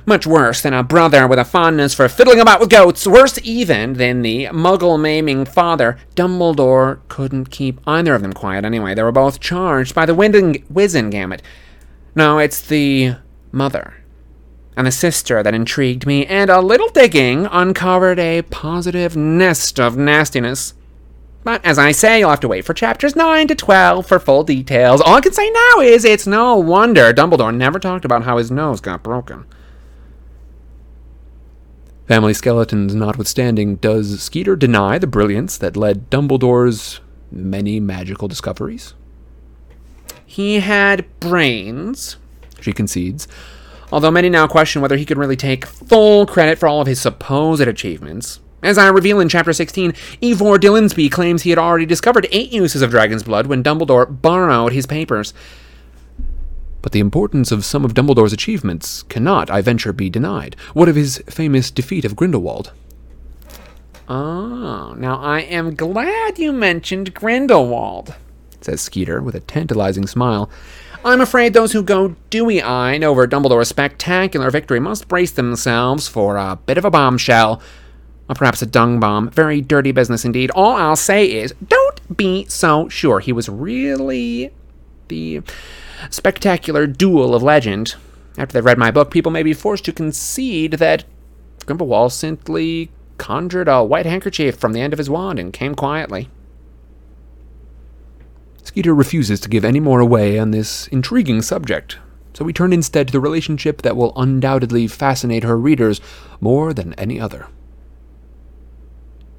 much 0.06 0.26
worse 0.26 0.61
than 0.61 0.73
a 0.73 0.81
brother 0.81 1.27
with 1.27 1.38
a 1.38 1.45
fondness 1.45 1.94
for 1.94 2.10
fiddling 2.10 2.40
about 2.40 2.60
with 2.61 2.69
goats, 2.69 3.06
worse 3.06 3.38
even 3.44 3.94
than 3.94 4.22
the 4.22 4.45
muggle 4.45 4.99
maiming 4.99 5.45
father. 5.45 5.98
Dumbledore 6.15 6.99
couldn't 7.10 7.52
keep 7.52 7.80
either 7.86 8.15
of 8.15 8.22
them 8.22 8.34
quiet 8.34 8.65
anyway. 8.65 8.95
They 8.95 9.03
were 9.03 9.11
both 9.11 9.40
charged 9.40 9.94
by 9.94 10.06
the 10.07 10.14
Wizengamot. 10.14 11.41
No, 12.15 12.40
it's 12.40 12.61
the 12.61 13.15
mother 13.52 13.96
and 14.80 14.88
the 14.88 14.92
sister 14.92 15.44
that 15.44 15.54
intrigued 15.54 16.06
me, 16.06 16.26
and 16.26 16.50
a 16.50 16.62
little 16.62 16.88
digging 16.88 17.46
uncovered 17.52 18.18
a 18.18 18.42
positive 18.44 19.18
nest 19.18 19.78
of 19.78 19.98
nastiness. 19.98 20.74
But 21.44 21.66
as 21.66 21.78
I 21.78 21.92
say, 21.92 22.20
you'll 22.20 22.30
have 22.30 22.40
to 22.40 22.48
wait 22.48 22.64
for 22.64 22.74
chapters 22.74 23.14
9 23.14 23.50
to 23.50 23.56
12 23.56 24.06
for 24.06 24.20
full 24.20 24.46
details. 24.46 25.02
All 25.02 25.16
I 25.16 25.22
can 25.22 25.34
say 25.34 25.50
now 25.50 25.82
is 25.82 26.06
it's 26.06 26.26
no 26.26 26.56
wonder 26.56 27.14
Dumbledore 27.14 27.54
never 27.54 27.78
talked 27.78 28.06
about 28.06 28.24
how 28.24 28.38
his 28.38 28.52
nose 28.52 28.80
got 28.80 29.04
broken. 29.04 29.46
Family 32.08 32.34
skeletons 32.34 32.96
notwithstanding, 32.96 33.76
does 33.76 34.22
Skeeter 34.22 34.56
deny 34.56 34.98
the 34.98 35.08
brilliance 35.08 35.58
that 35.58 35.76
led 35.76 36.10
Dumbledore's 36.10 37.02
many 37.34 37.82
magical 37.82 38.30
discoveries? 38.30 38.94
He 40.26 40.62
had 40.62 41.06
brains, 41.20 42.16
she 42.61 42.73
concedes, 42.73 43.27
although 43.91 44.11
many 44.11 44.30
now 44.30 44.48
question 44.48 44.81
whether 44.81 44.98
he 44.98 45.06
could 45.06 45.18
really 45.18 45.36
take 45.36 45.65
full 45.65 46.26
credit 46.26 46.57
for 46.57 46.68
all 46.68 46.81
of 46.81 46.88
his 46.88 47.02
supposed 47.02 47.61
achievements. 47.61 48.40
As 48.61 48.77
I 48.77 48.90
reveal 48.90 49.22
in 49.22 49.30
Chapter 49.30 49.53
16, 49.53 49.94
Ivor 50.22 50.57
Dillonsby 50.57 51.10
claims 51.10 51.44
he 51.44 51.49
had 51.49 51.60
already 51.60 51.86
discovered 51.86 52.27
eight 52.31 52.52
uses 52.52 52.81
of 52.81 52.91
dragon's 52.91 53.23
blood 53.23 53.48
when 53.48 53.64
Dumbledore 53.64 54.22
borrowed 54.22 54.73
his 54.73 54.86
papers. 54.86 55.34
But 56.81 56.91
the 56.91 56.99
importance 56.99 57.52
of 57.52 57.65
some 57.65 57.86
of 57.86 57.94
Dumbledore's 57.94 58.34
achievements 58.34 59.03
cannot, 59.03 59.49
I 59.49 59.61
venture, 59.61 59.94
be 59.94 60.10
denied. 60.10 60.56
What 60.73 60.90
of 60.90 60.95
his 60.95 61.23
famous 61.30 61.72
defeat 61.72 62.03
of 62.03 62.15
Grindelwald? 62.15 62.73
Oh, 64.10 64.94
now 64.98 65.19
I 65.19 65.41
am 65.41 65.76
glad 65.76 66.40
you 66.40 66.52
mentioned 66.52 67.14
Grindelwald, 67.14 68.15
says 68.60 68.81
Skeeter 68.81 69.22
with 69.22 69.36
a 69.36 69.40
tantalizing 69.40 70.07
smile. 70.07 70.49
I'm 71.04 71.22
afraid 71.22 71.54
those 71.54 71.72
who 71.72 71.82
go 71.82 72.16
dewy-eyed 72.30 73.04
over 73.04 73.26
Dumbledore's 73.26 73.70
spectacular 73.70 74.52
victory 74.52 74.82
must 74.82 75.08
brace 75.08 75.32
themselves 75.32 76.10
for 76.10 76.36
a 76.36 76.58
bit 76.58 76.78
of 76.78 76.84
a 76.84 76.92
bombshell. 76.92 77.62
Or 78.28 78.36
perhaps 78.36 78.62
a 78.62 78.66
dung 78.66 79.00
bomb. 79.00 79.30
Very 79.32 79.62
dirty 79.62 79.92
business 79.92 80.26
indeed. 80.26 80.52
All 80.52 80.76
I'll 80.76 80.96
say 80.96 81.26
is, 81.26 81.54
don't 81.68 82.18
be 82.18 82.46
so 82.46 82.90
sure 82.90 83.22
he 83.22 83.32
was 83.32 83.50
really 83.50 84.52
the 85.08 85.42
spectacular 86.10 86.86
duel 86.86 87.34
of 87.34 87.42
legend. 87.42 87.96
After 88.38 88.54
they've 88.54 88.66
read 88.66 88.78
my 88.78 88.92
book, 88.92 89.10
people 89.10 89.32
may 89.32 89.42
be 89.42 89.54
forced 89.54 89.86
to 89.86 89.94
concede 89.94 90.74
that 90.74 91.06
Grindelwald 91.66 92.14
simply 92.14 92.92
conjured 93.18 93.68
a 93.68 93.84
white 93.84 94.06
handkerchief 94.06 94.58
from 94.58 94.74
the 94.74 94.82
end 94.82 94.94
of 94.94 95.00
his 95.00 95.10
wand 95.10 95.40
and 95.40 95.52
came 95.52 95.76
quietly. 95.76 96.30
Skeeter 98.70 98.94
refuses 98.94 99.40
to 99.40 99.50
give 99.50 99.66
any 99.66 99.80
more 99.80 100.00
away 100.00 100.38
on 100.38 100.52
this 100.52 100.86
intriguing 100.90 101.41
subject, 101.41 101.98
so 102.36 102.46
we 102.46 102.54
turn 102.54 102.72
instead 102.72 103.08
to 103.08 103.12
the 103.12 103.20
relationship 103.20 103.82
that 103.82 103.98
will 103.98 104.14
undoubtedly 104.16 104.88
fascinate 104.88 105.44
her 105.44 105.58
readers 105.58 106.00
more 106.40 106.72
than 106.72 106.94
any 106.94 107.20
other. 107.20 107.48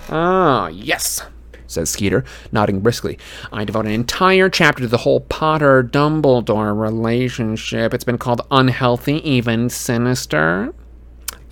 Ah, 0.09 0.67
yes, 0.67 1.23
says 1.69 1.91
Skeeter, 1.91 2.25
nodding 2.51 2.81
briskly. 2.81 3.21
I 3.53 3.65
devote 3.65 3.87
an 3.87 3.93
entire 3.93 4.49
chapter 4.49 4.83
to 4.83 4.89
the 4.89 4.99
whole 4.99 5.21
Potter 5.21 5.85
Dumbledore 5.85 6.77
relationship. 6.77 7.95
It's 7.95 8.03
been 8.03 8.19
called 8.19 8.41
unhealthy, 8.51 9.19
even 9.31 9.71
sinister. 9.71 10.75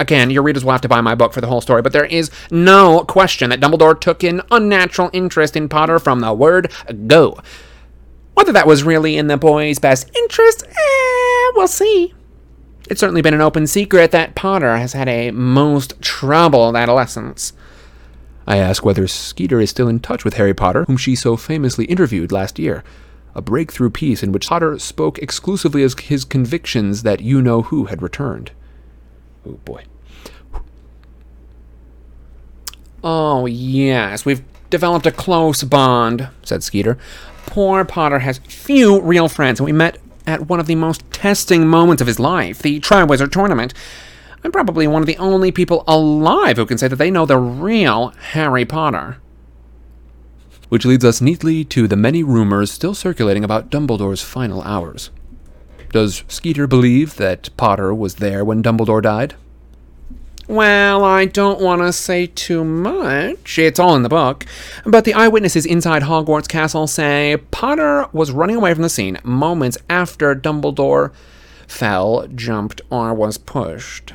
Again, 0.00 0.30
your 0.30 0.42
readers 0.42 0.64
will 0.64 0.72
have 0.72 0.80
to 0.80 0.88
buy 0.88 1.00
my 1.00 1.14
book 1.14 1.32
for 1.32 1.40
the 1.40 1.46
whole 1.46 1.60
story, 1.60 1.82
but 1.82 1.92
there 1.92 2.06
is 2.06 2.32
no 2.50 3.04
question 3.04 3.50
that 3.50 3.60
Dumbledore 3.60 4.00
took 4.00 4.24
an 4.24 4.42
unnatural 4.50 5.10
interest 5.12 5.54
in 5.54 5.68
Potter 5.68 6.00
from 6.00 6.18
the 6.18 6.34
word 6.34 6.72
go. 7.06 7.38
Whether 8.38 8.52
that 8.52 8.68
was 8.68 8.84
really 8.84 9.16
in 9.16 9.26
the 9.26 9.36
boy's 9.36 9.80
best 9.80 10.08
interest, 10.16 10.62
eh, 10.64 11.52
we'll 11.56 11.66
see. 11.66 12.14
It's 12.88 13.00
certainly 13.00 13.20
been 13.20 13.34
an 13.34 13.40
open 13.40 13.66
secret 13.66 14.12
that 14.12 14.36
Potter 14.36 14.76
has 14.76 14.92
had 14.92 15.08
a 15.08 15.32
most 15.32 16.00
troubled 16.00 16.76
adolescence. 16.76 17.52
I 18.46 18.58
ask 18.58 18.84
whether 18.84 19.08
Skeeter 19.08 19.60
is 19.60 19.70
still 19.70 19.88
in 19.88 19.98
touch 19.98 20.24
with 20.24 20.34
Harry 20.34 20.54
Potter, 20.54 20.84
whom 20.84 20.96
she 20.96 21.16
so 21.16 21.36
famously 21.36 21.86
interviewed 21.86 22.30
last 22.30 22.60
year. 22.60 22.84
A 23.34 23.42
breakthrough 23.42 23.90
piece 23.90 24.22
in 24.22 24.30
which 24.30 24.46
Potter 24.46 24.78
spoke 24.78 25.18
exclusively 25.18 25.82
of 25.82 25.98
his 25.98 26.24
convictions 26.24 27.02
that 27.02 27.20
you 27.20 27.42
know 27.42 27.62
who 27.62 27.86
had 27.86 28.02
returned. 28.02 28.52
Oh 29.44 29.58
boy. 29.64 29.82
Oh, 33.02 33.46
yes, 33.46 34.24
we've 34.24 34.44
developed 34.70 35.06
a 35.06 35.10
close 35.12 35.64
bond, 35.64 36.28
said 36.44 36.62
Skeeter. 36.62 36.98
Poor 37.48 37.82
Potter 37.82 38.18
has 38.18 38.38
few 38.46 39.00
real 39.00 39.26
friends, 39.26 39.58
and 39.58 39.64
we 39.64 39.72
met 39.72 39.96
at 40.26 40.48
one 40.48 40.60
of 40.60 40.66
the 40.66 40.74
most 40.74 41.02
testing 41.10 41.66
moments 41.66 42.02
of 42.02 42.06
his 42.06 42.20
life, 42.20 42.58
the 42.58 42.78
Triwizard 42.78 43.32
Tournament. 43.32 43.72
I'm 44.44 44.52
probably 44.52 44.86
one 44.86 45.00
of 45.00 45.06
the 45.06 45.16
only 45.16 45.50
people 45.50 45.82
alive 45.88 46.58
who 46.58 46.66
can 46.66 46.76
say 46.76 46.88
that 46.88 46.96
they 46.96 47.10
know 47.10 47.24
the 47.24 47.38
real 47.38 48.12
Harry 48.32 48.66
Potter. 48.66 49.16
Which 50.68 50.84
leads 50.84 51.06
us 51.06 51.22
neatly 51.22 51.64
to 51.64 51.88
the 51.88 51.96
many 51.96 52.22
rumors 52.22 52.70
still 52.70 52.94
circulating 52.94 53.44
about 53.44 53.70
Dumbledore's 53.70 54.22
final 54.22 54.60
hours. 54.62 55.10
Does 55.90 56.24
Skeeter 56.28 56.66
believe 56.66 57.16
that 57.16 57.48
Potter 57.56 57.94
was 57.94 58.16
there 58.16 58.44
when 58.44 58.62
Dumbledore 58.62 59.02
died? 59.02 59.36
Well, 60.48 61.04
I 61.04 61.26
don't 61.26 61.60
want 61.60 61.82
to 61.82 61.92
say 61.92 62.26
too 62.26 62.64
much. 62.64 63.58
It's 63.58 63.78
all 63.78 63.94
in 63.94 64.02
the 64.02 64.08
book. 64.08 64.46
But 64.86 65.04
the 65.04 65.12
eyewitnesses 65.12 65.66
inside 65.66 66.04
Hogwarts 66.04 66.48
Castle 66.48 66.86
say 66.86 67.36
Potter 67.50 68.06
was 68.14 68.32
running 68.32 68.56
away 68.56 68.72
from 68.72 68.82
the 68.82 68.88
scene 68.88 69.18
moments 69.22 69.76
after 69.90 70.34
Dumbledore 70.34 71.12
fell, 71.66 72.26
jumped, 72.34 72.80
or 72.88 73.12
was 73.12 73.36
pushed. 73.36 74.14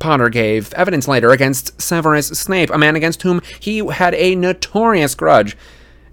Potter 0.00 0.28
gave 0.28 0.74
evidence 0.74 1.06
later 1.06 1.30
against 1.30 1.80
Severus 1.80 2.26
Snape, 2.26 2.70
a 2.70 2.76
man 2.76 2.96
against 2.96 3.22
whom 3.22 3.40
he 3.60 3.86
had 3.86 4.14
a 4.14 4.34
notorious 4.34 5.14
grudge. 5.14 5.56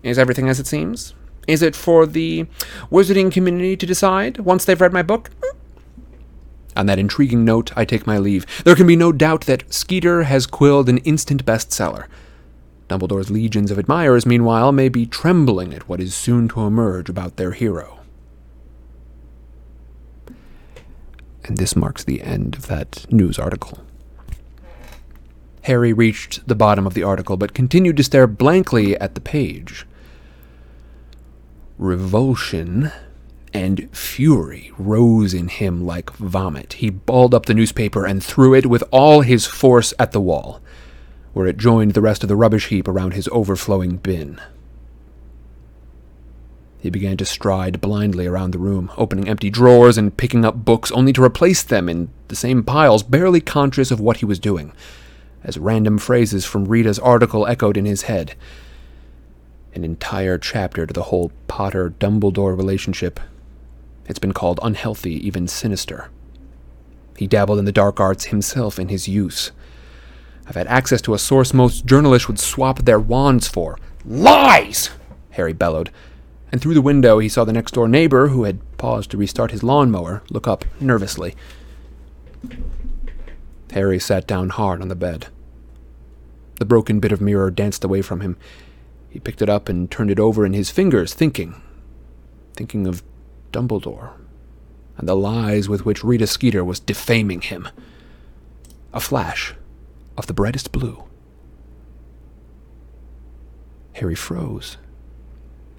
Is 0.04 0.20
everything 0.20 0.48
as 0.48 0.60
it 0.60 0.68
seems? 0.68 1.16
Is 1.48 1.64
it 1.64 1.76
for 1.76 2.06
the 2.06 2.46
wizarding 2.92 3.32
community 3.32 3.76
to 3.78 3.86
decide 3.88 4.42
once 4.42 4.64
they've 4.64 4.80
read 4.80 4.94
my 4.94 5.02
book? 5.02 5.32
On 6.76 6.86
that 6.86 7.00
intriguing 7.00 7.44
note, 7.44 7.72
I 7.76 7.86
take 7.86 8.08
my 8.08 8.18
leave. 8.18 8.46
There 8.64 8.76
can 8.76 8.88
be 8.88 8.96
no 8.96 9.12
doubt 9.12 9.46
that 9.46 9.72
Skeeter 9.74 10.24
has 10.24 10.48
quilled 10.48 10.88
an 10.88 11.00
instant 11.00 11.46
bestseller. 11.46 12.06
Dumbledore's 12.88 13.32
legions 13.32 13.72
of 13.72 13.78
admirers, 13.78 14.26
meanwhile, 14.26 14.72
may 14.72 14.90
be 14.90 15.06
trembling 15.06 15.74
at 15.74 15.88
what 15.88 16.02
is 16.02 16.14
soon 16.14 16.48
to 16.50 16.62
emerge 16.62 17.10
about 17.10 17.38
their 17.38 17.52
hero. 17.52 18.00
And 21.44 21.58
this 21.58 21.76
marks 21.76 22.04
the 22.04 22.22
end 22.22 22.56
of 22.56 22.68
that 22.68 23.12
news 23.12 23.40
article. 23.40 23.80
Harry 25.64 25.94
reached 25.94 26.48
the 26.48 26.56
bottom 26.56 26.88
of 26.88 26.94
the 26.94 27.04
article, 27.04 27.38
but 27.38 27.54
continued 27.54 27.98
to 27.98 28.04
stare 28.04 28.28
blankly 28.28 28.98
at 28.98 29.16
the 29.16 29.22
page. 29.22 29.86
Revulsion 31.78 32.92
and 33.54 33.90
fury 33.96 34.72
rose 34.78 35.34
in 35.34 35.48
him 35.48 35.86
like 35.86 36.12
vomit. 36.12 36.74
He 36.74 36.90
balled 36.90 37.34
up 37.34 37.46
the 37.46 37.54
newspaper 37.54 38.06
and 38.06 38.24
threw 38.24 38.54
it 38.54 38.66
with 38.66 38.84
all 38.92 39.22
his 39.22 39.46
force 39.46 39.94
at 40.00 40.12
the 40.12 40.22
wall, 40.22 40.62
where 41.34 41.48
it 41.48 41.58
joined 41.58 41.94
the 41.94 42.02
rest 42.02 42.24
of 42.24 42.30
the 42.30 42.36
rubbish 42.36 42.68
heap 42.68 42.88
around 42.88 43.14
his 43.14 43.30
overflowing 43.32 43.98
bin. 43.98 44.40
He 46.80 46.90
began 46.90 47.16
to 47.18 47.26
stride 47.26 47.80
blindly 47.80 48.26
around 48.26 48.52
the 48.52 48.60
room, 48.60 48.92
opening 48.98 49.30
empty 49.30 49.52
drawers 49.52 50.00
and 50.00 50.18
picking 50.18 50.44
up 50.44 50.66
books 50.66 50.92
only 50.92 51.14
to 51.14 51.24
replace 51.24 51.62
them 51.62 51.88
in 51.88 52.10
the 52.30 52.36
same 52.36 52.64
piles, 52.64 53.04
barely 53.04 53.40
conscious 53.40 53.92
of 53.92 54.00
what 54.00 54.18
he 54.18 54.26
was 54.26 54.40
doing, 54.40 54.74
as 55.44 55.60
random 55.60 56.00
phrases 56.00 56.44
from 56.44 56.66
Rita's 56.66 56.98
article 56.98 57.46
echoed 57.46 57.78
in 57.78 57.86
his 57.86 58.04
head. 58.04 58.36
An 59.76 59.84
entire 59.84 60.40
chapter 60.40 60.88
to 60.88 60.94
the 60.94 61.04
whole 61.04 61.32
Potter 61.48 61.94
Dumbledore 62.00 62.58
relationship. 62.58 63.20
It's 64.08 64.20
been 64.20 64.34
called 64.34 64.60
unhealthy, 64.62 65.26
even 65.26 65.48
sinister. 65.48 66.10
He 67.18 67.28
dabbled 67.28 67.60
in 67.60 67.66
the 67.66 67.72
dark 67.72 68.00
arts 68.00 68.26
himself 68.26 68.80
in 68.80 68.90
his 68.90 69.08
youth. 69.08 69.52
I've 70.48 70.56
had 70.56 70.68
access 70.68 71.02
to 71.04 71.14
a 71.14 71.20
source 71.20 71.54
most 71.54 71.86
journalists 71.86 72.28
would 72.28 72.40
swap 72.40 72.80
their 72.80 73.00
wands 73.00 73.48
for. 73.48 73.78
Lies! 74.06 74.90
Harry 75.32 75.54
bellowed 75.54 75.92
and 76.52 76.62
through 76.62 76.74
the 76.74 76.82
window 76.82 77.20
he 77.20 77.30
saw 77.30 77.46
the 77.46 77.54
next 77.54 77.74
door 77.74 77.88
neighbor, 77.88 78.28
who 78.28 78.44
had 78.44 78.60
paused 78.78 79.12
to 79.12 79.18
restart 79.18 79.52
his 79.52 79.64
lawnmower, 79.64 80.22
look 80.30 80.48
up 80.48 80.66
nervously. 80.80 81.36
Harry 83.72 84.00
sat 84.00 84.28
down 84.28 84.50
hard 84.50 84.82
on 84.82 84.90
the 84.90 84.96
bed. 84.96 85.28
The 86.60 86.66
broken 86.66 87.00
bit 87.00 87.14
of 87.14 87.22
mirror 87.22 87.50
danced 87.50 87.84
away 87.84 88.02
from 88.02 88.20
him. 88.20 88.36
He 89.10 89.20
picked 89.20 89.42
it 89.42 89.50
up 89.50 89.70
and 89.70 89.90
turned 89.90 90.12
it 90.12 90.20
over 90.20 90.46
in 90.46 90.54
his 90.54 90.70
fingers, 90.70 91.14
thinking. 91.14 91.62
Thinking 92.54 92.86
of 92.86 93.02
Dumbledore, 93.52 94.12
and 94.98 95.08
the 95.08 95.16
lies 95.16 95.68
with 95.70 95.86
which 95.86 96.04
Rita 96.04 96.28
Skeeter 96.28 96.64
was 96.64 96.80
defaming 96.80 97.42
him. 97.42 97.68
A 98.94 99.00
flash 99.00 99.56
of 100.18 100.28
the 100.28 100.34
brightest 100.34 100.72
blue. 100.72 101.04
Harry 103.94 104.16
froze 104.16 104.78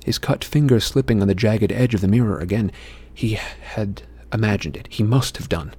his 0.04 0.18
cut 0.18 0.44
fingers 0.44 0.84
slipping 0.84 1.22
on 1.22 1.28
the 1.28 1.34
jagged 1.34 1.72
edge 1.72 1.94
of 1.94 2.00
the 2.00 2.08
mirror 2.08 2.38
again. 2.38 2.72
He 3.12 3.34
had 3.74 4.02
imagined 4.32 4.76
it. 4.76 4.88
He 4.90 5.02
must 5.02 5.36
have 5.36 5.48
done. 5.48 5.74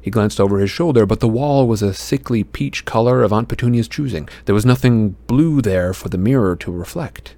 He 0.00 0.10
glanced 0.10 0.40
over 0.40 0.58
his 0.58 0.70
shoulder, 0.70 1.06
but 1.06 1.20
the 1.20 1.28
wall 1.28 1.66
was 1.66 1.82
a 1.82 1.94
sickly 1.94 2.44
peach 2.44 2.84
color 2.84 3.22
of 3.22 3.32
Aunt 3.32 3.48
Petunia's 3.48 3.88
choosing. 3.88 4.28
There 4.44 4.54
was 4.54 4.66
nothing 4.66 5.16
blue 5.26 5.62
there 5.62 5.94
for 5.94 6.08
the 6.08 6.18
mirror 6.18 6.56
to 6.56 6.70
reflect. 6.70 7.34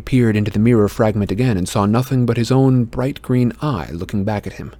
He 0.00 0.02
peered 0.02 0.34
into 0.34 0.50
the 0.50 0.58
mirror 0.58 0.88
fragment 0.88 1.30
again 1.30 1.58
and 1.58 1.68
saw 1.68 1.84
nothing 1.84 2.24
but 2.24 2.38
his 2.38 2.50
own 2.50 2.86
bright 2.86 3.20
green 3.20 3.52
eye 3.60 3.90
looking 3.92 4.24
back 4.24 4.46
at 4.46 4.54
him. 4.54 4.74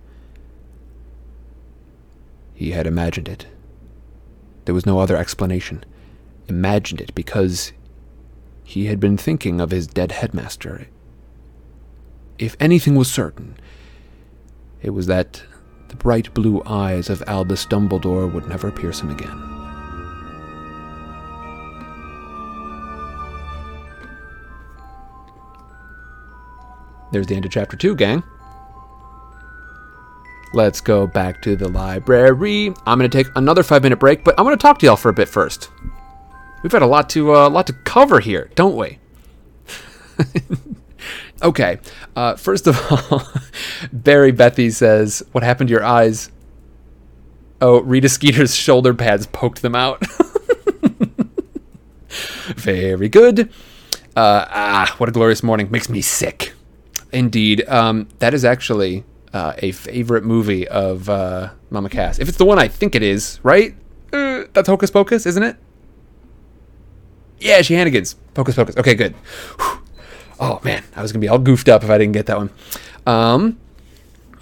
He 2.54 2.70
had 2.70 2.86
imagined 2.86 3.28
it. 3.28 3.46
There 4.64 4.74
was 4.74 4.86
no 4.86 4.98
other 4.98 5.18
explanation. 5.18 5.84
Imagined 6.48 7.02
it 7.02 7.14
because 7.14 7.74
he 8.64 8.86
had 8.86 8.98
been 8.98 9.18
thinking 9.18 9.60
of 9.60 9.72
his 9.72 9.86
dead 9.86 10.12
headmaster. 10.12 10.88
If 12.38 12.56
anything 12.58 12.94
was 12.94 13.12
certain, 13.12 13.58
it 14.80 14.90
was 14.90 15.06
that 15.08 15.42
the 15.88 15.96
bright 15.96 16.32
blue 16.32 16.62
eyes 16.64 17.10
of 17.10 17.22
Albus 17.26 17.66
Dumbledore 17.66 18.32
would 18.32 18.48
never 18.48 18.72
pierce 18.72 19.00
him 19.00 19.10
again. 19.10 19.49
There's 27.12 27.26
the 27.26 27.34
end 27.34 27.44
of 27.44 27.50
chapter 27.50 27.76
2, 27.76 27.94
gang. 27.96 28.22
Let's 30.52 30.80
go 30.80 31.06
back 31.06 31.42
to 31.42 31.54
the 31.54 31.68
library. 31.68 32.74
I'm 32.86 32.98
going 32.98 33.08
to 33.08 33.16
take 33.16 33.28
another 33.36 33.62
five 33.62 33.82
minute 33.82 33.98
break, 33.98 34.24
but 34.24 34.36
I 34.38 34.42
want 34.42 34.58
to 34.58 34.62
talk 34.62 34.78
to 34.80 34.86
y'all 34.86 34.96
for 34.96 35.08
a 35.08 35.12
bit 35.12 35.28
first. 35.28 35.70
We've 36.62 36.72
had 36.72 36.82
a 36.82 36.86
lot 36.86 37.08
to 37.10 37.34
uh, 37.34 37.48
lot 37.48 37.66
to 37.68 37.72
cover 37.72 38.20
here, 38.20 38.50
don't 38.54 38.76
we? 38.76 38.98
okay. 41.42 41.78
Uh, 42.16 42.34
first 42.36 42.66
of 42.66 42.78
all, 43.12 43.22
Barry 43.92 44.32
Bethy 44.32 44.72
says, 44.72 45.22
"What 45.32 45.44
happened 45.44 45.68
to 45.68 45.72
your 45.72 45.84
eyes?" 45.84 46.30
Oh, 47.60 47.80
Rita 47.80 48.08
Skeeter's 48.08 48.54
shoulder 48.56 48.92
pads 48.92 49.26
poked 49.26 49.62
them 49.62 49.74
out. 49.74 50.04
Very 52.56 53.08
good. 53.08 53.50
Uh, 54.16 54.44
ah, 54.50 54.94
what 54.98 55.08
a 55.08 55.12
glorious 55.12 55.42
morning. 55.42 55.70
Makes 55.70 55.88
me 55.88 56.02
sick. 56.02 56.52
Indeed. 57.12 57.66
Um, 57.68 58.08
that 58.18 58.34
is 58.34 58.44
actually 58.44 59.04
uh, 59.32 59.54
a 59.58 59.72
favorite 59.72 60.24
movie 60.24 60.66
of 60.68 61.08
uh, 61.08 61.50
Mama 61.70 61.88
Cass. 61.88 62.18
If 62.18 62.28
it's 62.28 62.38
the 62.38 62.44
one 62.44 62.58
I 62.58 62.68
think 62.68 62.94
it 62.94 63.02
is, 63.02 63.40
right? 63.42 63.74
Uh, 64.12 64.44
that's 64.52 64.68
Hocus 64.68 64.90
Pocus, 64.90 65.26
isn't 65.26 65.42
it? 65.42 65.56
Yeah, 67.38 67.60
Shehanigans. 67.60 68.16
Hocus 68.36 68.54
Pocus. 68.54 68.76
Okay, 68.76 68.94
good. 68.94 69.14
Whew. 69.58 69.78
Oh 70.38 70.60
man, 70.64 70.82
I 70.96 71.02
was 71.02 71.12
gonna 71.12 71.20
be 71.20 71.28
all 71.28 71.38
goofed 71.38 71.68
up 71.68 71.84
if 71.84 71.90
I 71.90 71.98
didn't 71.98 72.12
get 72.12 72.26
that 72.26 72.38
one. 72.38 72.50
Um, 73.06 73.58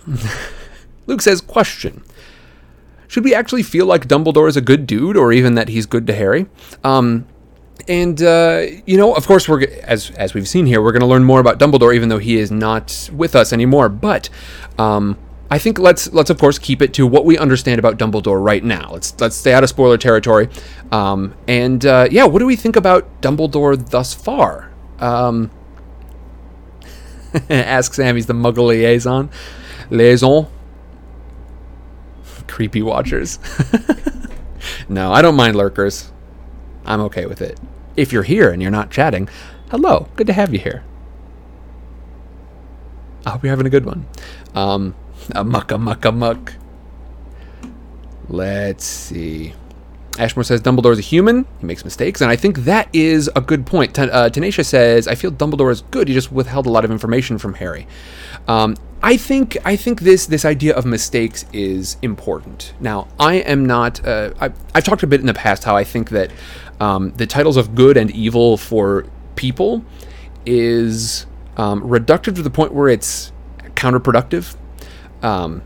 Luke 1.06 1.20
says, 1.20 1.40
question. 1.40 2.04
Should 3.08 3.24
we 3.24 3.34
actually 3.34 3.62
feel 3.62 3.86
like 3.86 4.06
Dumbledore 4.06 4.48
is 4.48 4.56
a 4.56 4.60
good 4.60 4.86
dude, 4.86 5.16
or 5.16 5.32
even 5.32 5.54
that 5.54 5.68
he's 5.68 5.86
good 5.86 6.06
to 6.06 6.14
Harry? 6.14 6.46
Um, 6.84 7.26
and 7.88 8.20
uh, 8.22 8.66
you 8.86 8.96
know, 8.96 9.14
of 9.14 9.26
course, 9.26 9.48
we're 9.48 9.66
as 9.82 10.10
as 10.12 10.34
we've 10.34 10.48
seen 10.48 10.66
here, 10.66 10.82
we're 10.82 10.92
going 10.92 11.00
to 11.00 11.06
learn 11.06 11.24
more 11.24 11.40
about 11.40 11.58
Dumbledore, 11.58 11.94
even 11.94 12.08
though 12.08 12.18
he 12.18 12.36
is 12.36 12.50
not 12.50 13.10
with 13.12 13.34
us 13.34 13.52
anymore. 13.52 13.88
But 13.88 14.28
um, 14.78 15.16
I 15.50 15.58
think 15.58 15.78
let's 15.78 16.12
let's 16.12 16.28
of 16.28 16.38
course 16.38 16.58
keep 16.58 16.82
it 16.82 16.92
to 16.94 17.06
what 17.06 17.24
we 17.24 17.38
understand 17.38 17.78
about 17.78 17.98
Dumbledore 17.98 18.42
right 18.42 18.62
now. 18.62 18.90
Let's 18.92 19.18
let's 19.20 19.36
stay 19.36 19.54
out 19.54 19.62
of 19.62 19.70
spoiler 19.70 19.96
territory. 19.96 20.50
Um, 20.92 21.34
and 21.46 21.84
uh, 21.86 22.08
yeah, 22.10 22.24
what 22.24 22.40
do 22.40 22.46
we 22.46 22.56
think 22.56 22.76
about 22.76 23.22
Dumbledore 23.22 23.88
thus 23.90 24.12
far? 24.12 24.70
Um, 24.98 25.50
ask 27.50 27.94
Sam. 27.94 28.16
He's 28.16 28.26
the 28.26 28.34
Muggle 28.34 28.66
liaison. 28.68 29.30
Liaison. 29.90 30.46
Creepy 32.46 32.82
watchers. 32.82 33.38
no, 34.88 35.12
I 35.12 35.22
don't 35.22 35.36
mind 35.36 35.56
lurkers. 35.56 36.10
I'm 36.84 37.00
okay 37.02 37.26
with 37.26 37.40
it. 37.40 37.58
If 37.98 38.12
you're 38.12 38.22
here 38.22 38.50
and 38.50 38.62
you're 38.62 38.70
not 38.70 38.92
chatting, 38.92 39.28
hello, 39.72 40.06
good 40.14 40.28
to 40.28 40.32
have 40.32 40.52
you 40.52 40.60
here. 40.60 40.84
I 43.26 43.30
hope 43.30 43.42
you're 43.42 43.50
having 43.50 43.66
a 43.66 43.70
good 43.70 43.84
one. 43.84 44.06
Um, 44.54 44.94
a 45.34 45.42
muck, 45.42 45.72
a 45.72 45.78
muck, 45.78 46.04
a 46.04 46.12
muck. 46.12 46.54
Let's 48.28 48.84
see. 48.84 49.52
Ashmore 50.16 50.44
says 50.44 50.60
Dumbledore 50.60 50.92
is 50.92 51.00
a 51.00 51.02
human. 51.02 51.44
He 51.58 51.66
makes 51.66 51.84
mistakes, 51.84 52.20
and 52.20 52.30
I 52.30 52.36
think 52.36 52.58
that 52.58 52.88
is 52.92 53.28
a 53.34 53.40
good 53.40 53.66
point. 53.66 53.94
Ten- 53.94 54.10
uh, 54.10 54.28
Tenacia 54.28 54.64
says 54.64 55.08
I 55.08 55.16
feel 55.16 55.32
Dumbledore 55.32 55.72
is 55.72 55.82
good. 55.82 56.06
He 56.06 56.14
just 56.14 56.30
withheld 56.30 56.66
a 56.66 56.70
lot 56.70 56.84
of 56.84 56.92
information 56.92 57.36
from 57.36 57.54
Harry. 57.54 57.88
Um, 58.46 58.76
I 59.02 59.16
think 59.16 59.56
I 59.64 59.76
think 59.76 60.00
this 60.00 60.26
this 60.26 60.44
idea 60.44 60.74
of 60.74 60.84
mistakes 60.84 61.44
is 61.52 61.96
important. 62.02 62.74
Now, 62.80 63.08
I 63.18 63.34
am 63.36 63.64
not. 63.64 64.04
Uh, 64.04 64.34
I, 64.40 64.52
I've 64.74 64.84
talked 64.84 65.02
a 65.02 65.06
bit 65.06 65.20
in 65.20 65.26
the 65.26 65.34
past 65.34 65.64
how 65.64 65.76
I 65.76 65.84
think 65.84 66.10
that 66.10 66.32
um, 66.80 67.12
the 67.12 67.26
titles 67.26 67.56
of 67.56 67.74
good 67.74 67.96
and 67.96 68.10
evil 68.10 68.56
for 68.56 69.06
people 69.36 69.84
is 70.46 71.26
um, 71.56 71.82
reductive 71.82 72.34
to 72.36 72.42
the 72.42 72.50
point 72.50 72.72
where 72.72 72.88
it's 72.88 73.32
counterproductive. 73.74 74.56
Um, 75.22 75.62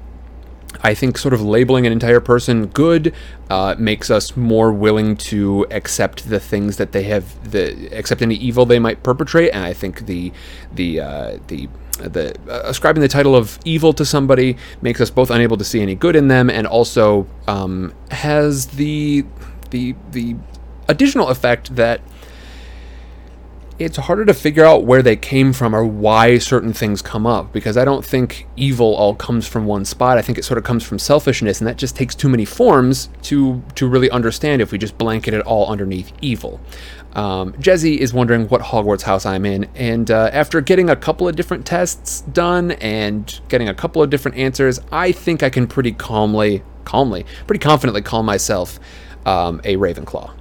I 0.83 0.95
think 0.95 1.19
sort 1.19 1.35
of 1.35 1.43
labeling 1.43 1.87
an 1.87 1.93
entire 1.93 2.21
person 2.21 2.67
good 2.67 3.15
uh, 3.51 3.77
makes 3.79 4.11
us 4.11 4.37
more 4.37 4.73
willing 4.73 5.17
to 5.17 5.67
accept 5.71 6.29
the 6.29 6.41
things 6.41 6.77
that 6.79 6.93
they 6.93 7.05
have, 7.05 7.51
the 7.51 7.89
accept 7.97 8.23
any 8.23 8.35
evil 8.35 8.67
they 8.67 8.79
might 8.79 9.03
perpetrate, 9.03 9.51
and 9.51 9.65
I 9.65 9.75
think 9.75 10.07
the 10.07 10.33
the 10.73 11.01
uh, 11.01 11.39
the 11.47 11.69
the 11.99 12.35
uh, 12.49 12.63
ascribing 12.65 13.03
the 13.03 13.09
title 13.09 13.37
of 13.37 13.59
evil 13.65 13.93
to 13.93 14.05
somebody 14.05 14.57
makes 14.81 15.01
us 15.01 15.11
both 15.11 15.31
unable 15.31 15.57
to 15.59 15.65
see 15.65 15.81
any 15.81 15.95
good 15.95 16.17
in 16.17 16.29
them, 16.29 16.51
and 16.51 16.67
also 16.67 17.29
um, 17.47 17.95
has 18.11 18.67
the 18.69 19.25
the 19.71 19.95
the 20.11 20.37
additional 20.89 21.29
effect 21.29 21.77
that 21.77 22.01
it's 23.79 23.97
harder 23.97 24.25
to 24.25 24.35
figure 24.35 24.65
out 24.65 24.85
where 24.85 25.03
they 25.03 25.17
came 25.17 25.53
from 25.53 25.75
or 25.75 25.85
why 25.85 26.39
certain 26.39 26.73
things 26.73 27.03
come 27.03 27.27
up 27.27 27.53
because 27.53 27.77
I 27.77 27.85
don't 27.85 28.05
think 28.05 28.47
evil 28.57 28.95
all 28.95 29.15
comes 29.15 29.47
from 29.49 29.67
one 29.67 29.85
spot. 29.85 30.19
I 30.19 30.23
think 30.23 30.39
it 30.39 30.45
sort 30.45 30.59
of 30.59 30.65
comes 30.65 30.85
from 30.85 30.99
selfishness, 30.99 31.61
and 31.61 31.67
that 31.67 31.79
just 31.79 31.97
takes 31.97 32.15
too 32.15 32.29
many 32.29 32.45
forms 32.45 33.09
to 33.23 33.63
to 33.75 33.89
really 33.89 34.11
understand 34.11 34.63
if 34.63 34.73
we 34.73 34.79
just 34.79 34.99
blanket 34.99 35.35
it 35.35 35.41
all 35.43 35.67
underneath 35.69 36.13
evil. 36.21 36.61
Um, 37.15 37.53
Jezzy 37.55 37.99
is 37.99 38.15
wondering 38.15 38.49
what 38.49 38.63
Hogwarts 38.63 39.03
house 39.03 39.27
I'm 39.27 39.45
in, 39.45 39.69
and 39.75 40.11
uh, 40.11 40.31
after 40.33 40.61
getting 40.61 40.89
a 40.89 40.97
couple 40.97 41.29
of 41.29 41.37
different 41.37 41.67
tests 41.67 42.21
done 42.23 42.73
and 42.73 43.41
getting 43.49 43.69
a 43.69 43.75
couple 43.75 44.03
of 44.03 44.11
different 44.11 44.37
answers, 44.37 44.81
I 44.91 45.13
think 45.13 45.43
I 45.43 45.51
can 45.51 45.67
pretty 45.67 45.93
calmly, 45.93 46.63
calmly, 46.85 47.27
pretty 47.47 47.61
confidently 47.61 48.03
call 48.03 48.23
myself 48.23 48.79
um, 49.27 49.61
a 49.65 49.77
Ravenclaw. 49.77 50.33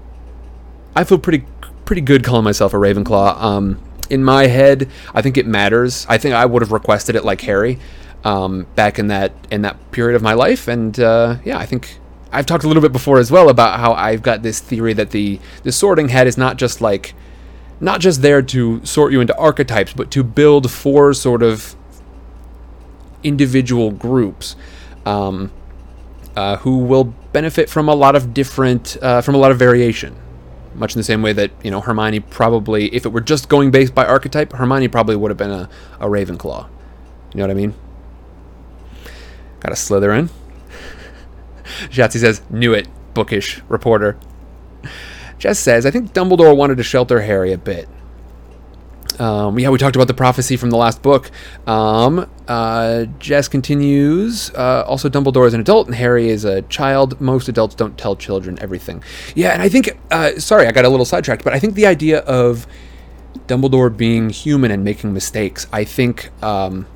I 0.96 1.04
feel 1.04 1.18
pretty 1.18 1.46
pretty 1.86 2.02
good 2.02 2.24
calling 2.24 2.44
myself 2.44 2.74
a 2.74 2.78
Ravenclaw. 2.78 3.42
Um, 3.42 3.80
in 4.10 4.24
my 4.24 4.48
head, 4.48 4.90
I 5.14 5.22
think 5.22 5.38
it 5.38 5.48
matters. 5.48 6.06
I 6.10 6.18
think 6.18 6.36
I 6.36 6.46
would 6.46 6.62
have 6.62 6.72
requested 6.72 7.16
it 7.16 7.24
like 7.24 7.42
Harry 7.42 7.80
um, 8.24 8.68
back 8.76 9.00
in 9.00 9.08
that 9.08 9.32
in 9.50 9.62
that 9.62 9.92
period 9.92 10.16
of 10.16 10.22
my 10.22 10.34
life, 10.34 10.68
and 10.68 11.00
uh, 11.00 11.38
yeah, 11.44 11.58
I 11.58 11.66
think 11.66 11.98
I've 12.32 12.46
talked 12.46 12.64
a 12.64 12.68
little 12.68 12.82
bit 12.82 12.92
before 12.92 13.20
as 13.20 13.32
well 13.32 13.50
about 13.50 13.80
how 13.80 13.94
I've 13.94 14.22
got 14.22 14.42
this 14.44 14.60
theory 14.60 14.94
that 14.94 15.12
the 15.12 15.40
the 15.64 15.72
sorting 15.72 16.10
hat 16.10 16.28
is 16.28 16.38
not 16.38 16.58
just 16.58 16.82
like 16.82 17.14
not 17.80 18.00
just 18.00 18.22
there 18.22 18.42
to 18.42 18.86
sort 18.86 19.12
you 19.12 19.22
into 19.22 19.36
archetypes, 19.38 19.94
but 19.94 20.12
to 20.12 20.24
build 20.24 20.70
four 20.70 21.14
sort 21.14 21.42
of 21.42 21.76
individual 23.24 23.92
groups. 23.92 24.56
Um, 25.06 25.52
uh, 26.36 26.56
who 26.58 26.78
will 26.78 27.04
benefit 27.34 27.70
from 27.70 27.90
a 27.90 27.94
lot 27.94 28.16
of 28.16 28.34
different 28.34 28.96
uh, 29.02 29.20
from 29.20 29.36
a 29.36 29.38
lot 29.38 29.52
of 29.52 29.60
variation 29.60 30.16
much 30.76 30.96
in 30.96 31.00
the 31.00 31.04
same 31.04 31.22
way 31.22 31.34
that 31.34 31.52
you 31.64 31.72
know 31.72 31.82
Hermione 31.82 32.20
probably 32.20 32.94
if 32.94 33.06
it 33.06 33.10
were 33.10 33.22
just 33.22 33.50
going 33.50 33.72
based 33.72 33.94
by 33.94 34.06
archetype 34.06 34.54
Hermione 34.54 34.88
probably 34.88 35.16
would 35.16 35.32
have 35.32 35.38
been 35.38 35.52
a, 35.52 35.70
a 36.00 36.06
Ravenclaw. 36.06 36.68
You 37.34 37.38
know 37.38 37.44
what 37.44 37.52
I 37.52 37.56
mean? 37.56 37.74
Got 39.60 39.72
a 39.72 39.76
Slytherin 39.76 40.30
Shatsy 41.90 42.20
says 42.20 42.42
knew 42.50 42.74
it 42.74 42.88
bookish 43.14 43.62
reporter. 43.68 44.18
Jess 45.38 45.60
says 45.60 45.86
I 45.86 45.92
think 45.92 46.14
Dumbledore 46.14 46.56
wanted 46.56 46.78
to 46.78 46.84
shelter 46.84 47.22
Harry 47.22 47.52
a 47.52 47.58
bit 47.58 47.88
um, 49.22 49.60
yeah, 49.60 49.70
we 49.70 49.78
talked 49.78 49.96
about 49.96 50.08
the 50.08 50.16
prophecy 50.16 50.58
from 50.58 50.72
the 50.72 50.78
last 50.78 51.04
book. 51.04 51.30
Um, 51.68 52.28
uh, 52.48 53.06
Jess 53.20 53.48
continues. 53.48 54.50
Uh, 54.56 54.84
also, 54.88 55.10
Dumbledore 55.10 55.46
is 55.46 55.54
an 55.54 55.62
adult 55.62 55.86
and 55.86 55.96
Harry 55.96 56.30
is 56.30 56.44
a 56.44 56.64
child. 56.64 57.22
Most 57.22 57.48
adults 57.48 57.76
don't 57.76 57.96
tell 58.00 58.16
children 58.16 58.58
everything. 58.60 59.04
Yeah, 59.36 59.50
and 59.50 59.62
I 59.62 59.70
think. 59.70 59.96
Uh, 60.10 60.40
sorry, 60.40 60.66
I 60.66 60.72
got 60.72 60.86
a 60.86 60.90
little 60.90 61.06
sidetracked, 61.06 61.44
but 61.44 61.54
I 61.54 61.60
think 61.60 61.76
the 61.76 61.86
idea 61.86 62.22
of 62.22 62.66
Dumbledore 63.46 63.96
being 63.96 64.32
human 64.32 64.72
and 64.72 64.84
making 64.84 65.14
mistakes, 65.14 65.68
I 65.72 65.84
think. 65.84 66.32
Um, 66.44 66.88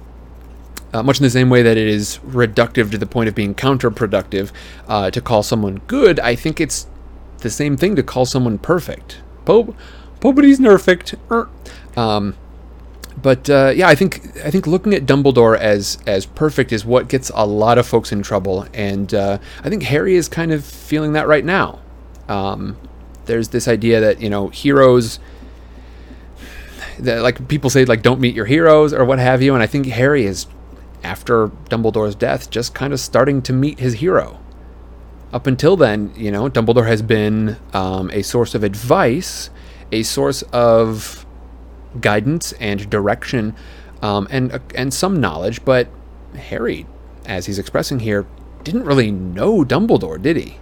uh, 0.94 1.04
much 1.04 1.20
in 1.20 1.24
the 1.24 1.30
same 1.30 1.50
way 1.50 1.62
that 1.62 1.78
it 1.78 1.88
is 1.88 2.20
reductive 2.26 2.90
to 2.90 2.98
the 2.98 3.06
point 3.06 3.30
of 3.30 3.36
being 3.36 3.54
counterproductive 3.54 4.52
uh, 4.88 5.12
to 5.12 5.22
call 5.22 5.44
someone 5.44 5.78
good, 5.88 6.20
I 6.22 6.36
think 6.36 6.60
it's 6.60 6.88
the 7.40 7.50
same 7.52 7.78
thing 7.78 7.96
to 7.98 8.04
call 8.04 8.26
someone 8.26 8.58
perfect. 8.58 9.20
Pope, 9.44 9.76
nobody's 10.24 10.60
perfect. 10.60 11.14
Er. 11.30 11.50
Um, 11.96 12.36
but 13.22 13.50
uh, 13.50 13.72
yeah, 13.76 13.88
I 13.88 13.96
think 13.96 14.38
I 14.44 14.52
think 14.52 14.68
looking 14.68 14.94
at 14.94 15.06
Dumbledore 15.06 15.58
as 15.58 15.98
as 16.06 16.26
perfect 16.26 16.72
is 16.72 16.84
what 16.84 17.08
gets 17.08 17.32
a 17.34 17.46
lot 17.46 17.78
of 17.78 17.88
folks 17.88 18.12
in 18.12 18.22
trouble, 18.22 18.68
and 18.74 19.14
uh, 19.14 19.38
I 19.64 19.70
think 19.70 19.84
Harry 19.84 20.16
is 20.16 20.28
kind 20.28 20.52
of 20.52 20.66
feeling 20.66 21.14
that 21.14 21.28
right 21.28 21.46
now. 21.46 21.80
Um, 22.28 22.78
there's 23.26 23.50
this 23.50 23.68
idea 23.68 24.00
that 24.02 24.22
you 24.22 24.30
know 24.30 24.50
heroes, 24.50 25.20
that 27.00 27.22
like 27.22 27.48
people 27.48 27.70
say 27.70 27.86
like 27.86 28.02
don't 28.02 28.20
meet 28.20 28.36
your 28.36 28.46
heroes 28.46 28.94
or 28.94 29.06
what 29.06 29.20
have 29.20 29.42
you, 29.42 29.54
and 29.54 29.64
I 29.64 29.68
think 29.68 29.88
Harry 29.88 30.26
is 30.26 30.48
after 31.04 31.48
Dumbledore's 31.70 32.16
death 32.16 32.50
just 32.50 32.74
kind 32.74 32.92
of 32.92 33.00
starting 33.00 33.42
to 33.44 33.54
meet 33.54 33.80
his 33.80 33.96
hero. 33.96 34.40
Up 35.32 35.48
until 35.48 35.76
then, 35.76 36.14
you 36.16 36.32
know, 36.32 36.50
Dumbledore 36.50 36.88
has 36.88 37.02
been 37.02 37.58
um, 37.74 38.10
a 38.12 38.22
source 38.22 38.56
of 38.56 38.64
advice, 38.64 39.50
a 39.92 40.04
source 40.04 40.42
of 40.44 41.25
guidance 42.02 42.54
and 42.54 42.90
direction, 42.90 43.56
um, 44.02 44.28
and 44.30 44.52
uh, 44.52 44.60
and 44.74 44.94
some 44.94 45.20
knowledge. 45.20 45.64
But 45.66 45.88
Harry, 46.36 46.86
as 47.26 47.46
he's 47.46 47.60
expressing 47.60 48.00
here, 48.00 48.26
didn't 48.64 48.84
really 48.84 49.12
know 49.12 49.64
Dumbledore, 49.64 50.22
did 50.22 50.38
he? 50.38 50.58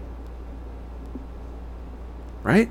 Right? 2.43 2.69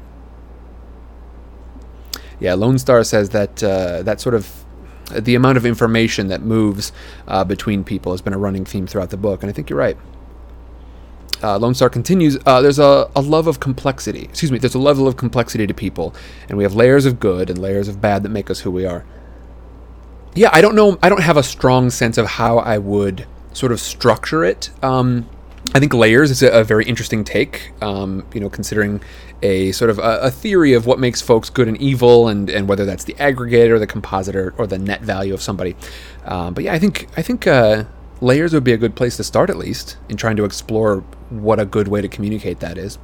Yeah, 2.39 2.55
Lone 2.55 2.79
Star 2.79 3.05
says 3.05 3.31
that 3.31 3.63
uh, 3.63 4.03
that 4.03 4.21
sort 4.21 4.35
of 4.35 4.65
the 5.11 5.35
amount 5.35 5.59
of 5.59 5.67
information 5.67 6.29
that 6.29 6.43
moves 6.43 6.93
uh, 7.29 7.45
between 7.45 7.85
people 7.85 8.13
has 8.13 8.21
been 8.21 8.33
a 8.33 8.39
running 8.39 8.65
theme 8.65 8.87
throughout 8.87 9.11
the 9.11 9.17
book, 9.17 9.43
and 9.43 9.51
I 9.51 9.53
think 9.53 9.71
you're 9.71 9.79
right. 9.79 9.97
Uh, 11.43 11.59
Lone 11.59 11.75
Star 11.75 11.91
continues. 11.91 12.39
Uh, 12.47 12.61
there's 12.61 12.79
a, 12.79 13.11
a 13.17 13.21
love 13.21 13.47
of 13.47 13.61
complexity. 13.61 14.23
Excuse 14.25 14.53
me. 14.53 14.59
There's 14.59 14.75
a 14.75 14.79
level 14.79 15.09
of 15.09 15.17
complexity 15.17 15.67
to 15.67 15.75
people, 15.75 16.15
and 16.49 16.57
we 16.57 16.65
have 16.65 16.75
layers 16.75 17.07
of 17.07 17.19
good 17.19 17.51
and 17.51 17.59
layers 17.59 17.89
of 17.89 18.01
bad 18.01 18.23
that 18.23 18.29
make 18.29 18.51
us 18.51 18.61
who 18.61 18.71
we 18.71 18.87
are. 18.87 19.05
Yeah, 20.35 20.51
I 20.53 20.61
don't 20.61 20.75
know. 20.75 20.99
I 21.03 21.09
don't 21.09 21.23
have 21.23 21.37
a 21.37 21.43
strong 21.43 21.91
sense 21.91 22.17
of 22.17 22.27
how 22.27 22.59
I 22.59 22.79
would 22.79 23.27
sort 23.53 23.73
of 23.73 23.81
structure 23.81 24.45
it. 24.45 24.71
Um, 24.83 25.29
I 25.75 25.81
think 25.81 25.95
layers 25.95 26.31
is 26.31 26.43
a, 26.43 26.49
a 26.49 26.65
very 26.65 26.85
interesting 26.85 27.25
take. 27.25 27.73
Um, 27.83 28.27
you 28.33 28.41
know, 28.41 28.49
considering 28.49 29.01
a 29.43 29.73
sort 29.73 29.91
of 29.91 29.99
a, 29.99 30.21
a, 30.23 30.31
theory 30.31 30.73
of 30.73 30.87
what 30.87 31.01
makes 31.01 31.21
folks 31.21 31.51
good 31.51 31.69
and 31.69 31.77
evil, 31.79 32.29
and, 32.29 32.49
and 32.49 32.69
whether 32.69 32.85
that's 32.85 33.05
the 33.05 33.17
aggregate 33.19 33.71
or 33.71 33.79
the 33.79 33.87
compositor 33.87 34.55
or 34.57 34.67
the 34.67 34.79
net 34.79 35.03
value 35.03 35.35
of 35.35 35.43
somebody. 35.43 35.77
Um, 36.25 36.55
but 36.55 36.65
yeah, 36.65 36.73
I 36.73 36.79
think 36.79 37.09
I 37.17 37.23
think 37.23 37.47
uh, 37.47 37.85
layers 38.21 38.55
would 38.55 38.65
be 38.65 38.73
a 38.73 38.79
good 38.79 38.95
place 38.95 39.17
to 39.19 39.25
start 39.25 39.51
at 39.51 39.57
least 39.57 39.99
in 40.09 40.17
trying 40.17 40.37
to 40.37 40.45
explore 40.45 41.05
what 41.41 41.61
a 41.61 41.65
good 41.65 41.89
way 41.89 42.01
to 42.01 42.09
communicate 42.09 42.61
that 42.61 42.79
is. 42.79 42.99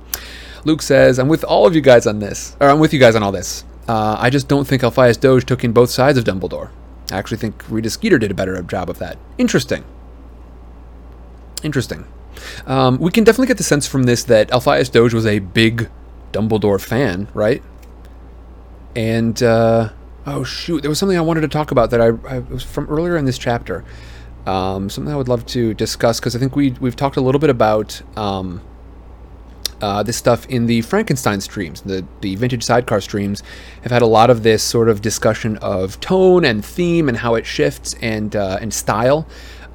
Luke 0.65 0.83
says, 0.83 1.19
"I'm 1.19 1.29
with 1.29 1.45
all 1.45 1.67
of 1.67 1.75
you 1.75 1.81
guys 1.81 2.07
on 2.07 2.19
this, 2.19 2.57
or 2.61 2.69
I'm 2.69 2.79
with 2.79 2.93
you 2.93 3.01
guys 3.01 3.15
on 3.17 3.23
all 3.23 3.33
this. 3.33 3.65
Uh, 3.89 4.17
I 4.19 4.29
just 4.31 4.49
don't 4.49 4.67
think 4.67 4.83
Alpheus 4.83 5.17
Doge 5.17 5.47
took 5.47 5.65
in 5.65 5.73
both 5.73 5.91
sides 5.91 6.19
of 6.19 6.25
Dumbledore. 6.25 6.71
I 7.11 7.17
actually 7.17 7.39
think 7.39 7.65
Rita 7.69 7.89
Skeeter 7.89 8.19
did 8.19 8.31
a 8.31 8.35
better 8.35 8.61
job 8.63 8.91
of 8.91 8.99
that. 8.99 9.17
Interesting. 9.39 9.85
Interesting. 11.63 12.05
Um, 12.67 12.99
we 12.99 13.11
can 13.11 13.25
definitely 13.25 13.49
get 13.49 13.57
the 13.57 13.65
sense 13.65 13.87
from 13.87 14.05
this 14.05 14.25
that 14.25 14.51
Alpheus 14.51 14.89
Doge 14.89 15.15
was 15.15 15.27
a 15.27 15.39
big 15.39 15.89
Dumbledore 16.33 16.81
fan, 16.81 17.29
right? 17.35 17.63
And 18.95 19.43
uh, 19.43 19.91
oh 20.27 20.45
shoot, 20.45 20.83
there 20.83 20.89
was 20.89 20.99
something 20.99 21.17
I 21.17 21.23
wanted 21.23 21.43
to 21.43 21.49
talk 21.49 21.71
about 21.71 21.91
that 21.91 22.01
I, 22.01 22.09
I 22.29 22.39
was 22.41 22.63
from 22.63 22.87
earlier 22.89 23.17
in 23.17 23.25
this 23.25 23.39
chapter. 23.39 23.85
Um, 24.49 24.89
something 24.89 25.13
I 25.13 25.17
would 25.17 25.29
love 25.29 25.45
to 25.47 25.75
discuss 25.75 26.19
because 26.19 26.35
I 26.35 26.39
think 26.39 26.57
we 26.57 26.71
we've 26.81 26.97
talked 26.97 27.19
a 27.19 27.21
little 27.21 27.39
bit 27.39 27.51
about 27.51 28.01
um, 28.17 28.63
uh, 29.83 30.03
this 30.03 30.17
stuff 30.17 30.47
in 30.47 30.65
the 30.65 30.81
Frankenstein 30.81 31.43
streams. 31.43 31.83
The 31.83 32.07
the 32.23 32.35
vintage 32.37 32.65
sidecar 32.65 33.03
streams 33.03 33.43
have 33.83 33.93
had 33.93 34.01
a 34.01 34.07
lot 34.07 34.31
of 34.31 34.43
this 34.45 34.63
sort 34.63 34.89
of 34.89 35.03
discussion 35.03 35.59
of 35.59 36.01
tone 36.01 36.47
and 36.47 36.65
theme 36.65 37.11
and 37.11 37.19
how 37.19 37.35
it 37.35 37.45
shifts 37.45 37.95
and 38.01 38.35
uh, 38.35 38.57
and 38.59 38.73
style. 38.73 39.27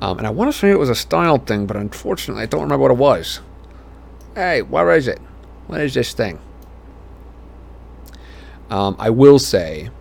Um, 0.02 0.18
and 0.18 0.26
I 0.26 0.32
want 0.32 0.52
to 0.52 0.58
say 0.58 0.72
it 0.72 0.80
was 0.80 0.90
a 0.90 0.96
style 0.96 1.38
thing, 1.38 1.68
but 1.68 1.78
unfortunately, 1.78 2.42
I 2.42 2.48
don't 2.48 2.64
remember 2.64 2.82
what 2.82 2.92
it 2.92 2.98
was. 2.98 3.42
Hey, 4.34 4.64
where 4.64 4.92
is 4.92 5.08
it? 5.08 5.20
What 5.68 5.82
is 5.82 5.94
this 5.94 6.14
thing? 6.14 6.40
Um, 8.72 8.96
I 8.98 9.12
will 9.12 9.38
say, 9.38 9.92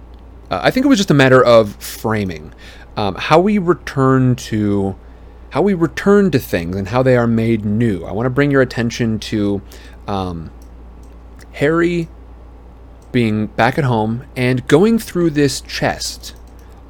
uh, 0.51 0.61
I 0.63 0.71
think 0.71 0.87
it 0.87 0.89
was 0.89 0.99
just 0.99 1.11
a 1.11 1.15
matter 1.15 1.45
of 1.45 1.77
framing, 1.77 2.55
um, 2.97 3.15
how 3.15 3.41
we 3.41 3.59
return 3.59 4.37
to, 4.37 4.97
how 5.51 5.63
we 5.63 5.75
return 5.75 6.31
to 6.31 6.39
things 6.39 6.77
and 6.77 6.89
how 6.89 7.03
they 7.03 7.17
are 7.17 7.27
made 7.27 7.65
new. 7.65 8.05
I 8.05 8.13
want 8.13 8.27
to 8.27 8.31
bring 8.31 8.51
your 8.51 8.63
attention 8.63 9.19
to 9.21 9.63
um, 10.07 10.51
Harry 11.53 12.09
being 13.13 13.47
back 13.49 13.79
at 13.79 13.85
home 13.85 14.25
and 14.37 14.67
going 14.67 14.99
through 14.99 15.31
this 15.31 15.61
chest 15.61 16.35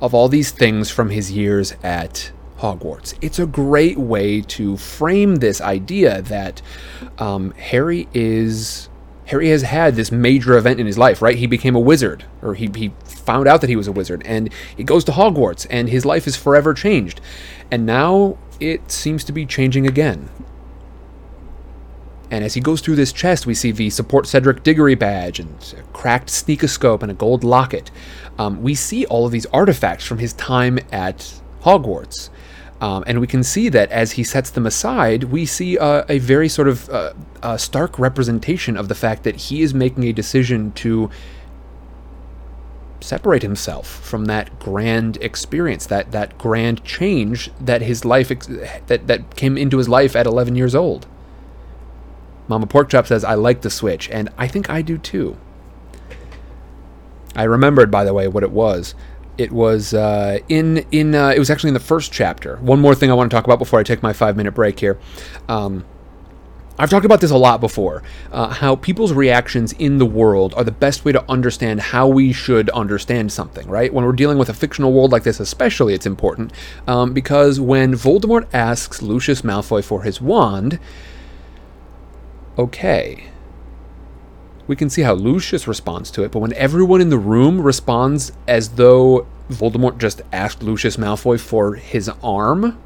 of 0.00 0.14
all 0.14 0.28
these 0.28 0.50
things 0.50 0.90
from 0.90 1.10
his 1.10 1.32
years 1.32 1.74
at 1.82 2.32
Hogwarts. 2.58 3.14
It's 3.20 3.38
a 3.38 3.46
great 3.46 3.98
way 3.98 4.40
to 4.40 4.76
frame 4.76 5.36
this 5.36 5.60
idea 5.60 6.22
that 6.22 6.62
um, 7.18 7.50
Harry 7.52 8.08
is 8.14 8.88
Harry 9.26 9.48
has 9.48 9.62
had 9.62 9.94
this 9.94 10.10
major 10.10 10.56
event 10.56 10.80
in 10.80 10.86
his 10.86 10.98
life, 10.98 11.22
right? 11.22 11.38
He 11.38 11.46
became 11.46 11.76
a 11.76 11.80
wizard, 11.80 12.24
or 12.42 12.54
he, 12.54 12.68
he 12.74 12.92
found 13.04 13.46
out 13.46 13.60
that 13.60 13.70
he 13.70 13.76
was 13.76 13.86
a 13.86 13.92
wizard, 13.92 14.22
and 14.24 14.52
he 14.76 14.82
goes 14.82 15.04
to 15.04 15.12
Hogwarts, 15.12 15.66
and 15.70 15.88
his 15.88 16.04
life 16.04 16.26
is 16.26 16.36
forever 16.36 16.74
changed. 16.74 17.20
And 17.70 17.86
now 17.86 18.36
it 18.58 18.90
seems 18.90 19.24
to 19.24 19.32
be 19.32 19.46
changing 19.46 19.86
again. 19.86 20.28
And 22.32 22.44
as 22.44 22.54
he 22.54 22.60
goes 22.60 22.80
through 22.80 22.96
this 22.96 23.12
chest, 23.12 23.46
we 23.46 23.54
see 23.54 23.72
the 23.72 23.90
support 23.90 24.26
Cedric 24.26 24.62
Diggory 24.62 24.94
badge 24.94 25.38
and 25.38 25.74
a 25.78 25.82
cracked 25.92 26.28
sneakoscope 26.28 27.02
and 27.02 27.10
a 27.10 27.14
gold 27.14 27.44
locket. 27.44 27.90
Um, 28.38 28.62
we 28.62 28.74
see 28.74 29.04
all 29.06 29.26
of 29.26 29.32
these 29.32 29.44
artifacts 29.46 30.06
from 30.06 30.18
his 30.18 30.32
time 30.32 30.78
at 30.90 31.34
Hogwarts. 31.62 32.30
Um, 32.82 33.04
and 33.06 33.20
we 33.20 33.28
can 33.28 33.44
see 33.44 33.68
that 33.68 33.92
as 33.92 34.12
he 34.12 34.24
sets 34.24 34.50
them 34.50 34.66
aside, 34.66 35.24
we 35.24 35.46
see 35.46 35.78
uh, 35.78 36.04
a 36.08 36.18
very 36.18 36.48
sort 36.48 36.66
of 36.66 36.90
uh, 36.90 37.12
uh, 37.40 37.56
stark 37.56 37.96
representation 37.96 38.76
of 38.76 38.88
the 38.88 38.96
fact 38.96 39.22
that 39.22 39.36
he 39.36 39.62
is 39.62 39.72
making 39.72 40.02
a 40.02 40.12
decision 40.12 40.72
to 40.72 41.08
separate 43.00 43.42
himself 43.42 43.86
from 43.86 44.24
that 44.24 44.58
grand 44.58 45.16
experience, 45.18 45.86
that 45.86 46.10
that 46.10 46.36
grand 46.38 46.84
change 46.84 47.52
that 47.60 47.82
his 47.82 48.04
life 48.04 48.32
ex- 48.32 48.48
that 48.48 49.06
that 49.06 49.36
came 49.36 49.56
into 49.56 49.78
his 49.78 49.88
life 49.88 50.16
at 50.16 50.26
11 50.26 50.56
years 50.56 50.74
old. 50.74 51.06
Mama 52.48 52.66
Porkchop 52.66 53.06
says, 53.06 53.22
"I 53.22 53.34
like 53.34 53.60
the 53.60 53.70
switch," 53.70 54.10
and 54.10 54.28
I 54.36 54.48
think 54.48 54.68
I 54.68 54.82
do 54.82 54.98
too. 54.98 55.36
I 57.36 57.44
remembered, 57.44 57.92
by 57.92 58.02
the 58.02 58.12
way, 58.12 58.26
what 58.26 58.42
it 58.42 58.50
was. 58.50 58.96
It 59.42 59.50
was 59.50 59.92
uh, 59.92 60.38
in 60.48 60.86
in 60.92 61.16
uh, 61.16 61.30
it 61.30 61.40
was 61.40 61.50
actually 61.50 61.70
in 61.70 61.74
the 61.74 61.80
first 61.80 62.12
chapter. 62.12 62.58
One 62.58 62.78
more 62.78 62.94
thing 62.94 63.10
I 63.10 63.14
want 63.14 63.28
to 63.28 63.34
talk 63.34 63.44
about 63.44 63.58
before 63.58 63.80
I 63.80 63.82
take 63.82 64.00
my 64.00 64.12
five 64.12 64.36
minute 64.36 64.52
break 64.52 64.78
here. 64.78 65.00
Um, 65.48 65.84
I've 66.78 66.90
talked 66.90 67.04
about 67.04 67.20
this 67.20 67.32
a 67.32 67.36
lot 67.36 67.60
before. 67.60 68.04
Uh, 68.30 68.50
how 68.50 68.76
people's 68.76 69.12
reactions 69.12 69.72
in 69.72 69.98
the 69.98 70.06
world 70.06 70.54
are 70.56 70.62
the 70.62 70.70
best 70.70 71.04
way 71.04 71.10
to 71.10 71.28
understand 71.28 71.80
how 71.80 72.06
we 72.06 72.32
should 72.32 72.70
understand 72.70 73.32
something. 73.32 73.68
Right? 73.68 73.92
When 73.92 74.04
we're 74.04 74.12
dealing 74.12 74.38
with 74.38 74.48
a 74.48 74.54
fictional 74.54 74.92
world 74.92 75.10
like 75.10 75.24
this, 75.24 75.40
especially, 75.40 75.92
it's 75.92 76.06
important 76.06 76.52
um, 76.86 77.12
because 77.12 77.58
when 77.58 77.94
Voldemort 77.94 78.46
asks 78.52 79.02
Lucius 79.02 79.42
Malfoy 79.42 79.82
for 79.82 80.04
his 80.04 80.20
wand, 80.20 80.78
okay 82.56 83.31
we 84.66 84.76
can 84.76 84.88
see 84.88 85.02
how 85.02 85.14
Lucius 85.14 85.66
responds 85.66 86.10
to 86.12 86.22
it, 86.22 86.30
but 86.30 86.38
when 86.38 86.52
everyone 86.54 87.00
in 87.00 87.10
the 87.10 87.18
room 87.18 87.60
responds 87.60 88.32
as 88.46 88.70
though 88.70 89.26
Voldemort 89.50 89.98
just 89.98 90.22
asked 90.32 90.62
Lucius 90.62 90.96
Malfoy 90.96 91.38
for 91.38 91.74
his 91.74 92.08
arm, 92.22 92.78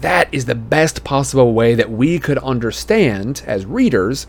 that 0.00 0.32
is 0.32 0.44
the 0.44 0.54
best 0.54 1.04
possible 1.04 1.52
way 1.52 1.74
that 1.74 1.90
we 1.90 2.18
could 2.18 2.38
understand 2.38 3.42
as 3.46 3.66
readers 3.66 4.26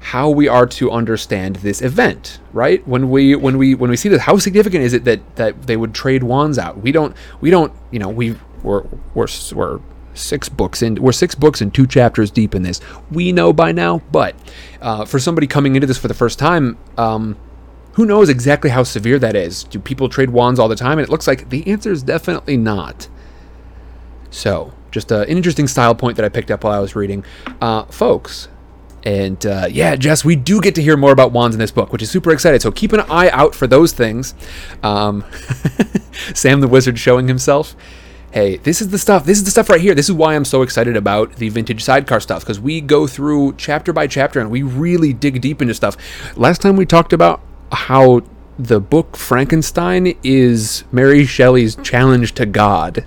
how 0.00 0.30
we 0.30 0.48
are 0.48 0.66
to 0.66 0.90
understand 0.90 1.56
this 1.56 1.82
event, 1.82 2.40
right? 2.52 2.86
When 2.88 3.10
we 3.10 3.34
when 3.36 3.58
we 3.58 3.74
when 3.74 3.90
we 3.90 3.96
see 3.96 4.08
this, 4.08 4.22
how 4.22 4.38
significant 4.38 4.82
is 4.82 4.94
it 4.94 5.04
that 5.04 5.36
that 5.36 5.66
they 5.66 5.76
would 5.76 5.94
trade 5.94 6.22
wands 6.22 6.58
out? 6.58 6.78
We 6.78 6.90
don't 6.92 7.14
we 7.40 7.50
don't 7.50 7.72
you 7.90 7.98
know 7.98 8.08
we 8.08 8.36
we're 8.62 8.84
we're 9.14 9.28
we're 9.52 9.80
six 10.20 10.48
books 10.48 10.82
in 10.82 10.96
we're 10.96 11.12
six 11.12 11.34
books 11.34 11.60
and 11.60 11.74
two 11.74 11.86
chapters 11.86 12.30
deep 12.30 12.54
in 12.54 12.62
this. 12.62 12.80
We 13.10 13.32
know 13.32 13.52
by 13.52 13.72
now 13.72 14.02
but 14.12 14.34
uh, 14.80 15.04
for 15.04 15.18
somebody 15.18 15.46
coming 15.46 15.74
into 15.74 15.86
this 15.86 15.98
for 15.98 16.08
the 16.08 16.14
first 16.14 16.38
time 16.38 16.78
um, 16.96 17.36
who 17.94 18.06
knows 18.06 18.28
exactly 18.28 18.70
how 18.70 18.82
severe 18.82 19.18
that 19.18 19.34
is? 19.34 19.64
Do 19.64 19.78
people 19.78 20.08
trade 20.08 20.30
wands 20.30 20.60
all 20.60 20.68
the 20.68 20.76
time? 20.76 20.98
And 20.98 21.02
it 21.02 21.10
looks 21.10 21.26
like 21.26 21.50
the 21.50 21.66
answer 21.66 21.90
is 21.90 22.02
definitely 22.02 22.56
not. 22.56 23.08
So 24.30 24.72
just 24.90 25.10
an 25.10 25.28
interesting 25.28 25.66
style 25.66 25.94
point 25.94 26.16
that 26.16 26.24
i 26.24 26.28
picked 26.28 26.50
up 26.50 26.64
while 26.64 26.72
i 26.72 26.78
was 26.78 26.94
reading. 26.94 27.24
Uh, 27.60 27.84
folks 27.84 28.48
and 29.04 29.44
uh, 29.46 29.66
yeah, 29.70 29.96
Jess, 29.96 30.24
we 30.24 30.36
do 30.36 30.60
get 30.60 30.74
to 30.74 30.82
hear 30.82 30.96
more 30.96 31.12
about 31.12 31.32
wands 31.32 31.54
in 31.54 31.60
this 31.60 31.70
book, 31.70 31.92
which 31.92 32.02
is 32.02 32.10
super 32.10 32.32
excited. 32.32 32.60
So 32.60 32.70
keep 32.70 32.92
an 32.92 33.00
eye 33.00 33.30
out 33.30 33.54
for 33.54 33.66
those 33.66 33.92
things. 33.92 34.34
Um, 34.82 35.24
Sam 36.34 36.60
the 36.60 36.68
Wizard 36.68 36.98
showing 36.98 37.28
himself 37.28 37.74
hey, 38.32 38.56
this 38.58 38.80
is 38.80 38.88
the 38.88 38.98
stuff. 38.98 39.24
This 39.24 39.38
is 39.38 39.44
the 39.44 39.50
stuff 39.50 39.68
right 39.68 39.80
here. 39.80 39.94
This 39.94 40.08
is 40.08 40.14
why 40.14 40.34
I'm 40.34 40.44
so 40.44 40.62
excited 40.62 40.96
about 40.96 41.36
the 41.36 41.48
vintage 41.48 41.82
sidecar 41.82 42.20
stuff 42.20 42.42
because 42.42 42.60
we 42.60 42.80
go 42.80 43.06
through 43.06 43.54
chapter 43.56 43.92
by 43.92 44.06
chapter 44.06 44.40
and 44.40 44.50
we 44.50 44.62
really 44.62 45.12
dig 45.12 45.40
deep 45.40 45.60
into 45.60 45.74
stuff. 45.74 45.96
Last 46.36 46.60
time 46.62 46.76
we 46.76 46.86
talked 46.86 47.12
about 47.12 47.40
how 47.72 48.22
the 48.58 48.80
book 48.80 49.16
Frankenstein 49.16 50.16
is 50.22 50.84
Mary 50.92 51.24
Shelley's 51.24 51.76
challenge 51.76 52.34
to 52.34 52.46
God. 52.46 52.96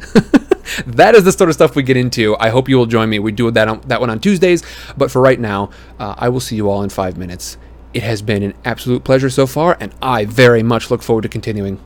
that 0.87 1.13
is 1.15 1.23
the 1.23 1.31
sort 1.31 1.49
of 1.49 1.53
stuff 1.53 1.75
we 1.75 1.83
get 1.83 1.97
into. 1.97 2.35
I 2.39 2.49
hope 2.49 2.67
you 2.67 2.77
will 2.77 2.85
join 2.85 3.09
me. 3.09 3.19
We 3.19 3.31
do 3.31 3.51
that 3.51 3.67
on, 3.67 3.81
that 3.81 4.01
one 4.01 4.09
on 4.09 4.19
Tuesdays, 4.19 4.63
but 4.97 5.11
for 5.11 5.21
right 5.21 5.39
now, 5.39 5.69
uh, 5.99 6.15
I 6.17 6.29
will 6.29 6.39
see 6.39 6.55
you 6.55 6.69
all 6.69 6.81
in 6.83 6.89
five 6.89 7.17
minutes. 7.17 7.57
It 7.93 8.01
has 8.01 8.23
been 8.23 8.41
an 8.41 8.55
absolute 8.65 9.03
pleasure 9.03 9.29
so 9.29 9.45
far, 9.45 9.77
and 9.79 9.93
I 10.01 10.25
very 10.25 10.63
much 10.63 10.89
look 10.89 11.03
forward 11.03 11.21
to 11.21 11.29
continuing. 11.29 11.79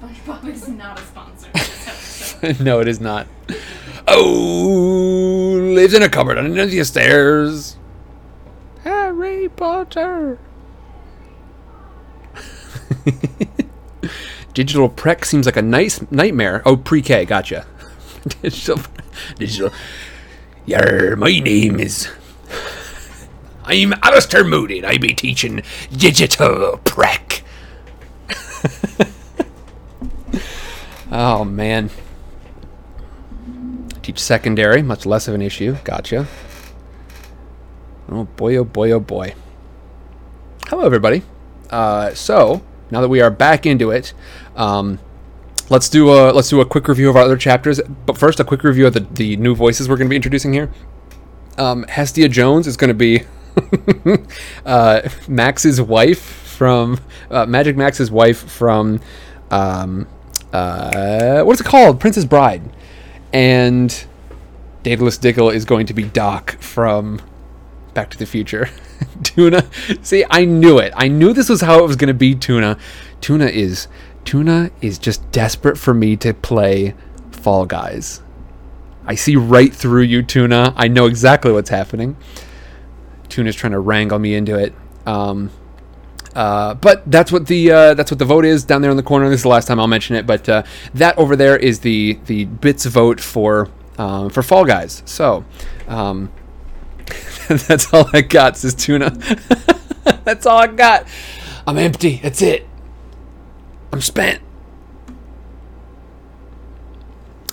SpongeBob 0.00 0.48
is 0.48 0.66
not 0.68 0.98
a 0.98 1.02
no, 2.60 2.80
it 2.80 2.88
is 2.88 3.00
not. 3.00 3.26
Oh, 4.08 5.72
lives 5.74 5.94
in 5.94 6.02
a 6.02 6.08
cupboard 6.08 6.38
under 6.38 6.66
the 6.66 6.84
stairs. 6.84 7.76
Harry 8.82 9.48
Potter. 9.48 10.38
Digital 14.54 14.90
Prec 14.90 15.24
seems 15.24 15.46
like 15.46 15.56
a 15.56 15.62
nice 15.62 16.04
nightmare. 16.10 16.62
Oh, 16.66 16.76
pre-K, 16.76 17.24
gotcha. 17.24 17.64
digital, 18.42 18.80
digital. 19.38 19.72
Yer, 20.66 21.16
my 21.16 21.38
name 21.38 21.80
is. 21.80 22.08
I'm 23.64 23.92
Alastor 23.92 24.46
Moody, 24.46 24.78
and 24.78 24.86
I 24.86 24.98
be 24.98 25.14
teaching 25.14 25.62
digital 25.96 26.80
prec. 26.84 27.42
Oh 31.14 31.44
man. 31.44 31.90
Teach 34.02 34.18
secondary, 34.18 34.82
much 34.82 35.06
less 35.06 35.28
of 35.28 35.34
an 35.34 35.42
issue. 35.42 35.76
Gotcha. 35.84 36.26
Oh 38.10 38.24
boy, 38.24 38.56
oh 38.56 38.64
boy, 38.64 38.90
oh 38.90 39.00
boy. 39.00 39.34
Hello, 40.66 40.84
everybody. 40.84 41.22
Uh, 41.70 42.12
so 42.14 42.62
now 42.90 43.00
that 43.00 43.08
we 43.08 43.20
are 43.20 43.30
back 43.30 43.64
into 43.64 43.90
it, 43.90 44.12
um, 44.56 44.98
let's 45.70 45.88
do 45.88 46.10
a 46.10 46.32
let's 46.32 46.48
do 46.48 46.60
a 46.60 46.66
quick 46.66 46.88
review 46.88 47.08
of 47.08 47.16
our 47.16 47.22
other 47.22 47.36
chapters. 47.36 47.80
But 48.04 48.18
first, 48.18 48.40
a 48.40 48.44
quick 48.44 48.64
review 48.64 48.88
of 48.88 48.94
the 48.94 49.00
the 49.00 49.36
new 49.36 49.54
voices 49.54 49.88
we're 49.88 49.96
going 49.96 50.08
to 50.08 50.10
be 50.10 50.16
introducing 50.16 50.52
here. 50.52 50.70
Um, 51.56 51.84
Hestia 51.84 52.28
Jones 52.28 52.66
is 52.66 52.76
going 52.76 52.88
to 52.88 52.94
be 52.94 53.22
uh, 54.66 55.08
Max's 55.28 55.80
wife 55.80 56.22
from 56.22 57.00
uh, 57.30 57.46
Magic 57.46 57.76
Max's 57.76 58.10
wife 58.10 58.50
from 58.50 59.00
um, 59.50 60.08
uh, 60.52 61.42
what's 61.42 61.60
it 61.60 61.66
called? 61.66 62.00
Princess 62.00 62.24
Bride. 62.24 62.62
And 63.32 64.06
Daedalus 64.82 65.18
Diggle 65.18 65.50
is 65.50 65.64
going 65.64 65.86
to 65.86 65.94
be 65.94 66.04
Doc 66.04 66.58
from 66.60 67.20
Back 67.94 68.10
to 68.10 68.18
the 68.18 68.26
Future. 68.26 68.68
Tuna. 69.22 69.64
See, 70.02 70.24
I 70.30 70.44
knew 70.44 70.78
it. 70.78 70.92
I 70.96 71.08
knew 71.08 71.32
this 71.32 71.48
was 71.48 71.60
how 71.60 71.78
it 71.78 71.86
was 71.86 71.96
going 71.96 72.08
to 72.08 72.14
be. 72.14 72.34
Tuna. 72.34 72.78
Tuna 73.20 73.46
is 73.46 73.88
Tuna 74.24 74.70
is 74.80 74.98
just 74.98 75.30
desperate 75.32 75.78
for 75.78 75.94
me 75.94 76.16
to 76.16 76.34
play 76.34 76.94
Fall 77.30 77.66
Guys. 77.66 78.22
I 79.04 79.14
see 79.14 79.36
right 79.36 79.74
through 79.74 80.02
you, 80.02 80.22
Tuna. 80.22 80.72
I 80.76 80.88
know 80.88 81.06
exactly 81.06 81.52
what's 81.52 81.70
happening. 81.70 82.16
Tuna's 83.28 83.56
trying 83.56 83.72
to 83.72 83.80
wrangle 83.80 84.18
me 84.18 84.34
into 84.34 84.56
it. 84.56 84.74
Um, 85.06 85.50
uh, 86.34 86.74
but 86.74 87.02
that's 87.10 87.30
what 87.30 87.46
the 87.46 87.70
uh, 87.70 87.94
that's 87.94 88.10
what 88.10 88.18
the 88.18 88.24
vote 88.24 88.44
is 88.44 88.64
down 88.64 88.82
there 88.82 88.90
in 88.90 88.96
the 88.96 89.02
corner. 89.02 89.28
This 89.28 89.40
is 89.40 89.42
the 89.42 89.48
last 89.48 89.66
time 89.66 89.78
I'll 89.78 89.86
mention 89.86 90.16
it, 90.16 90.26
but 90.26 90.48
uh, 90.48 90.62
that 90.94 91.16
over 91.18 91.36
there 91.36 91.56
is 91.56 91.80
the 91.80 92.18
the 92.26 92.44
bits 92.46 92.86
vote 92.86 93.20
for 93.20 93.68
um, 93.98 94.30
for 94.30 94.42
Fall 94.42 94.64
Guys. 94.64 95.02
So 95.04 95.44
um, 95.88 96.32
that's 97.48 97.92
all 97.92 98.08
I 98.12 98.22
got. 98.22 98.56
Says 98.56 98.74
Tuna. 98.74 99.10
that's 100.24 100.46
all 100.46 100.58
I 100.58 100.66
got. 100.68 101.06
I'm 101.66 101.78
empty. 101.78 102.20
That's 102.22 102.42
it. 102.42 102.66
I'm 103.92 104.00
spent. 104.00 104.42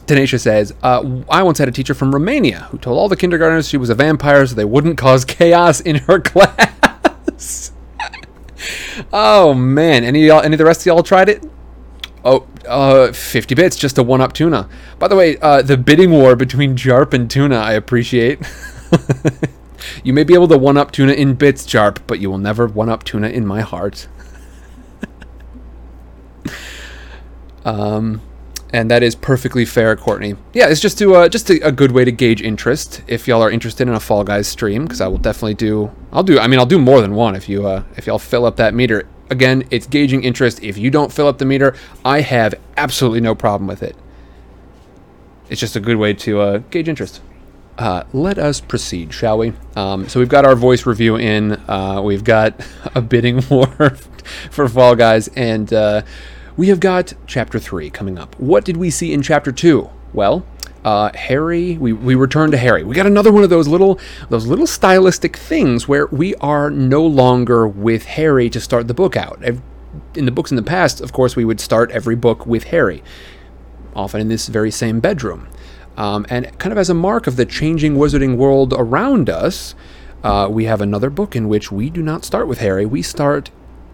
Tanisha 0.10 0.40
says, 0.40 0.74
uh, 0.82 1.22
I 1.30 1.44
once 1.44 1.60
had 1.60 1.68
a 1.68 1.72
teacher 1.72 1.94
from 1.94 2.12
Romania 2.12 2.62
who 2.72 2.80
told 2.80 2.98
all 2.98 3.10
the 3.10 3.16
kindergartners 3.16 3.70
she 3.70 3.78
was 3.78 3.92
a 3.92 3.96
vampire 3.96 4.44
so 4.48 4.56
they 4.56 4.66
wouldn't 4.66 4.98
cause 4.98 5.24
chaos 5.24 5.80
in 5.82 5.98
her 5.98 6.20
class. 6.20 7.72
Oh 9.14 9.54
man, 9.54 10.04
any 10.04 10.22
of 10.24 10.28
y'all, 10.28 10.42
any 10.42 10.54
of 10.56 10.58
the 10.58 10.66
rest 10.66 10.82
of 10.82 10.86
y'all 10.88 11.04
tried 11.04 11.30
it? 11.30 11.44
Oh, 12.24 12.46
uh, 12.68 13.14
50 13.14 13.56
bits 13.56 13.78
just 13.78 13.96
to 13.96 14.04
one 14.04 14.22
up 14.22 14.34
tuna. 14.34 14.68
By 14.98 15.08
the 15.08 15.16
way, 15.16 15.38
uh, 15.38 15.62
the 15.62 15.78
bidding 15.78 16.12
war 16.12 16.36
between 16.36 16.76
Jarp 16.76 17.14
and 17.14 17.32
tuna, 17.32 17.56
I 17.56 17.74
appreciate. 17.74 18.40
you 20.04 20.12
may 20.12 20.24
be 20.24 20.34
able 20.34 20.48
to 20.50 20.58
one 20.58 20.78
up 20.78 20.92
tuna 20.92 21.14
in 21.14 21.36
bits, 21.36 21.66
Jarp, 21.66 22.00
but 22.08 22.20
you 22.20 22.30
will 22.30 22.38
never 22.38 22.68
one 22.68 22.90
up 22.90 23.04
tuna 23.04 23.30
in 23.30 23.48
my 23.48 23.62
heart. 23.62 24.08
um, 27.66 28.22
and 28.72 28.90
that 28.92 29.04
is 29.04 29.16
perfectly 29.16 29.66
fair, 29.66 29.96
Courtney. 29.96 30.36
Yeah, 30.54 30.68
it's 30.68 30.82
just 30.82 30.98
to 31.00 31.16
uh, 31.16 31.30
just 31.30 31.50
a, 31.50 31.60
a 31.68 31.72
good 31.72 31.92
way 31.92 32.06
to 32.06 32.12
gauge 32.12 32.42
interest. 32.42 33.02
If 33.08 33.28
y'all 33.28 33.42
are 33.42 33.52
interested 33.52 33.88
in 33.88 33.94
a 33.94 34.00
Fall 34.00 34.24
Guys 34.24 34.48
stream, 34.48 34.84
because 34.84 35.02
I 35.02 35.08
will 35.08 35.18
definitely 35.18 35.56
do. 35.56 35.92
I'll 36.12 36.24
do. 36.24 36.40
I 36.40 36.48
mean, 36.48 36.60
I'll 36.60 36.66
do 36.66 36.80
more 36.80 37.02
than 37.02 37.14
one 37.16 37.36
if 37.36 37.50
you 37.50 37.68
uh, 37.68 37.84
if 37.98 38.08
y'all 38.08 38.20
fill 38.20 38.46
up 38.46 38.58
that 38.58 38.74
meter. 38.74 39.08
Again, 39.30 39.64
it's 39.70 39.86
gauging 39.86 40.24
interest. 40.24 40.64
If 40.64 40.78
you 40.78 40.90
don't 40.90 41.12
fill 41.12 41.28
up 41.28 41.38
the 41.38 41.46
meter, 41.46 41.76
I 42.04 42.22
have 42.22 42.56
absolutely 42.78 43.22
no 43.22 43.36
problem 43.36 43.68
with 43.68 43.84
it. 43.84 43.96
It's 45.50 45.60
just 45.60 45.76
a 45.76 45.80
good 45.80 45.98
way 45.98 46.14
to 46.14 46.40
uh, 46.40 46.58
gauge 46.70 46.90
interest. 46.90 47.22
Uh, 47.78 48.04
let 48.12 48.38
us 48.38 48.60
proceed, 48.60 49.14
shall 49.14 49.38
we? 49.38 49.54
Um, 49.76 50.10
so 50.10 50.20
we've 50.20 50.30
got 50.30 50.46
our 50.46 50.56
voice 50.56 50.86
review 50.86 51.16
in. 51.16 51.54
Uh, 51.68 52.02
we've 52.04 52.24
got 52.24 52.60
a 52.96 53.02
bidding 53.02 53.42
war 53.50 53.68
for 54.52 54.68
Fall 54.68 54.96
Guys, 54.96 55.28
and 55.30 55.72
uh, 55.72 56.02
we 56.60 56.68
have 56.68 56.82
got 56.82 57.14
chapter 57.26 57.58
three 57.58 57.90
coming 57.90 58.18
up. 58.18 58.38
What 58.38 58.66
did 58.66 58.76
we 58.76 58.90
see 58.90 59.14
in 59.14 59.22
chapter 59.22 59.50
two? 59.50 59.90
Well, 60.12 60.46
uh, 60.84 61.10
Harry, 61.16 61.78
we, 61.78 61.94
we 61.94 62.16
return 62.16 62.52
to 62.52 62.58
Harry. 62.58 62.84
We 62.84 62.96
got 62.96 63.06
another 63.06 63.32
one 63.32 63.46
of 63.46 63.50
those 63.50 63.70
little 63.70 63.98
those 64.30 64.46
little 64.46 64.68
stylistic 64.68 65.38
things 65.38 65.88
where 65.88 66.08
we 66.08 66.36
are 66.36 66.70
no 66.70 67.02
longer 67.06 67.66
with 67.66 68.04
Harry 68.04 68.50
to 68.50 68.60
start 68.60 68.90
the 68.90 68.94
book 68.94 69.16
out. 69.16 69.42
In 70.16 70.26
the 70.26 70.34
books 70.34 70.52
in 70.52 70.58
the 70.58 70.62
past, 70.62 71.00
of 71.00 71.14
course, 71.14 71.38
we 71.38 71.46
would 71.46 71.62
start 71.62 71.92
every 71.92 72.18
book 72.18 72.46
with 72.46 72.66
Harry, 72.66 73.04
often 73.96 74.20
in 74.20 74.28
this 74.28 74.48
very 74.50 74.70
same 74.70 75.00
bedroom. 75.00 75.48
Um, 75.96 76.26
and 76.30 76.60
kind 76.60 76.74
of 76.74 76.78
as 76.78 76.90
a 76.90 76.94
mark 76.94 77.26
of 77.26 77.38
the 77.38 77.46
changing 77.46 77.96
wizarding 77.96 78.36
world 78.36 78.74
around 78.76 79.30
us, 79.30 79.76
uh, 80.26 80.50
we 80.52 80.66
have 80.66 80.82
another 80.82 81.10
book 81.10 81.38
in 81.38 81.48
which 81.48 81.72
we 81.72 81.90
do 81.90 82.02
not 82.02 82.26
start 82.26 82.50
with 82.50 82.58
Harry. 82.58 82.86
We 82.86 83.02
start 83.02 83.50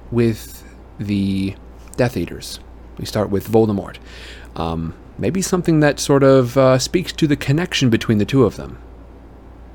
with 0.10 0.64
the 0.98 1.56
Death 1.98 2.18
Eaters. 2.18 2.60
We 2.98 3.06
start 3.06 3.30
with 3.30 3.50
Voldemort. 3.50 3.98
Um, 4.56 4.94
maybe 5.18 5.42
something 5.42 5.80
that 5.82 6.00
sort 6.00 6.24
of 6.24 6.58
uh, 6.58 6.80
speaks 6.80 7.12
to 7.14 7.28
the 7.28 7.36
connection 7.36 7.90
between 7.90 8.18
the 8.18 8.26
two 8.26 8.44
of 8.44 8.56
them. 8.56 8.78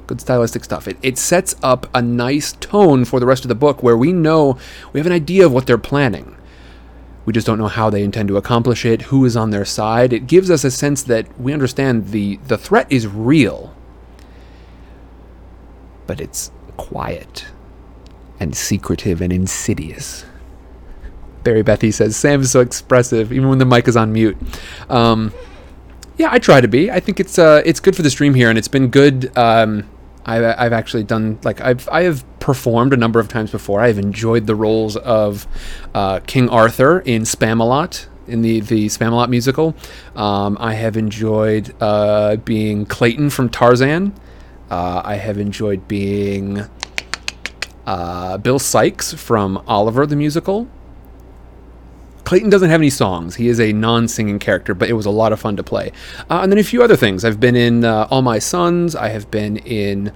Good 0.06 0.20
stylistic 0.20 0.64
stuff. 0.64 0.88
It, 0.88 0.96
it 1.02 1.18
sets 1.18 1.54
up 1.62 1.88
a 1.94 2.02
nice 2.02 2.52
tone 2.52 3.04
for 3.04 3.20
the 3.20 3.26
rest 3.26 3.44
of 3.44 3.48
the 3.48 3.54
book 3.54 3.82
where 3.82 3.96
we 3.96 4.12
know, 4.12 4.58
we 4.92 5.00
have 5.00 5.06
an 5.06 5.12
idea 5.12 5.46
of 5.46 5.52
what 5.52 5.66
they're 5.66 5.78
planning. 5.78 6.36
We 7.26 7.32
just 7.32 7.46
don't 7.46 7.58
know 7.58 7.68
how 7.68 7.90
they 7.90 8.02
intend 8.02 8.28
to 8.28 8.36
accomplish 8.36 8.84
it, 8.84 9.02
who 9.02 9.24
is 9.24 9.36
on 9.36 9.50
their 9.50 9.64
side. 9.64 10.12
It 10.12 10.26
gives 10.26 10.50
us 10.50 10.64
a 10.64 10.70
sense 10.70 11.02
that 11.04 11.38
we 11.38 11.52
understand 11.52 12.08
the, 12.08 12.36
the 12.48 12.58
threat 12.58 12.90
is 12.90 13.06
real, 13.06 13.74
but 16.06 16.20
it's 16.20 16.50
quiet 16.76 17.46
and 18.40 18.56
secretive 18.56 19.20
and 19.20 19.32
insidious. 19.32 20.24
Barry 21.42 21.62
Bethy 21.62 21.92
says, 21.92 22.16
Sam 22.16 22.40
is 22.40 22.50
so 22.50 22.60
expressive, 22.60 23.32
even 23.32 23.48
when 23.48 23.58
the 23.58 23.64
mic 23.64 23.88
is 23.88 23.96
on 23.96 24.12
mute. 24.12 24.36
Um, 24.88 25.32
yeah, 26.16 26.28
I 26.30 26.38
try 26.38 26.60
to 26.60 26.68
be. 26.68 26.90
I 26.90 27.00
think 27.00 27.18
it's 27.18 27.38
uh, 27.38 27.62
it's 27.64 27.80
good 27.80 27.96
for 27.96 28.02
the 28.02 28.10
stream 28.10 28.34
here, 28.34 28.50
and 28.50 28.58
it's 28.58 28.68
been 28.68 28.88
good. 28.88 29.36
Um, 29.38 29.88
I, 30.26 30.64
I've 30.66 30.72
actually 30.74 31.04
done 31.04 31.38
like 31.44 31.60
I've 31.60 31.88
I 31.88 32.02
have 32.02 32.24
performed 32.40 32.92
a 32.92 32.96
number 32.96 33.20
of 33.20 33.28
times 33.28 33.50
before. 33.50 33.80
I've 33.80 33.98
enjoyed 33.98 34.46
the 34.46 34.54
roles 34.54 34.96
of 34.96 35.46
uh, 35.94 36.20
King 36.26 36.50
Arthur 36.50 37.00
in 37.00 37.22
Spamalot 37.22 38.06
in 38.26 38.42
the 38.42 38.60
the 38.60 38.86
Spamalot 38.86 39.28
musical. 39.30 39.74
Um, 40.14 40.58
I 40.60 40.74
have 40.74 40.96
enjoyed 40.96 41.74
uh, 41.80 42.36
being 42.36 42.84
Clayton 42.84 43.30
from 43.30 43.48
Tarzan. 43.48 44.14
Uh, 44.70 45.02
I 45.04 45.16
have 45.16 45.38
enjoyed 45.38 45.88
being 45.88 46.64
uh, 47.86 48.38
Bill 48.38 48.58
Sikes 48.58 49.14
from 49.14 49.62
Oliver 49.66 50.06
the 50.06 50.16
musical. 50.16 50.68
Clayton 52.24 52.50
doesn't 52.50 52.70
have 52.70 52.80
any 52.80 52.90
songs. 52.90 53.36
He 53.36 53.48
is 53.48 53.58
a 53.60 53.72
non-singing 53.72 54.38
character, 54.38 54.74
but 54.74 54.88
it 54.88 54.92
was 54.92 55.06
a 55.06 55.10
lot 55.10 55.32
of 55.32 55.40
fun 55.40 55.56
to 55.56 55.62
play. 55.62 55.92
Uh, 56.28 56.40
and 56.42 56.52
then 56.52 56.58
a 56.58 56.62
few 56.62 56.82
other 56.82 56.96
things. 56.96 57.24
I've 57.24 57.40
been 57.40 57.56
in 57.56 57.84
uh, 57.84 58.08
All 58.10 58.22
My 58.22 58.38
Sons. 58.38 58.94
I 58.94 59.08
have 59.08 59.30
been 59.30 59.56
in 59.58 60.12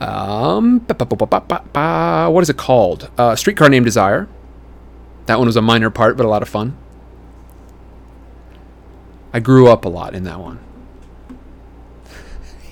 um, 0.00 0.80
what 0.80 2.42
is 2.42 2.50
it 2.50 2.56
called? 2.56 3.10
Uh, 3.16 3.36
Streetcar 3.36 3.68
Named 3.68 3.84
Desire. 3.84 4.28
That 5.26 5.38
one 5.38 5.46
was 5.46 5.56
a 5.56 5.62
minor 5.62 5.90
part, 5.90 6.16
but 6.16 6.26
a 6.26 6.28
lot 6.28 6.42
of 6.42 6.48
fun. 6.48 6.76
I 9.32 9.40
grew 9.40 9.68
up 9.68 9.84
a 9.84 9.88
lot 9.88 10.14
in 10.14 10.24
that 10.24 10.40
one. 10.40 10.60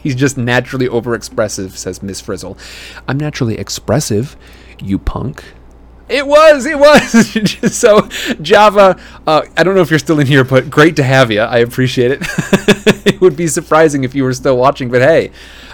He's 0.03 0.15
just 0.15 0.37
naturally 0.37 0.89
overexpressive, 0.89 1.71
says 1.73 2.03
Miss 2.03 2.21
Frizzle. 2.21 2.59
I'm 3.07 3.19
naturally 3.19 3.57
expressive, 3.57 4.37
you 4.81 4.99
punk. 4.99 5.45
It 6.13 6.27
was, 6.27 6.67
it 6.67 6.79
was. 6.79 7.73
so, 7.75 8.07
Java, 8.43 9.01
uh, 9.27 9.43
I 9.57 9.63
don't 9.63 9.75
know 9.75 9.81
if 9.81 9.89
you're 9.89 9.99
still 9.99 10.21
in 10.21 10.27
here, 10.27 10.45
but 10.45 10.69
great 10.69 10.97
to 10.97 11.03
have 11.03 11.31
you. 11.31 11.41
I 11.41 11.59
appreciate 11.59 12.11
it. 12.11 12.19
it 13.07 13.19
would 13.23 13.35
be 13.35 13.47
surprising 13.47 14.05
if 14.05 14.15
you 14.15 14.23
were 14.23 14.35
still 14.35 14.59
watching, 14.59 14.91
but 14.91 15.01
hey, 15.01 15.31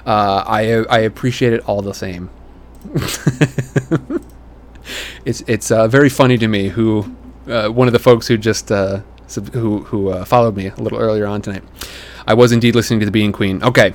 uh, 0.06 0.44
I 0.46 0.84
I 0.84 1.00
appreciate 1.00 1.52
it 1.52 1.68
all 1.68 1.82
the 1.82 1.92
same. 1.92 2.30
it's 5.24 5.42
it's 5.48 5.72
uh, 5.72 5.88
very 5.88 6.08
funny 6.08 6.38
to 6.38 6.46
me 6.46 6.68
who 6.68 7.16
uh, 7.48 7.68
one 7.68 7.88
of 7.88 7.92
the 7.92 7.98
folks 7.98 8.28
who 8.28 8.38
just 8.38 8.70
uh, 8.70 9.00
sub- 9.26 9.52
who 9.52 9.82
who 9.84 10.10
uh, 10.10 10.24
followed 10.24 10.54
me 10.54 10.68
a 10.68 10.76
little 10.76 11.00
earlier 11.00 11.26
on 11.26 11.42
tonight. 11.42 11.64
I 12.28 12.34
was 12.34 12.52
indeed 12.52 12.76
listening 12.76 13.00
to 13.00 13.06
the 13.06 13.12
Being 13.12 13.32
Queen. 13.32 13.60
Okay, 13.60 13.92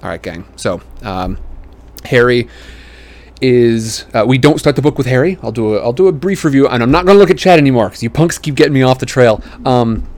all 0.00 0.10
right, 0.10 0.22
gang. 0.22 0.44
So, 0.54 0.80
um, 1.02 1.38
Harry 2.04 2.48
is 3.40 4.06
uh, 4.14 4.24
we 4.26 4.38
don't 4.38 4.58
start 4.58 4.76
the 4.76 4.82
book 4.82 4.98
with 4.98 5.06
Harry. 5.06 5.38
I'll 5.42 5.52
do 5.52 5.76
a 5.76 5.82
I'll 5.82 5.92
do 5.92 6.08
a 6.08 6.12
brief 6.12 6.44
review, 6.44 6.66
and 6.68 6.82
I'm 6.82 6.90
not 6.90 7.04
going 7.04 7.16
to 7.16 7.18
look 7.18 7.30
at 7.30 7.38
chat 7.38 7.58
anymore 7.58 7.88
because 7.88 8.02
you 8.02 8.10
punks 8.10 8.38
keep 8.38 8.54
getting 8.54 8.72
me 8.72 8.82
off 8.82 8.98
the 8.98 9.06
trail. 9.06 9.42
Um, 9.64 10.08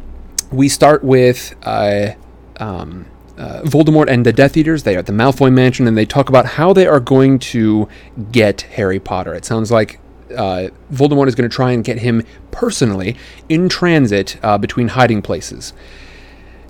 we 0.51 0.69
start 0.69 1.05
with 1.05 1.55
uh, 1.63 2.13
um, 2.59 3.07
uh, 3.37 3.63
Voldemort 3.63 4.09
and 4.09 4.25
the 4.25 4.33
Death 4.33 4.57
Eaters. 4.57 4.83
They 4.83 4.97
are 4.97 5.01
at 5.01 5.07
the 5.07 5.13
Malfoy 5.13 5.53
Mansion, 5.53 5.87
and 5.87 5.97
they 5.97 6.07
talk 6.07 6.29
about 6.29 6.47
how 6.47 6.73
they 6.73 6.87
are 6.87 7.01
going 7.01 7.39
to 7.39 7.89
get 8.33 8.63
Harry 8.63 8.99
Potter. 8.99 9.35
It 9.35 9.45
sounds 9.45 9.71
like 9.71 10.01
uh, 10.37 10.69
Voldemort 10.93 11.29
is 11.29 11.35
going 11.35 11.49
to 11.49 11.55
try 11.55 11.73
and 11.73 11.85
get 11.85 11.99
him 11.99 12.25
personally 12.51 13.17
in 13.49 13.69
transit 13.69 14.39
uh, 14.43 14.59
between 14.59 14.89
hiding 14.89 15.23
places. 15.23 15.73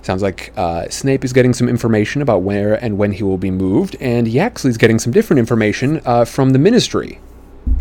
Sounds 0.01 0.21
like 0.21 0.53
uh, 0.55 0.87
Snape 0.89 1.25
is 1.25 1.33
getting 1.33 1.53
some 1.53 1.67
information 1.67 2.21
about 2.21 2.41
where 2.41 2.73
and 2.83 2.97
when 2.97 3.11
he 3.11 3.23
will 3.23 3.37
be 3.37 3.51
moved, 3.51 3.97
and 3.99 4.27
Yaxley's 4.27 4.77
getting 4.77 4.97
some 4.97 5.11
different 5.11 5.39
information 5.39 6.01
uh, 6.05 6.25
from 6.25 6.51
the 6.51 6.59
Ministry. 6.59 7.19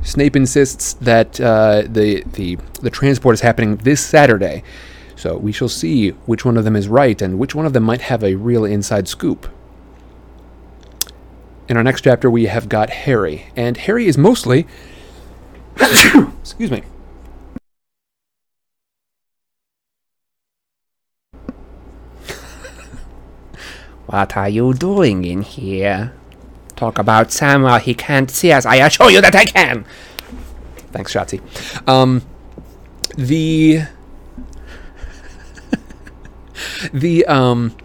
Snape 0.03 0.37
insists 0.37 0.95
that 0.95 1.41
uh, 1.41 1.83
the, 1.89 2.25
the 2.33 2.59
the 2.83 2.91
transport 2.91 3.35
is 3.35 3.41
happening 3.41 3.77
this 3.77 4.05
Saturday, 4.05 4.63
so 5.17 5.37
we 5.37 5.53
shall 5.53 5.69
see 5.69 6.11
which 6.27 6.45
one 6.45 6.57
of 6.57 6.65
them 6.65 6.77
is 6.77 6.89
right 6.89 7.21
and 7.23 7.39
which 7.39 7.55
one 7.55 7.67
of 7.67 7.73
them 7.73 7.85
might 7.85 8.03
have 8.03 8.23
a 8.23 8.35
real 8.35 8.65
inside 8.65 9.09
scoop. 9.09 9.49
In 11.69 11.77
our 11.77 11.83
next 11.83 12.03
chapter, 12.03 12.31
we 12.31 12.47
have 12.47 12.69
got 12.69 12.91
Harry, 12.91 13.47
and 13.55 13.77
Harry 13.77 14.07
is 14.07 14.19
mostly, 14.19 14.67
excuse 15.77 16.71
me, 16.71 16.83
What 24.09 24.39
are 24.39 24.49
you 24.49 24.73
doing 24.73 25.23
in 25.27 25.43
here? 25.43 26.15
Talk 26.77 26.99
about 26.99 27.31
Samuel, 27.31 27.77
he 27.77 27.93
can't 27.93 28.31
see 28.31 28.53
us. 28.53 28.65
I 28.65 28.77
assure 28.77 29.11
you 29.11 29.21
that 29.21 29.35
I 29.35 29.45
can. 29.45 29.85
Thanks, 30.93 31.13
Shotzi. 31.13 31.43
Um, 31.87 32.23
the 33.17 33.83
the 36.93 37.27
um. 37.27 37.77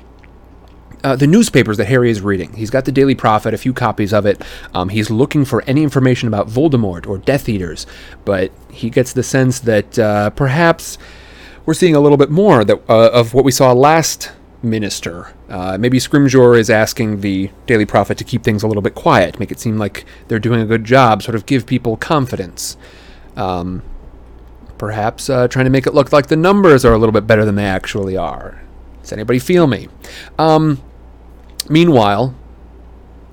Uh, 1.04 1.18
the 1.18 1.28
newspapers 1.28 1.76
that 1.76 1.88
Harry 1.88 2.10
is 2.10 2.22
reading. 2.22 2.54
He's 2.54 2.70
got 2.70 2.86
the 2.86 2.91
Daily 2.94 3.14
Prophet, 3.14 3.54
a 3.54 3.58
few 3.58 3.74
copies 3.74 4.14
of 4.14 4.26
it. 4.26 4.41
Um, 4.74 4.88
he's 4.88 5.10
looking 5.10 5.44
for 5.44 5.62
any 5.64 5.84
information 5.84 6.30
about 6.30 6.48
Voldemort 6.48 7.06
or 7.06 7.18
Death 7.18 7.50
Eaters, 7.50 7.86
but 8.24 8.54
he 8.72 8.90
gets 8.90 9.12
the 9.12 9.22
sense 9.22 9.60
that 9.60 10.00
uh, 10.00 10.30
perhaps 10.30 10.98
we're 11.66 11.74
seeing 11.74 11.94
a 11.94 12.00
little 12.00 12.18
bit 12.18 12.30
more 12.30 12.64
that 12.64 12.82
uh, 12.88 13.10
of 13.10 13.34
what 13.34 13.44
we 13.44 13.52
saw 13.52 13.74
last 13.74 14.32
minister. 14.64 15.34
Uh, 15.49 15.77
maybe 15.77 15.99
Scrimgeour 15.99 16.57
is 16.57 16.69
asking 16.69 17.22
the 17.22 17.52
Daily 17.65 17.85
Prophet 17.85 18.18
to 18.18 18.23
keep 18.23 18.44
things 18.44 18.64
a 18.64 18.68
little 18.68 18.81
bit 18.81 18.95
quiet, 18.95 19.40
make 19.40 19.52
it 19.52 19.60
seem 19.60 19.77
like 19.77 20.06
they're 20.27 20.40
doing 20.40 20.61
a 20.61 20.65
good 20.65 20.85
job, 20.85 21.22
sort 21.22 21.35
of 21.35 21.45
give 21.45 21.65
people 21.65 21.98
confidence. 21.98 22.77
Um, 23.35 23.84
perhaps 24.77 25.30
uh, 25.30 25.48
trying 25.48 25.65
to 25.65 25.72
make 25.72 25.88
it 25.88 25.94
look 25.94 26.11
like 26.11 26.27
the 26.27 26.35
numbers 26.35 26.85
are 26.85 26.94
a 26.94 26.98
little 26.98 27.14
bit 27.14 27.27
better 27.27 27.45
than 27.45 27.56
they 27.56 27.65
actually 27.65 28.18
are. 28.18 28.61
Does 29.02 29.11
anybody 29.11 29.40
feel 29.40 29.68
me? 29.68 29.90
Um, 30.40 30.81
meanwhile, 31.69 32.35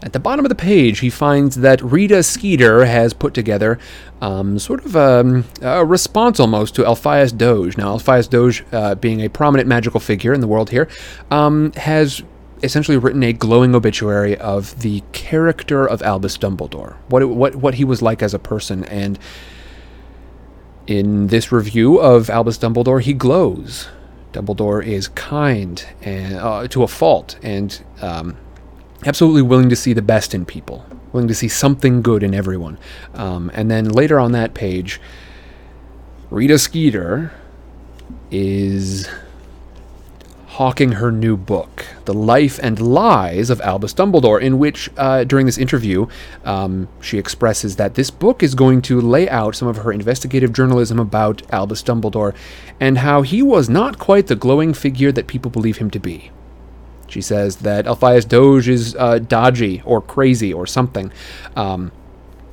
at 0.02 0.12
the 0.12 0.20
bottom 0.20 0.44
of 0.44 0.48
the 0.48 0.54
page, 0.54 1.00
he 1.00 1.10
finds 1.10 1.56
that 1.56 1.82
Rita 1.82 2.22
Skeeter 2.22 2.86
has 2.86 3.12
put 3.12 3.34
together 3.34 3.78
um, 4.20 4.58
sort 4.58 4.84
of 4.84 4.96
a, 4.96 5.44
a, 5.60 5.84
response 5.84 6.40
almost 6.40 6.74
to 6.76 6.82
Elphias 6.82 7.32
Doge. 7.36 7.76
Now, 7.76 7.94
Elphias 7.94 8.28
Doge, 8.28 8.64
uh, 8.72 8.94
being 8.94 9.20
a 9.20 9.28
prominent 9.28 9.68
magical 9.68 10.00
figure 10.00 10.32
in 10.32 10.40
the 10.40 10.46
world 10.46 10.70
here, 10.70 10.88
um, 11.30 11.72
has 11.72 12.22
essentially 12.62 12.96
written 12.96 13.22
a 13.22 13.32
glowing 13.32 13.74
obituary 13.74 14.36
of 14.36 14.80
the 14.80 15.02
character 15.12 15.86
of 15.86 16.02
Albus 16.02 16.36
Dumbledore, 16.36 16.96
what, 17.08 17.22
it, 17.22 17.26
what, 17.26 17.56
what 17.56 17.74
he 17.74 17.84
was 17.84 18.02
like 18.02 18.22
as 18.22 18.34
a 18.34 18.38
person. 18.38 18.84
And 18.84 19.18
in 20.86 21.28
this 21.28 21.52
review 21.52 21.98
of 21.98 22.28
Albus 22.28 22.58
Dumbledore, 22.58 23.00
he 23.00 23.12
glows. 23.12 23.88
Dumbledore 24.32 24.84
is 24.84 25.08
kind 25.08 25.84
and 26.02 26.36
uh, 26.36 26.68
to 26.68 26.82
a 26.82 26.88
fault, 26.88 27.36
and 27.42 27.82
um, 28.00 28.36
absolutely 29.06 29.42
willing 29.42 29.68
to 29.68 29.76
see 29.76 29.92
the 29.92 30.02
best 30.02 30.34
in 30.34 30.44
people, 30.44 30.84
willing 31.12 31.28
to 31.28 31.34
see 31.34 31.48
something 31.48 32.02
good 32.02 32.22
in 32.22 32.34
everyone. 32.34 32.78
Um, 33.14 33.50
and 33.54 33.70
then 33.70 33.88
later 33.88 34.18
on 34.18 34.32
that 34.32 34.54
page, 34.54 35.00
Rita 36.30 36.58
Skeeter 36.58 37.32
is 38.30 39.08
hawking 40.60 40.92
her 40.92 41.10
new 41.10 41.36
book, 41.36 41.86
The 42.04 42.12
Life 42.12 42.58
and 42.62 42.78
Lies 42.78 43.48
of 43.50 43.60
Albus 43.62 43.94
Dumbledore, 43.94 44.40
in 44.40 44.58
which, 44.58 44.90
uh, 44.96 45.24
during 45.24 45.46
this 45.46 45.56
interview, 45.56 46.06
um, 46.44 46.86
she 47.00 47.18
expresses 47.18 47.76
that 47.76 47.94
this 47.94 48.10
book 48.10 48.42
is 48.42 48.54
going 48.54 48.82
to 48.82 49.00
lay 49.00 49.28
out 49.28 49.56
some 49.56 49.68
of 49.68 49.78
her 49.78 49.90
investigative 49.90 50.52
journalism 50.52 50.98
about 50.98 51.42
Albus 51.50 51.82
Dumbledore 51.82 52.34
and 52.78 52.98
how 52.98 53.22
he 53.22 53.42
was 53.42 53.70
not 53.70 53.98
quite 53.98 54.26
the 54.26 54.36
glowing 54.36 54.74
figure 54.74 55.10
that 55.12 55.28
people 55.28 55.50
believe 55.50 55.78
him 55.78 55.90
to 55.90 55.98
be. 55.98 56.30
She 57.10 57.20
says 57.20 57.56
that 57.56 57.86
Elphias 57.86 58.26
Doge 58.26 58.68
is 58.68 58.96
uh, 58.98 59.18
dodgy 59.18 59.82
or 59.84 60.00
crazy 60.00 60.52
or 60.52 60.66
something, 60.66 61.12
um, 61.56 61.92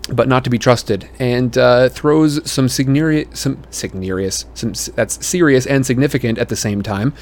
but 0.09 0.27
not 0.27 0.43
to 0.45 0.49
be 0.49 0.57
trusted, 0.57 1.09
and 1.19 1.57
uh, 1.57 1.89
throws 1.89 2.49
some 2.49 2.67
signerious, 2.69 3.27
some 3.39 3.61
signerious, 3.69 4.45
some 4.53 4.73
that's 4.95 5.25
serious 5.25 5.65
and 5.65 5.85
significant 5.85 6.38
at 6.38 6.49
the 6.49 6.55
same 6.55 6.81
time. 6.81 7.13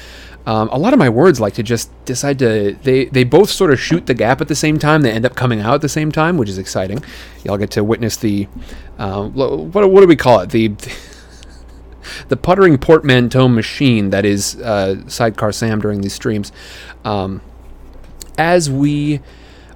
Um, 0.46 0.68
a 0.68 0.78
lot 0.78 0.92
of 0.92 1.00
my 1.00 1.08
words 1.08 1.40
like 1.40 1.54
to 1.54 1.64
just 1.64 1.90
decide 2.04 2.38
to 2.38 2.76
they 2.84 3.06
they 3.06 3.24
both 3.24 3.50
sort 3.50 3.72
of 3.72 3.80
shoot 3.80 4.06
the 4.06 4.14
gap 4.14 4.40
at 4.40 4.46
the 4.46 4.54
same 4.54 4.78
time. 4.78 5.02
They 5.02 5.10
end 5.10 5.26
up 5.26 5.34
coming 5.34 5.60
out 5.60 5.74
at 5.74 5.80
the 5.80 5.88
same 5.88 6.12
time, 6.12 6.38
which 6.38 6.48
is 6.48 6.56
exciting. 6.56 7.02
Y'all 7.44 7.58
get 7.58 7.72
to 7.72 7.82
witness 7.82 8.16
the 8.16 8.46
uh, 8.98 9.28
what 9.28 9.90
what 9.90 10.00
do 10.00 10.06
we 10.06 10.16
call 10.16 10.40
it 10.40 10.50
the 10.50 10.72
the 12.28 12.36
puttering 12.36 12.78
portmanteau 12.78 13.48
machine 13.48 14.10
that 14.10 14.24
is 14.24 14.56
uh, 14.60 15.02
Sidecar 15.08 15.52
Sam 15.52 15.80
during 15.80 16.00
these 16.00 16.14
streams. 16.14 16.52
Um, 17.04 17.40
as 18.38 18.70
we 18.70 19.20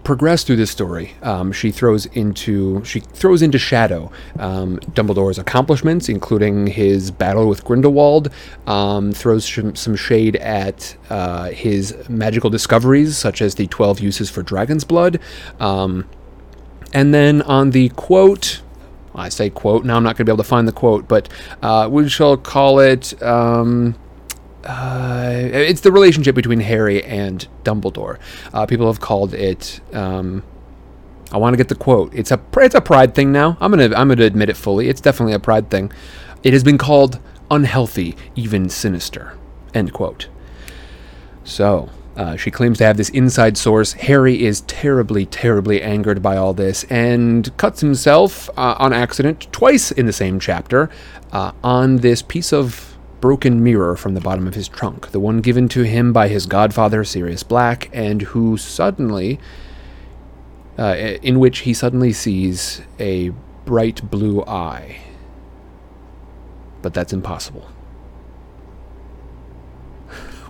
progress 0.02 0.44
through 0.44 0.56
this 0.56 0.70
story, 0.70 1.14
um, 1.22 1.52
she 1.52 1.70
throws 1.70 2.06
into 2.06 2.82
she 2.84 3.00
throws 3.00 3.42
into 3.42 3.58
shadow 3.58 4.10
um, 4.38 4.78
Dumbledore's 4.94 5.38
accomplishments, 5.38 6.08
including 6.08 6.66
his 6.66 7.10
battle 7.10 7.48
with 7.48 7.64
Grindelwald. 7.64 8.30
Um, 8.66 9.12
throws 9.12 9.46
sh- 9.46 9.60
some 9.74 9.96
shade 9.96 10.36
at 10.36 10.96
uh, 11.10 11.50
his 11.50 12.08
magical 12.08 12.50
discoveries, 12.50 13.16
such 13.16 13.42
as 13.42 13.54
the 13.56 13.66
twelve 13.66 14.00
uses 14.00 14.30
for 14.30 14.42
dragon's 14.42 14.84
blood. 14.84 15.20
Um, 15.58 16.08
and 16.92 17.14
then 17.14 17.42
on 17.42 17.70
the 17.70 17.90
quote, 17.90 18.62
I 19.20 19.28
say 19.28 19.50
quote. 19.50 19.84
Now 19.84 19.96
I'm 19.96 20.02
not 20.02 20.16
going 20.16 20.24
to 20.24 20.24
be 20.24 20.32
able 20.32 20.42
to 20.42 20.48
find 20.48 20.66
the 20.66 20.72
quote, 20.72 21.06
but 21.06 21.28
uh, 21.62 21.88
we 21.90 22.08
shall 22.08 22.36
call 22.36 22.80
it. 22.80 23.20
Um, 23.22 23.94
uh, 24.64 25.30
it's 25.32 25.80
the 25.80 25.92
relationship 25.92 26.34
between 26.34 26.60
Harry 26.60 27.02
and 27.04 27.46
Dumbledore. 27.64 28.18
Uh, 28.52 28.66
people 28.66 28.86
have 28.86 29.00
called 29.00 29.32
it. 29.34 29.80
Um, 29.92 30.42
I 31.32 31.38
want 31.38 31.54
to 31.54 31.56
get 31.56 31.68
the 31.68 31.74
quote. 31.76 32.12
It's 32.14 32.30
a 32.30 32.40
it's 32.58 32.74
a 32.74 32.80
pride 32.80 33.14
thing 33.14 33.32
now. 33.32 33.56
I'm 33.60 33.70
gonna 33.70 33.94
I'm 33.96 34.08
gonna 34.08 34.24
admit 34.24 34.48
it 34.48 34.56
fully. 34.56 34.88
It's 34.88 35.00
definitely 35.00 35.34
a 35.34 35.38
pride 35.38 35.70
thing. 35.70 35.92
It 36.42 36.52
has 36.52 36.64
been 36.64 36.78
called 36.78 37.20
unhealthy, 37.50 38.16
even 38.34 38.68
sinister. 38.68 39.36
End 39.72 39.92
quote. 39.92 40.28
So 41.44 41.90
uh, 42.20 42.36
she 42.36 42.50
claims 42.50 42.76
to 42.76 42.84
have 42.84 42.98
this 42.98 43.08
inside 43.08 43.56
source. 43.56 43.94
Harry 43.94 44.44
is 44.44 44.60
terribly, 44.62 45.24
terribly 45.24 45.80
angered 45.80 46.20
by 46.22 46.36
all 46.36 46.52
this 46.52 46.84
and 46.90 47.56
cuts 47.56 47.80
himself 47.80 48.50
uh, 48.58 48.74
on 48.78 48.92
accident 48.92 49.50
twice 49.52 49.90
in 49.90 50.04
the 50.04 50.12
same 50.12 50.38
chapter 50.38 50.90
uh, 51.32 51.50
on 51.64 51.96
this 51.96 52.20
piece 52.20 52.52
of 52.52 52.98
broken 53.22 53.64
mirror 53.64 53.96
from 53.96 54.12
the 54.12 54.20
bottom 54.20 54.46
of 54.46 54.52
his 54.52 54.68
trunk, 54.68 55.12
the 55.12 55.18
one 55.18 55.40
given 55.40 55.66
to 55.66 55.80
him 55.80 56.12
by 56.12 56.28
his 56.28 56.44
godfather, 56.44 57.04
Sirius 57.04 57.42
Black, 57.42 57.88
and 57.90 58.20
who 58.20 58.58
suddenly, 58.58 59.40
uh, 60.76 60.94
in 61.22 61.38
which 61.38 61.60
he 61.60 61.72
suddenly 61.72 62.12
sees 62.12 62.82
a 62.98 63.30
bright 63.64 64.10
blue 64.10 64.44
eye. 64.44 65.00
But 66.82 66.92
that's 66.92 67.14
impossible. 67.14 67.66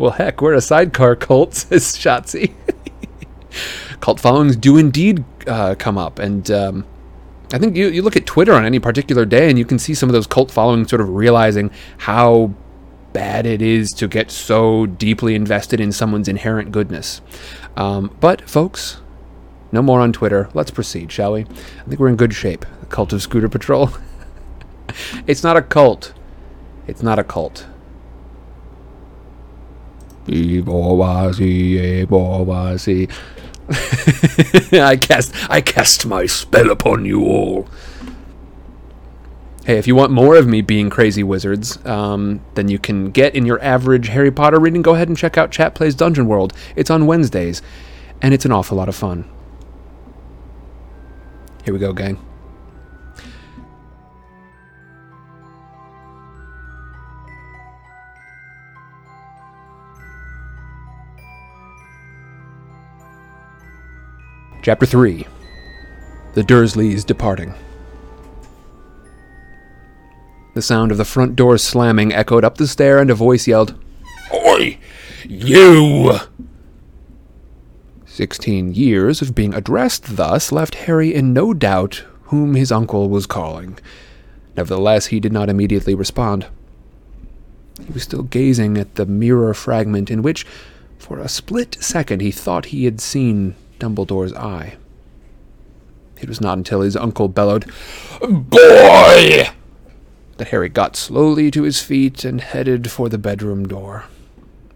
Well, 0.01 0.13
heck, 0.13 0.41
we're 0.41 0.55
a 0.55 0.63
sidecar 0.63 1.15
cult, 1.15 1.53
says 1.57 1.95
Shotzi. 1.95 2.55
cult 4.01 4.19
followings 4.19 4.57
do 4.57 4.79
indeed 4.79 5.23
uh, 5.47 5.75
come 5.79 5.99
up, 5.99 6.19
and 6.19 6.51
um, 6.51 6.87
I 7.53 7.59
think 7.59 7.77
you, 7.77 7.89
you 7.89 8.01
look 8.01 8.17
at 8.17 8.25
Twitter 8.25 8.55
on 8.55 8.65
any 8.65 8.79
particular 8.79 9.27
day, 9.27 9.51
and 9.51 9.59
you 9.59 9.67
can 9.67 9.79
see 9.79 9.93
some 9.93 10.09
of 10.09 10.15
those 10.15 10.27
cult 10.27 10.51
followings 10.51 10.89
sort 10.89 11.03
of 11.03 11.11
realizing 11.11 11.71
how 11.99 12.55
bad 13.13 13.45
it 13.45 13.61
is 13.61 13.91
to 13.91 14.09
get 14.09 14.31
so 14.31 14.87
deeply 14.87 15.35
invested 15.35 15.83
in 15.83 15.93
someone's 15.93 16.29
inherent 16.29 16.73
goodness. 16.73 17.21
Um, 17.77 18.17
but, 18.21 18.49
folks, 18.49 19.03
no 19.71 19.83
more 19.83 20.01
on 20.01 20.15
Twitter. 20.15 20.49
Let's 20.55 20.71
proceed, 20.71 21.13
shall 21.13 21.35
we? 21.35 21.43
I 21.43 21.89
think 21.89 22.01
we're 22.01 22.09
in 22.09 22.17
good 22.17 22.33
shape. 22.33 22.65
The 22.81 22.87
cult 22.87 23.13
of 23.13 23.21
Scooter 23.21 23.51
Patrol. 23.51 23.91
it's 25.27 25.43
not 25.43 25.59
a 25.59 25.63
cult. 25.63 26.15
It's 26.87 27.03
not 27.03 27.19
a 27.19 27.25
cult. 27.25 27.67
I 34.73 34.97
cast 35.01 35.35
I 35.51 35.61
cast 35.61 36.07
my 36.07 36.27
spell 36.27 36.71
upon 36.71 37.05
you 37.05 37.25
all. 37.25 37.69
Hey, 39.65 39.77
if 39.77 39.87
you 39.87 39.95
want 39.95 40.11
more 40.11 40.37
of 40.37 40.47
me 40.47 40.63
being 40.63 40.89
crazy 40.91 41.23
wizards 41.23 41.85
um, 41.87 42.41
than 42.55 42.69
you 42.69 42.79
can 42.79 43.11
get 43.11 43.35
in 43.35 43.45
your 43.45 43.63
average 43.63 44.09
Harry 44.09 44.31
Potter 44.31 44.59
reading, 44.59 44.83
go 44.83 44.95
ahead 44.95 45.09
and 45.09 45.17
check 45.17 45.37
out 45.37 45.51
Chat 45.51 45.75
Plays 45.75 45.95
Dungeon 45.95 46.27
World. 46.27 46.53
It's 46.75 46.91
on 46.91 47.07
Wednesdays, 47.07 47.61
and 48.23 48.33
it's 48.33 48.45
an 48.45 48.53
awful 48.53 48.77
lot 48.79 48.89
of 48.89 48.97
fun. 48.97 49.31
Here 51.65 51.75
we 51.75 51.79
go, 51.79 51.93
gang. 51.93 52.19
Chapter 64.63 64.85
3 64.85 65.27
The 66.35 66.43
Dursleys 66.43 67.07
Departing. 67.07 67.55
The 70.53 70.61
sound 70.61 70.93
of 70.93 70.99
the 70.99 71.07
front 71.07 71.35
door 71.35 71.57
slamming 71.57 72.13
echoed 72.13 72.45
up 72.45 72.59
the 72.59 72.69
stair, 72.69 72.99
and 72.99 73.09
a 73.09 73.15
voice 73.15 73.47
yelled, 73.47 73.75
Oi! 74.35 74.79
You! 75.27 76.19
Sixteen 78.05 78.75
years 78.75 79.23
of 79.23 79.35
being 79.35 79.55
addressed 79.55 80.17
thus 80.17 80.53
left 80.53 80.75
Harry 80.75 81.15
in 81.15 81.33
no 81.33 81.55
doubt 81.55 82.05
whom 82.25 82.55
his 82.55 82.71
uncle 82.71 83.09
was 83.09 83.25
calling. 83.25 83.79
Nevertheless, 84.59 85.07
he 85.07 85.21
did 85.21 85.33
not 85.33 85.49
immediately 85.49 85.95
respond. 85.95 86.47
He 87.87 87.93
was 87.95 88.03
still 88.03 88.25
gazing 88.25 88.77
at 88.77 88.97
the 88.97 89.07
mirror 89.07 89.55
fragment 89.55 90.11
in 90.11 90.21
which, 90.21 90.45
for 90.99 91.19
a 91.19 91.31
split 91.31 91.79
second, 91.81 92.21
he 92.21 92.31
thought 92.31 92.67
he 92.67 92.85
had 92.85 93.01
seen 93.01 93.55
Dumbledore's 93.81 94.33
eye. 94.35 94.77
It 96.21 96.29
was 96.29 96.41
not 96.41 96.59
until 96.59 96.83
his 96.83 96.97
uncle 96.97 97.29
bellowed, 97.29 97.65
Boy! 98.21 99.49
that 100.37 100.49
Harry 100.49 100.69
got 100.69 100.97
slowly 100.97 101.51
to 101.51 101.65
his 101.65 101.83
feet 101.83 102.25
and 102.25 102.41
headed 102.41 102.91
for 102.91 103.09
the 103.09 103.19
bedroom 103.19 103.67
door, 103.67 104.05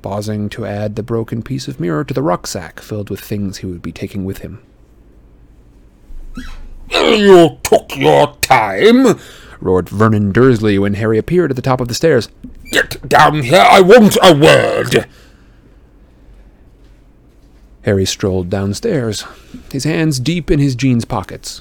pausing 0.03 0.49
to 0.51 0.67
add 0.67 0.97
the 0.97 1.03
broken 1.03 1.43
piece 1.43 1.69
of 1.69 1.81
mirror 1.81 2.05
to 2.05 2.13
the 2.13 2.23
rucksack 2.23 2.81
filled 2.81 3.09
with 3.11 3.21
things 3.21 3.59
he 3.59 3.67
would 3.67 3.81
be 3.81 3.93
taking 3.93 4.25
with 4.25 4.39
him. 4.39 4.63
You 6.91 7.59
took 7.63 7.97
your 7.97 8.37
time. 8.43 9.19
Roared 9.61 9.89
Vernon 9.89 10.33
Dursley 10.33 10.79
when 10.79 10.95
Harry 10.95 11.17
appeared 11.17 11.51
at 11.51 11.57
the 11.57 11.63
top 11.63 11.81
of 11.81 11.89
the 11.89 11.95
stairs. 11.95 12.29
Get 12.71 13.09
down 13.09 13.43
here, 13.43 13.65
I 13.67 13.81
want 13.81 14.19
a 14.23 14.35
word. 14.35 15.09
Harry 17.85 18.07
strolled 18.07 18.49
downstairs, 18.49 19.25
his 19.71 19.85
hands 19.85 20.19
deep 20.19 20.51
in 20.51 20.59
his 20.59 20.75
jeans 20.75 21.05
pockets. 21.05 21.61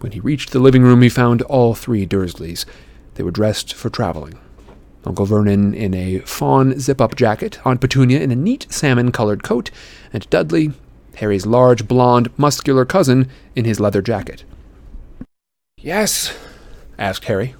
When 0.00 0.12
he 0.12 0.20
reached 0.20 0.52
the 0.52 0.58
living 0.58 0.82
room, 0.82 1.00
he 1.00 1.08
found 1.08 1.40
all 1.42 1.74
three 1.74 2.06
Dursleys. 2.06 2.66
They 3.14 3.22
were 3.22 3.30
dressed 3.30 3.72
for 3.72 3.88
traveling. 3.88 4.38
Uncle 5.06 5.24
Vernon 5.24 5.72
in 5.72 5.94
a 5.94 6.18
fawn 6.20 6.78
zip 6.78 7.00
up 7.00 7.16
jacket, 7.16 7.58
Aunt 7.64 7.80
Petunia 7.80 8.20
in 8.20 8.30
a 8.30 8.36
neat 8.36 8.66
salmon 8.68 9.10
colored 9.10 9.42
coat, 9.42 9.70
and 10.12 10.28
Dudley, 10.28 10.72
Harry's 11.16 11.46
large, 11.46 11.88
blond, 11.88 12.28
muscular 12.38 12.84
cousin, 12.84 13.30
in 13.56 13.64
his 13.64 13.80
leather 13.80 14.02
jacket. 14.02 14.44
Yes? 15.78 16.36
asked 16.98 17.24
Harry. 17.24 17.54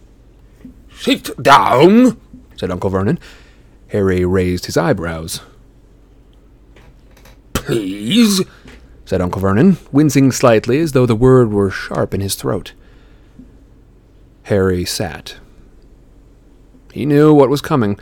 Sit 0.95 1.43
down. 1.43 2.21
said 2.57 2.71
Uncle 2.71 2.91
Vernon. 2.91 3.19
Harry 3.89 4.25
raised 4.25 4.67
his 4.67 4.77
eyebrows. 4.77 5.41
Please. 7.69 8.43
said 9.05 9.21
Uncle 9.21 9.43
Vernon, 9.43 9.77
wincing 9.93 10.33
slightly 10.33 10.79
as 10.79 10.93
though 10.93 11.05
the 11.05 11.15
word 11.15 11.53
were 11.53 11.71
sharp 11.71 12.15
in 12.15 12.23
his 12.23 12.35
throat. 12.35 12.73
Harry 14.45 14.87
sat. 14.87 15.37
He 16.95 17.05
knew 17.05 17.35
what 17.35 17.51
was 17.51 17.61
coming. 17.61 18.01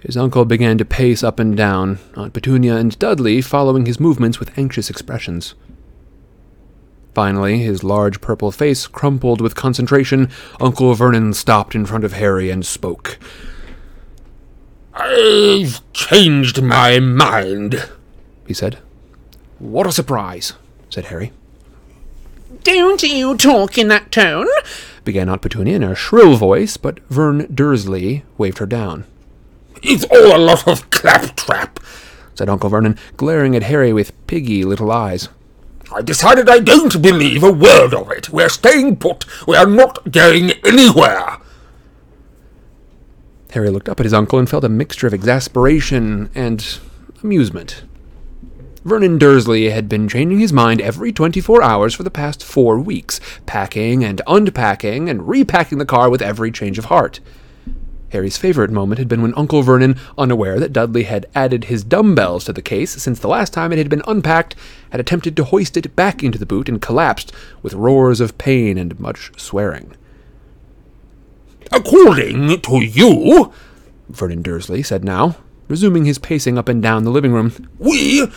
His 0.00 0.18
uncle 0.18 0.44
began 0.44 0.76
to 0.76 0.84
pace 0.84 1.24
up 1.24 1.38
and 1.38 1.56
down, 1.56 1.98
Aunt 2.14 2.34
Petunia 2.34 2.76
and 2.76 2.98
Dudley 2.98 3.40
following 3.40 3.86
his 3.86 3.98
movements 3.98 4.38
with 4.38 4.58
anxious 4.58 4.90
expressions. 4.90 5.54
Finally, 7.14 7.60
his 7.60 7.82
large 7.82 8.20
purple 8.20 8.52
face 8.52 8.86
crumpled 8.86 9.40
with 9.40 9.54
concentration. 9.54 10.28
Uncle 10.60 10.92
Vernon 10.92 11.32
stopped 11.32 11.74
in 11.74 11.86
front 11.86 12.04
of 12.04 12.12
Harry 12.12 12.50
and 12.50 12.66
spoke. 12.66 13.18
I've 14.92 15.80
changed 15.94 16.60
my 16.60 16.98
mind. 16.98 17.88
He 18.46 18.54
said. 18.54 18.78
What 19.58 19.86
a 19.86 19.92
surprise, 19.92 20.54
said 20.90 21.06
Harry. 21.06 21.32
Don't 22.62 23.02
you 23.02 23.36
talk 23.36 23.76
in 23.78 23.88
that 23.88 24.12
tone. 24.12 24.46
Began 25.04 25.28
Aunt 25.28 25.42
Petunia 25.42 25.76
in 25.76 25.82
a 25.82 25.94
shrill 25.94 26.36
voice, 26.36 26.76
but 26.76 27.00
Vern 27.10 27.46
Dursley 27.54 28.24
waved 28.38 28.58
her 28.58 28.66
down. 28.66 29.04
It's 29.82 30.04
all 30.04 30.34
a 30.34 30.38
lot 30.38 30.66
of 30.66 30.88
claptrap. 30.90 31.78
said 32.34 32.48
Uncle 32.48 32.70
Vernon, 32.70 32.98
glaring 33.16 33.54
at 33.54 33.64
Harry 33.64 33.92
with 33.92 34.26
piggy 34.26 34.64
little 34.64 34.90
eyes. 34.90 35.28
I 35.94 36.02
decided 36.02 36.48
I 36.48 36.60
don't 36.60 37.02
believe 37.02 37.42
a 37.44 37.52
word 37.52 37.92
of 37.92 38.10
it. 38.10 38.30
We're 38.30 38.48
staying 38.48 38.96
put. 38.96 39.26
We're 39.46 39.66
not 39.66 40.10
going 40.10 40.52
anywhere. 40.64 41.38
Harry 43.50 43.70
looked 43.70 43.88
up 43.88 44.00
at 44.00 44.06
his 44.06 44.14
uncle 44.14 44.38
and 44.38 44.48
felt 44.48 44.64
a 44.64 44.68
mixture 44.68 45.06
of 45.06 45.14
exasperation 45.14 46.30
and 46.34 46.78
amusement. 47.22 47.84
Vernon 48.84 49.16
Dursley 49.16 49.70
had 49.70 49.88
been 49.88 50.08
changing 50.08 50.40
his 50.40 50.52
mind 50.52 50.78
every 50.82 51.10
24 51.10 51.62
hours 51.62 51.94
for 51.94 52.02
the 52.02 52.10
past 52.10 52.44
four 52.44 52.78
weeks, 52.78 53.18
packing 53.46 54.04
and 54.04 54.20
unpacking 54.26 55.08
and 55.08 55.26
repacking 55.26 55.78
the 55.78 55.86
car 55.86 56.10
with 56.10 56.20
every 56.20 56.52
change 56.52 56.78
of 56.78 56.86
heart. 56.86 57.20
Harry's 58.10 58.36
favorite 58.36 58.70
moment 58.70 58.98
had 58.98 59.08
been 59.08 59.22
when 59.22 59.32
Uncle 59.36 59.62
Vernon, 59.62 59.96
unaware 60.18 60.60
that 60.60 60.72
Dudley 60.72 61.04
had 61.04 61.24
added 61.34 61.64
his 61.64 61.82
dumbbells 61.82 62.44
to 62.44 62.52
the 62.52 62.60
case 62.60 62.90
since 62.90 63.18
the 63.18 63.26
last 63.26 63.54
time 63.54 63.72
it 63.72 63.78
had 63.78 63.88
been 63.88 64.02
unpacked, 64.06 64.54
had 64.90 65.00
attempted 65.00 65.34
to 65.36 65.44
hoist 65.44 65.78
it 65.78 65.96
back 65.96 66.22
into 66.22 66.38
the 66.38 66.44
boot 66.44 66.68
and 66.68 66.82
collapsed 66.82 67.32
with 67.62 67.72
roars 67.72 68.20
of 68.20 68.36
pain 68.36 68.76
and 68.76 69.00
much 69.00 69.32
swearing. 69.38 69.96
According 71.72 72.60
to 72.60 72.84
you, 72.84 73.50
Vernon 74.10 74.42
Dursley 74.42 74.82
said 74.82 75.04
now, 75.04 75.36
resuming 75.68 76.04
his 76.04 76.18
pacing 76.18 76.58
up 76.58 76.68
and 76.68 76.82
down 76.82 77.04
the 77.04 77.10
living 77.10 77.32
room. 77.32 77.68
we, 77.78 78.28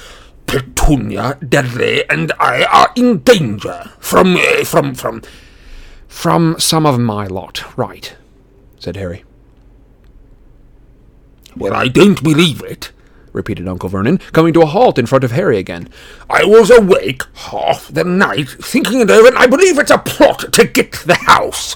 Petunia, 0.47 1.37
Dudley, 1.47 2.09
and 2.09 2.31
I 2.39 2.63
are 2.63 2.91
in 2.95 3.19
danger 3.19 3.91
from, 3.99 4.35
uh, 4.37 4.63
from, 4.63 4.95
from. 4.95 5.21
From 6.07 6.55
some 6.57 6.85
of 6.87 6.97
my 6.99 7.27
lot, 7.27 7.77
right, 7.77 8.15
said 8.79 8.95
Harry. 8.95 9.23
Well, 11.55 11.73
I 11.73 11.87
don't 11.89 12.23
believe 12.23 12.61
it. 12.63 12.91
repeated 13.33 13.67
Uncle 13.67 13.89
Vernon, 13.89 14.17
coming 14.31 14.53
to 14.53 14.61
a 14.61 14.65
halt 14.65 14.97
in 14.97 15.05
front 15.05 15.23
of 15.23 15.31
Harry 15.31 15.57
again. 15.59 15.89
I 16.29 16.43
was 16.43 16.71
awake 16.71 17.21
half 17.35 17.87
the 17.89 18.03
night 18.03 18.49
thinking 18.49 19.01
it 19.01 19.11
over, 19.11 19.27
and 19.27 19.37
I 19.37 19.45
believe 19.47 19.77
it's 19.77 19.91
a 19.91 19.97
plot 19.99 20.51
to 20.53 20.65
get 20.65 20.93
the 20.93 21.15
house. 21.15 21.75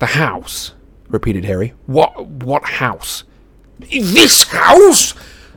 The 0.00 0.06
house, 0.06 0.72
repeated 1.08 1.44
Harry. 1.44 1.74
What 1.86 2.26
what 2.26 2.64
house? 2.64 3.22
This 3.78 4.44
house? 4.44 5.14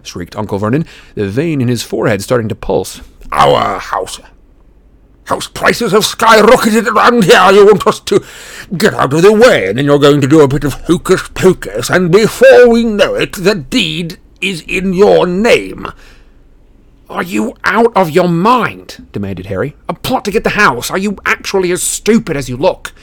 Shrieked 0.07 0.35
Uncle 0.35 0.59
Vernon, 0.59 0.85
the 1.15 1.27
vein 1.27 1.61
in 1.61 1.67
his 1.67 1.83
forehead 1.83 2.21
starting 2.21 2.49
to 2.49 2.55
pulse. 2.55 3.01
Our 3.31 3.79
house. 3.79 4.19
House 5.25 5.47
prices 5.47 5.91
have 5.91 6.03
skyrocketed 6.03 6.85
around 6.85 7.23
here. 7.23 7.51
You 7.51 7.65
want 7.65 7.87
us 7.87 7.99
to 8.01 8.23
get 8.77 8.93
out 8.93 9.13
of 9.13 9.23
the 9.23 9.33
way, 9.33 9.67
and 9.67 9.77
then 9.77 9.85
you're 9.85 9.99
going 9.99 10.21
to 10.21 10.27
do 10.27 10.41
a 10.41 10.47
bit 10.47 10.63
of 10.63 10.73
hocus 10.85 11.27
pocus, 11.33 11.89
and 11.89 12.11
before 12.11 12.69
we 12.69 12.83
know 12.83 13.15
it, 13.15 13.33
the 13.33 13.55
deed 13.55 14.19
is 14.39 14.61
in 14.67 14.93
your 14.93 15.25
name. 15.25 15.87
Are 17.09 17.23
you 17.23 17.55
out 17.63 17.95
of 17.95 18.09
your 18.09 18.27
mind? 18.27 19.07
demanded 19.11 19.47
Harry. 19.47 19.75
A 19.87 19.93
plot 19.93 20.25
to 20.25 20.31
get 20.31 20.43
the 20.43 20.51
house. 20.51 20.89
Are 20.89 20.97
you 20.97 21.17
actually 21.25 21.71
as 21.71 21.83
stupid 21.83 22.35
as 22.35 22.49
you 22.49 22.57
look? 22.57 22.93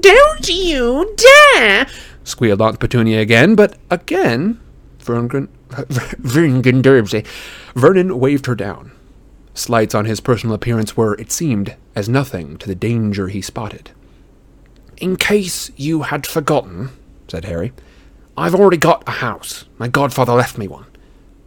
Don't 0.00 0.48
you 0.48 1.16
dare! 1.54 1.86
squealed 2.22 2.60
Aunt 2.60 2.80
Petunia 2.80 3.20
again, 3.20 3.54
but 3.54 3.78
again, 3.90 4.60
Vernon, 5.06 5.48
Vernon 7.74 8.18
waved 8.20 8.46
her 8.46 8.54
down. 8.54 8.92
Slights 9.54 9.94
on 9.94 10.04
his 10.04 10.20
personal 10.20 10.54
appearance 10.54 10.96
were, 10.96 11.14
it 11.14 11.32
seemed, 11.32 11.76
as 11.94 12.08
nothing 12.08 12.58
to 12.58 12.66
the 12.66 12.74
danger 12.74 13.28
he 13.28 13.40
spotted. 13.40 13.90
In 14.98 15.16
case 15.16 15.70
you 15.76 16.02
had 16.02 16.26
forgotten, 16.26 16.90
said 17.28 17.46
Harry, 17.46 17.72
I've 18.36 18.54
already 18.54 18.76
got 18.76 19.02
a 19.06 19.12
house. 19.12 19.64
My 19.78 19.88
godfather 19.88 20.34
left 20.34 20.58
me 20.58 20.68
one. 20.68 20.86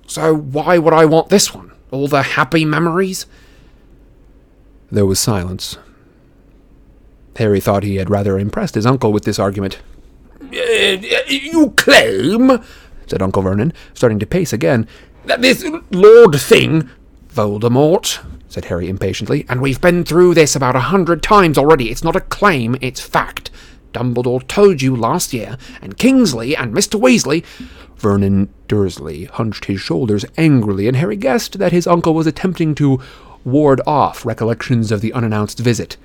So 0.08 0.36
why 0.36 0.80
would 0.80 0.94
I 0.94 1.06
want 1.06 1.30
this 1.30 1.54
one? 1.54 1.72
All 1.92 2.08
the 2.08 2.24
happy 2.24 2.66
memories? 2.66 3.28
There 4.92 5.06
was 5.06 5.20
silence. 5.20 5.78
Harry 7.36 7.62
thought 7.62 7.84
he 7.84 7.96
had 7.96 8.10
rather 8.10 8.38
impressed 8.38 8.76
his 8.76 8.86
uncle 8.86 9.14
with 9.14 9.24
this 9.24 9.40
argument. 9.40 9.80
Uh, 10.42 10.98
you 11.28 11.74
claim 11.78 12.62
said 13.10 13.22
Uncle 13.22 13.42
Vernon, 13.42 13.74
starting 13.94 14.20
to 14.20 14.26
pace 14.26 14.54
again. 14.54 14.88
that 15.26 15.42
this 15.42 15.66
Lord 15.92 16.40
thing. 16.40 16.90
Voldemort, 17.34 18.26
said 18.48 18.66
Harry 18.66 18.90
impatiently, 18.90 19.46
and 19.48 19.62
we've 19.62 19.80
been 19.80 20.04
through 20.04 20.34
this 20.34 20.56
about 20.56 20.76
a 20.76 20.80
hundred 20.80 21.22
times 21.22 21.58
already. 21.58 21.90
It's 21.90 22.04
not 22.04 22.16
a 22.16 22.22
claim, 22.22 22.76
it's 22.82 23.00
fact. 23.00 23.52
Dumbledore 23.94 24.46
told 24.48 24.82
you 24.82 24.96
last 24.96 25.34
year, 25.34 25.58
and 25.82 25.98
Kingsley 25.98 26.56
and 26.56 26.74
Mr. 26.74 27.00
Weasley. 27.00 27.44
Vernon 27.98 28.50
Dursley 28.68 29.26
hunched 29.26 29.66
his 29.66 29.80
shoulders 29.82 30.26
angrily, 30.38 30.88
and 30.88 30.98
Harry 30.98 31.16
guessed 31.16 31.60
that 31.60 31.72
his 31.72 31.88
uncle 31.88 32.14
was 32.14 32.28
attempting 32.28 32.74
to 32.76 33.00
ward 33.44 33.82
off 33.86 34.26
recollections 34.26 34.92
of 34.92 35.02
the 35.02 35.14
unannounced 35.14 35.60
visit, 35.60 35.98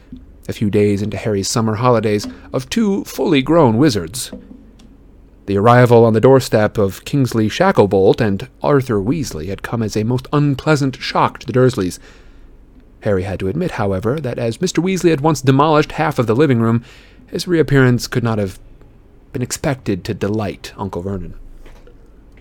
a 0.49 0.53
few 0.53 0.71
days 0.71 1.03
into 1.03 1.17
Harry's 1.17 1.49
summer 1.49 1.77
holidays, 1.77 2.27
of 2.53 2.69
two 2.69 3.05
fully 3.05 3.43
grown 3.43 3.77
wizards. 3.77 4.31
The 5.47 5.59
arrival 5.59 6.07
on 6.07 6.15
the 6.15 6.21
doorstep 6.21 6.79
of 6.79 7.05
Kingsley 7.05 7.49
Shacklebolt 7.49 8.21
and 8.21 8.49
Arthur 8.63 8.99
Weasley 8.99 9.49
had 9.49 9.63
come 9.63 9.83
as 9.83 9.95
a 9.95 10.03
most 10.03 10.27
unpleasant 10.33 10.97
shock 10.97 11.39
to 11.41 11.47
the 11.47 11.53
Dursleys. 11.53 11.99
Harry 13.01 13.25
had 13.25 13.41
to 13.41 13.49
admit, 13.49 13.73
however, 13.73 14.19
that 14.19 14.39
as 14.39 14.59
Mr. 14.59 14.83
Weasley 14.83 15.11
had 15.11 15.21
once 15.21 15.43
demolished 15.43 15.93
half 15.93 16.19
of 16.19 16.27
the 16.27 16.35
living 16.35 16.61
room, 16.61 16.83
his 17.27 17.47
reappearance 17.47 18.07
could 18.07 18.25
not 18.25 18.39
have 18.39 18.59
been 19.35 19.43
expected 19.43 20.03
to 20.05 20.15
delight 20.15 20.73
Uncle 20.79 21.03
Vernon. 21.03 21.39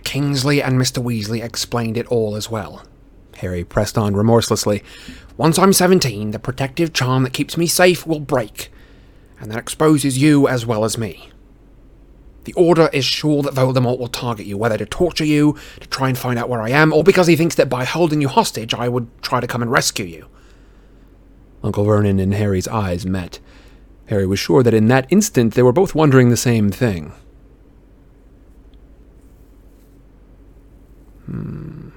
Kingsley 0.04 0.62
and 0.62 0.80
Mr. 0.80 1.02
Weasley 1.02 1.44
explained 1.44 1.98
it 1.98 2.06
all 2.06 2.36
as 2.36 2.50
well. 2.50 2.82
Harry 3.38 3.64
pressed 3.64 3.98
on 3.98 4.16
remorselessly. 4.16 4.82
Once 5.36 5.58
I'm 5.58 5.72
seventeen, 5.74 6.30
the 6.30 6.38
protective 6.38 6.94
charm 6.94 7.24
that 7.24 7.32
keeps 7.34 7.58
me 7.58 7.66
safe 7.66 8.06
will 8.06 8.20
break, 8.20 8.72
and 9.38 9.50
that 9.50 9.58
exposes 9.58 10.16
you 10.16 10.48
as 10.48 10.64
well 10.64 10.84
as 10.84 10.96
me. 10.96 11.30
The 12.44 12.52
Order 12.54 12.90
is 12.92 13.04
sure 13.04 13.42
that 13.42 13.54
Voldemort 13.54 13.98
will 13.98 14.08
target 14.08 14.46
you, 14.46 14.56
whether 14.56 14.78
to 14.78 14.86
torture 14.86 15.24
you, 15.24 15.56
to 15.80 15.88
try 15.88 16.08
and 16.08 16.16
find 16.16 16.38
out 16.38 16.48
where 16.48 16.62
I 16.62 16.70
am, 16.70 16.92
or 16.92 17.02
because 17.02 17.26
he 17.26 17.36
thinks 17.36 17.54
that 17.56 17.68
by 17.68 17.84
holding 17.84 18.20
you 18.20 18.28
hostage, 18.28 18.74
I 18.74 18.88
would 18.88 19.08
try 19.22 19.40
to 19.40 19.46
come 19.46 19.62
and 19.62 19.70
rescue 19.70 20.04
you. 20.04 20.26
Uncle 21.62 21.84
Vernon 21.84 22.18
and 22.18 22.34
Harry's 22.34 22.68
eyes 22.68 23.06
met. 23.06 23.40
Harry 24.06 24.26
was 24.26 24.38
sure 24.38 24.62
that 24.62 24.74
in 24.74 24.88
that 24.88 25.06
instant 25.10 25.54
they 25.54 25.62
were 25.62 25.72
both 25.72 25.94
wondering 25.94 26.28
the 26.28 26.36
same 26.36 26.70
thing. 26.70 27.12
Hmm. 31.24 31.88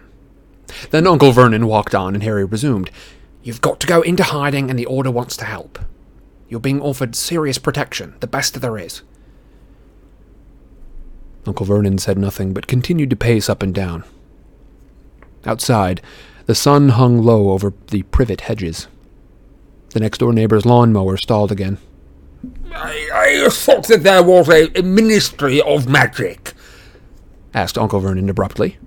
Then 0.92 1.06
Uncle 1.06 1.34
Vernon 1.34 1.68
walked 1.68 1.94
on 1.94 2.14
and 2.14 2.24
Harry 2.24 2.46
resumed. 2.46 2.90
You've 3.44 3.62
got 3.62 3.82
to 3.82 3.88
go 3.88 4.02
into 4.02 4.24
hiding, 4.24 4.70
and 4.70 4.80
the 4.80 4.86
Order 4.86 5.12
wants 5.12 5.36
to 5.38 5.46
help. 5.46 5.80
You're 6.48 6.60
being 6.62 6.82
offered 6.82 7.16
serious 7.16 7.58
protection, 7.58 8.16
the 8.22 8.28
best 8.28 8.60
there 8.62 8.78
is. 8.78 9.02
Uncle 11.48 11.66
Vernon 11.66 11.98
said 11.98 12.18
nothing, 12.18 12.54
but 12.54 12.68
continued 12.68 13.10
to 13.10 13.16
pace 13.16 13.50
up 13.50 13.64
and 13.64 13.74
down. 13.74 14.04
Outside, 15.46 16.02
the 16.46 16.56
sun 16.56 16.90
hung 16.90 17.22
low 17.22 17.52
over 17.52 17.74
the 17.88 18.04
privet 18.04 18.42
hedges. 18.42 18.88
The 19.92 20.02
next 20.02 20.18
door 20.18 20.34
neighbor's 20.34 20.66
lawnmower 20.66 21.18
stalled 21.18 21.52
again. 21.52 21.78
I, 22.74 23.44
I 23.46 23.50
thought 23.50 23.88
that 23.88 24.04
there 24.04 24.22
was 24.22 24.50
a, 24.50 24.70
a 24.78 24.84
ministry 24.84 25.62
of 25.62 25.88
magic. 25.88 26.54
Asked 27.54 27.78
Uncle 27.78 28.00
Vernon 28.00 28.30
abruptly. 28.30 28.78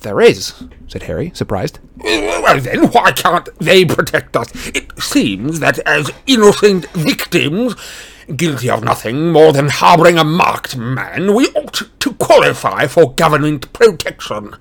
There 0.00 0.20
is, 0.20 0.64
said 0.88 1.04
Harry, 1.04 1.32
surprised. 1.34 1.78
Well 1.96 2.60
then, 2.60 2.88
why 2.92 3.12
can't 3.12 3.48
they 3.58 3.84
protect 3.84 4.36
us? 4.36 4.50
It 4.68 5.00
seems 5.00 5.60
that 5.60 5.78
as 5.80 6.10
innocent 6.26 6.86
victims, 6.90 7.74
guilty 8.34 8.68
of 8.70 8.82
nothing 8.82 9.30
more 9.30 9.52
than 9.52 9.68
harbouring 9.68 10.18
a 10.18 10.24
marked 10.24 10.76
man, 10.76 11.34
we 11.34 11.46
ought 11.48 11.82
to 12.00 12.14
qualify 12.14 12.86
for 12.86 13.14
government 13.14 13.72
protection. 13.72 14.56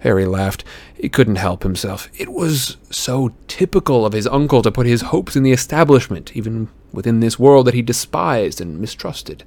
Harry 0.00 0.24
laughed. 0.24 0.64
He 0.94 1.08
couldn't 1.08 1.36
help 1.36 1.62
himself. 1.62 2.08
It 2.18 2.32
was 2.32 2.76
so 2.90 3.32
typical 3.48 4.06
of 4.06 4.12
his 4.12 4.26
uncle 4.26 4.62
to 4.62 4.72
put 4.72 4.86
his 4.86 5.02
hopes 5.02 5.36
in 5.36 5.42
the 5.42 5.52
establishment, 5.52 6.36
even 6.36 6.68
within 6.92 7.20
this 7.20 7.38
world 7.38 7.66
that 7.66 7.74
he 7.74 7.82
despised 7.82 8.60
and 8.60 8.80
mistrusted. 8.80 9.44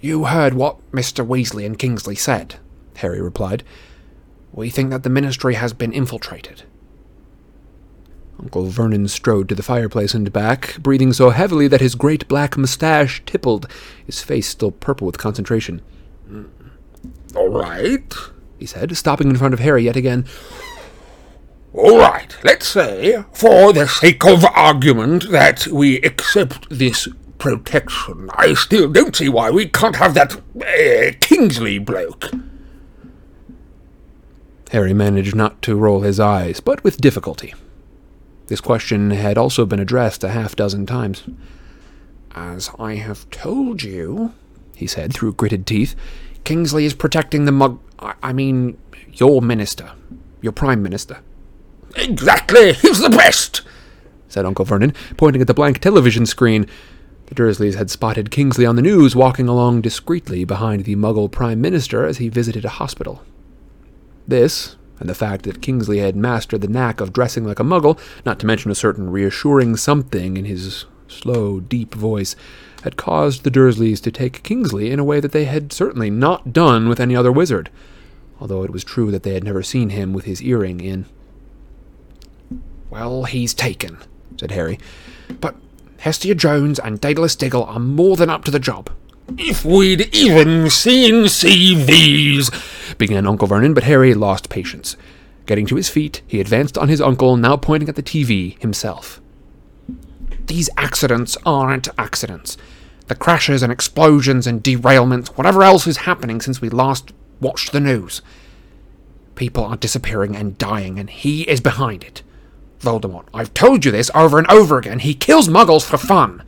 You 0.00 0.24
heard 0.24 0.54
what 0.54 0.76
Mr. 0.92 1.26
Weasley 1.26 1.64
and 1.64 1.78
Kingsley 1.78 2.14
said, 2.14 2.56
Harry 2.96 3.20
replied. 3.20 3.62
We 4.52 4.70
think 4.70 4.90
that 4.90 5.02
the 5.02 5.10
ministry 5.10 5.54
has 5.54 5.72
been 5.72 5.92
infiltrated. 5.92 6.64
Uncle 8.40 8.66
Vernon 8.66 9.08
strode 9.08 9.48
to 9.48 9.54
the 9.54 9.62
fireplace 9.62 10.14
and 10.14 10.32
back, 10.32 10.76
breathing 10.78 11.12
so 11.12 11.30
heavily 11.30 11.68
that 11.68 11.80
his 11.80 11.94
great 11.94 12.26
black 12.28 12.56
moustache 12.56 13.22
tippled, 13.26 13.68
his 14.04 14.22
face 14.22 14.48
still 14.48 14.70
purple 14.70 15.06
with 15.06 15.18
concentration. 15.18 15.80
All 17.34 17.48
right, 17.48 18.14
he 18.58 18.66
said, 18.66 18.96
stopping 18.96 19.30
in 19.30 19.36
front 19.36 19.54
of 19.54 19.60
Harry 19.60 19.84
yet 19.84 19.96
again. 19.96 20.26
All 21.72 21.98
right, 21.98 22.36
let's 22.44 22.68
say, 22.68 23.24
for 23.32 23.72
the 23.72 23.88
sake 23.88 24.24
of 24.24 24.44
argument, 24.44 25.30
that 25.30 25.66
we 25.66 25.96
accept 26.02 26.68
this 26.70 27.08
protection. 27.38 28.30
I 28.34 28.54
still 28.54 28.88
don't 28.88 29.16
see 29.16 29.28
why 29.28 29.50
we 29.50 29.66
can't 29.68 29.96
have 29.96 30.14
that 30.14 30.36
uh, 30.36 31.16
Kingsley 31.20 31.78
bloke. 31.78 32.30
Harry 34.70 34.94
managed 34.94 35.34
not 35.34 35.60
to 35.62 35.76
roll 35.76 36.00
his 36.00 36.18
eyes, 36.18 36.60
but 36.60 36.82
with 36.82 37.00
difficulty. 37.00 37.54
This 38.46 38.60
question 38.60 39.10
had 39.10 39.38
also 39.38 39.64
been 39.64 39.80
addressed 39.80 40.22
a 40.22 40.28
half 40.28 40.54
dozen 40.54 40.86
times. 40.86 41.24
As 42.34 42.70
I 42.78 42.96
have 42.96 43.30
told 43.30 43.82
you, 43.82 44.34
he 44.76 44.86
said 44.86 45.12
through 45.12 45.34
gritted 45.34 45.66
teeth, 45.66 45.94
Kingsley 46.44 46.84
is 46.84 46.94
protecting 46.94 47.44
the 47.44 47.52
mug. 47.52 47.80
I, 47.98 48.32
mean, 48.32 48.76
your 49.12 49.40
minister, 49.40 49.92
your 50.42 50.52
prime 50.52 50.82
minister. 50.82 51.20
Exactly, 51.96 52.72
he's 52.74 53.00
the 53.00 53.08
best, 53.08 53.62
said 54.28 54.44
Uncle 54.44 54.64
Vernon, 54.64 54.92
pointing 55.16 55.40
at 55.40 55.46
the 55.46 55.54
blank 55.54 55.78
television 55.78 56.26
screen. 56.26 56.66
The 57.26 57.34
Dursleys 57.34 57.76
had 57.76 57.88
spotted 57.88 58.30
Kingsley 58.30 58.66
on 58.66 58.76
the 58.76 58.82
news 58.82 59.16
walking 59.16 59.48
along 59.48 59.80
discreetly 59.80 60.44
behind 60.44 60.84
the 60.84 60.96
Muggle 60.96 61.30
Prime 61.30 61.60
Minister 61.60 62.04
as 62.04 62.18
he 62.18 62.28
visited 62.28 62.66
a 62.66 62.70
hospital. 62.70 63.22
This, 64.28 64.76
and 65.00 65.08
the 65.08 65.14
fact 65.14 65.44
that 65.44 65.62
Kingsley 65.62 65.98
had 65.98 66.16
mastered 66.16 66.60
the 66.60 66.68
knack 66.68 67.00
of 67.00 67.12
dressing 67.12 67.44
like 67.44 67.58
a 67.58 67.64
muggle, 67.64 67.98
not 68.24 68.38
to 68.40 68.46
mention 68.46 68.70
a 68.70 68.74
certain 68.74 69.10
reassuring 69.10 69.76
something 69.76 70.36
in 70.36 70.44
his 70.44 70.86
slow, 71.08 71.60
deep 71.60 71.94
voice, 71.94 72.36
had 72.82 72.96
caused 72.96 73.44
the 73.44 73.50
Dursleys 73.50 74.00
to 74.02 74.10
take 74.10 74.42
Kingsley 74.42 74.90
in 74.90 74.98
a 74.98 75.04
way 75.04 75.20
that 75.20 75.32
they 75.32 75.46
had 75.46 75.72
certainly 75.72 76.10
not 76.10 76.52
done 76.52 76.88
with 76.88 77.00
any 77.00 77.16
other 77.16 77.32
wizard, 77.32 77.70
although 78.40 78.62
it 78.62 78.70
was 78.70 78.84
true 78.84 79.10
that 79.10 79.22
they 79.22 79.34
had 79.34 79.44
never 79.44 79.62
seen 79.62 79.90
him 79.90 80.12
with 80.12 80.26
his 80.26 80.42
earring 80.42 80.80
in. 80.80 81.06
Well, 82.90 83.24
he's 83.24 83.54
taken, 83.54 83.98
said 84.36 84.52
Harry. 84.52 84.78
But 85.40 85.56
Hestia 85.98 86.34
Jones 86.34 86.78
and 86.78 87.00
Daedalus 87.00 87.34
Diggle 87.34 87.64
are 87.64 87.80
more 87.80 88.16
than 88.16 88.30
up 88.30 88.44
to 88.44 88.50
the 88.50 88.60
job. 88.60 88.90
If 89.38 89.64
we'd 89.64 90.14
even 90.14 90.68
seen 90.70 91.24
CVs, 91.24 92.98
began 92.98 93.26
Uncle 93.26 93.48
Vernon, 93.48 93.74
but 93.74 93.84
Harry 93.84 94.14
lost 94.14 94.50
patience. 94.50 94.96
Getting 95.46 95.66
to 95.66 95.76
his 95.76 95.88
feet, 95.88 96.22
he 96.26 96.40
advanced 96.40 96.78
on 96.78 96.88
his 96.88 97.00
uncle, 97.00 97.36
now 97.36 97.56
pointing 97.56 97.88
at 97.88 97.96
the 97.96 98.02
TV 98.02 98.60
himself. 98.60 99.20
These 100.46 100.70
accidents 100.76 101.36
aren't 101.44 101.88
accidents. 101.98 102.56
The 103.06 103.14
crashes 103.14 103.62
and 103.62 103.72
explosions 103.72 104.46
and 104.46 104.62
derailments, 104.62 105.28
whatever 105.28 105.62
else 105.62 105.86
is 105.86 105.98
happening 105.98 106.40
since 106.40 106.60
we 106.60 106.68
last 106.68 107.12
watched 107.40 107.72
the 107.72 107.80
news. 107.80 108.22
People 109.34 109.64
are 109.64 109.76
disappearing 109.76 110.36
and 110.36 110.56
dying, 110.58 110.98
and 110.98 111.10
he 111.10 111.42
is 111.42 111.60
behind 111.60 112.04
it. 112.04 112.22
Voldemort, 112.80 113.24
I've 113.32 113.52
told 113.54 113.84
you 113.84 113.90
this 113.90 114.10
over 114.14 114.38
and 114.38 114.50
over 114.50 114.78
again. 114.78 115.00
He 115.00 115.14
kills 115.14 115.48
muggles 115.48 115.84
for 115.84 115.98
fun. 115.98 116.42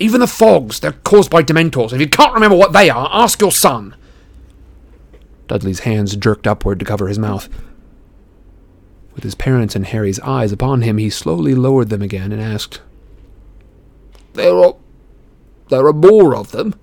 Even 0.00 0.20
the 0.20 0.26
fogs, 0.26 0.80
they're 0.80 0.92
caused 0.92 1.30
by 1.30 1.42
Dementors. 1.42 1.92
If 1.92 2.00
you 2.00 2.08
can't 2.08 2.32
remember 2.32 2.56
what 2.56 2.72
they 2.72 2.88
are, 2.88 3.08
ask 3.12 3.40
your 3.40 3.52
son. 3.52 3.94
Dudley's 5.46 5.80
hands 5.80 6.16
jerked 6.16 6.46
upward 6.46 6.78
to 6.78 6.86
cover 6.86 7.06
his 7.06 7.18
mouth. 7.18 7.50
With 9.14 9.24
his 9.24 9.34
parents 9.34 9.76
and 9.76 9.84
Harry's 9.84 10.18
eyes 10.20 10.52
upon 10.52 10.80
him, 10.80 10.96
he 10.96 11.10
slowly 11.10 11.54
lowered 11.54 11.90
them 11.90 12.00
again 12.00 12.32
and 12.32 12.40
asked, 12.40 12.80
There 14.32 14.56
are. 14.56 14.76
there 15.68 15.86
are 15.86 15.92
more 15.92 16.34
of 16.34 16.52
them? 16.52 16.74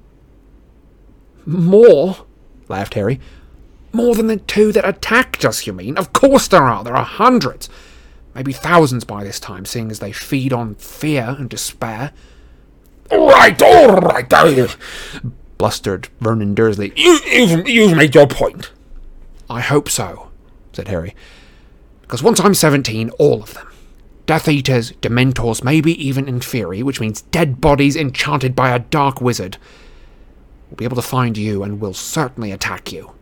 More? 1.44 2.18
laughed 2.68 2.94
Harry. 2.94 3.20
More 3.94 4.14
than 4.14 4.28
the 4.28 4.38
two 4.38 4.72
that 4.74 4.88
attacked 4.88 5.44
us, 5.44 5.66
you 5.66 5.74
mean? 5.74 5.98
Of 5.98 6.14
course 6.14 6.48
there 6.48 6.66
are. 6.66 6.84
There 6.84 6.96
are 6.96 7.04
hundreds. 7.06 7.68
Maybe 8.36 8.54
thousands 8.54 9.06
by 9.06 9.24
this 9.24 9.40
time, 9.40 9.66
seeing 9.66 9.90
as 9.90 9.98
they 9.98 10.12
feed 10.12 10.54
on 10.54 10.76
fear 10.76 11.36
and 11.40 11.50
despair. 11.50 12.12
All 13.12 13.30
right, 13.30 13.62
all 13.62 13.96
right, 13.98 14.32
uh, 14.34 14.68
blustered 15.58 16.10
Vernon 16.20 16.54
Dursley. 16.54 16.94
You, 16.96 17.20
you've, 17.26 17.68
you've 17.68 17.98
made 17.98 18.16
your 18.16 18.28
point. 18.28 18.72
I 19.50 19.62
hope 19.62 19.90
so, 19.90 20.30
said 20.74 20.88
Harry. 20.88 21.16
Because 22.02 22.24
once 22.24 22.40
I'm 22.40 22.54
17, 22.54 23.10
all 23.12 23.44
of 23.44 23.54
them. 23.54 23.68
Death 24.26 24.50
Eaters, 24.50 24.92
Dementors, 25.02 25.64
maybe 25.64 25.94
even 26.06 26.26
Inferi, 26.26 26.84
which 26.84 27.00
means 27.00 27.22
dead 27.22 27.62
bodies 27.62 27.96
enchanted 27.96 28.56
by 28.56 28.72
a 28.72 28.80
dark 28.80 29.22
wizard, 29.22 29.58
will 30.70 30.76
be 30.76 30.84
able 30.84 30.98
to 30.98 31.02
find 31.02 31.38
you 31.38 31.64
and 31.64 31.80
will 31.80 31.94
certainly 31.94 32.52
attack 32.52 32.92
you. 32.92 33.14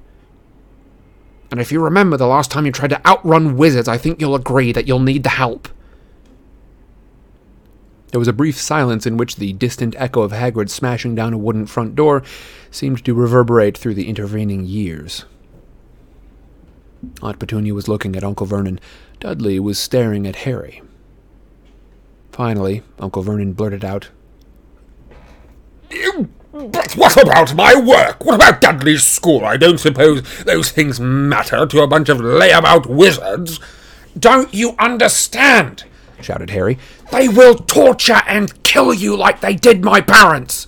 And 1.51 1.59
if 1.61 1.71
you 1.71 1.79
remember 1.79 2.17
the 2.17 2.25
last 2.25 2.49
time 2.49 2.65
you 2.65 2.71
tried 2.71 2.89
to 2.89 3.07
outrun 3.07 3.55
wizards, 3.55 3.87
I 3.87 3.99
think 3.99 4.19
you'll 4.19 4.35
agree 4.35 4.71
that 4.71 4.87
you'll 4.87 4.99
need 4.99 5.21
the 5.23 5.29
help. 5.29 5.67
There 8.15 8.19
was 8.21 8.29
a 8.29 8.31
brief 8.31 8.57
silence 8.57 9.05
in 9.05 9.17
which 9.17 9.35
the 9.35 9.51
distant 9.51 9.93
echo 9.97 10.21
of 10.21 10.31
Hagrid 10.31 10.69
smashing 10.69 11.15
down 11.15 11.33
a 11.33 11.37
wooden 11.37 11.65
front 11.65 11.97
door 11.97 12.23
seemed 12.71 13.03
to 13.03 13.13
reverberate 13.13 13.77
through 13.77 13.95
the 13.95 14.07
intervening 14.07 14.65
years. 14.65 15.25
Aunt 17.21 17.39
Petunia 17.39 17.73
was 17.73 17.89
looking 17.89 18.15
at 18.15 18.23
Uncle 18.23 18.45
Vernon. 18.45 18.79
Dudley 19.19 19.59
was 19.59 19.77
staring 19.77 20.25
at 20.25 20.37
Harry. 20.47 20.81
Finally, 22.31 22.83
Uncle 22.99 23.21
Vernon 23.21 23.51
blurted 23.51 23.83
out, 23.83 24.07
But 26.53 26.93
what 26.93 27.21
about 27.21 27.53
my 27.53 27.75
work? 27.75 28.23
What 28.23 28.35
about 28.35 28.61
Dudley's 28.61 29.03
school? 29.03 29.43
I 29.43 29.57
don't 29.57 29.77
suppose 29.77 30.21
those 30.45 30.71
things 30.71 31.01
matter 31.01 31.65
to 31.65 31.81
a 31.81 31.87
bunch 31.87 32.07
of 32.07 32.19
layabout 32.19 32.85
wizards. 32.85 33.59
Don't 34.17 34.53
you 34.53 34.73
understand? 34.79 35.83
Shouted 36.25 36.49
Harry. 36.49 36.77
They 37.11 37.29
will 37.29 37.55
torture 37.55 38.21
and 38.27 38.61
kill 38.63 38.93
you 38.93 39.15
like 39.15 39.39
they 39.39 39.55
did 39.55 39.83
my 39.83 40.01
parents. 40.01 40.67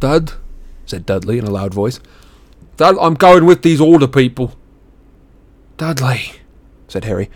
Dad, 0.00 0.32
said 0.84 1.06
Dudley 1.06 1.38
in 1.38 1.44
a 1.44 1.50
loud 1.50 1.72
voice. 1.72 2.00
Dad, 2.76 2.96
I'm 3.00 3.14
going 3.14 3.44
with 3.44 3.62
these 3.62 3.80
order 3.80 4.08
people. 4.08 4.54
Dudley, 5.76 6.32
said 6.88 7.04
Harry. 7.04 7.30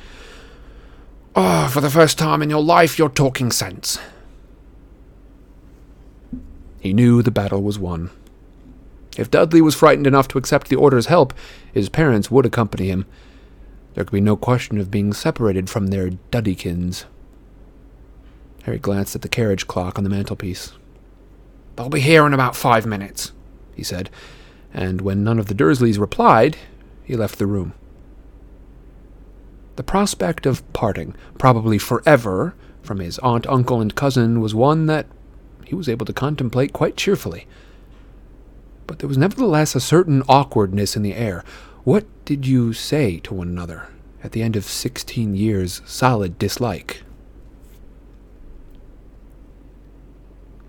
Oh, 1.36 1.68
for 1.68 1.80
the 1.80 1.90
first 1.90 2.18
time 2.18 2.42
in 2.42 2.50
your 2.50 2.62
life, 2.62 2.98
you're 2.98 3.08
talking 3.08 3.52
sense. 3.52 3.98
He 6.80 6.92
knew 6.92 7.22
the 7.22 7.30
battle 7.30 7.62
was 7.62 7.78
won. 7.78 8.10
If 9.16 9.30
Dudley 9.30 9.60
was 9.60 9.74
frightened 9.74 10.06
enough 10.06 10.28
to 10.28 10.38
accept 10.38 10.68
the 10.68 10.76
order's 10.76 11.06
help, 11.06 11.34
his 11.72 11.88
parents 11.88 12.30
would 12.30 12.46
accompany 12.46 12.88
him. 12.88 13.06
There 13.94 14.04
could 14.04 14.12
be 14.12 14.20
no 14.20 14.36
question 14.36 14.78
of 14.78 14.90
being 14.90 15.12
separated 15.12 15.68
from 15.68 15.88
their 15.88 16.10
Duddykins. 16.30 17.04
Harry 18.64 18.78
glanced 18.78 19.16
at 19.16 19.22
the 19.22 19.28
carriage 19.28 19.66
clock 19.66 19.98
on 19.98 20.04
the 20.04 20.10
mantelpiece. 20.10 20.72
They'll 21.76 21.88
be 21.88 22.00
here 22.00 22.26
in 22.26 22.34
about 22.34 22.56
five 22.56 22.86
minutes. 22.86 23.32
he 23.74 23.82
said, 23.82 24.10
and 24.72 25.00
when 25.00 25.24
none 25.24 25.38
of 25.38 25.46
the 25.46 25.54
Dursleys 25.54 25.98
replied, 25.98 26.56
he 27.04 27.16
left 27.16 27.38
the 27.38 27.46
room. 27.46 27.72
The 29.76 29.82
prospect 29.82 30.46
of 30.46 30.70
parting, 30.72 31.14
probably 31.38 31.78
forever, 31.78 32.54
from 32.82 32.98
his 32.98 33.18
aunt, 33.20 33.46
uncle, 33.46 33.80
and 33.80 33.94
cousin 33.94 34.40
was 34.40 34.54
one 34.54 34.86
that 34.86 35.06
he 35.64 35.74
was 35.74 35.88
able 35.88 36.06
to 36.06 36.12
contemplate 36.12 36.72
quite 36.72 36.96
cheerfully. 36.96 37.46
But 38.86 38.98
there 38.98 39.08
was 39.08 39.18
nevertheless 39.18 39.74
a 39.74 39.80
certain 39.80 40.22
awkwardness 40.28 40.96
in 40.96 41.02
the 41.02 41.14
air. 41.14 41.44
What 41.84 42.06
did 42.26 42.46
you 42.46 42.74
say 42.74 43.20
to 43.20 43.32
one 43.32 43.48
another 43.48 43.88
at 44.22 44.32
the 44.32 44.42
end 44.42 44.54
of 44.54 44.64
sixteen 44.64 45.34
years' 45.34 45.80
solid 45.86 46.38
dislike? 46.38 47.02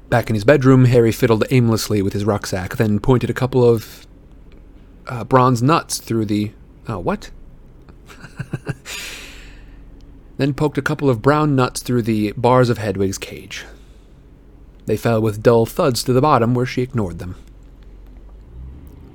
Back 0.09 0.29
in 0.29 0.35
his 0.35 0.45
bedroom, 0.45 0.85
Harry 0.85 1.11
fiddled 1.11 1.43
aimlessly 1.51 2.01
with 2.01 2.13
his 2.13 2.23
rucksack, 2.23 2.77
then 2.77 2.99
pointed 2.99 3.29
a 3.29 3.33
couple 3.33 3.67
of 3.67 4.07
uh, 5.07 5.25
bronze 5.25 5.61
nuts 5.61 5.97
through 5.97 6.25
the. 6.25 6.53
Oh, 6.87 6.99
what? 6.99 7.29
then 10.37 10.53
poked 10.53 10.77
a 10.77 10.81
couple 10.81 11.09
of 11.09 11.21
brown 11.21 11.55
nuts 11.55 11.81
through 11.81 12.03
the 12.03 12.31
bars 12.33 12.69
of 12.69 12.77
Hedwig's 12.77 13.17
cage. 13.17 13.65
They 14.85 14.97
fell 14.97 15.21
with 15.21 15.43
dull 15.43 15.65
thuds 15.65 16.03
to 16.05 16.13
the 16.13 16.21
bottom, 16.21 16.55
where 16.55 16.65
she 16.65 16.81
ignored 16.81 17.19
them. 17.19 17.35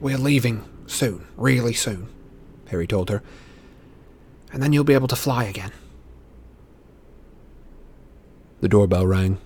We're 0.00 0.18
leaving 0.18 0.64
soon, 0.86 1.26
really 1.36 1.72
soon, 1.72 2.08
Harry 2.68 2.86
told 2.86 3.10
her. 3.10 3.22
And 4.52 4.62
then 4.62 4.72
you'll 4.72 4.84
be 4.84 4.94
able 4.94 5.08
to 5.08 5.16
fly 5.16 5.44
again. 5.44 5.72
The 8.60 8.68
doorbell 8.68 9.06
rang. 9.06 9.38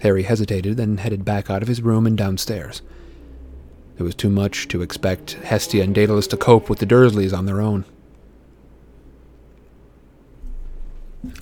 Harry 0.00 0.24
hesitated, 0.24 0.76
then 0.76 0.98
headed 0.98 1.24
back 1.24 1.48
out 1.48 1.62
of 1.62 1.68
his 1.68 1.80
room 1.80 2.06
and 2.06 2.16
downstairs. 2.16 2.82
It 3.96 4.02
was 4.02 4.14
too 4.14 4.28
much 4.28 4.68
to 4.68 4.82
expect 4.82 5.34
Hestia 5.44 5.82
and 5.82 5.94
Daedalus 5.94 6.26
to 6.28 6.36
cope 6.36 6.68
with 6.68 6.80
the 6.80 6.86
Dursleys 6.86 7.36
on 7.36 7.46
their 7.46 7.60
own. 7.60 7.84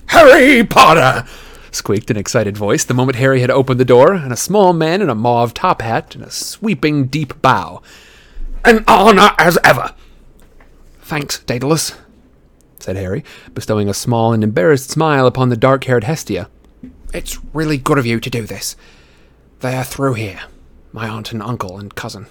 Harry 0.07 0.63
Potter! 0.63 1.27
squeaked 1.71 2.11
an 2.11 2.17
excited 2.17 2.55
voice 2.55 2.83
the 2.85 2.93
moment 2.93 3.17
Harry 3.17 3.41
had 3.41 3.49
opened 3.49 3.79
the 3.79 3.85
door, 3.85 4.13
and 4.13 4.31
a 4.31 4.37
small 4.37 4.71
man 4.73 5.01
in 5.01 5.09
a 5.09 5.15
mauve 5.15 5.53
top 5.53 5.81
hat 5.81 6.13
and 6.13 6.23
a 6.23 6.29
sweeping 6.29 7.07
deep 7.07 7.41
bow. 7.41 7.81
An 8.65 8.83
honor 8.87 9.31
as 9.37 9.57
ever! 9.63 9.93
Thanks, 11.01 11.39
Daedalus. 11.39 11.95
said 12.79 12.95
Harry, 12.95 13.23
bestowing 13.53 13.89
a 13.89 13.93
small 13.93 14.33
and 14.33 14.43
embarrassed 14.43 14.89
smile 14.89 15.27
upon 15.27 15.49
the 15.49 15.57
dark 15.57 15.83
haired 15.83 16.05
Hestia. 16.05 16.49
It's 17.13 17.39
really 17.53 17.77
good 17.77 17.97
of 17.97 18.05
you 18.05 18.19
to 18.19 18.29
do 18.29 18.43
this. 18.43 18.75
They're 19.59 19.83
through 19.83 20.15
here. 20.15 20.41
My 20.91 21.07
aunt 21.07 21.31
and 21.31 21.41
uncle 21.41 21.77
and 21.77 21.93
cousin. 21.93 22.27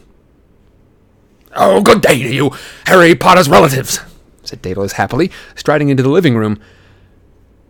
Oh, 1.55 1.83
good 1.83 2.01
day 2.01 2.23
to 2.23 2.35
you, 2.35 2.51
Harry 2.87 3.15
Potter's 3.15 3.49
relatives! 3.49 4.01
said 4.43 4.63
Daedalus 4.63 4.93
happily, 4.93 5.31
striding 5.55 5.91
into 5.91 6.03
the 6.03 6.09
living 6.09 6.35
room. 6.37 6.59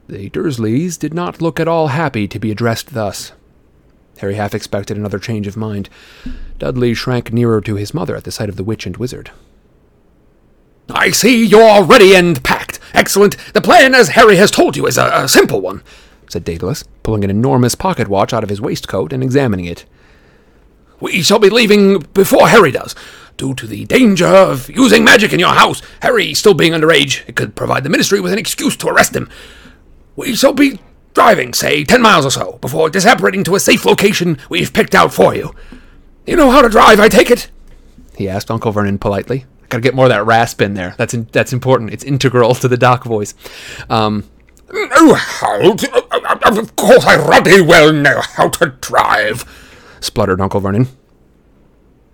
The 0.09 0.31
Dursleys 0.31 0.99
did 0.99 1.15
not 1.15 1.43
look 1.43 1.59
at 1.59 1.69
all 1.69 1.89
happy 1.89 2.29
to 2.29 2.39
be 2.39 2.51
addressed 2.51 2.95
thus. 2.95 3.33
Harry 4.23 4.37
half 4.37 4.55
expected 4.55 4.97
another 4.97 5.19
change 5.19 5.49
of 5.49 5.57
mind. 5.57 5.89
Dudley 6.61 6.95
shrank 6.95 7.33
nearer 7.33 7.61
to 7.61 7.75
his 7.75 7.93
mother 7.93 8.15
at 8.15 8.23
the 8.23 8.31
sight 8.31 8.49
of 8.49 8.55
the 8.55 8.63
witch 8.63 8.87
and 8.87 8.97
wizard. 8.97 9.33
I 10.89 11.11
see 11.11 11.45
you're 11.45 11.83
ready 11.83 12.15
and 12.15 12.43
packed. 12.45 12.79
Excellent. 12.95 13.37
The 13.53 13.61
plan, 13.61 13.97
as 13.97 14.11
Harry 14.11 14.37
has 14.37 14.53
told 14.53 14.77
you, 14.77 14.87
is 14.87 14.97
a, 14.97 15.11
a 15.13 15.29
simple 15.29 15.61
one. 15.61 15.83
said 16.29 16.45
Daedalus, 16.45 16.85
pulling 17.03 17.25
an 17.25 17.31
enormous 17.31 17.75
pocket 17.75 18.07
watch 18.07 18.33
out 18.33 18.45
of 18.45 18.49
his 18.49 18.61
waistcoat 18.61 19.13
and 19.13 19.25
examining 19.25 19.65
it. 19.65 19.87
We 21.01 21.21
shall 21.23 21.41
be 21.41 21.51
leaving 21.51 21.99
before 22.15 22.47
Harry 22.47 22.71
does. 22.71 22.95
Due 23.37 23.55
to 23.55 23.67
the 23.67 23.87
danger 23.87 24.29
of 24.29 24.71
using 24.71 25.03
magic 25.03 25.33
in 25.33 25.41
your 25.41 25.55
house, 25.55 25.83
Harry 26.03 26.33
still 26.33 26.55
being 26.55 26.75
underage, 26.75 27.29
it 27.29 27.35
could 27.35 27.57
provide 27.57 27.83
the 27.83 27.91
Ministry 27.91 28.21
with 28.21 28.33
an 28.33 28.39
excuse 28.39 28.77
to 28.77 28.89
arrest 28.89 29.17
him. 29.17 29.29
We 30.15 30.37
shall 30.37 30.53
be 30.53 30.79
driving, 31.15 31.53
say, 31.55 31.85
ten 31.85 32.03
miles 32.03 32.25
or 32.27 32.31
so, 32.31 32.59
before 32.61 32.89
disapparating 32.91 33.45
to 33.45 33.55
a 33.55 33.61
safe 33.61 33.85
location 33.85 34.39
we've 34.49 34.73
picked 34.73 34.95
out 34.95 35.13
for 35.13 35.35
you. 35.35 35.55
You 36.27 36.37
know 36.37 36.51
how 36.51 36.63
to 36.63 36.69
drive, 36.69 37.01
I 37.01 37.09
take 37.09 37.31
it? 37.31 37.51
He 38.17 38.29
asked 38.29 38.51
Uncle 38.51 38.73
Vernon 38.73 38.99
politely. 38.99 39.47
I 39.63 39.67
Gotta 39.69 39.83
get 39.83 39.95
more 39.95 40.05
of 40.07 40.11
that 40.11 40.27
rasp 40.27 40.61
in 40.61 40.75
there. 40.75 40.95
That's 40.99 41.15
in, 41.15 41.29
that's 41.33 41.53
important. 41.53 41.93
It's 41.93 42.05
integral 42.05 42.55
to 42.57 42.69
the 42.69 42.77
Doc 42.77 43.05
voice. 43.05 43.35
Um, 43.91 44.25
Oh, 44.75 45.15
how 45.15 45.75
to, 45.75 46.59
Of 46.61 46.77
course, 46.77 47.05
I 47.05 47.17
ruddy 47.17 47.61
well 47.61 47.93
know 47.93 48.21
how 48.23 48.49
to 48.49 48.69
drive. 48.81 49.45
spluttered 50.01 50.41
Uncle 50.41 50.61
Vernon. 50.61 50.89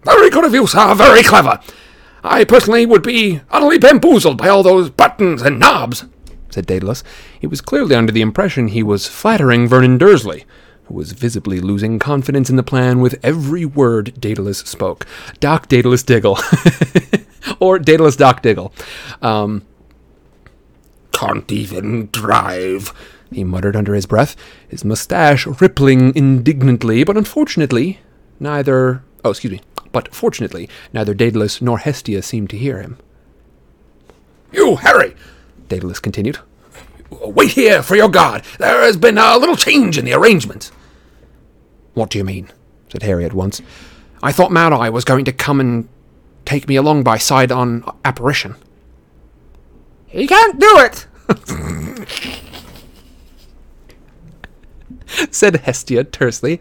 Very 0.04 0.30
good 0.30 0.44
of 0.44 0.54
you, 0.54 0.66
sir. 0.66 0.94
Very 0.94 1.22
clever. 1.22 1.60
I 2.24 2.44
personally 2.44 2.84
would 2.86 3.02
be 3.02 3.40
utterly 3.50 3.78
bamboozled 3.78 4.38
by 4.38 4.48
all 4.48 4.62
those 4.64 4.90
buttons 4.90 5.42
and 5.42 5.58
knobs. 5.60 6.04
Said 6.50 6.66
Daedalus. 6.66 7.02
He 7.40 7.46
was 7.46 7.60
clearly 7.60 7.94
under 7.94 8.12
the 8.12 8.20
impression 8.22 8.68
he 8.68 8.82
was 8.82 9.06
flattering 9.06 9.66
Vernon 9.68 9.98
Dursley, 9.98 10.44
who 10.84 10.94
was 10.94 11.12
visibly 11.12 11.60
losing 11.60 11.98
confidence 11.98 12.48
in 12.50 12.56
the 12.56 12.62
plan 12.62 13.00
with 13.00 13.18
every 13.22 13.64
word 13.64 14.14
Daedalus 14.20 14.58
spoke. 14.60 15.06
Doc 15.40 15.68
Daedalus 15.68 16.02
Diggle. 16.02 16.38
or 17.60 17.78
Daedalus 17.78 18.16
Doc 18.16 18.42
Diggle. 18.42 18.72
Um, 19.22 19.62
Can't 21.12 21.50
even 21.52 22.08
drive. 22.10 22.92
he 23.32 23.44
muttered 23.44 23.76
under 23.76 23.94
his 23.94 24.06
breath, 24.06 24.36
his 24.68 24.84
mustache 24.84 25.46
rippling 25.46 26.14
indignantly, 26.16 27.04
but 27.04 27.16
unfortunately, 27.16 28.00
neither. 28.40 29.02
Oh, 29.24 29.30
excuse 29.30 29.52
me. 29.52 29.60
But 29.90 30.14
fortunately, 30.14 30.68
neither 30.92 31.14
Daedalus 31.14 31.60
nor 31.62 31.78
Hestia 31.78 32.22
seemed 32.22 32.50
to 32.50 32.58
hear 32.58 32.80
him. 32.80 32.98
You, 34.52 34.76
Harry, 34.76 35.14
Daedalus 35.68 36.00
continued. 36.00 36.38
wait 37.10 37.52
here 37.52 37.82
for 37.82 37.96
your 37.96 38.08
guard. 38.08 38.42
There 38.58 38.82
has 38.82 38.96
been 38.96 39.18
a 39.18 39.36
little 39.36 39.56
change 39.56 39.98
in 39.98 40.04
the 40.04 40.14
arrangements. 40.14 40.72
What 41.94 42.10
do 42.10 42.18
you 42.18 42.24
mean? 42.24 42.50
said 42.88 43.02
Harry 43.02 43.24
at 43.24 43.32
once. 43.34 43.60
I 44.22 44.32
thought 44.32 44.50
Mad 44.50 44.72
Eye 44.72 44.90
was 44.90 45.04
going 45.04 45.24
to 45.26 45.32
come 45.32 45.60
and 45.60 45.88
take 46.44 46.68
me 46.68 46.76
along 46.76 47.04
by 47.04 47.18
side 47.18 47.52
on 47.52 47.84
apparition. 48.04 48.56
He 50.06 50.26
can't 50.26 50.58
do 50.58 50.78
it. 50.78 51.06
said 55.30 55.56
Hestia 55.56 56.04
tersely. 56.04 56.60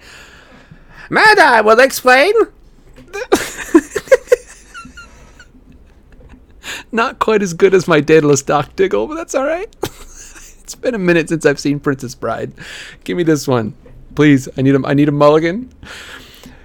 Mad 1.09 1.39
Eye 1.39 1.61
will 1.61 1.79
explain. 1.79 2.33
Not 6.91 7.19
quite 7.19 7.41
as 7.41 7.53
good 7.53 7.73
as 7.73 7.87
my 7.87 7.99
Daedalus 7.99 8.41
Doc 8.41 8.75
Diggle, 8.75 9.07
but 9.07 9.15
that's 9.15 9.35
all 9.35 9.45
right. 9.45 9.75
it's 9.83 10.75
been 10.75 10.95
a 10.95 10.99
minute 10.99 11.29
since 11.29 11.45
I've 11.45 11.59
seen 11.59 11.79
Princess 11.79 12.15
Bride. 12.15 12.53
Give 13.03 13.17
me 13.17 13.23
this 13.23 13.47
one, 13.47 13.75
please. 14.15 14.47
I 14.57 14.61
need 14.61 14.75
a, 14.75 14.81
I 14.85 14.93
need 14.93 15.09
a 15.09 15.13
mulligan. 15.13 15.73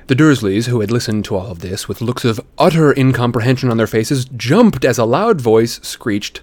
The 0.06 0.14
Dursleys, 0.14 0.66
who 0.66 0.80
had 0.80 0.90
listened 0.90 1.24
to 1.26 1.36
all 1.36 1.50
of 1.50 1.60
this 1.60 1.88
with 1.88 2.00
looks 2.00 2.24
of 2.24 2.40
utter 2.58 2.92
incomprehension 2.98 3.70
on 3.70 3.76
their 3.76 3.86
faces, 3.86 4.24
jumped 4.24 4.84
as 4.84 4.98
a 4.98 5.04
loud 5.04 5.40
voice 5.40 5.80
screeched, 5.82 6.42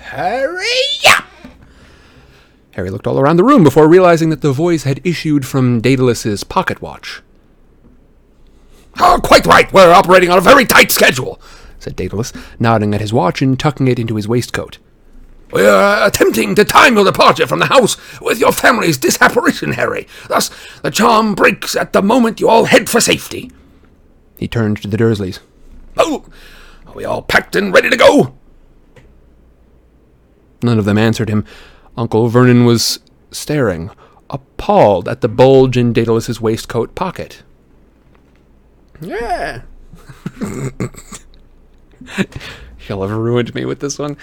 Hurry 0.00 0.64
up! 1.08 1.24
Harry 2.72 2.90
looked 2.90 3.06
all 3.06 3.18
around 3.18 3.36
the 3.36 3.44
room 3.44 3.64
before 3.64 3.88
realizing 3.88 4.30
that 4.30 4.40
the 4.40 4.52
voice 4.52 4.84
had 4.84 5.00
issued 5.04 5.46
from 5.46 5.80
Daedalus's 5.80 6.44
pocket 6.44 6.82
watch. 6.82 7.22
Oh, 8.98 9.20
quite 9.22 9.46
right. 9.46 9.70
We're 9.72 9.92
operating 9.92 10.30
on 10.30 10.38
a 10.38 10.42
very 10.42 10.64
tight 10.64 10.90
schedule. 10.90 11.40
Said 11.86 11.94
Daedalus, 11.94 12.32
nodding 12.58 12.94
at 12.94 13.00
his 13.00 13.12
watch 13.12 13.40
and 13.40 13.58
tucking 13.58 13.86
it 13.86 14.00
into 14.00 14.16
his 14.16 14.26
waistcoat. 14.26 14.78
We're 15.52 15.70
uh, 15.70 16.04
attempting 16.04 16.56
to 16.56 16.64
time 16.64 16.96
your 16.96 17.04
departure 17.04 17.46
from 17.46 17.60
the 17.60 17.66
house 17.66 17.96
with 18.20 18.40
your 18.40 18.50
family's 18.50 18.98
disapparition, 18.98 19.74
Harry. 19.74 20.08
Thus, 20.26 20.50
the 20.82 20.90
charm 20.90 21.36
breaks 21.36 21.76
at 21.76 21.92
the 21.92 22.02
moment 22.02 22.40
you 22.40 22.48
all 22.48 22.64
head 22.64 22.90
for 22.90 23.00
safety. 23.00 23.52
He 24.36 24.48
turned 24.48 24.82
to 24.82 24.88
the 24.88 24.96
Dursleys. 24.96 25.38
Oh, 25.96 26.24
are 26.88 26.94
we 26.94 27.04
all 27.04 27.22
packed 27.22 27.54
and 27.54 27.72
ready 27.72 27.88
to 27.88 27.96
go? 27.96 28.34
None 30.64 30.80
of 30.80 30.86
them 30.86 30.98
answered 30.98 31.28
him. 31.28 31.44
Uncle 31.96 32.26
Vernon 32.26 32.64
was 32.64 32.98
staring, 33.30 33.90
appalled 34.28 35.08
at 35.08 35.20
the 35.20 35.28
bulge 35.28 35.76
in 35.76 35.92
Daedalus's 35.92 36.40
waistcoat 36.40 36.96
pocket. 36.96 37.44
Yeah. 39.00 39.62
He'll 42.78 43.02
have 43.02 43.10
ruined 43.10 43.54
me 43.54 43.64
with 43.64 43.80
this 43.80 43.98
one. 43.98 44.16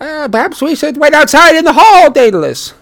Uh, 0.00 0.28
perhaps 0.28 0.60
we 0.60 0.74
should 0.74 0.96
wait 0.96 1.14
outside 1.14 1.56
in 1.56 1.64
the 1.64 1.72
hall, 1.72 2.10
Daedalus. 2.10 2.74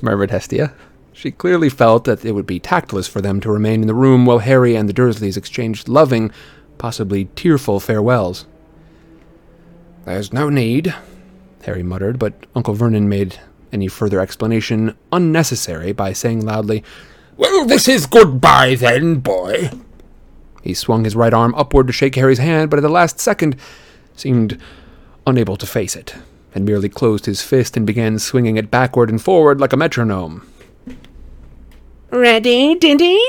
murmured 0.00 0.30
Hestia. 0.30 0.72
She 1.12 1.30
clearly 1.30 1.68
felt 1.68 2.04
that 2.04 2.24
it 2.24 2.32
would 2.32 2.46
be 2.46 2.58
tactless 2.58 3.06
for 3.06 3.20
them 3.20 3.40
to 3.40 3.50
remain 3.50 3.80
in 3.82 3.86
the 3.86 3.94
room 3.94 4.26
while 4.26 4.38
Harry 4.40 4.74
and 4.74 4.88
the 4.88 4.94
Dursleys 4.94 5.36
exchanged 5.36 5.88
loving, 5.88 6.30
possibly 6.78 7.26
tearful 7.36 7.78
farewells. 7.78 8.46
There's 10.04 10.32
no 10.32 10.48
need, 10.48 10.94
Harry 11.64 11.82
muttered, 11.84 12.18
but 12.18 12.34
Uncle 12.56 12.74
Vernon 12.74 13.08
made 13.08 13.38
any 13.72 13.86
further 13.86 14.20
explanation 14.20 14.96
unnecessary 15.12 15.92
by 15.92 16.12
saying 16.12 16.44
loudly, 16.44 16.82
Well, 17.36 17.64
this 17.66 17.86
is 17.86 18.06
goodbye 18.06 18.74
then, 18.74 19.16
boy. 19.16 19.70
He 20.62 20.74
swung 20.74 21.04
his 21.04 21.16
right 21.16 21.34
arm 21.34 21.54
upward 21.56 21.88
to 21.88 21.92
shake 21.92 22.14
Harry's 22.14 22.38
hand, 22.38 22.70
but 22.70 22.78
at 22.78 22.82
the 22.82 22.88
last 22.88 23.20
second 23.20 23.56
seemed 24.16 24.58
unable 25.26 25.56
to 25.56 25.66
face 25.66 25.96
it, 25.96 26.14
and 26.54 26.64
merely 26.64 26.88
closed 26.88 27.26
his 27.26 27.42
fist 27.42 27.76
and 27.76 27.86
began 27.86 28.18
swinging 28.18 28.56
it 28.56 28.70
backward 28.70 29.10
and 29.10 29.20
forward 29.20 29.60
like 29.60 29.72
a 29.72 29.76
metronome. 29.76 30.48
Ready, 32.10 32.74
Dindy? 32.76 33.20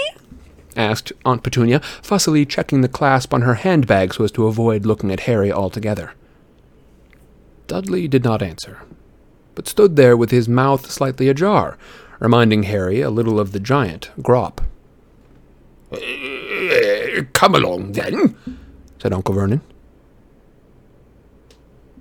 asked 0.76 1.12
Aunt 1.26 1.44
Petunia, 1.44 1.80
fussily 2.02 2.48
checking 2.48 2.82
the 2.82 2.88
clasp 2.88 3.34
on 3.34 3.42
her 3.42 3.56
handbag 3.56 4.14
so 4.14 4.24
as 4.24 4.32
to 4.32 4.48
avoid 4.48 4.86
looking 4.86 5.12
at 5.12 5.22
Harry 5.22 5.52
altogether. 5.52 6.14
Dudley 7.68 8.08
did 8.08 8.24
not 8.24 8.42
answer, 8.42 8.82
but 9.56 9.68
stood 9.68 9.96
there 9.96 10.18
with 10.18 10.32
his 10.32 10.50
mouth 10.50 10.90
slightly 10.90 11.30
ajar, 11.30 11.78
reminding 12.20 12.64
Harry 12.64 13.02
a 13.02 13.10
little 13.10 13.40
of 13.40 13.52
the 13.52 13.60
giant, 13.60 14.12
Grawp. 14.20 14.60
Eh, 15.92 16.93
Come 17.34 17.56
along 17.56 17.94
then, 17.94 18.36
said 19.00 19.14
Uncle 19.14 19.36
Vernon. 19.36 19.62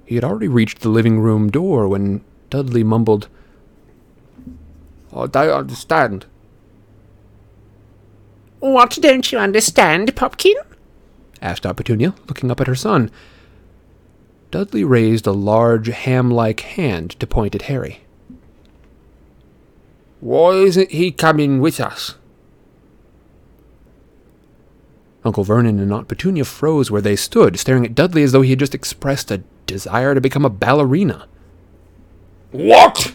He 0.05 0.15
had 0.17 0.25
already 0.25 0.49
reached 0.49 0.81
the 0.81 0.89
living 0.89 1.21
room 1.21 1.51
door 1.51 1.89
when 1.89 2.23
Dudley 2.51 2.85
mumbled, 2.85 3.29
I 5.15 5.27
don't 5.27 5.51
understand. 5.51 6.27
What 8.61 8.99
don't 9.01 9.31
you 9.31 9.39
understand, 9.39 10.15
Popkin? 10.15 10.55
asked 11.41 11.67
Aunt 11.67 11.77
Petunia, 11.77 12.15
looking 12.29 12.51
up 12.51 12.61
at 12.61 12.67
her 12.67 12.75
son. 12.75 13.11
Dudley 14.51 14.85
raised 14.85 15.27
a 15.27 15.33
large 15.33 15.89
ham 15.89 16.31
like 16.31 16.61
hand 16.61 17.19
to 17.19 17.27
point 17.27 17.55
at 17.55 17.63
Harry. 17.63 18.03
Why 20.21 20.53
isn't 20.53 20.93
he 20.93 21.11
coming 21.11 21.61
with 21.61 21.81
us? 21.81 22.15
Uncle 25.25 25.45
Vernon 25.45 25.79
and 25.79 25.93
Aunt 25.93 26.09
Petunia 26.09 26.45
froze 26.45 26.91
where 26.91 27.01
they 27.01 27.17
stood, 27.17 27.59
staring 27.59 27.85
at 27.85 27.95
Dudley 27.95 28.23
as 28.23 28.33
though 28.33 28.43
he 28.43 28.51
had 28.51 28.59
just 28.59 28.75
expressed 28.75 29.31
a 29.31 29.43
desire 29.67 30.15
to 30.15 30.21
become 30.21 30.45
a 30.45 30.51
ballerina. 30.51 31.29
What? 32.51 33.15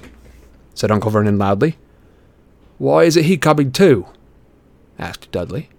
said 0.74 0.92
Uncle 0.92 1.12
Vernon 1.12 1.38
loudly. 1.38 1.78
Why 2.78 3.04
is 3.04 3.18
it 3.18 3.26
he 3.26 3.38
coming 3.38 3.72
too? 3.72 4.06
asked 4.98 5.32
Dudley. 5.32 5.70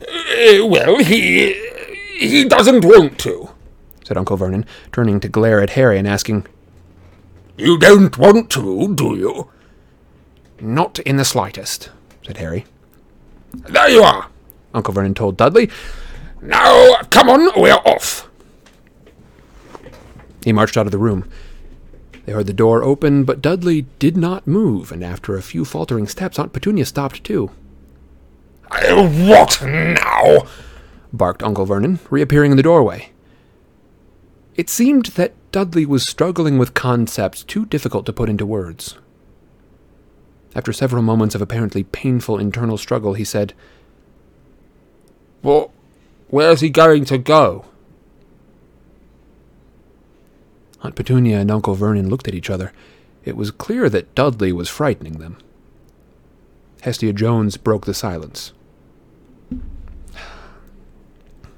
Uh, 0.00 0.66
well, 0.66 0.98
he. 0.98 1.54
he 2.18 2.44
doesn't 2.48 2.84
want 2.84 3.18
to. 3.20 3.50
said 4.04 4.16
Uncle 4.16 4.36
Vernon, 4.36 4.64
turning 4.92 5.20
to 5.20 5.28
glare 5.28 5.60
at 5.60 5.70
Harry 5.70 5.98
and 5.98 6.08
asking, 6.08 6.46
You 7.56 7.78
don't 7.78 8.16
want 8.16 8.50
to, 8.50 8.94
do 8.94 9.16
you? 9.16 9.50
Not 10.60 10.98
in 11.00 11.16
the 11.16 11.24
slightest, 11.24 11.90
said 12.24 12.38
Harry. 12.38 12.64
There 13.52 13.88
you 13.88 14.02
are. 14.02 14.28
Uncle 14.76 14.94
Vernon 14.94 15.14
told 15.14 15.36
Dudley. 15.36 15.70
Now, 16.42 16.96
come 17.10 17.28
on, 17.30 17.50
we're 17.60 17.72
off. 17.72 18.28
He 20.44 20.52
marched 20.52 20.76
out 20.76 20.86
of 20.86 20.92
the 20.92 20.98
room. 20.98 21.28
They 22.24 22.32
heard 22.32 22.46
the 22.46 22.52
door 22.52 22.84
open, 22.84 23.24
but 23.24 23.40
Dudley 23.40 23.86
did 23.98 24.16
not 24.16 24.46
move, 24.46 24.92
and 24.92 25.02
after 25.02 25.36
a 25.36 25.42
few 25.42 25.64
faltering 25.64 26.06
steps, 26.06 26.38
Aunt 26.38 26.52
Petunia 26.52 26.84
stopped 26.84 27.24
too. 27.24 27.50
What 28.70 29.62
now? 29.62 30.46
barked 31.12 31.42
Uncle 31.42 31.64
Vernon, 31.64 31.98
reappearing 32.10 32.50
in 32.50 32.56
the 32.56 32.62
doorway. 32.62 33.10
It 34.56 34.68
seemed 34.68 35.06
that 35.06 35.34
Dudley 35.52 35.86
was 35.86 36.08
struggling 36.08 36.58
with 36.58 36.74
concepts 36.74 37.42
too 37.42 37.64
difficult 37.64 38.04
to 38.06 38.12
put 38.12 38.28
into 38.28 38.44
words. 38.44 38.98
After 40.54 40.72
several 40.72 41.02
moments 41.02 41.34
of 41.34 41.42
apparently 41.42 41.84
painful 41.84 42.38
internal 42.38 42.76
struggle, 42.76 43.14
he 43.14 43.24
said, 43.24 43.54
Well, 45.46 45.70
where's 46.26 46.60
he 46.60 46.70
going 46.70 47.04
to 47.04 47.18
go? 47.18 47.66
Aunt 50.82 50.96
Petunia 50.96 51.38
and 51.38 51.52
Uncle 51.52 51.76
Vernon 51.76 52.08
looked 52.08 52.26
at 52.26 52.34
each 52.34 52.50
other. 52.50 52.72
It 53.24 53.36
was 53.36 53.52
clear 53.52 53.88
that 53.90 54.12
Dudley 54.16 54.52
was 54.52 54.68
frightening 54.68 55.20
them. 55.20 55.38
Hestia 56.82 57.12
Jones 57.12 57.56
broke 57.58 57.86
the 57.86 57.94
silence. 57.94 58.54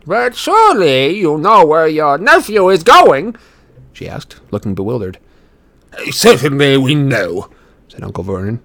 But 0.07 0.37
surely 0.37 1.17
you 1.17 1.39
know 1.39 1.65
where 1.65 1.89
your 1.89 2.19
nephew 2.19 2.69
is 2.69 2.83
going. 2.83 3.37
She 3.95 4.07
asked, 4.07 4.39
looking 4.51 4.75
bewildered. 4.75 5.19
Certainly 6.11 6.77
we 6.77 6.95
know, 6.95 7.49
said 7.89 8.05
Uncle 8.05 8.25
Vernon. 8.25 8.61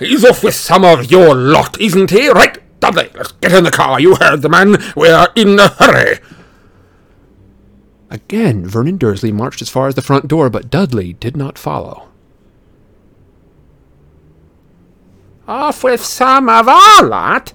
He's 0.00 0.24
off 0.24 0.42
with 0.42 0.56
some 0.56 0.84
of 0.84 1.12
your 1.12 1.32
lot, 1.36 1.80
isn't 1.80 2.10
he? 2.10 2.28
Right, 2.28 2.58
Dudley, 2.80 3.10
let's 3.14 3.32
get 3.32 3.52
in 3.52 3.64
the 3.64 3.70
car. 3.70 4.00
You 4.00 4.16
heard 4.16 4.42
the 4.42 4.48
man. 4.48 4.76
We're 4.94 5.28
in 5.34 5.58
a 5.58 5.68
hurry. 5.68 6.18
Again, 8.10 8.66
Vernon 8.66 8.98
Dursley 8.98 9.32
marched 9.32 9.62
as 9.62 9.68
far 9.68 9.88
as 9.88 9.94
the 9.94 10.02
front 10.02 10.28
door, 10.28 10.48
but 10.48 10.70
Dudley 10.70 11.14
did 11.14 11.36
not 11.36 11.58
follow. 11.58 12.08
Off 15.48 15.84
with 15.84 16.04
some 16.04 16.48
of 16.48 16.68
our 16.68 17.04
lot? 17.04 17.52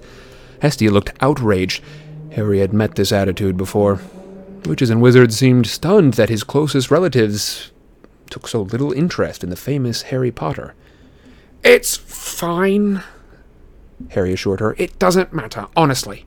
Hestia 0.60 0.90
looked 0.90 1.12
outraged. 1.20 1.82
Harry 2.32 2.60
had 2.60 2.72
met 2.72 2.94
this 2.94 3.12
attitude 3.12 3.56
before. 3.56 4.00
Witches 4.64 4.90
and 4.90 5.02
wizards 5.02 5.36
seemed 5.36 5.66
stunned 5.66 6.14
that 6.14 6.28
his 6.28 6.44
closest 6.44 6.90
relatives 6.90 7.72
took 8.30 8.48
so 8.48 8.62
little 8.62 8.92
interest 8.92 9.44
in 9.44 9.50
the 9.50 9.56
famous 9.56 10.02
Harry 10.02 10.30
Potter. 10.30 10.74
It's 11.62 11.96
fine, 11.96 13.02
Harry 14.10 14.32
assured 14.32 14.60
her. 14.60 14.74
It 14.78 14.98
doesn't 14.98 15.32
matter, 15.32 15.68
honestly. 15.76 16.26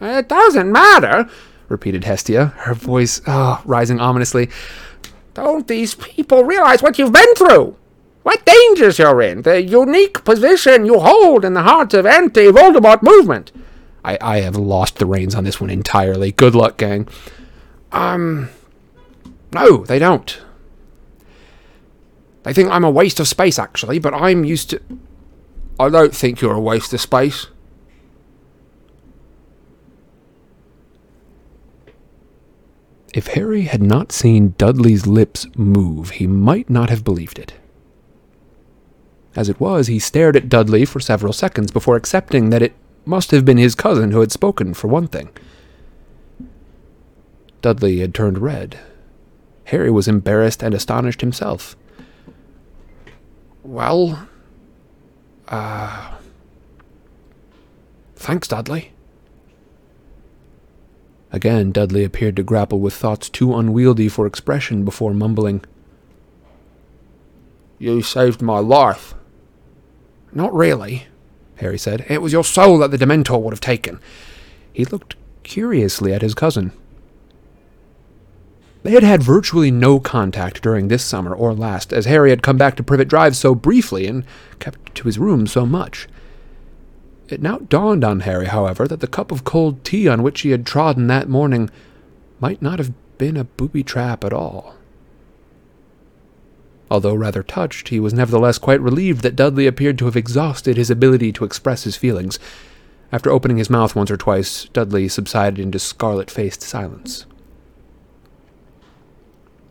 It 0.00 0.28
doesn't 0.28 0.70
matter, 0.70 1.28
repeated 1.68 2.04
Hestia, 2.04 2.46
her 2.58 2.74
voice 2.74 3.20
oh, 3.26 3.62
rising 3.64 4.00
ominously. 4.00 4.50
Don't 5.34 5.68
these 5.68 5.94
people 5.94 6.44
realize 6.44 6.82
what 6.82 6.98
you've 6.98 7.12
been 7.12 7.34
through? 7.34 7.76
What 8.22 8.44
dangers 8.44 8.98
you're 8.98 9.22
in? 9.22 9.42
The 9.42 9.62
unique 9.62 10.24
position 10.24 10.84
you 10.84 10.98
hold 10.98 11.44
in 11.44 11.54
the 11.54 11.62
heart 11.62 11.94
of 11.94 12.06
anti-Voldemort 12.06 13.02
movement? 13.02 13.52
I, 14.04 14.18
I 14.20 14.40
have 14.40 14.56
lost 14.56 14.98
the 14.98 15.06
reins 15.06 15.34
on 15.34 15.44
this 15.44 15.60
one 15.60 15.70
entirely. 15.70 16.32
Good 16.32 16.54
luck, 16.54 16.76
gang. 16.76 17.08
Um, 17.92 18.50
no, 19.52 19.84
they 19.84 19.98
don't. 19.98 20.40
They 22.42 22.52
think 22.52 22.70
I'm 22.70 22.84
a 22.84 22.90
waste 22.90 23.20
of 23.20 23.28
space, 23.28 23.58
actually, 23.58 23.98
but 23.98 24.14
I'm 24.14 24.44
used 24.44 24.70
to. 24.70 24.80
I 25.78 25.88
don't 25.90 26.14
think 26.14 26.40
you're 26.40 26.54
a 26.54 26.60
waste 26.60 26.92
of 26.94 27.00
space. 27.00 27.48
If 33.14 33.28
Harry 33.28 33.62
had 33.62 33.82
not 33.82 34.12
seen 34.12 34.54
Dudley's 34.58 35.06
lips 35.06 35.46
move, 35.56 36.10
he 36.10 36.26
might 36.26 36.68
not 36.68 36.90
have 36.90 37.04
believed 37.04 37.38
it. 37.38 37.54
As 39.34 39.48
it 39.48 39.60
was, 39.60 39.86
he 39.86 39.98
stared 39.98 40.36
at 40.36 40.48
Dudley 40.48 40.84
for 40.84 41.00
several 41.00 41.32
seconds 41.32 41.70
before 41.70 41.96
accepting 41.96 42.50
that 42.50 42.62
it 42.62 42.74
must 43.04 43.30
have 43.30 43.44
been 43.44 43.58
his 43.58 43.74
cousin 43.74 44.10
who 44.10 44.20
had 44.20 44.32
spoken, 44.32 44.74
for 44.74 44.88
one 44.88 45.08
thing. 45.08 45.30
Dudley 47.62 48.00
had 48.00 48.14
turned 48.14 48.38
red. 48.38 48.78
Harry 49.64 49.90
was 49.90 50.08
embarrassed 50.08 50.62
and 50.62 50.74
astonished 50.74 51.20
himself. 51.20 51.76
Well, 53.62 54.28
uh. 55.48 56.12
Thanks, 58.16 58.48
Dudley. 58.48 58.92
Again, 61.32 61.70
Dudley 61.72 62.02
appeared 62.04 62.36
to 62.36 62.42
grapple 62.42 62.80
with 62.80 62.94
thoughts 62.94 63.28
too 63.28 63.54
unwieldy 63.54 64.08
for 64.08 64.26
expression 64.26 64.84
before 64.84 65.12
mumbling, 65.12 65.64
You 67.78 68.00
saved 68.00 68.40
my 68.40 68.58
life. 68.58 69.14
Not 70.32 70.54
really, 70.54 71.08
Harry 71.56 71.78
said. 71.78 72.06
It 72.08 72.22
was 72.22 72.32
your 72.32 72.44
soul 72.44 72.78
that 72.78 72.90
the 72.90 72.96
Dementor 72.96 73.42
would 73.42 73.52
have 73.52 73.60
taken. 73.60 74.00
He 74.72 74.84
looked 74.84 75.16
curiously 75.42 76.12
at 76.12 76.22
his 76.22 76.34
cousin. 76.34 76.72
They 78.86 78.92
had 78.92 79.02
had 79.02 79.20
virtually 79.24 79.72
no 79.72 79.98
contact 79.98 80.62
during 80.62 80.86
this 80.86 81.02
summer 81.02 81.34
or 81.34 81.52
last, 81.52 81.92
as 81.92 82.04
Harry 82.04 82.30
had 82.30 82.44
come 82.44 82.56
back 82.56 82.76
to 82.76 82.84
Privet 82.84 83.08
Drive 83.08 83.34
so 83.34 83.52
briefly 83.52 84.06
and 84.06 84.22
kept 84.60 84.94
to 84.94 85.08
his 85.08 85.18
room 85.18 85.48
so 85.48 85.66
much. 85.66 86.06
It 87.28 87.42
now 87.42 87.58
dawned 87.58 88.04
on 88.04 88.20
Harry, 88.20 88.46
however, 88.46 88.86
that 88.86 89.00
the 89.00 89.08
cup 89.08 89.32
of 89.32 89.42
cold 89.42 89.82
tea 89.82 90.06
on 90.06 90.22
which 90.22 90.42
he 90.42 90.50
had 90.50 90.64
trodden 90.64 91.08
that 91.08 91.28
morning 91.28 91.68
might 92.38 92.62
not 92.62 92.78
have 92.78 92.92
been 93.18 93.36
a 93.36 93.42
booby 93.42 93.82
trap 93.82 94.22
at 94.22 94.32
all. 94.32 94.76
Although 96.88 97.16
rather 97.16 97.42
touched, 97.42 97.88
he 97.88 97.98
was 97.98 98.14
nevertheless 98.14 98.56
quite 98.56 98.80
relieved 98.80 99.22
that 99.22 99.34
Dudley 99.34 99.66
appeared 99.66 99.98
to 99.98 100.04
have 100.04 100.16
exhausted 100.16 100.76
his 100.76 100.90
ability 100.90 101.32
to 101.32 101.44
express 101.44 101.82
his 101.82 101.96
feelings. 101.96 102.38
After 103.10 103.32
opening 103.32 103.56
his 103.56 103.68
mouth 103.68 103.96
once 103.96 104.12
or 104.12 104.16
twice, 104.16 104.66
Dudley 104.66 105.08
subsided 105.08 105.58
into 105.58 105.80
scarlet 105.80 106.30
faced 106.30 106.62
silence. 106.62 107.26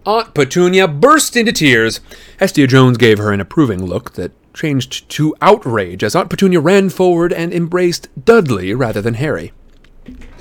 Aunt 0.06 0.34
Petunia 0.34 0.88
burst 0.88 1.36
into 1.36 1.52
tears. 1.52 2.00
Hestia 2.40 2.68
Jones 2.68 2.98
gave 2.98 3.18
her 3.18 3.32
an 3.32 3.42
approving 3.42 3.86
look 3.86 4.14
that 4.14 4.32
changed 4.54 5.10
to 5.10 5.36
outrage 5.42 6.04
as 6.04 6.16
Aunt 6.16 6.30
Petunia 6.30 6.60
ran 6.60 6.90
forward 6.90 7.34
and 7.34 7.52
embraced 7.54 8.08
Dudley 8.24 8.74
rather 8.74 9.02
than 9.02 9.16
Harry. 9.16 9.52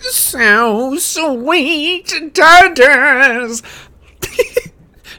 So 0.01 0.97
sweet, 0.99 2.07
Dudders. 2.33 3.63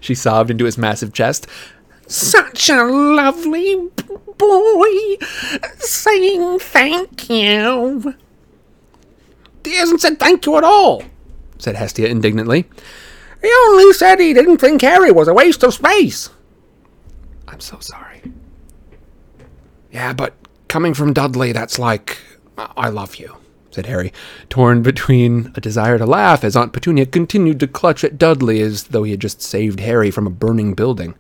She 0.02 0.14
sobbed 0.14 0.52
into 0.52 0.66
his 0.66 0.78
massive 0.78 1.14
chest. 1.14 1.48
Such 2.06 2.70
a 2.70 2.84
lovely 2.84 3.90
b- 3.96 4.04
boy. 4.38 5.18
Saying 5.80 6.60
thank 6.60 7.28
you. 7.28 8.14
He 9.64 9.76
hasn't 9.76 10.02
said 10.02 10.20
thank 10.20 10.46
you 10.46 10.58
at 10.58 10.64
all. 10.64 11.02
said 11.58 11.76
Hestia 11.76 12.06
indignantly. 12.08 12.66
He 13.46 13.52
only 13.68 13.94
said 13.94 14.20
he 14.20 14.34
didn't 14.34 14.58
think 14.58 14.82
Harry 14.82 15.12
was 15.12 15.28
a 15.28 15.34
waste 15.36 15.62
of 15.62 15.72
space. 15.72 16.32
I'm 17.48 17.60
so 17.60 17.78
sorry. 17.80 18.24
Yeah, 19.92 20.14
but 20.14 20.34
coming 20.68 20.96
from 20.96 21.14
Dudley, 21.14 21.52
that's 21.52 21.78
like, 21.78 22.18
I 22.58 22.90
love 22.90 23.18
you. 23.18 23.38
said 23.70 23.86
Harry, 23.86 24.12
torn 24.50 24.82
between 24.82 25.52
a 25.54 25.62
desire 25.62 26.00
to 26.00 26.08
laugh 26.08 26.44
as 26.44 26.56
Aunt 26.56 26.74
Petunia 26.74 27.06
continued 27.06 27.60
to 27.60 27.68
clutch 27.68 28.04
at 28.04 28.18
Dudley 28.18 28.62
as 28.62 28.86
though 28.86 29.04
he 29.04 29.12
had 29.12 29.20
just 29.20 29.44
saved 29.44 29.80
Harry 29.80 30.10
from 30.10 30.26
a 30.26 30.32
burning 30.32 30.74
building. 30.74 31.14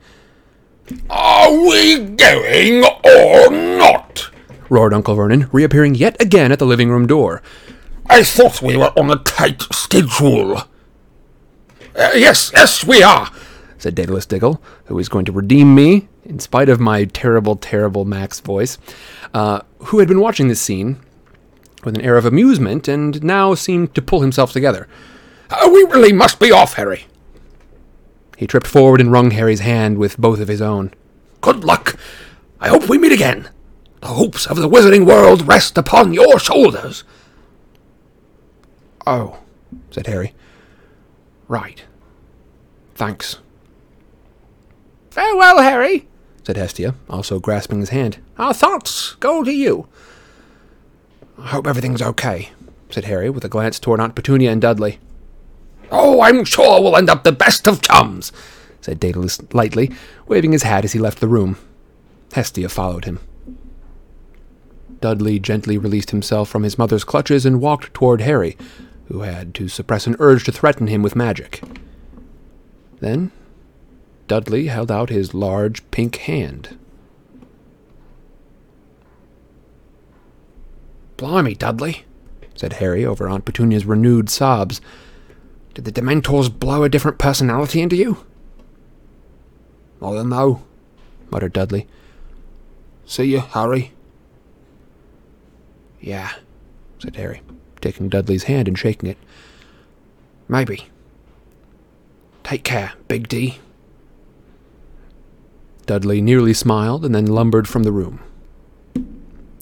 Are 1.11 1.51
we 1.51 1.99
going 1.99 2.83
or 3.03 3.51
not? 3.51 4.31
roared 4.67 4.95
Uncle 4.95 5.13
Vernon, 5.13 5.47
reappearing 5.51 5.93
yet 5.93 6.19
again 6.19 6.51
at 6.51 6.57
the 6.57 6.65
living 6.65 6.89
room 6.89 7.05
door. 7.05 7.43
I 8.07 8.23
thought 8.23 8.63
we 8.63 8.75
were 8.77 8.91
on 8.97 9.11
a 9.11 9.17
tight 9.17 9.61
schedule. 9.71 10.63
Uh, 11.95 12.11
yes, 12.13 12.51
yes, 12.53 12.83
we 12.85 13.01
are. 13.01 13.31
said 13.77 13.95
Daedalus 13.95 14.25
Diggle, 14.25 14.61
who 14.85 14.99
is 14.99 15.09
going 15.09 15.25
to 15.25 15.31
redeem 15.31 15.73
me, 15.73 16.07
in 16.25 16.39
spite 16.39 16.69
of 16.69 16.79
my 16.79 17.05
terrible, 17.05 17.55
terrible 17.55 18.03
Max 18.03 18.39
voice, 18.39 18.77
uh, 19.33 19.61
who 19.85 19.99
had 19.99 20.07
been 20.07 20.19
watching 20.19 20.47
this 20.47 20.61
scene 20.61 20.99
with 21.83 21.95
an 21.95 22.01
air 22.01 22.17
of 22.17 22.25
amusement 22.25 22.87
and 22.87 23.23
now 23.23 23.53
seemed 23.53 23.93
to 23.95 24.01
pull 24.01 24.21
himself 24.21 24.51
together. 24.51 24.87
Uh, 25.49 25.69
we 25.71 25.83
really 25.83 26.11
must 26.11 26.39
be 26.39 26.51
off, 26.51 26.73
Harry. 26.73 27.05
He 28.37 28.47
tripped 28.47 28.67
forward 28.67 28.99
and 28.99 29.11
wrung 29.11 29.31
Harry's 29.31 29.61
hand 29.61 29.97
with 29.97 30.17
both 30.17 30.39
of 30.39 30.47
his 30.47 30.61
own. 30.61 30.91
Good 31.41 31.63
luck. 31.63 31.97
I 32.59 32.67
hope 32.69 32.89
we 32.89 32.97
meet 32.97 33.11
again. 33.11 33.49
The 34.01 34.07
hopes 34.07 34.45
of 34.45 34.57
the 34.57 34.67
wizarding 34.69 35.05
world 35.05 35.47
rest 35.47 35.77
upon 35.77 36.13
your 36.13 36.39
shoulders. 36.39 37.03
Oh, 39.07 39.39
said 39.91 40.07
Harry. 40.07 40.33
Right. 41.47 41.84
Thanks, 42.95 43.37
Farewell, 45.09 45.61
Harry. 45.61 46.07
said 46.43 46.57
Hestia, 46.57 46.95
also 47.09 47.39
grasping 47.39 47.79
his 47.79 47.89
hand. 47.89 48.17
Our 48.37 48.53
thoughts 48.53 49.15
go 49.19 49.43
to 49.43 49.51
you. 49.51 49.87
I 51.37 51.47
hope 51.47 51.67
everything's 51.67 52.01
okay, 52.01 52.49
said 52.89 53.05
Harry, 53.05 53.29
with 53.29 53.43
a 53.45 53.49
glance 53.49 53.79
toward 53.79 53.99
Aunt 53.99 54.15
Petunia 54.15 54.51
and 54.51 54.61
Dudley. 54.61 54.99
Oh, 55.91 56.21
I'm 56.21 56.45
sure 56.45 56.81
we'll 56.81 56.97
end 56.97 57.09
up 57.09 57.23
the 57.23 57.31
best 57.31 57.67
of 57.67 57.81
chums. 57.81 58.31
said 58.81 58.99
Daedalus 58.99 59.41
lightly, 59.53 59.91
waving 60.27 60.51
his 60.51 60.63
hat 60.63 60.83
as 60.85 60.93
he 60.93 60.99
left 60.99 61.19
the 61.19 61.27
room. 61.27 61.57
Hestia 62.33 62.69
followed 62.69 63.05
him. 63.05 63.19
Dudley 65.01 65.39
gently 65.39 65.77
released 65.77 66.11
himself 66.11 66.49
from 66.49 66.63
his 66.63 66.77
mother's 66.77 67.03
clutches 67.03 67.45
and 67.45 67.61
walked 67.61 67.93
toward 67.93 68.21
Harry, 68.21 68.57
who 69.07 69.21
had 69.21 69.53
to 69.55 69.67
suppress 69.67 70.07
an 70.07 70.15
urge 70.19 70.43
to 70.45 70.51
threaten 70.51 70.87
him 70.87 71.01
with 71.01 71.15
magic. 71.15 71.61
Then 73.05 73.29
Dudley 74.27 74.65
held 74.65 74.91
out 74.91 75.11
his 75.11 75.35
large 75.35 75.91
pink 75.91 76.15
hand. 76.15 76.75
Blimey, 81.15 81.53
Dudley, 81.53 82.03
said 82.55 82.73
Harry 82.73 83.05
over 83.05 83.29
Aunt 83.29 83.45
Petunia's 83.45 83.85
renewed 83.85 84.31
sobs. 84.31 84.81
did 85.75 85.85
the 85.85 85.91
Dementors 85.91 86.49
blow 86.49 86.81
a 86.81 86.89
different 86.89 87.19
personality 87.19 87.79
into 87.79 87.95
you? 87.95 88.25
I 90.01 90.11
don't 90.13 90.29
know, 90.29 90.63
muttered 91.29 91.53
Dudley. 91.53 91.85
See 93.05 93.25
you, 93.25 93.41
Harry. 93.41 93.93
Yeah, 96.01 96.33
said 96.97 97.17
Harry, 97.17 97.43
taking 97.81 98.09
Dudley's 98.09 98.45
hand 98.45 98.67
and 98.67 98.79
shaking 98.79 99.09
it. 99.09 99.19
maybe. 100.47 100.87
Take 102.45 102.63
care, 102.63 102.93
Big 103.07 103.27
D. 103.27 103.57
Dudley 105.87 106.21
nearly 106.21 106.53
smiled 106.53 107.03
and 107.03 107.15
then 107.15 107.25
lumbered 107.25 107.67
from 107.67 107.81
the 107.81 107.91
room. 107.91 108.19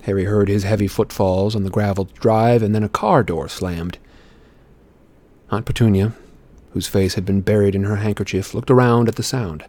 Harry 0.01 0.25
heard 0.25 0.49
his 0.49 0.63
heavy 0.63 0.89
footfalls 0.89 1.55
on 1.55 1.63
the 1.63 1.69
graveled 1.69 2.13
drive, 2.15 2.61
and 2.61 2.75
then 2.75 2.83
a 2.83 2.89
car 2.89 3.23
door 3.23 3.47
slammed. 3.47 3.97
Aunt 5.49 5.65
Petunia, 5.65 6.11
whose 6.71 6.87
face 6.87 7.13
had 7.13 7.25
been 7.25 7.39
buried 7.39 7.73
in 7.73 7.85
her 7.85 7.95
handkerchief, 7.95 8.53
looked 8.53 8.69
around 8.69 9.07
at 9.07 9.15
the 9.15 9.23
sound. 9.23 9.63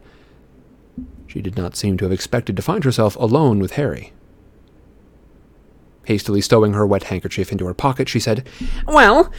She 1.28 1.41
did 1.41 1.57
not 1.57 1.77
seem 1.77 1.97
to 1.99 2.05
have 2.05 2.12
expected 2.12 2.57
to 2.57 2.62
find 2.62 2.82
herself 2.82 3.15
alone 3.15 3.61
with 3.61 3.74
Harry. 3.74 4.12
Hastily 6.07 6.41
stowing 6.41 6.73
her 6.73 6.85
wet 6.85 7.05
handkerchief 7.05 7.53
into 7.53 7.66
her 7.66 7.74
pocket, 7.74 8.09
she 8.09 8.19
said, 8.19 8.45
Well, 8.89 9.31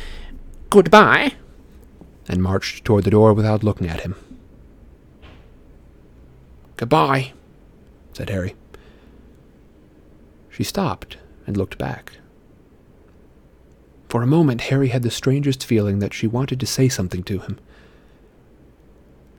goodbye. 0.69 1.34
And 2.27 2.41
marched 2.41 2.85
toward 2.85 3.03
the 3.03 3.11
door 3.11 3.34
without 3.34 3.64
looking 3.64 3.88
at 3.88 4.02
him. 4.02 4.15
Goodbye. 6.77 7.34
said 8.14 8.30
Harry. 8.30 8.56
She 10.49 10.64
stopped 10.64 11.18
and 11.45 11.57
looked 11.57 11.77
back. 11.77 12.14
For 14.10 14.22
a 14.22 14.27
moment, 14.27 14.61
Harry 14.61 14.89
had 14.89 15.03
the 15.03 15.11
strangest 15.11 15.65
feeling 15.65 15.99
that 15.99 16.14
she 16.14 16.27
wanted 16.27 16.60
to 16.60 16.65
say 16.65 16.88
something 16.88 17.23
to 17.23 17.39
him. 17.39 17.60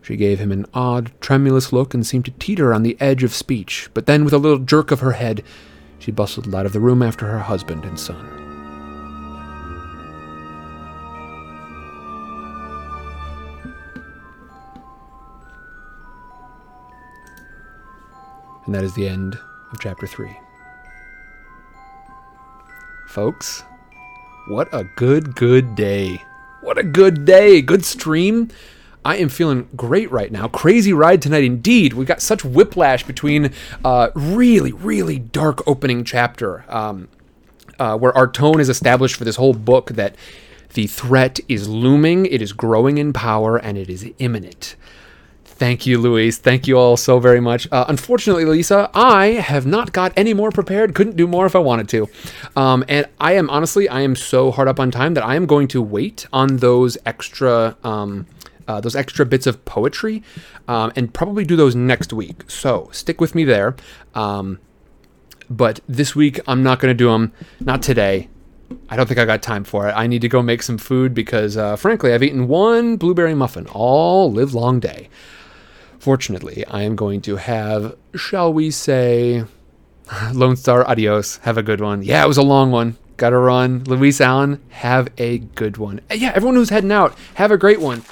She 0.02 0.16
gave 0.16 0.38
him 0.38 0.52
an 0.52 0.66
odd, 0.72 1.10
tremulous 1.20 1.72
look 1.72 1.94
and 1.94 2.06
seemed 2.06 2.26
to 2.26 2.30
teeter 2.32 2.72
on 2.72 2.82
the 2.82 2.96
edge 3.00 3.24
of 3.24 3.34
speech, 3.34 3.88
but 3.94 4.06
then, 4.06 4.24
with 4.24 4.32
a 4.34 4.38
little 4.38 4.58
jerk 4.58 4.90
of 4.90 5.00
her 5.00 5.12
head, 5.12 5.42
she 5.98 6.12
bustled 6.12 6.54
out 6.54 6.66
of 6.66 6.72
the 6.72 6.80
room 6.80 7.02
after 7.02 7.26
her 7.26 7.40
husband 7.40 7.84
and 7.84 7.98
son. 7.98 8.45
And 18.66 18.74
that 18.74 18.84
is 18.84 18.94
the 18.94 19.08
end 19.08 19.38
of 19.72 19.80
chapter 19.80 20.06
3. 20.06 20.36
Folks, 23.08 23.62
what 24.48 24.68
a 24.72 24.84
good, 24.96 25.34
good 25.36 25.74
day. 25.74 26.22
What 26.60 26.76
a 26.76 26.82
good 26.82 27.24
day. 27.24 27.62
Good 27.62 27.84
stream. 27.84 28.50
I 29.04 29.18
am 29.18 29.28
feeling 29.28 29.68
great 29.76 30.10
right 30.10 30.32
now. 30.32 30.48
Crazy 30.48 30.92
ride 30.92 31.22
tonight 31.22 31.44
indeed. 31.44 31.92
We 31.92 32.04
got 32.04 32.20
such 32.20 32.44
whiplash 32.44 33.04
between 33.04 33.52
uh, 33.84 34.10
really, 34.16 34.72
really 34.72 35.20
dark 35.20 35.66
opening 35.68 36.02
chapter, 36.02 36.64
um, 36.68 37.08
uh, 37.78 37.96
where 37.96 38.16
our 38.16 38.26
tone 38.26 38.58
is 38.58 38.68
established 38.68 39.14
for 39.14 39.24
this 39.24 39.36
whole 39.36 39.54
book 39.54 39.90
that 39.90 40.16
the 40.74 40.88
threat 40.88 41.38
is 41.48 41.68
looming, 41.68 42.26
it 42.26 42.42
is 42.42 42.52
growing 42.52 42.98
in 42.98 43.12
power, 43.12 43.56
and 43.56 43.78
it 43.78 43.88
is 43.88 44.10
imminent. 44.18 44.74
Thank 45.56 45.86
you, 45.86 45.98
Louise. 45.98 46.36
Thank 46.36 46.66
you 46.66 46.76
all 46.76 46.98
so 46.98 47.18
very 47.18 47.40
much. 47.40 47.66
Uh, 47.72 47.86
unfortunately, 47.88 48.44
Lisa, 48.44 48.90
I 48.92 49.28
have 49.28 49.64
not 49.64 49.92
got 49.92 50.12
any 50.14 50.34
more 50.34 50.50
prepared. 50.50 50.94
Couldn't 50.94 51.16
do 51.16 51.26
more 51.26 51.46
if 51.46 51.56
I 51.56 51.60
wanted 51.60 51.88
to. 51.90 52.08
Um, 52.54 52.84
and 52.88 53.06
I 53.18 53.32
am 53.32 53.48
honestly, 53.48 53.88
I 53.88 54.02
am 54.02 54.16
so 54.16 54.50
hard 54.50 54.68
up 54.68 54.78
on 54.78 54.90
time 54.90 55.14
that 55.14 55.24
I 55.24 55.34
am 55.34 55.46
going 55.46 55.66
to 55.68 55.80
wait 55.80 56.26
on 56.30 56.58
those 56.58 56.98
extra, 57.06 57.74
um, 57.82 58.26
uh, 58.68 58.82
those 58.82 58.94
extra 58.94 59.24
bits 59.24 59.46
of 59.46 59.64
poetry, 59.64 60.22
um, 60.68 60.92
and 60.94 61.14
probably 61.14 61.44
do 61.46 61.56
those 61.56 61.74
next 61.74 62.12
week. 62.12 62.50
So 62.50 62.90
stick 62.92 63.18
with 63.18 63.34
me 63.34 63.44
there. 63.44 63.76
Um, 64.14 64.58
but 65.48 65.80
this 65.88 66.14
week 66.14 66.38
I'm 66.46 66.62
not 66.62 66.80
going 66.80 66.90
to 66.90 66.94
do 66.94 67.08
them. 67.08 67.32
Not 67.60 67.82
today. 67.82 68.28
I 68.90 68.96
don't 68.96 69.06
think 69.06 69.20
I 69.20 69.24
got 69.24 69.40
time 69.40 69.64
for 69.64 69.88
it. 69.88 69.92
I 69.92 70.06
need 70.06 70.20
to 70.20 70.28
go 70.28 70.42
make 70.42 70.62
some 70.62 70.76
food 70.76 71.14
because, 71.14 71.56
uh, 71.56 71.76
frankly, 71.76 72.12
I've 72.12 72.22
eaten 72.22 72.46
one 72.46 72.96
blueberry 72.96 73.34
muffin 73.34 73.66
all 73.68 74.30
live 74.30 74.52
long 74.52 74.80
day. 74.80 75.08
Fortunately, 75.98 76.64
I 76.66 76.82
am 76.82 76.96
going 76.96 77.20
to 77.22 77.36
have, 77.36 77.96
shall 78.14 78.52
we 78.52 78.70
say, 78.70 79.44
Lone 80.32 80.56
Star, 80.56 80.86
adios. 80.88 81.38
Have 81.38 81.58
a 81.58 81.62
good 81.62 81.80
one. 81.80 82.02
Yeah, 82.02 82.24
it 82.24 82.28
was 82.28 82.36
a 82.38 82.42
long 82.42 82.70
one. 82.70 82.96
Gotta 83.16 83.38
run. 83.38 83.82
Luis 83.84 84.20
Allen, 84.20 84.60
have 84.68 85.08
a 85.16 85.38
good 85.38 85.78
one. 85.78 86.00
Yeah, 86.14 86.32
everyone 86.34 86.56
who's 86.56 86.68
heading 86.68 86.92
out, 86.92 87.16
have 87.34 87.50
a 87.50 87.56
great 87.56 87.80
one. 87.80 88.04